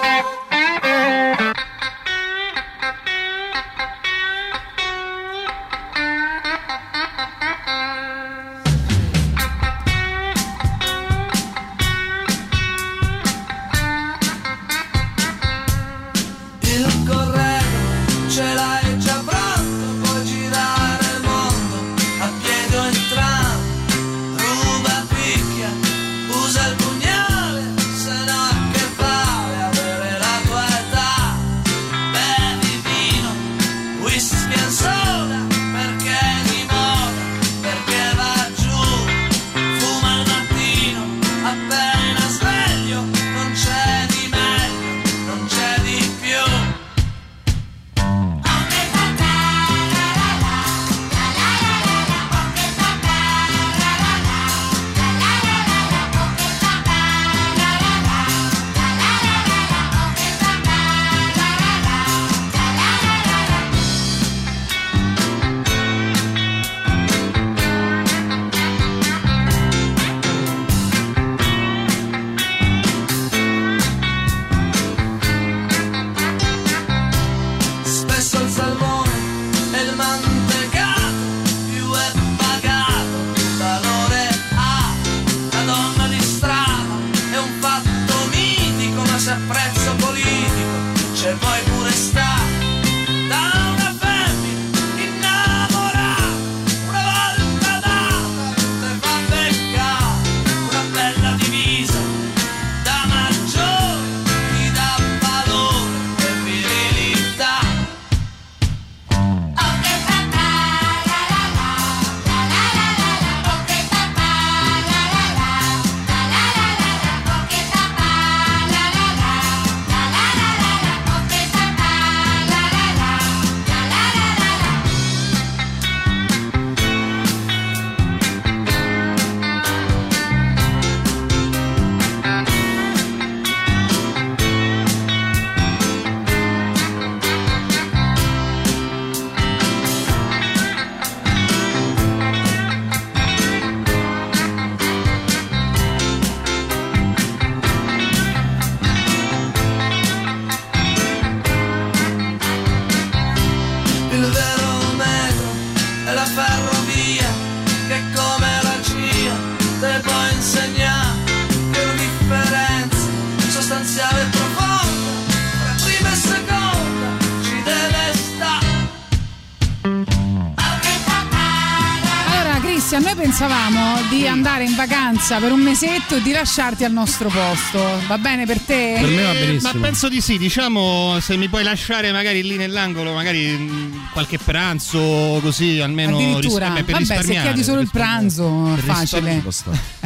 di 174.10 174.26
andare 174.26 174.64
in 174.64 174.74
vacanza 174.74 175.38
per 175.38 175.52
un 175.52 175.60
mesetto 175.60 176.16
e 176.16 176.22
di 176.22 176.32
lasciarti 176.32 176.82
al 176.84 176.90
nostro 176.90 177.28
posto. 177.28 177.78
Va 178.08 178.18
bene 178.18 178.44
per 178.44 178.58
te? 178.58 178.94
Eh, 178.94 179.58
Ma 179.60 179.72
penso 179.80 180.08
di 180.08 180.20
sì, 180.20 180.36
diciamo, 180.36 181.18
se 181.20 181.36
mi 181.36 181.48
puoi 181.48 181.62
lasciare 181.62 182.10
magari 182.10 182.42
lì 182.42 182.56
nell'angolo, 182.56 183.14
magari 183.14 183.46
mh, 183.46 184.08
qualche 184.12 184.38
pranzo 184.38 185.38
così 185.40 185.78
almeno 185.78 186.16
Addirittura, 186.16 186.66
ris- 186.66 186.78
eh, 186.78 186.82
per 186.82 186.92
vabbè, 186.94 187.04
se 187.04 187.14
risparmiare, 187.14 187.46
chiedi 187.46 187.62
solo 187.62 187.76
per 187.76 187.84
il 187.84 187.90
pranzo, 187.92 188.72
è 188.72 188.74
per 188.74 188.84
facile. 188.84 189.42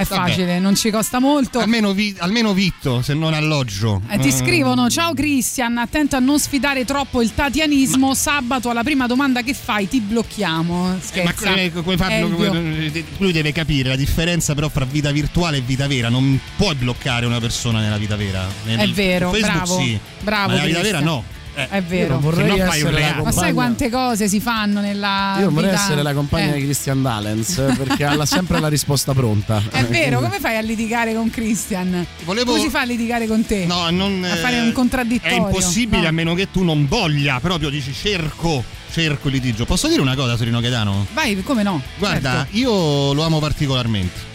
È 0.05 0.15
Vabbè. 0.17 0.29
facile, 0.29 0.59
non 0.59 0.77
ci 0.77 0.91
costa 0.91 1.19
molto. 1.19 1.59
Almeno, 1.59 1.93
vi- 1.93 2.15
almeno 2.19 2.53
vitto, 2.53 3.03
se 3.03 3.15
non 3.15 3.35
alloggio. 3.35 4.01
Eh, 4.09 4.19
ti 4.19 4.29
Eh, 4.29 4.33
scrivono: 4.33 4.89
Ciao 4.89 5.15
Cristian, 5.15 5.79
attento 5.79 6.17
a 6.17 6.19
non 6.21 6.39
sfidare 6.39 6.85
troppo 6.85 7.23
il 7.23 7.35
tatianismo. 7.35 8.15
Sabato 8.15 8.71
alla 8.71 8.83
prima 8.83 9.07
domanda 9.07 9.43
che 9.43 9.55
fai 9.55 9.89
ti 9.89 10.01
blocchiamo. 10.01 10.87
eh, 10.87 10.93
Ma 10.93 10.99
Scherza. 11.01 11.49
come, 11.51 11.73
come 11.73 11.97
fa- 11.97 12.17
Elvio. 12.17 12.49
come- 12.49 13.05
lui 13.19 13.33
deve 13.33 13.53
capire 13.53 13.89
la 13.89 13.97
differenza 13.97 14.55
però 14.55 14.69
fra 14.69 14.85
vita 14.85 15.11
virtuale 15.11 15.59
e 15.59 15.61
vita 15.61 15.87
vera. 15.87 16.09
Non 16.09 16.39
puoi 16.57 16.75
bloccare 16.75 17.27
una 17.27 17.41
persona 17.41 17.81
nella 17.81 17.97
vita 17.99 18.17
vera. 18.17 18.47
Nel- 18.65 18.79
È 18.79 18.89
vero, 18.93 19.31
Facebook 19.31 19.57
bravo, 19.65 19.79
sì, 19.81 19.99
bravo, 20.21 20.49
Ma 20.49 20.55
nella 20.55 20.67
vita 20.67 20.81
vera 20.83 21.01
no. 21.01 21.25
Eh, 21.57 21.69
È 21.69 21.83
vero. 21.83 22.19
vorrei 22.19 22.59
essere 22.59 22.91
la 22.91 22.99
reato. 22.99 23.23
Ma 23.23 23.31
sai 23.31 23.33
compagna- 23.33 23.53
quante 23.53 23.91
cose 23.91 24.29
si 24.29 24.41
fanno 24.41 24.81
nella. 24.81 25.37
Io 25.39 25.51
vorrei 25.51 25.71
vita? 25.71 25.83
essere 25.83 26.03
la 26.03 26.13
compagna 26.13 26.53
Eh. 26.55 26.59
di 26.59 26.65
Christian 26.65 27.01
Dalens 27.03 27.63
perché 27.77 28.05
ha 28.05 28.27
sempre 28.27 28.59
la 28.61 28.69
risposta 28.69 29.13
pronta. 29.13 29.63
È 29.71 29.85
vero, 29.85 30.21
come 30.21 30.41
fai 30.41 30.57
a 30.57 30.61
litigare 30.61 31.15
con 31.15 31.31
Christian? 31.31 32.05
Volevo- 32.25 32.53
Come 32.53 32.65
si 32.65 32.71
fa 32.71 32.81
a 32.81 32.85
litigare 32.85 33.27
con 33.27 33.45
te? 33.47 33.67
No, 33.67 33.89
non, 33.91 34.25
a 34.25 34.35
fare 34.37 34.57
eh, 34.57 34.61
un 34.63 34.73
contraddittorio. 34.73 35.37
È 35.37 35.41
impossibile 35.41 36.03
No. 36.03 36.09
a 36.09 36.11
meno 36.13 36.35
che 36.35 36.51
tu 36.51 36.63
non 36.65 36.87
voglia, 36.89 37.39
proprio 37.41 37.69
dici 37.69 37.93
cerco, 37.93 38.65
cerco 38.91 39.29
il 39.29 39.35
litigio. 39.35 39.65
Posso 39.65 39.87
dire 39.89 40.01
una 40.01 40.15
cosa, 40.17 40.37
Sorino 40.37 40.61
Gaetano? 40.61 41.07
Vai, 41.13 41.41
come 41.43 41.63
no? 41.63 41.81
Guarda, 41.99 42.31
Certo. 42.51 42.57
io 42.57 43.13
lo 43.13 43.23
amo 43.23 43.39
particolarmente. 43.39 44.33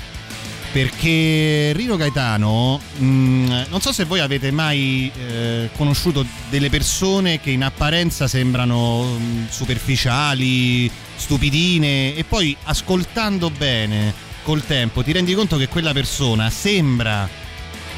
Perché 0.71 1.73
Rino 1.75 1.95
Gaetano, 1.95 2.79
mh, 2.97 3.63
non 3.69 3.81
so 3.81 3.91
se 3.91 4.05
voi 4.05 4.19
avete 4.19 4.51
mai 4.51 5.11
eh, 5.17 5.69
conosciuto 5.75 6.23
delle 6.49 6.69
persone 6.69 7.39
che 7.39 7.49
in 7.49 7.63
apparenza 7.63 8.27
sembrano 8.27 9.03
mh, 9.03 9.49
superficiali, 9.49 10.89
stupidine, 11.15 12.13
e 12.13 12.23
poi 12.23 12.55
ascoltando 12.63 13.49
bene 13.49 14.13
col 14.43 14.63
tempo 14.65 15.03
ti 15.03 15.11
rendi 15.11 15.33
conto 15.33 15.57
che 15.57 15.67
quella 15.67 15.91
persona 15.91 16.49
sembra, 16.49 17.27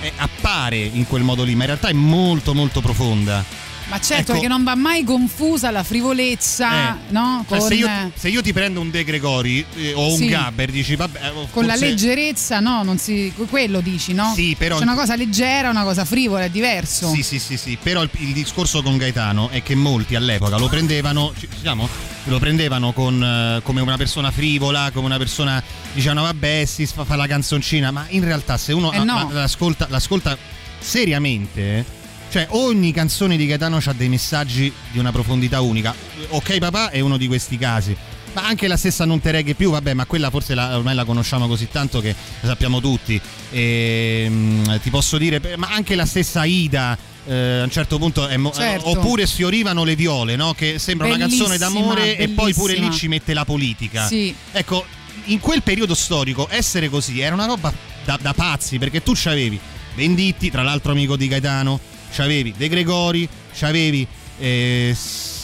eh, 0.01 0.11
appare 0.15 0.77
in 0.77 1.05
quel 1.07 1.23
modo 1.23 1.43
lì, 1.43 1.55
ma 1.55 1.63
in 1.63 1.67
realtà 1.67 1.89
è 1.89 1.93
molto 1.93 2.53
molto 2.53 2.79
profonda. 2.79 3.43
Ma 3.91 3.99
certo, 3.99 4.21
Ecco. 4.21 4.31
perché 4.31 4.47
non 4.47 4.63
va 4.63 4.75
mai 4.75 5.03
confusa 5.03 5.69
la 5.69 5.83
frivolezza, 5.83 6.97
no? 7.09 7.43
Cioè, 7.47 7.57
Con, 7.59 7.67
se, 7.67 7.73
io, 7.75 7.87
eh, 7.87 8.11
se 8.15 8.29
io 8.29 8.41
ti 8.41 8.53
prendo 8.53 8.79
un 8.79 8.89
De 8.89 9.03
Gregori 9.03 9.65
eh, 9.75 9.91
o 9.93 10.11
un 10.11 10.15
Sì. 10.17 10.27
Gabber, 10.27 10.71
dici 10.71 10.95
vabbè. 10.95 11.19
eh, 11.19 11.31
con 11.51 11.65
la 11.65 11.73
forse- 11.73 11.85
leggerezza, 11.89 12.61
no? 12.61 12.83
Non 12.83 12.97
si, 12.97 13.33
quello 13.49 13.81
dici, 13.81 14.13
no? 14.13 14.31
Sì, 14.33 14.55
però- 14.57 14.77
C'è 14.77 14.83
una 14.83 14.95
cosa 14.95 15.17
leggera, 15.17 15.69
una 15.69 15.83
cosa 15.83 16.05
frivola, 16.05 16.45
è 16.45 16.49
diverso. 16.49 17.11
Sì, 17.13 17.21
sì, 17.21 17.37
sì, 17.37 17.57
sì, 17.57 17.77
però 17.83 18.01
il, 18.01 18.09
il 18.19 18.31
discorso 18.31 18.81
con 18.81 18.95
Gaetano 18.95 19.49
è 19.49 19.61
che 19.61 19.75
molti 19.75 20.15
all'epoca 20.15 20.57
lo 20.57 20.69
prendevano, 20.69 21.33
ci- 21.37 21.49
ci 21.51 21.57
siamo? 21.59 21.87
Lo 22.25 22.39
prendevano 22.39 22.93
con, 22.93 23.21
eh, 23.21 23.61
come 23.63 23.81
una 23.81 23.97
persona 23.97 24.31
frivola, 24.31 24.91
come 24.93 25.07
una 25.07 25.17
persona 25.17 25.61
dicevano 25.93 26.21
vabbè 26.21 26.63
si 26.65 26.85
fa, 26.85 27.03
fa 27.03 27.17
la 27.17 27.27
canzoncina, 27.27 27.91
ma 27.91 28.05
in 28.09 28.23
realtà 28.23 28.55
se 28.55 28.71
uno 28.71 28.93
Eh 28.93 28.99
no. 29.03 29.27
la- 29.29 29.41
l'ascolta, 29.41 29.87
l'ascolta 29.89 30.37
seriamente, 30.79 31.83
cioè 32.31 32.47
ogni 32.51 32.91
canzone 32.93 33.35
di 33.35 33.45
Gaetano 33.45 33.79
ha 33.83 33.93
dei 33.93 34.07
messaggi 34.09 34.71
di 34.91 34.97
una 34.99 35.11
profondità 35.11 35.59
unica. 35.61 35.93
Ok 36.29 36.57
papà 36.59 36.89
è 36.89 36.99
uno 37.01 37.17
di 37.17 37.27
questi 37.27 37.57
casi. 37.57 37.95
Ma 38.33 38.45
anche 38.47 38.69
la 38.69 38.77
stessa 38.77 39.03
Non 39.03 39.19
te 39.19 39.29
reghe 39.31 39.55
più, 39.55 39.71
vabbè, 39.71 39.93
ma 39.93 40.05
quella 40.05 40.29
forse 40.29 40.55
la- 40.55 40.77
ormai 40.77 40.95
la 40.95 41.03
conosciamo 41.03 41.47
così 41.49 41.67
tanto 41.69 41.99
che 41.99 42.15
la 42.39 42.47
sappiamo 42.47 42.79
tutti. 42.79 43.19
Ehm, 43.51 44.79
ti 44.81 44.89
posso 44.89 45.17
dire, 45.17 45.41
ma 45.57 45.69
anche 45.71 45.95
la 45.95 46.05
stessa 46.05 46.43
Ida. 46.45 46.97
eh, 47.27 47.59
a 47.59 47.63
un 47.65 47.69
certo 47.69 47.99
punto 47.99 48.27
è 48.27 48.35
mo- 48.37 48.51
Certo. 48.51 48.89
oppure 48.89 49.27
sfiorivano 49.27 49.83
le 49.83 49.95
viole 49.95 50.35
no? 50.35 50.55
che 50.55 50.79
sembra 50.79 51.05
una 51.05 51.17
canzone 51.17 51.55
Bellissima, 51.59 51.69
d'amore 51.81 52.17
e 52.17 52.29
poi 52.29 52.51
pure 52.51 52.73
lì 52.73 52.79
bellissima. 52.79 52.99
ci 52.99 53.07
mette 53.09 53.33
la 53.35 53.45
politica 53.45 54.07
Sì. 54.07 54.33
ecco 54.51 54.83
in 55.25 55.39
quel 55.39 55.61
periodo 55.61 55.93
storico 55.93 56.47
essere 56.49 56.89
così 56.89 57.19
era 57.19 57.35
una 57.35 57.45
roba 57.45 57.71
da, 58.05 58.17
da 58.19 58.33
pazzi 58.33 58.79
perché 58.79 59.03
tu 59.03 59.11
c'avevi 59.15 59.59
Venditti 59.93 60.49
tra 60.49 60.63
l'altro 60.63 60.93
amico 60.93 61.15
di 61.15 61.27
Gaetano 61.27 61.79
c'avevi 62.11 62.53
De 62.57 62.67
Gregori 62.67 63.27
c'avevi 63.53 64.07
eh, 64.39 64.95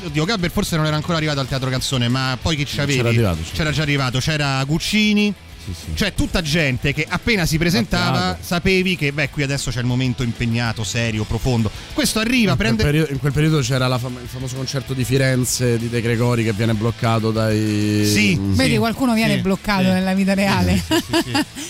oddio 0.06 0.26
Gabber 0.26 0.52
forse 0.52 0.76
non 0.76 0.86
era 0.86 0.96
ancora 0.96 1.18
arrivato 1.18 1.40
al 1.40 1.48
teatro 1.48 1.70
canzone 1.70 2.08
ma 2.08 2.38
poi 2.42 2.56
chi 2.56 2.66
c'avevi 2.66 2.98
c'era 2.98 3.10
arrivato, 3.10 3.44
sì. 3.44 3.52
c'era 3.54 3.72
già 3.72 3.82
arrivato 3.82 4.20
c'era 4.20 4.64
Guccini 4.64 5.34
cioè 5.94 6.14
tutta 6.14 6.42
gente 6.42 6.94
che 6.94 7.06
appena 7.08 7.46
si 7.46 7.58
presentava 7.58 8.20
teatro. 8.20 8.44
sapevi 8.44 8.96
che 8.96 9.12
beh 9.12 9.30
qui 9.30 9.44
adesso 9.44 9.72
c'è 9.72 9.80
il 9.80 9.86
momento 9.86 10.24
impegnato, 10.24 10.84
serio, 10.84 11.24
profondo. 11.24 11.70
Questo 11.94 12.20
arriva, 12.20 12.52
In 12.52 12.58
quel, 12.58 12.68
prende... 12.76 12.84
periodo, 12.84 13.12
in 13.12 13.20
quel 13.20 13.32
periodo 13.32 13.60
c'era 13.60 13.88
la 13.88 13.98
fam- 13.98 14.20
il 14.22 14.28
famoso 14.28 14.56
concerto 14.56 14.94
di 14.94 15.04
Firenze 15.04 15.78
di 15.78 15.90
De 15.90 16.02
Gregori 16.02 16.44
che 16.44 16.54
viene 16.54 16.74
bloccato 16.74 17.32
dai. 17.32 18.06
Sì. 18.06 18.38
Mm. 18.38 18.54
Vedi, 18.54 18.78
qualcuno 18.78 19.14
viene 19.14 19.36
sì, 19.36 19.42
bloccato 19.42 19.84
sì. 19.84 19.90
nella 19.90 20.14
vita 20.14 20.34
reale. 20.34 20.82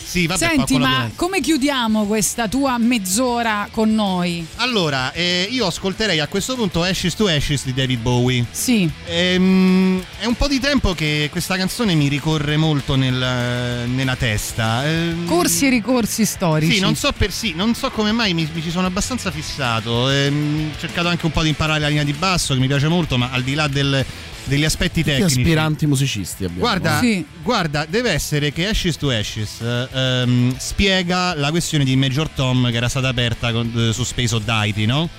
Sì, 0.08 0.26
vabbè, 0.26 0.40
Senti, 0.40 0.78
ma 0.78 1.12
come 1.16 1.42
chiudiamo 1.42 2.06
questa 2.06 2.48
tua 2.48 2.78
mezz'ora 2.78 3.68
con 3.72 3.94
noi? 3.94 4.46
Allora, 4.56 5.12
eh, 5.12 5.48
io 5.50 5.66
ascolterei 5.68 6.20
a 6.20 6.28
questo 6.28 6.56
punto 6.56 6.84
Ashes 6.84 7.16
to 7.16 7.28
Ashes 7.28 7.66
di 7.66 7.74
David 7.74 8.00
Bowie. 8.02 8.46
Sì. 8.52 8.90
Ehm, 9.06 10.02
è 10.20 10.26
un 10.26 10.36
po' 10.36 10.48
di 10.48 10.60
tempo 10.60 10.94
che 10.94 11.28
questa 11.32 11.58
canzone 11.58 11.94
mi 11.96 12.08
ricorre 12.08 12.58
molto 12.58 12.96
nel- 12.96 13.87
nella 13.88 14.16
testa. 14.16 14.86
Ehm, 14.88 15.26
Corsi 15.26 15.66
e 15.66 15.70
ricorsi 15.70 16.26
storici. 16.26 16.74
Sì, 16.76 16.80
non 16.80 16.96
so, 16.96 17.12
per, 17.12 17.32
sì, 17.32 17.54
non 17.56 17.74
so 17.76 17.90
come 17.90 18.12
mai 18.12 18.34
mi, 18.34 18.48
mi 18.54 18.62
ci 18.62 18.70
sono 18.72 18.88
abbastanza 18.88 19.32
fissato. 19.32 20.10
Ehm, 20.10 20.72
ho 20.76 20.80
cercato 20.80 21.08
anche 21.08 21.26
un 21.26 21.32
po' 21.32 21.42
di 21.44 21.50
imparare 21.50 21.80
la 21.80 21.88
linea 21.88 22.04
di 22.04 22.14
basso, 22.14 22.54
che 22.54 22.60
mi 22.60 22.68
piace 22.68 22.88
molto, 22.88 23.18
ma 23.18 23.30
al 23.32 23.44
di 23.44 23.54
là 23.54 23.68
del- 23.68 24.06
degli 24.44 24.64
aspetti 24.64 25.02
Tutti 25.04 25.16
tecnici. 25.18 25.40
aspiranti 25.40 25.86
musicisti 25.88 26.44
abbiamo. 26.46 26.62
Guarda, 26.62 27.00
Sì. 27.00 27.26
guarda, 27.44 27.86
deve 27.86 28.12
essere 28.12 28.54
che 28.54 28.68
Ashes 28.68 28.96
to 28.98 29.10
Ashes 29.10 29.60
eh, 29.62 29.88
ehm, 29.92 30.56
spiega 30.58 31.36
la 31.36 31.50
questione 31.50 31.84
di 31.84 31.96
Major 31.98 32.30
Tom 32.30 32.70
che 32.72 32.78
era 32.78 32.88
stata 32.88 33.10
aperta 33.10 33.52
con- 33.52 33.72
eh, 33.76 33.92
su 33.94 34.04
Space 34.06 34.34
Oddity, 34.36 34.86
no? 34.86 35.10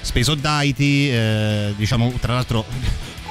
Space 0.00 0.30
Oddity, 0.30 1.10
eh, 1.10 1.74
diciamo, 1.76 2.14
tra 2.18 2.32
l'altro 2.32 2.64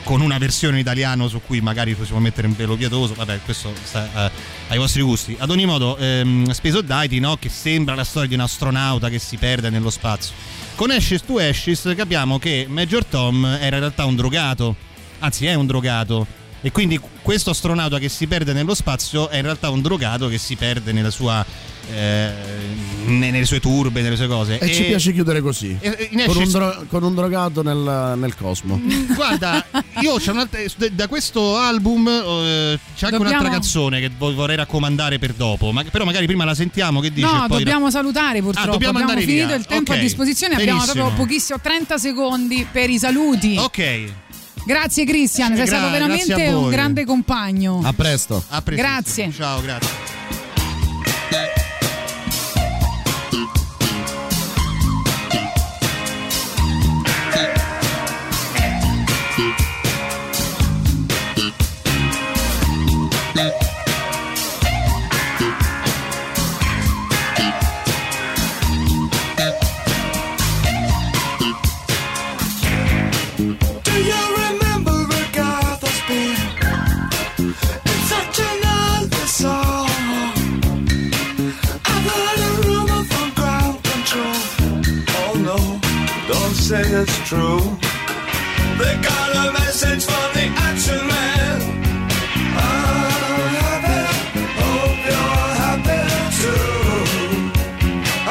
con 0.07 0.21
una 0.21 0.37
versione 0.37 0.75
in 0.75 0.83
italiano 0.83 1.27
su 1.27 1.41
cui 1.45 1.59
magari 1.59 1.93
possiamo 1.93 2.21
mettere 2.21 2.47
un 2.47 2.55
velo 2.55 2.77
pietoso, 2.77 3.13
vabbè, 3.13 3.41
questo 3.43 3.73
sta 3.83 4.27
eh, 4.27 4.31
ai 4.69 4.77
vostri 4.77 5.01
gusti. 5.01 5.35
Ad 5.37 5.49
ogni 5.49 5.65
modo, 5.65 5.97
ehm, 5.97 6.49
Space 6.51 6.77
Oddity, 6.77 7.19
no? 7.19 7.35
Che 7.35 7.49
sembra 7.49 7.93
la 7.93 8.05
storia 8.05 8.29
di 8.29 8.35
un 8.35 8.39
astronauta 8.39 9.09
che 9.09 9.19
si 9.19 9.35
perde 9.35 9.69
nello 9.69 9.89
spazio. 9.89 10.33
Con 10.75 10.91
Ashes 10.91 11.23
to 11.25 11.39
Ashes 11.39 11.93
capiamo 11.93 12.39
che 12.39 12.67
Major 12.69 13.03
Tom 13.03 13.43
era 13.43 13.75
in 13.75 13.81
realtà 13.81 14.05
un 14.05 14.15
drogato, 14.15 14.77
anzi 15.19 15.45
è 15.45 15.55
un 15.55 15.65
drogato. 15.65 16.25
E 16.61 16.71
quindi 16.71 16.97
questo 17.21 17.49
astronauta 17.49 17.99
che 17.99 18.07
si 18.07 18.27
perde 18.27 18.53
nello 18.53 18.75
spazio 18.75 19.27
è 19.27 19.35
in 19.35 19.43
realtà 19.43 19.69
un 19.69 19.81
drogato 19.81 20.29
che 20.29 20.37
si 20.37 20.55
perde 20.55 20.93
nella 20.93 21.11
sua, 21.11 21.45
eh, 21.93 22.31
ne- 23.05 23.31
nelle 23.31 23.45
sue 23.45 23.59
turbe, 23.59 24.01
nelle 24.01 24.15
sue 24.15 24.27
cose. 24.27 24.57
E, 24.59 24.71
ci 24.73 24.83
piace 24.83 25.13
chiudere 25.13 25.41
così. 25.41 25.75
e- 25.79 26.09
e 26.11 26.25
con, 26.25 26.37
un 26.37 26.49
dro- 26.51 26.85
con 26.89 27.03
un 27.03 27.15
drogato 27.15 27.61
nel, 27.63 28.13
nel 28.17 28.35
cosmo. 28.35 28.79
Guarda, 29.15 29.65
io 30.01 30.15
c'è 30.17 30.31
un'altra, 30.31 30.59
da 30.91 31.07
questo 31.07 31.57
album 31.57 32.07
eh, 32.07 32.79
c'è 32.95 33.05
anche 33.05 33.17
Dobbiamo- 33.17 33.29
un'altra 33.29 33.49
canzone 33.49 33.99
che 33.99 34.11
vo- 34.17 34.33
vorrei 34.33 34.55
raccomandare 34.57 35.19
per 35.19 35.33
dopo, 35.33 35.71
ma, 35.71 35.83
però 35.83 36.05
magari 36.05 36.25
prima 36.25 36.43
la 36.45 36.55
sentiamo 36.55 36.99
che 36.99 37.11
dice 37.11 37.25
No, 37.27 37.45
e 37.45 37.47
poi 37.47 37.57
dobbiamo 37.59 37.89
salutare 37.89 38.41
purtroppo. 38.41 38.67
Ah, 38.67 38.71
dobbiamo 38.71 38.99
abbiamo 38.99 39.19
finito 39.21 39.47
via. 39.47 39.55
il 39.55 39.65
tempo 39.65 39.91
Ok, 39.91 39.97
a 39.97 40.01
disposizione. 40.01 40.55
Abbiamo 40.55 40.79
benissimo. 40.79 41.03
proprio 41.05 41.25
pochissimo, 41.25 41.59
30 41.61 41.97
secondi 41.97 42.67
per 42.71 42.89
i 42.89 42.97
saluti. 42.99 43.55
Ok, 43.57 44.03
Grazie 44.65 45.05
Cristian, 45.05 45.55
sei 45.55 45.65
Gra- 45.65 45.77
stato 45.77 45.87
grazie 45.91 45.99
veramente 46.07 46.33
a 46.33 46.51
voi. 46.51 46.63
un 46.65 46.69
grande 46.69 47.05
compagno. 47.05 47.79
A 47.83 47.93
presto. 47.93 48.43
a 48.49 48.61
prestissimo. 48.61 48.93
Grazie. 48.95 49.31
Ciao, 49.33 49.61
grazie. 49.61 51.55
Say 86.67 86.83
it's 87.01 87.17
true. 87.29 87.63
They 88.79 88.93
got 89.09 89.29
a 89.43 89.45
message 89.53 90.03
from 90.03 90.27
the 90.35 90.45
action 90.67 91.01
man. 91.07 91.59
I'm 92.67 93.55
happy, 93.63 94.03
hope 94.59 94.99
you're 95.07 95.51
happy 95.63 96.03
too. 96.41 96.67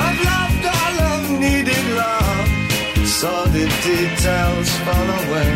I've 0.05 0.21
loved 0.29 0.65
all 0.77 0.97
I've 1.13 1.31
needed 1.45 1.87
love. 2.03 2.49
Saw 3.09 3.47
the 3.57 3.65
details 3.89 4.69
fall 4.85 5.09
away. 5.21 5.53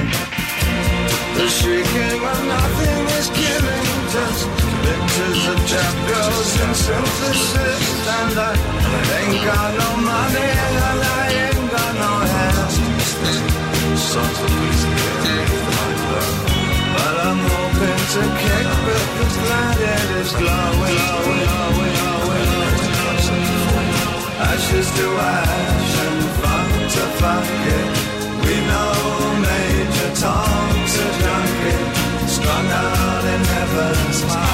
The 1.37 1.47
shrieking 1.57 2.17
when 2.25 2.41
nothing 2.49 3.03
is 3.21 3.29
given, 3.43 3.85
just 4.15 4.43
pictures 4.87 5.43
of 5.53 5.59
chap 5.69 5.95
girls 6.09 6.51
and 6.65 6.75
synthesis. 6.85 7.85
And 8.17 8.39
I 8.49 8.53
ain't 9.19 9.45
got 9.45 9.71
no 9.83 9.91
money 10.13 10.70
Sort 14.11 14.27
of 14.27 14.35
but 16.95 17.17
I'm 17.29 17.41
hoping 17.47 18.03
to 18.15 18.23
kick 18.43 18.67
but 18.85 19.07
the 19.17 19.27
planet 19.39 20.09
is 20.19 20.31
glowing, 20.35 20.99
glowing, 21.23 21.95
glowing, 22.03 22.51
glowing. 22.51 23.31
Ashes 24.51 24.89
to 24.99 25.07
ash 25.15 25.95
and 26.07 26.23
funk 26.43 26.73
to 26.95 27.05
funk 27.23 27.47
it. 27.79 27.91
We 28.43 28.55
know 28.67 28.99
Major 29.47 30.11
Tom's 30.19 30.95
a 30.99 31.09
junkie, 31.23 31.79
strung 32.27 32.67
out 32.67 33.25
in 33.35 33.43
heaven's 33.55 34.21
high, 34.27 34.50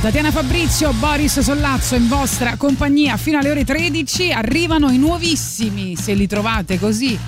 Tatiana 0.00 0.30
Fabrizio, 0.30 0.92
Boris 0.92 1.40
Sollazzo 1.40 1.94
in 1.94 2.08
vostra 2.08 2.56
compagnia 2.56 3.16
fino 3.16 3.38
alle 3.38 3.50
ore 3.50 3.64
13. 3.64 4.30
Arrivano 4.30 4.90
i 4.90 4.98
nuovissimi, 4.98 5.96
se 5.96 6.14
li 6.14 6.26
trovate 6.26 6.78
così. 6.78 7.18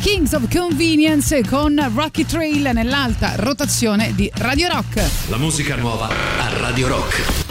Kings 0.00 0.32
of 0.32 0.46
Convenience 0.52 1.42
con 1.44 1.80
Rocky 1.94 2.24
Trail 2.24 2.70
nell'alta 2.72 3.34
rotazione 3.36 4.14
di 4.14 4.30
Radio 4.34 4.68
Rock. 4.68 5.02
La 5.28 5.38
musica 5.38 5.76
nuova 5.76 6.08
a 6.08 6.58
Radio 6.58 6.88
Rock. 6.88 7.43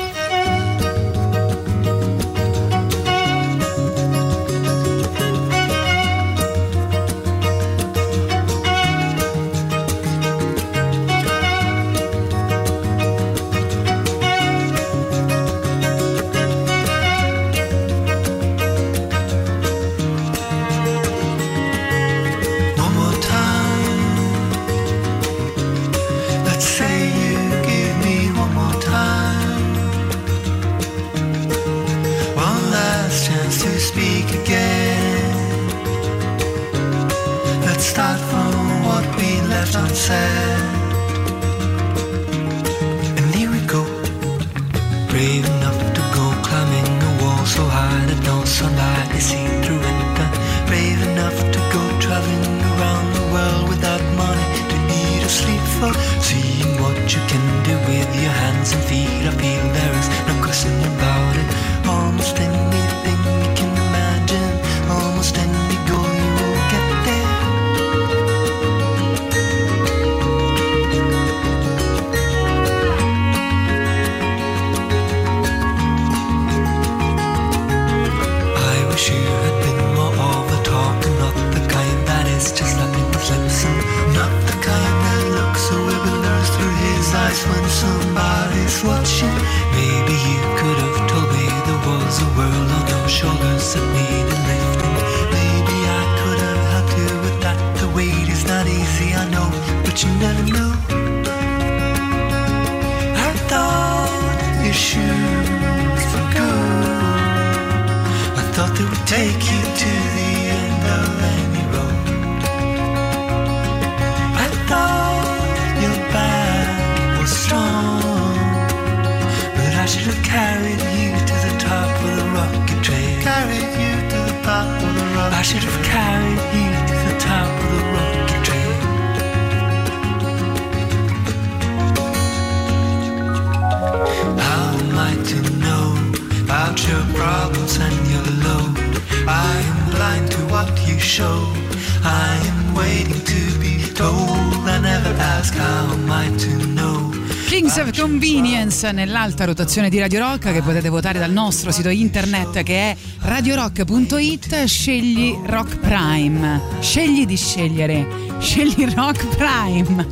Kings 147.73 147.89
of 147.89 147.99
Convenience 147.99 148.91
nell'alta 148.91 149.45
rotazione 149.45 149.89
di 149.89 149.97
Radio 149.97 150.19
Rock 150.19 150.53
che 150.53 150.61
potete 150.61 150.89
votare 150.89 151.17
dal 151.17 151.31
nostro 151.31 151.71
sito 151.71 151.89
internet 151.89 152.61
che 152.61 152.91
è 152.91 152.95
radiorock.it 153.21 154.65
scegli 154.65 155.35
Rock 155.45 155.79
Prime. 155.79 156.61
Scegli 156.81 157.25
di 157.25 157.35
scegliere. 157.35 158.05
Scegli 158.37 158.85
Rock 158.93 159.25
Prime. 159.35 160.07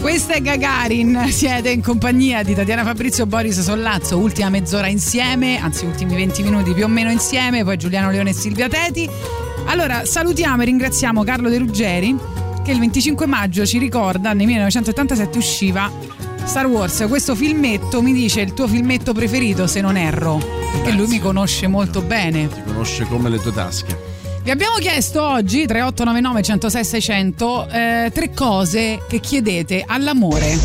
Questa 0.00 0.32
è 0.32 0.40
Gagarin. 0.40 1.26
Siete 1.28 1.68
in 1.68 1.82
compagnia 1.82 2.42
di 2.42 2.54
Tatiana 2.54 2.82
Fabrizio 2.82 3.26
Boris 3.26 3.60
Sollazzo. 3.60 4.16
Ultima 4.16 4.48
mezz'ora 4.48 4.86
insieme 4.86 5.58
anzi 5.58 5.84
ultimi 5.84 6.14
20 6.14 6.42
minuti 6.44 6.72
più 6.72 6.84
o 6.84 6.88
meno 6.88 7.10
insieme 7.10 7.62
poi 7.62 7.76
Giuliano 7.76 8.10
Leone 8.10 8.30
e 8.30 8.34
Silvia 8.34 8.68
Teti. 8.68 9.06
Allora 9.66 10.06
salutiamo 10.06 10.62
e 10.62 10.64
ringraziamo 10.64 11.24
Carlo 11.24 11.50
De 11.50 11.58
Ruggeri 11.58 12.16
che 12.64 12.72
il 12.72 12.78
25 12.78 13.26
maggio 13.26 13.66
ci 13.66 13.76
ricorda 13.76 14.32
nel 14.32 14.46
1987 14.46 15.36
usciva 15.36 16.24
Star 16.44 16.66
Wars, 16.66 17.04
questo 17.08 17.34
filmetto 17.34 18.02
mi 18.02 18.12
dice 18.12 18.40
il 18.40 18.54
tuo 18.54 18.68
filmetto 18.68 19.12
preferito 19.12 19.66
se 19.66 19.80
non 19.80 19.96
erro, 19.96 20.40
perché 20.72 20.92
lui 20.92 21.06
mi 21.06 21.18
conosce 21.18 21.66
molto 21.66 22.02
bene. 22.02 22.48
Ti 22.48 22.62
conosce 22.64 23.04
come 23.06 23.28
le 23.28 23.40
tue 23.40 23.52
tasche. 23.52 24.12
Vi 24.42 24.50
abbiamo 24.50 24.76
chiesto 24.76 25.22
oggi 25.22 25.64
3899 25.66 26.42
106 26.42 26.84
600 26.84 27.68
eh, 27.70 28.10
tre 28.12 28.30
cose 28.34 29.00
che 29.08 29.18
chiedete 29.18 29.84
all'amore. 29.86 30.58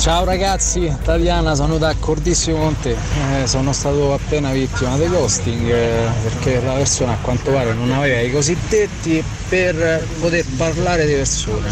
Ciao 0.00 0.24
ragazzi, 0.24 0.90
Tatiana, 1.04 1.54
sono 1.54 1.76
d'accordissimo 1.76 2.58
con 2.58 2.76
te. 2.80 2.96
Eh, 3.42 3.46
sono 3.46 3.74
stato 3.74 4.14
appena 4.14 4.50
vittima 4.52 4.96
del 4.96 5.10
ghosting 5.10 5.68
eh, 5.68 6.08
perché 6.22 6.62
la 6.62 6.72
persona 6.72 7.12
a 7.12 7.16
quanto 7.20 7.50
pare 7.50 7.74
non 7.74 7.92
aveva 7.92 8.20
i 8.20 8.32
cosiddetti 8.32 9.22
per 9.50 10.06
poter 10.18 10.46
parlare 10.56 11.04
di 11.06 11.12
persone. 11.12 11.68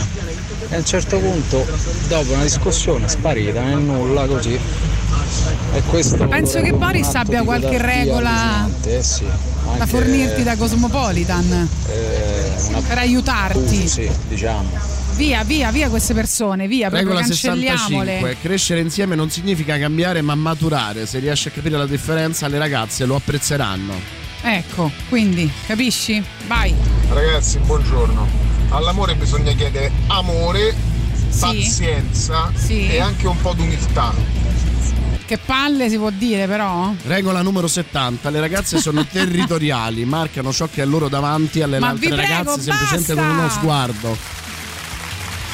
E 0.70 0.74
a 0.74 0.78
un 0.78 0.84
certo 0.84 1.18
punto, 1.18 1.66
dopo 2.08 2.32
una 2.32 2.42
discussione, 2.42 3.06
è 3.06 3.08
sparita 3.08 3.62
nel 3.62 3.78
nulla 3.78 4.26
così. 4.26 4.58
E 5.74 5.82
questo 5.82 6.26
Penso 6.26 6.60
che 6.60 6.72
Boris 6.72 7.14
abbia 7.14 7.42
qualche 7.42 7.76
regola 7.78 8.68
eh 8.84 9.02
sì, 9.02 9.24
da 9.76 9.86
fornirti 9.86 10.42
da 10.42 10.56
Cosmopolitan 10.56 11.68
eh, 11.88 12.52
una- 12.68 12.80
per 12.80 12.98
aiutarti. 12.98 13.86
Sì, 13.88 14.10
diciamo. 14.28 14.96
Via, 15.14 15.42
via, 15.44 15.70
via 15.70 15.88
queste 15.88 16.14
persone, 16.14 16.66
via, 16.68 16.88
proprio 16.88 17.08
Regola 17.10 17.26
cancelliamole. 17.26 18.12
65. 18.12 18.36
Crescere 18.40 18.80
insieme 18.80 19.14
non 19.14 19.30
significa 19.30 19.78
cambiare 19.78 20.22
ma 20.22 20.34
maturare. 20.34 21.06
Se 21.06 21.18
riesci 21.18 21.48
a 21.48 21.50
capire 21.50 21.76
la 21.76 21.86
differenza, 21.86 22.46
le 22.48 22.58
ragazze 22.58 23.04
lo 23.04 23.16
apprezzeranno. 23.16 23.94
Ecco, 24.42 24.90
quindi, 25.08 25.50
capisci? 25.66 26.22
Vai. 26.46 26.72
Ragazzi, 27.08 27.58
buongiorno. 27.58 28.47
All'amore 28.70 29.14
bisogna 29.14 29.52
chiedere 29.52 29.90
amore, 30.08 30.74
pazienza 31.38 32.52
e 32.68 33.00
anche 33.00 33.26
un 33.26 33.40
po' 33.40 33.52
d'umiltà. 33.54 34.12
Che 35.24 35.38
palle 35.38 35.88
si 35.90 35.96
può 35.96 36.10
dire 36.10 36.46
però? 36.46 36.92
Regola 37.06 37.42
numero 37.42 37.66
70. 37.66 38.30
Le 38.30 38.40
ragazze 38.40 38.78
sono 38.78 39.04
territoriali, 39.10 40.04
marcano 40.04 40.52
ciò 40.52 40.68
che 40.72 40.82
è 40.82 40.84
loro 40.86 41.08
davanti 41.08 41.60
alle 41.62 41.78
Ma 41.78 41.88
altre 41.88 42.08
prego, 42.08 42.22
ragazze 42.22 42.60
semplicemente 42.62 43.14
basta! 43.14 43.28
con 43.30 43.38
uno 43.38 43.48
sguardo. 43.50 44.16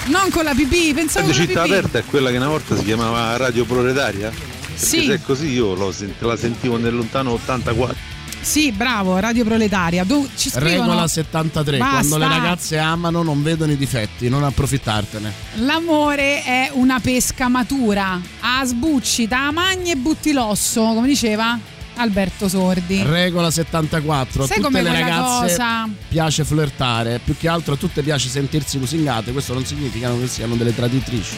Non 0.07 0.31
con 0.31 0.45
la 0.45 0.53
pipì, 0.55 0.93
pensavo 0.95 1.27
Radio 1.29 1.41
Città 1.47 1.61
la 1.61 1.63
pipì. 1.67 1.77
Aperta 1.77 1.99
è 1.99 2.05
quella 2.05 2.31
che 2.31 2.37
una 2.37 2.49
volta 2.49 2.77
si 2.77 2.85
chiamava 2.85 3.37
Radio 3.37 3.65
Proletaria? 3.65 4.29
Perché 4.31 4.77
Sì. 4.77 5.05
se 5.07 5.15
è 5.15 5.21
così 5.23 5.49
io 5.51 5.75
l'ho 5.75 5.91
sent- 5.93 6.21
la 6.23 6.37
sentivo 6.37 6.77
nel 6.77 6.95
lontano 6.95 7.31
84. 7.33 7.97
Sì, 8.45 8.73
bravo, 8.73 9.19
Radio 9.19 9.43
Proletaria. 9.43 10.05
Tu 10.05 10.29
ci 10.37 10.51
scrivono 10.51 10.91
Regola 10.91 11.09
73. 11.09 11.79
Basta. 11.79 11.97
Quando 11.97 12.19
le 12.19 12.29
ragazze 12.29 12.77
amano 12.77 13.23
non 13.23 13.43
vedono 13.43 13.73
i 13.73 13.77
difetti, 13.77 14.29
non 14.29 14.45
approfittartene. 14.45 15.33
L'amore 15.55 16.45
è 16.45 16.71
una 16.75 17.01
pesca 17.01 17.49
matura. 17.49 18.21
A 18.41 18.65
sbucci, 18.65 19.27
da 19.27 19.51
magni 19.51 19.93
e 19.93 19.97
butti 19.97 20.33
l'osso, 20.33 20.83
come 20.83 21.07
diceva 21.07 21.59
Alberto 21.97 22.47
Sordi. 22.47 23.03
Regola 23.03 23.51
74. 23.51 24.45
Sai 24.45 24.57
tutte 24.57 24.61
come 24.69 24.83
le 24.83 24.93
ragazze 24.93 25.47
cosa? 25.49 25.89
piace 26.09 26.45
flirtare, 26.45 27.21
più 27.25 27.35
che 27.39 27.49
altro 27.49 27.75
a 27.75 27.77
tutte 27.77 28.03
piace 28.03 28.29
sentirsi 28.29 28.79
lusingate. 28.79 29.33
Questo 29.33 29.55
non 29.55 29.65
significa 29.65 30.15
che 30.15 30.27
siano 30.27 30.55
delle 30.55 30.75
traditrici. 30.75 31.37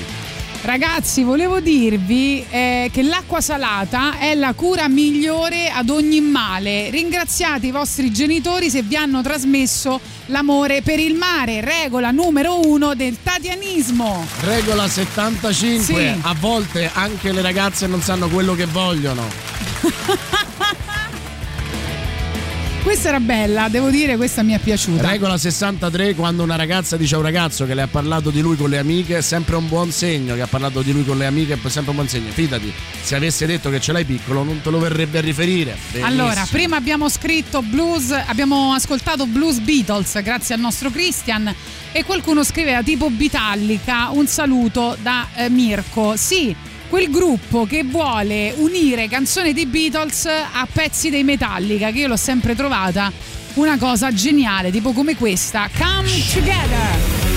Ragazzi, 0.66 1.22
volevo 1.22 1.60
dirvi 1.60 2.44
eh, 2.50 2.90
che 2.92 3.02
l'acqua 3.02 3.40
salata 3.40 4.18
è 4.18 4.34
la 4.34 4.52
cura 4.52 4.88
migliore 4.88 5.70
ad 5.70 5.90
ogni 5.90 6.20
male. 6.20 6.90
Ringraziate 6.90 7.68
i 7.68 7.70
vostri 7.70 8.10
genitori 8.10 8.68
se 8.68 8.82
vi 8.82 8.96
hanno 8.96 9.22
trasmesso 9.22 10.00
l'amore 10.26 10.82
per 10.82 10.98
il 10.98 11.14
mare, 11.14 11.60
regola 11.60 12.10
numero 12.10 12.66
uno 12.66 12.96
del 12.96 13.18
tatianismo. 13.22 14.26
Regola 14.40 14.88
75. 14.88 15.84
Sì. 15.84 15.94
A 16.22 16.34
volte 16.36 16.90
anche 16.92 17.30
le 17.30 17.42
ragazze 17.42 17.86
non 17.86 18.02
sanno 18.02 18.26
quello 18.26 18.56
che 18.56 18.66
vogliono. 18.66 19.22
Questa 22.86 23.08
era 23.08 23.18
bella, 23.18 23.66
devo 23.68 23.90
dire, 23.90 24.14
questa 24.14 24.44
mi 24.44 24.52
è 24.52 24.60
piaciuta. 24.60 25.10
Regola 25.10 25.36
63, 25.36 26.14
quando 26.14 26.44
una 26.44 26.54
ragazza 26.54 26.96
dice 26.96 27.16
a 27.16 27.18
un 27.18 27.24
ragazzo 27.24 27.66
che 27.66 27.74
le 27.74 27.82
ha 27.82 27.88
parlato 27.88 28.30
di 28.30 28.40
lui 28.40 28.54
con 28.54 28.70
le 28.70 28.78
amiche, 28.78 29.16
è 29.16 29.22
sempre 29.22 29.56
un 29.56 29.66
buon 29.66 29.90
segno, 29.90 30.36
che 30.36 30.42
ha 30.42 30.46
parlato 30.46 30.82
di 30.82 30.92
lui 30.92 31.04
con 31.04 31.18
le 31.18 31.26
amiche, 31.26 31.54
è 31.54 31.68
sempre 31.68 31.90
un 31.90 31.96
buon 31.96 32.08
segno. 32.08 32.30
Fidati, 32.30 32.72
se 33.02 33.16
avesse 33.16 33.44
detto 33.44 33.70
che 33.70 33.80
ce 33.80 33.90
l'hai 33.90 34.04
piccolo 34.04 34.44
non 34.44 34.60
te 34.60 34.70
lo 34.70 34.78
verrebbe 34.78 35.18
a 35.18 35.20
riferire. 35.20 35.76
Benissimo. 35.90 36.06
Allora, 36.06 36.46
prima 36.48 36.76
abbiamo 36.76 37.08
scritto 37.08 37.60
blues, 37.60 38.12
abbiamo 38.12 38.72
ascoltato 38.72 39.26
Blues 39.26 39.58
Beatles 39.58 40.22
grazie 40.22 40.54
al 40.54 40.60
nostro 40.60 40.88
Christian 40.88 41.52
e 41.90 42.04
qualcuno 42.04 42.44
scriveva 42.44 42.84
tipo 42.84 43.10
Bitallica, 43.10 44.10
un 44.10 44.28
saluto 44.28 44.96
da 45.02 45.26
eh, 45.34 45.50
Mirko. 45.50 46.14
Sì, 46.16 46.54
quel 46.88 47.10
gruppo 47.10 47.66
che 47.66 47.84
vuole 47.84 48.52
unire 48.56 49.08
canzoni 49.08 49.52
dei 49.52 49.66
Beatles 49.66 50.26
a 50.26 50.66
pezzi 50.70 51.10
dei 51.10 51.24
Metallica, 51.24 51.90
che 51.90 52.00
io 52.00 52.08
l'ho 52.08 52.16
sempre 52.16 52.54
trovata 52.54 53.12
una 53.54 53.78
cosa 53.78 54.12
geniale, 54.12 54.70
tipo 54.70 54.92
come 54.92 55.16
questa, 55.16 55.68
Come 55.76 56.08
Together. 56.32 57.35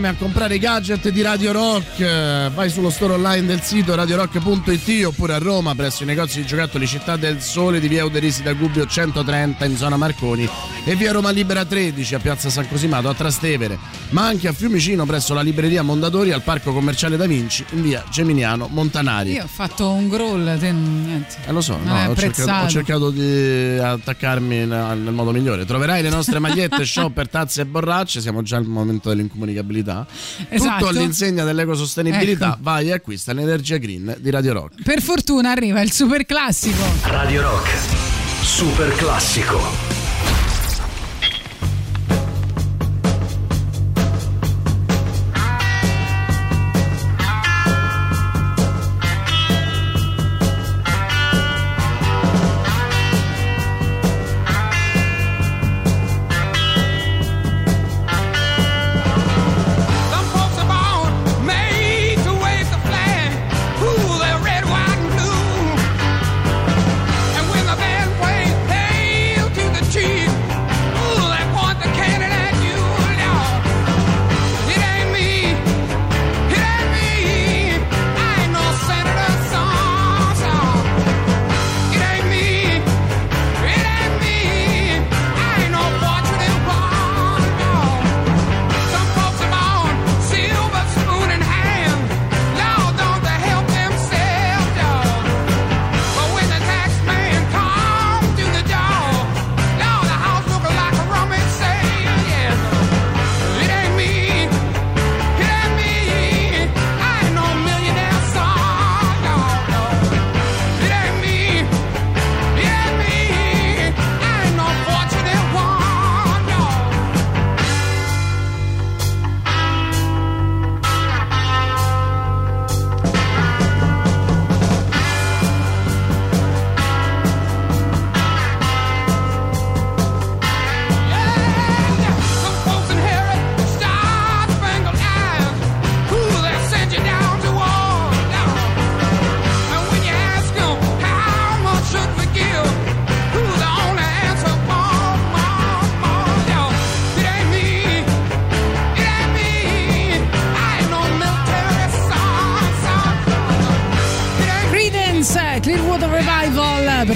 Insieme 0.00 0.08
a 0.08 0.14
comprare 0.14 0.54
i 0.54 0.58
gadget 0.58 1.10
di 1.10 1.20
Radio 1.20 1.52
Rock. 1.52 2.50
Vai 2.52 2.70
sullo 2.70 2.88
store 2.88 3.14
online 3.14 3.46
del 3.46 3.60
sito 3.60 3.94
radiorock.it 3.94 5.04
oppure 5.04 5.34
a 5.34 5.38
Roma 5.38 5.74
presso 5.74 6.04
i 6.04 6.06
negozi 6.06 6.40
di 6.40 6.46
giocattoli 6.46 6.86
Città 6.86 7.16
del 7.16 7.42
Sole 7.42 7.80
di 7.80 7.88
via 7.88 8.04
Uderisi 8.04 8.42
da 8.42 8.54
Gubbio 8.54 8.86
130 8.86 9.64
in 9.66 9.76
zona 9.76 9.96
Marconi 9.96 10.48
e 10.90 10.96
via 10.96 11.12
Roma 11.12 11.30
Libera 11.30 11.64
13 11.64 12.16
a 12.16 12.18
piazza 12.18 12.50
San 12.50 12.66
Cosimato 12.66 13.08
a 13.08 13.14
Trastevere, 13.14 13.78
ma 14.08 14.26
anche 14.26 14.48
a 14.48 14.52
Fiumicino 14.52 15.06
presso 15.06 15.34
la 15.34 15.40
libreria 15.40 15.82
Mondadori 15.82 16.32
al 16.32 16.42
parco 16.42 16.72
commerciale 16.72 17.16
Da 17.16 17.26
Vinci 17.26 17.64
in 17.74 17.82
via 17.82 18.02
Geminiano 18.10 18.66
Montanari. 18.66 19.34
Io 19.34 19.44
ho 19.44 19.46
fatto 19.46 19.88
un 19.88 20.08
growl, 20.08 20.56
te 20.58 20.72
niente. 20.72 21.36
Eh, 21.46 21.52
lo 21.52 21.60
so, 21.60 21.78
no, 21.80 22.08
ho, 22.08 22.16
cercato, 22.16 22.64
ho 22.64 22.68
cercato 22.68 23.10
di 23.10 23.78
attaccarmi 23.78 24.66
nel, 24.66 24.98
nel 24.98 25.12
modo 25.12 25.30
migliore. 25.30 25.64
Troverai 25.64 26.02
le 26.02 26.08
nostre 26.08 26.40
magliette, 26.40 26.82
shopper, 26.84 27.28
tazze 27.28 27.60
e 27.60 27.66
borracce. 27.66 28.20
Siamo 28.20 28.42
già 28.42 28.56
al 28.56 28.66
momento 28.66 29.10
dell'incomunicabilità. 29.10 30.04
Esatto. 30.48 30.86
Tutto 30.86 30.98
all'insegna 30.98 31.44
dell'ecosostenibilità. 31.44 32.48
Ecco. 32.54 32.58
Vai 32.62 32.88
e 32.88 32.94
acquista 32.94 33.32
l'energia 33.32 33.76
green 33.76 34.16
di 34.18 34.30
Radio 34.30 34.54
Rock. 34.54 34.82
Per 34.82 35.00
fortuna 35.00 35.52
arriva 35.52 35.82
il 35.82 35.92
super 35.92 36.26
classico. 36.26 36.82
Radio 37.02 37.42
Rock. 37.42 37.68
Super 38.42 38.92
classico. 38.96 39.89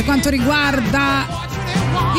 Per 0.05 0.13
quanto 0.13 0.29
riguarda 0.29 1.27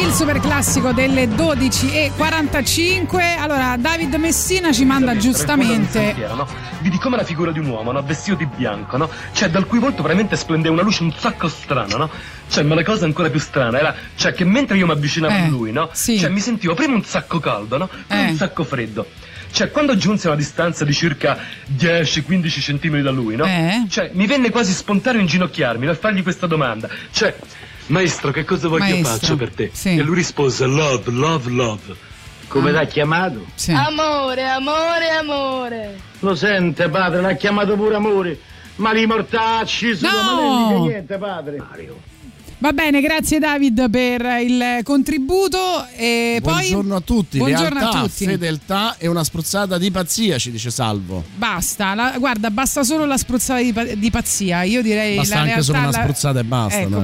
il 0.04 0.12
super 0.12 0.40
classico 0.40 0.92
delle 0.92 1.28
12.45. 1.28 3.38
Allora, 3.38 3.76
David 3.78 4.16
Messina 4.16 4.72
ci 4.74 4.86
manda 4.86 5.16
giustamente. 5.18 6.16
no? 6.34 6.48
Vidi 6.82 6.98
come 6.98 7.16
la 7.16 7.24
figura 7.24 7.52
di 7.52 7.60
un 7.60 7.68
uomo, 7.68 7.92
no? 7.92 8.02
Vestito 8.02 8.38
di 8.38 8.48
bianco, 8.48 8.98
no? 8.98 9.08
Cioè, 9.34 9.50
dal 9.50 9.68
cui 9.68 9.78
volto 9.78 10.02
veramente 10.02 10.36
splendeva 10.36 10.74
una 10.74 10.82
luce 10.84 11.04
un 11.04 11.14
sacco 11.16 11.48
strana, 11.48 11.96
no? 11.96 12.10
Cioè, 12.50 12.64
ma 12.64 12.74
la 12.74 12.84
cosa 12.84 13.06
ancora 13.06 13.30
più 13.30 13.40
strana 13.40 13.78
era, 13.78 13.94
cioè, 14.16 14.34
che 14.34 14.46
mentre 14.46 14.78
io 14.78 14.88
mi 14.88 14.92
avvicinavo 14.94 15.34
Eh, 15.34 15.42
a 15.42 15.48
lui, 15.48 15.72
no? 15.72 15.90
sì. 15.94 16.18
Cioè, 16.18 16.30
mi 16.30 16.40
sentivo 16.40 16.74
prima 16.74 16.96
un 16.96 17.04
sacco 17.04 17.40
caldo, 17.40 17.78
no? 17.78 17.88
Poi 17.88 18.18
Eh. 18.18 18.30
un 18.30 18.36
sacco 18.36 18.64
freddo. 18.64 19.06
Cioè, 19.52 19.70
quando 19.70 19.96
giunse 19.96 20.26
a 20.28 20.32
una 20.32 20.40
distanza 20.40 20.84
di 20.84 20.92
circa 20.94 21.38
10-15 21.78 22.60
centimetri 22.62 23.04
da 23.04 23.12
lui, 23.12 23.36
no? 23.36 23.46
Eh. 23.46 23.86
Cioè, 23.90 24.10
mi 24.14 24.26
venne 24.26 24.50
quasi 24.50 24.74
spontaneo 24.74 25.22
inginocchiarmi 25.22 25.86
no? 25.86 25.92
e 25.92 25.96
fargli 25.96 26.24
questa 26.24 26.48
domanda. 26.48 26.90
Cioè, 27.12 27.36
maestro, 27.88 28.32
che 28.32 28.44
cosa 28.44 28.68
voglio 28.68 28.84
Maestro, 28.84 29.12
faccio 29.18 29.36
per 29.36 29.52
te? 29.54 29.70
sì. 29.74 29.96
E 29.98 30.02
lui 30.02 30.16
rispose, 30.16 30.66
love, 30.66 31.12
love, 31.12 31.50
love. 31.50 31.96
Come 32.48 32.72
l'ha 32.72 32.86
chiamato? 32.86 33.46
Amore, 33.74 34.44
amore, 34.48 35.10
amore. 35.10 36.00
Lo 36.20 36.36
sente, 36.36 36.90
padre, 36.90 37.22
l'ha 37.22 37.34
chiamato 37.34 37.76
pure 37.76 37.96
amore. 37.96 38.40
Ma 38.78 38.92
li 38.92 39.06
mortacci 39.06 39.96
sono, 39.96 40.12
No! 40.12 40.24
ma 40.24 40.42
non 40.42 40.68
dica 40.68 40.80
niente, 40.94 41.18
padre. 41.18 41.58
Va 42.66 42.74
bene, 42.74 43.00
grazie 43.00 43.38
David 43.38 43.92
per 43.92 44.26
il 44.42 44.80
contributo. 44.82 45.86
E 45.96 46.40
Buongiorno 46.42 46.88
poi... 46.94 46.98
a 46.98 47.02
tutti, 47.02 47.38
Buongiorno 47.38 47.80
lealtà, 47.80 48.00
a 48.00 48.02
tutti. 48.02 48.26
fedeltà 48.26 48.96
e 48.98 49.06
una 49.08 49.24
spruzzata 49.24 49.78
di 49.78 49.92
pazzia, 49.92 50.40
ci 50.40 50.50
dice 50.50 50.72
Salvo. 50.72 51.24
Basta, 51.36 51.94
la- 51.94 52.16
guarda, 52.18 52.50
basta 52.50 52.84
solo 52.84 53.06
la 53.06 53.18
spruzzata 53.18 53.62
di, 53.62 54.00
di 54.00 54.10
pazzia. 54.10 54.64
Io 54.64 54.82
direi 54.82 55.16
Basta 55.16 55.36
la 55.36 55.42
anche 55.42 55.54
realtà, 55.54 55.72
solo 55.72 55.78
una 55.78 55.92
la- 55.92 56.02
spruzzata 56.02 56.40
e 56.40 56.44
basta. 56.44 56.80
Ecco. 56.80 57.04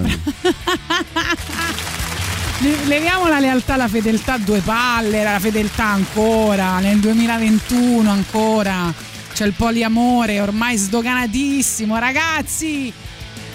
Leviamo 2.87 3.27
la 3.27 3.39
lealtà, 3.39 3.75
la 3.75 3.87
fedeltà 3.87 4.33
a 4.33 4.37
due 4.39 4.61
palle, 4.61 5.21
la 5.21 5.37
fedeltà 5.37 5.85
ancora, 5.85 6.79
nel 6.79 6.97
2021 6.97 8.09
ancora. 8.09 8.91
C'è 9.31 9.45
il 9.45 9.53
poliamore 9.53 10.39
ormai 10.41 10.75
sdoganatissimo, 10.75 11.99
ragazzi. 11.99 12.91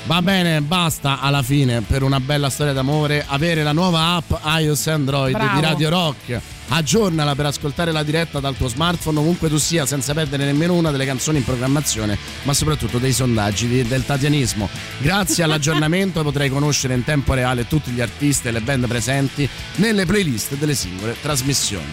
Va 0.07 0.23
bene, 0.23 0.61
basta 0.61 1.21
alla 1.21 1.43
fine 1.43 1.81
per 1.81 2.05
una 2.05 2.21
bella 2.21 2.49
storia 2.49 2.73
d'amore 2.73 3.25
avere 3.27 3.65
la 3.65 3.73
nuova 3.73 4.15
app 4.15 4.31
iOS 4.61 4.87
e 4.87 4.91
Android 4.93 5.33
Bravo. 5.37 5.55
di 5.59 5.61
Radio 5.67 5.89
Rock. 5.89 6.41
Aggiornala 6.69 7.35
per 7.35 7.47
ascoltare 7.47 7.91
la 7.91 8.05
diretta 8.05 8.39
dal 8.39 8.57
tuo 8.57 8.69
smartphone 8.69 9.19
ovunque 9.19 9.49
tu 9.49 9.57
sia 9.57 9.85
senza 9.85 10.15
perdere 10.15 10.45
nemmeno 10.45 10.75
una 10.75 10.93
delle 10.93 11.07
canzoni 11.07 11.39
in 11.39 11.45
programmazione, 11.45 12.17
ma 12.45 12.53
soprattutto 12.55 12.99
dei 12.99 13.13
sondaggi 13.13 13.67
di- 13.67 13.83
del 13.87 14.05
tatianismo. 14.07 14.69
Grazie 14.99 15.43
all'aggiornamento 15.43 16.23
potrai 16.25 16.51
conoscere 16.51 16.95
in 16.95 17.03
tempo 17.03 17.35
reale 17.35 17.67
tutti 17.67 17.91
gli 17.91 18.01
artisti 18.01 18.47
e 18.47 18.53
le 18.53 18.61
band 18.61 18.87
presenti 18.87 19.49
nelle 19.77 20.07
playlist 20.07 20.55
delle 20.57 20.75
singole 20.77 21.17
trasmissioni. 21.21 21.93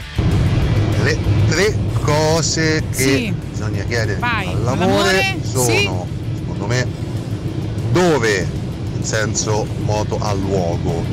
Le 1.03 1.17
tre 1.48 1.75
cose 2.01 2.83
che 2.95 3.03
Sì. 3.03 3.33
bisogna 3.50 3.83
chiedere 3.85 4.19
Vai, 4.19 4.48
all'amore 4.50 4.83
all'amore, 4.83 5.40
sono, 5.43 5.64
sì. 5.66 5.90
secondo 6.38 6.66
me, 6.67 6.88
dove 7.93 8.45
in 8.95 9.03
senso 9.03 9.65
moto 9.85 10.17
a 10.19 10.33
luogo, 10.33 11.05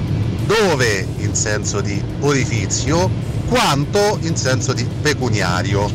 dove 0.47 1.07
in 1.19 1.35
senso 1.35 1.83
di 1.83 2.03
orifizio, 2.21 3.09
quanto 3.47 4.19
in 4.23 4.35
senso 4.35 4.73
di 4.73 4.85
pecuniario. 5.03 5.93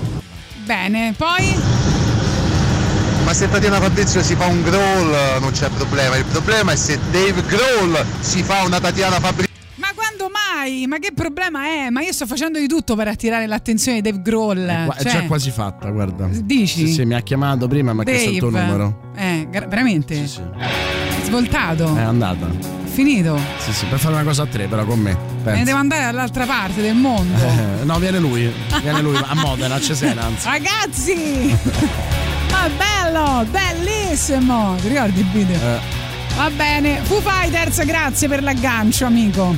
Bene, 0.64 1.14
poi 1.18 1.60
Ma 3.24 3.34
se 3.34 3.50
Tatiana 3.50 3.82
Fabrizio 3.82 4.22
si 4.22 4.36
fa 4.36 4.46
un 4.46 4.62
growl 4.62 5.40
non 5.40 5.52
c'è 5.52 5.68
problema, 5.70 6.16
il 6.16 6.26
problema 6.26 6.74
è 6.74 6.76
se 6.76 7.00
Dave 7.10 7.42
Grohl 7.42 8.06
si 8.20 8.44
fa 8.44 8.62
una 8.62 8.80
Tatiana 8.80 9.20
Fabrizio. 9.20 9.55
Ma 10.36 10.62
mai? 10.64 10.86
Ma 10.88 10.98
che 11.00 11.12
problema 11.14 11.66
è? 11.66 11.90
Ma 11.90 12.02
io 12.02 12.12
sto 12.12 12.26
facendo 12.26 12.60
di 12.60 12.68
tutto 12.68 12.96
per 12.96 13.08
attirare 13.08 13.48
l'attenzione 13.48 14.02
di 14.02 14.10
Dave 14.10 14.22
Grohl. 14.22 14.66
È, 14.66 14.84
qua- 14.86 14.96
cioè, 14.96 15.12
già 15.12 15.24
quasi 15.24 15.52
fatta, 15.52 15.90
guarda. 15.90 16.28
Dici? 16.30 16.88
Sì, 16.88 16.94
sì, 16.94 17.06
mi 17.06 17.14
ha 17.16 17.22
chiamato 17.22 17.68
prima, 17.68 17.94
mi 17.94 18.02
ha 18.02 18.04
chiesto 18.04 18.30
il 18.30 18.38
tuo 18.40 18.50
numero. 18.50 19.12
Eh, 19.16 19.48
gra- 19.50 19.68
veramente? 19.68 20.28
Svoltato. 21.24 21.96
È 21.96 22.02
andata. 22.02 22.48
finito. 22.84 23.38
Sì, 23.60 23.74
sì, 23.74 23.86
per 23.86 24.00
fare 24.00 24.14
una 24.16 24.24
cosa 24.24 24.44
a 24.44 24.46
tre, 24.46 24.68
però 24.68 24.86
con 24.86 25.00
me. 25.00 25.12
Me 25.12 25.18
pensa. 25.44 25.60
ne 25.60 25.64
devo 25.66 25.78
andare 25.78 26.04
dall'altra 26.04 26.46
parte 26.46 26.82
del 26.82 26.96
mondo. 26.96 27.38
Eh, 27.38 27.84
no, 27.86 27.98
viene 28.00 28.20
lui. 28.20 28.52
Viene 28.82 29.02
lui 29.02 29.16
a 29.16 29.36
Modena, 29.36 29.76
a 29.76 29.80
Cesena, 29.80 30.24
anzi. 30.24 30.48
Ragazzi! 30.48 31.58
Ma 32.52 32.70
bello, 32.70 33.46
bellissimo! 33.50 34.76
Ti 34.82 34.88
ricordi 34.88 35.20
il 35.20 35.28
video? 35.28 35.56
Eh. 35.56 36.04
Va 36.36 36.50
bene, 36.50 37.00
Foo 37.04 37.22
Fighters, 37.22 37.84
grazie 37.86 38.28
per 38.28 38.44
l'aggancio, 38.44 39.06
amico. 39.06 39.56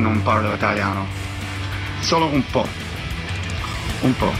Non 0.00 0.22
parlo 0.22 0.52
italiano, 0.52 1.06
solo 2.00 2.26
un 2.26 2.42
po', 2.50 2.66
un 4.00 4.16
po'. 4.16 4.32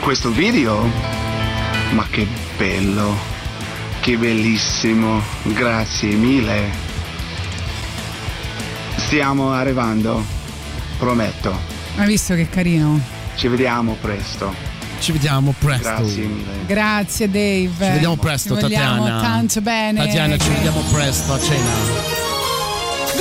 Questo 0.00 0.30
video, 0.30 0.88
ma 1.92 2.06
che 2.10 2.26
bello, 2.56 3.16
che 4.00 4.16
bellissimo, 4.16 5.22
grazie 5.42 6.14
mille. 6.14 6.70
Stiamo 8.96 9.52
arrivando, 9.52 10.24
prometto. 10.98 11.56
Hai 11.96 12.06
visto 12.06 12.34
che 12.34 12.48
carino? 12.48 13.00
Ci 13.34 13.48
vediamo 13.48 13.96
presto. 14.00 14.54
Ci 14.98 15.12
vediamo 15.12 15.54
presto. 15.58 15.88
Grazie 15.88 16.24
mille. 16.24 16.66
Grazie 16.66 17.28
Dave. 17.28 17.68
Ci 17.68 17.90
vediamo 17.92 18.16
presto, 18.16 18.54
vogliamo 18.54 19.02
Tatiana. 19.04 19.20
tanto 19.20 19.60
bene. 19.60 20.04
Tatiana, 20.04 20.38
ci 20.38 20.48
vediamo 20.48 20.80
presto 20.90 21.32
a 21.32 21.40
cena. 21.40 22.21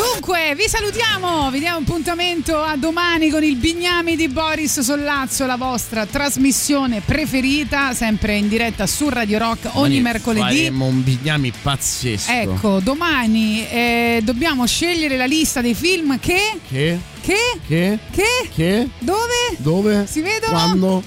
Dunque, 0.01 0.55
vi 0.55 0.67
salutiamo, 0.67 1.51
vi 1.51 1.59
diamo 1.59 1.77
appuntamento 1.77 2.57
a 2.57 2.75
domani 2.75 3.30
con 3.30 3.43
il 3.43 3.55
Bignami 3.55 4.15
di 4.15 4.27
Boris 4.27 4.80
Sollazzo, 4.80 5.45
la 5.45 5.57
vostra 5.57 6.07
trasmissione 6.07 7.01
preferita, 7.01 7.93
sempre 7.93 8.35
in 8.35 8.47
diretta 8.47 8.88
su 8.88 9.09
Radio 9.09 9.38
Rock 9.38 9.65
ogni 9.73 9.97
Domani 9.97 10.01
mercoledì. 10.01 10.41
Faremo 10.41 10.85
un 10.85 11.03
bignami 11.03 11.51
pazzesco. 11.51 12.31
Ecco, 12.31 12.80
domani 12.80 13.67
eh, 13.69 14.21
dobbiamo 14.23 14.65
scegliere 14.65 15.17
la 15.17 15.25
lista 15.25 15.61
dei 15.61 15.75
film 15.75 16.19
che... 16.19 16.59
Che? 16.67 16.99
Che? 17.21 17.59
Che? 17.67 17.99
Che? 18.09 18.49
Che? 18.53 18.89
Dove? 18.97 19.55
Dove? 19.57 20.07
Si 20.09 20.21
vedono? 20.21 20.51
Quando? 20.51 21.03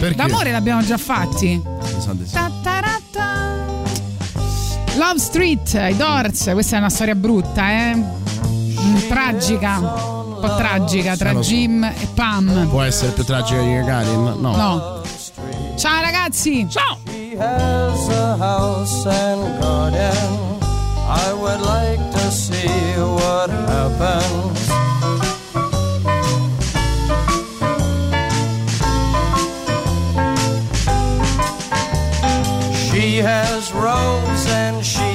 Perché? 0.00 0.16
D'amore 0.16 0.50
l'abbiamo 0.50 0.82
già 0.82 0.98
fatti. 0.98 1.38
Sì. 1.38 1.60
Ta-ta-ra-ta. 2.32 2.53
Love 4.96 5.18
Street, 5.18 5.74
i 5.90 5.96
Doors, 5.96 6.50
questa 6.52 6.76
è 6.76 6.78
una 6.78 6.88
storia 6.88 7.14
brutta, 7.14 7.68
eh? 7.70 7.94
Mm, 7.96 9.08
tragica, 9.08 9.78
un 9.78 10.38
po' 10.40 10.54
tragica 10.56 11.16
tra 11.16 11.30
Eh. 11.30 11.40
Jim 11.40 11.82
e 11.84 12.08
Pam. 12.14 12.68
Può 12.68 12.80
essere 12.82 13.10
più 13.12 13.24
tragica 13.24 13.60
di 13.60 13.72
Gagarin? 13.74 14.22
No. 14.40 14.56
No. 14.56 15.02
Ciao 15.76 16.00
ragazzi. 16.00 16.66
Ciao. 16.70 16.98
She 17.06 17.36
has 17.36 18.08
a 18.08 18.36
house 18.38 19.06
and 19.06 19.60
garden. 19.60 20.58
I 21.08 21.32
would 21.32 21.60
like 21.60 22.00
to 22.12 22.30
see 22.30 22.68
what 22.96 23.50
happens. 23.50 24.62
She 32.90 33.18
has 33.18 33.72
she 33.72 34.33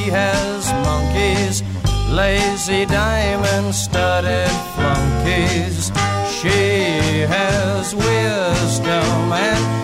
has 0.09 0.71
monkeys, 0.85 1.63
lazy 2.09 2.85
diamond 2.85 3.73
studded 3.73 4.49
flunkies. 4.75 5.91
She 6.39 7.21
has 7.27 7.93
wisdom 7.95 9.33
and 9.33 9.78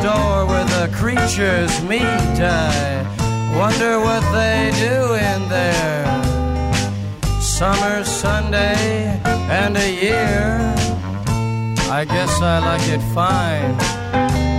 store 0.00 0.44
where 0.44 0.64
the 0.76 0.88
creatures 0.94 1.72
meet. 1.82 2.36
I 2.38 3.02
wonder 3.56 3.98
what 3.98 4.22
they 4.38 4.70
do 4.86 4.96
in 5.32 5.40
there. 5.48 6.04
Summer, 7.40 8.04
Sunday, 8.04 9.18
and 9.60 9.74
a 9.76 9.90
year. 9.90 10.44
I 11.98 12.04
guess 12.04 12.32
I 12.42 12.58
like 12.70 12.86
it 12.96 13.04
fine 13.14 13.72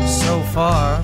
so 0.07 0.41
far. 0.55 1.03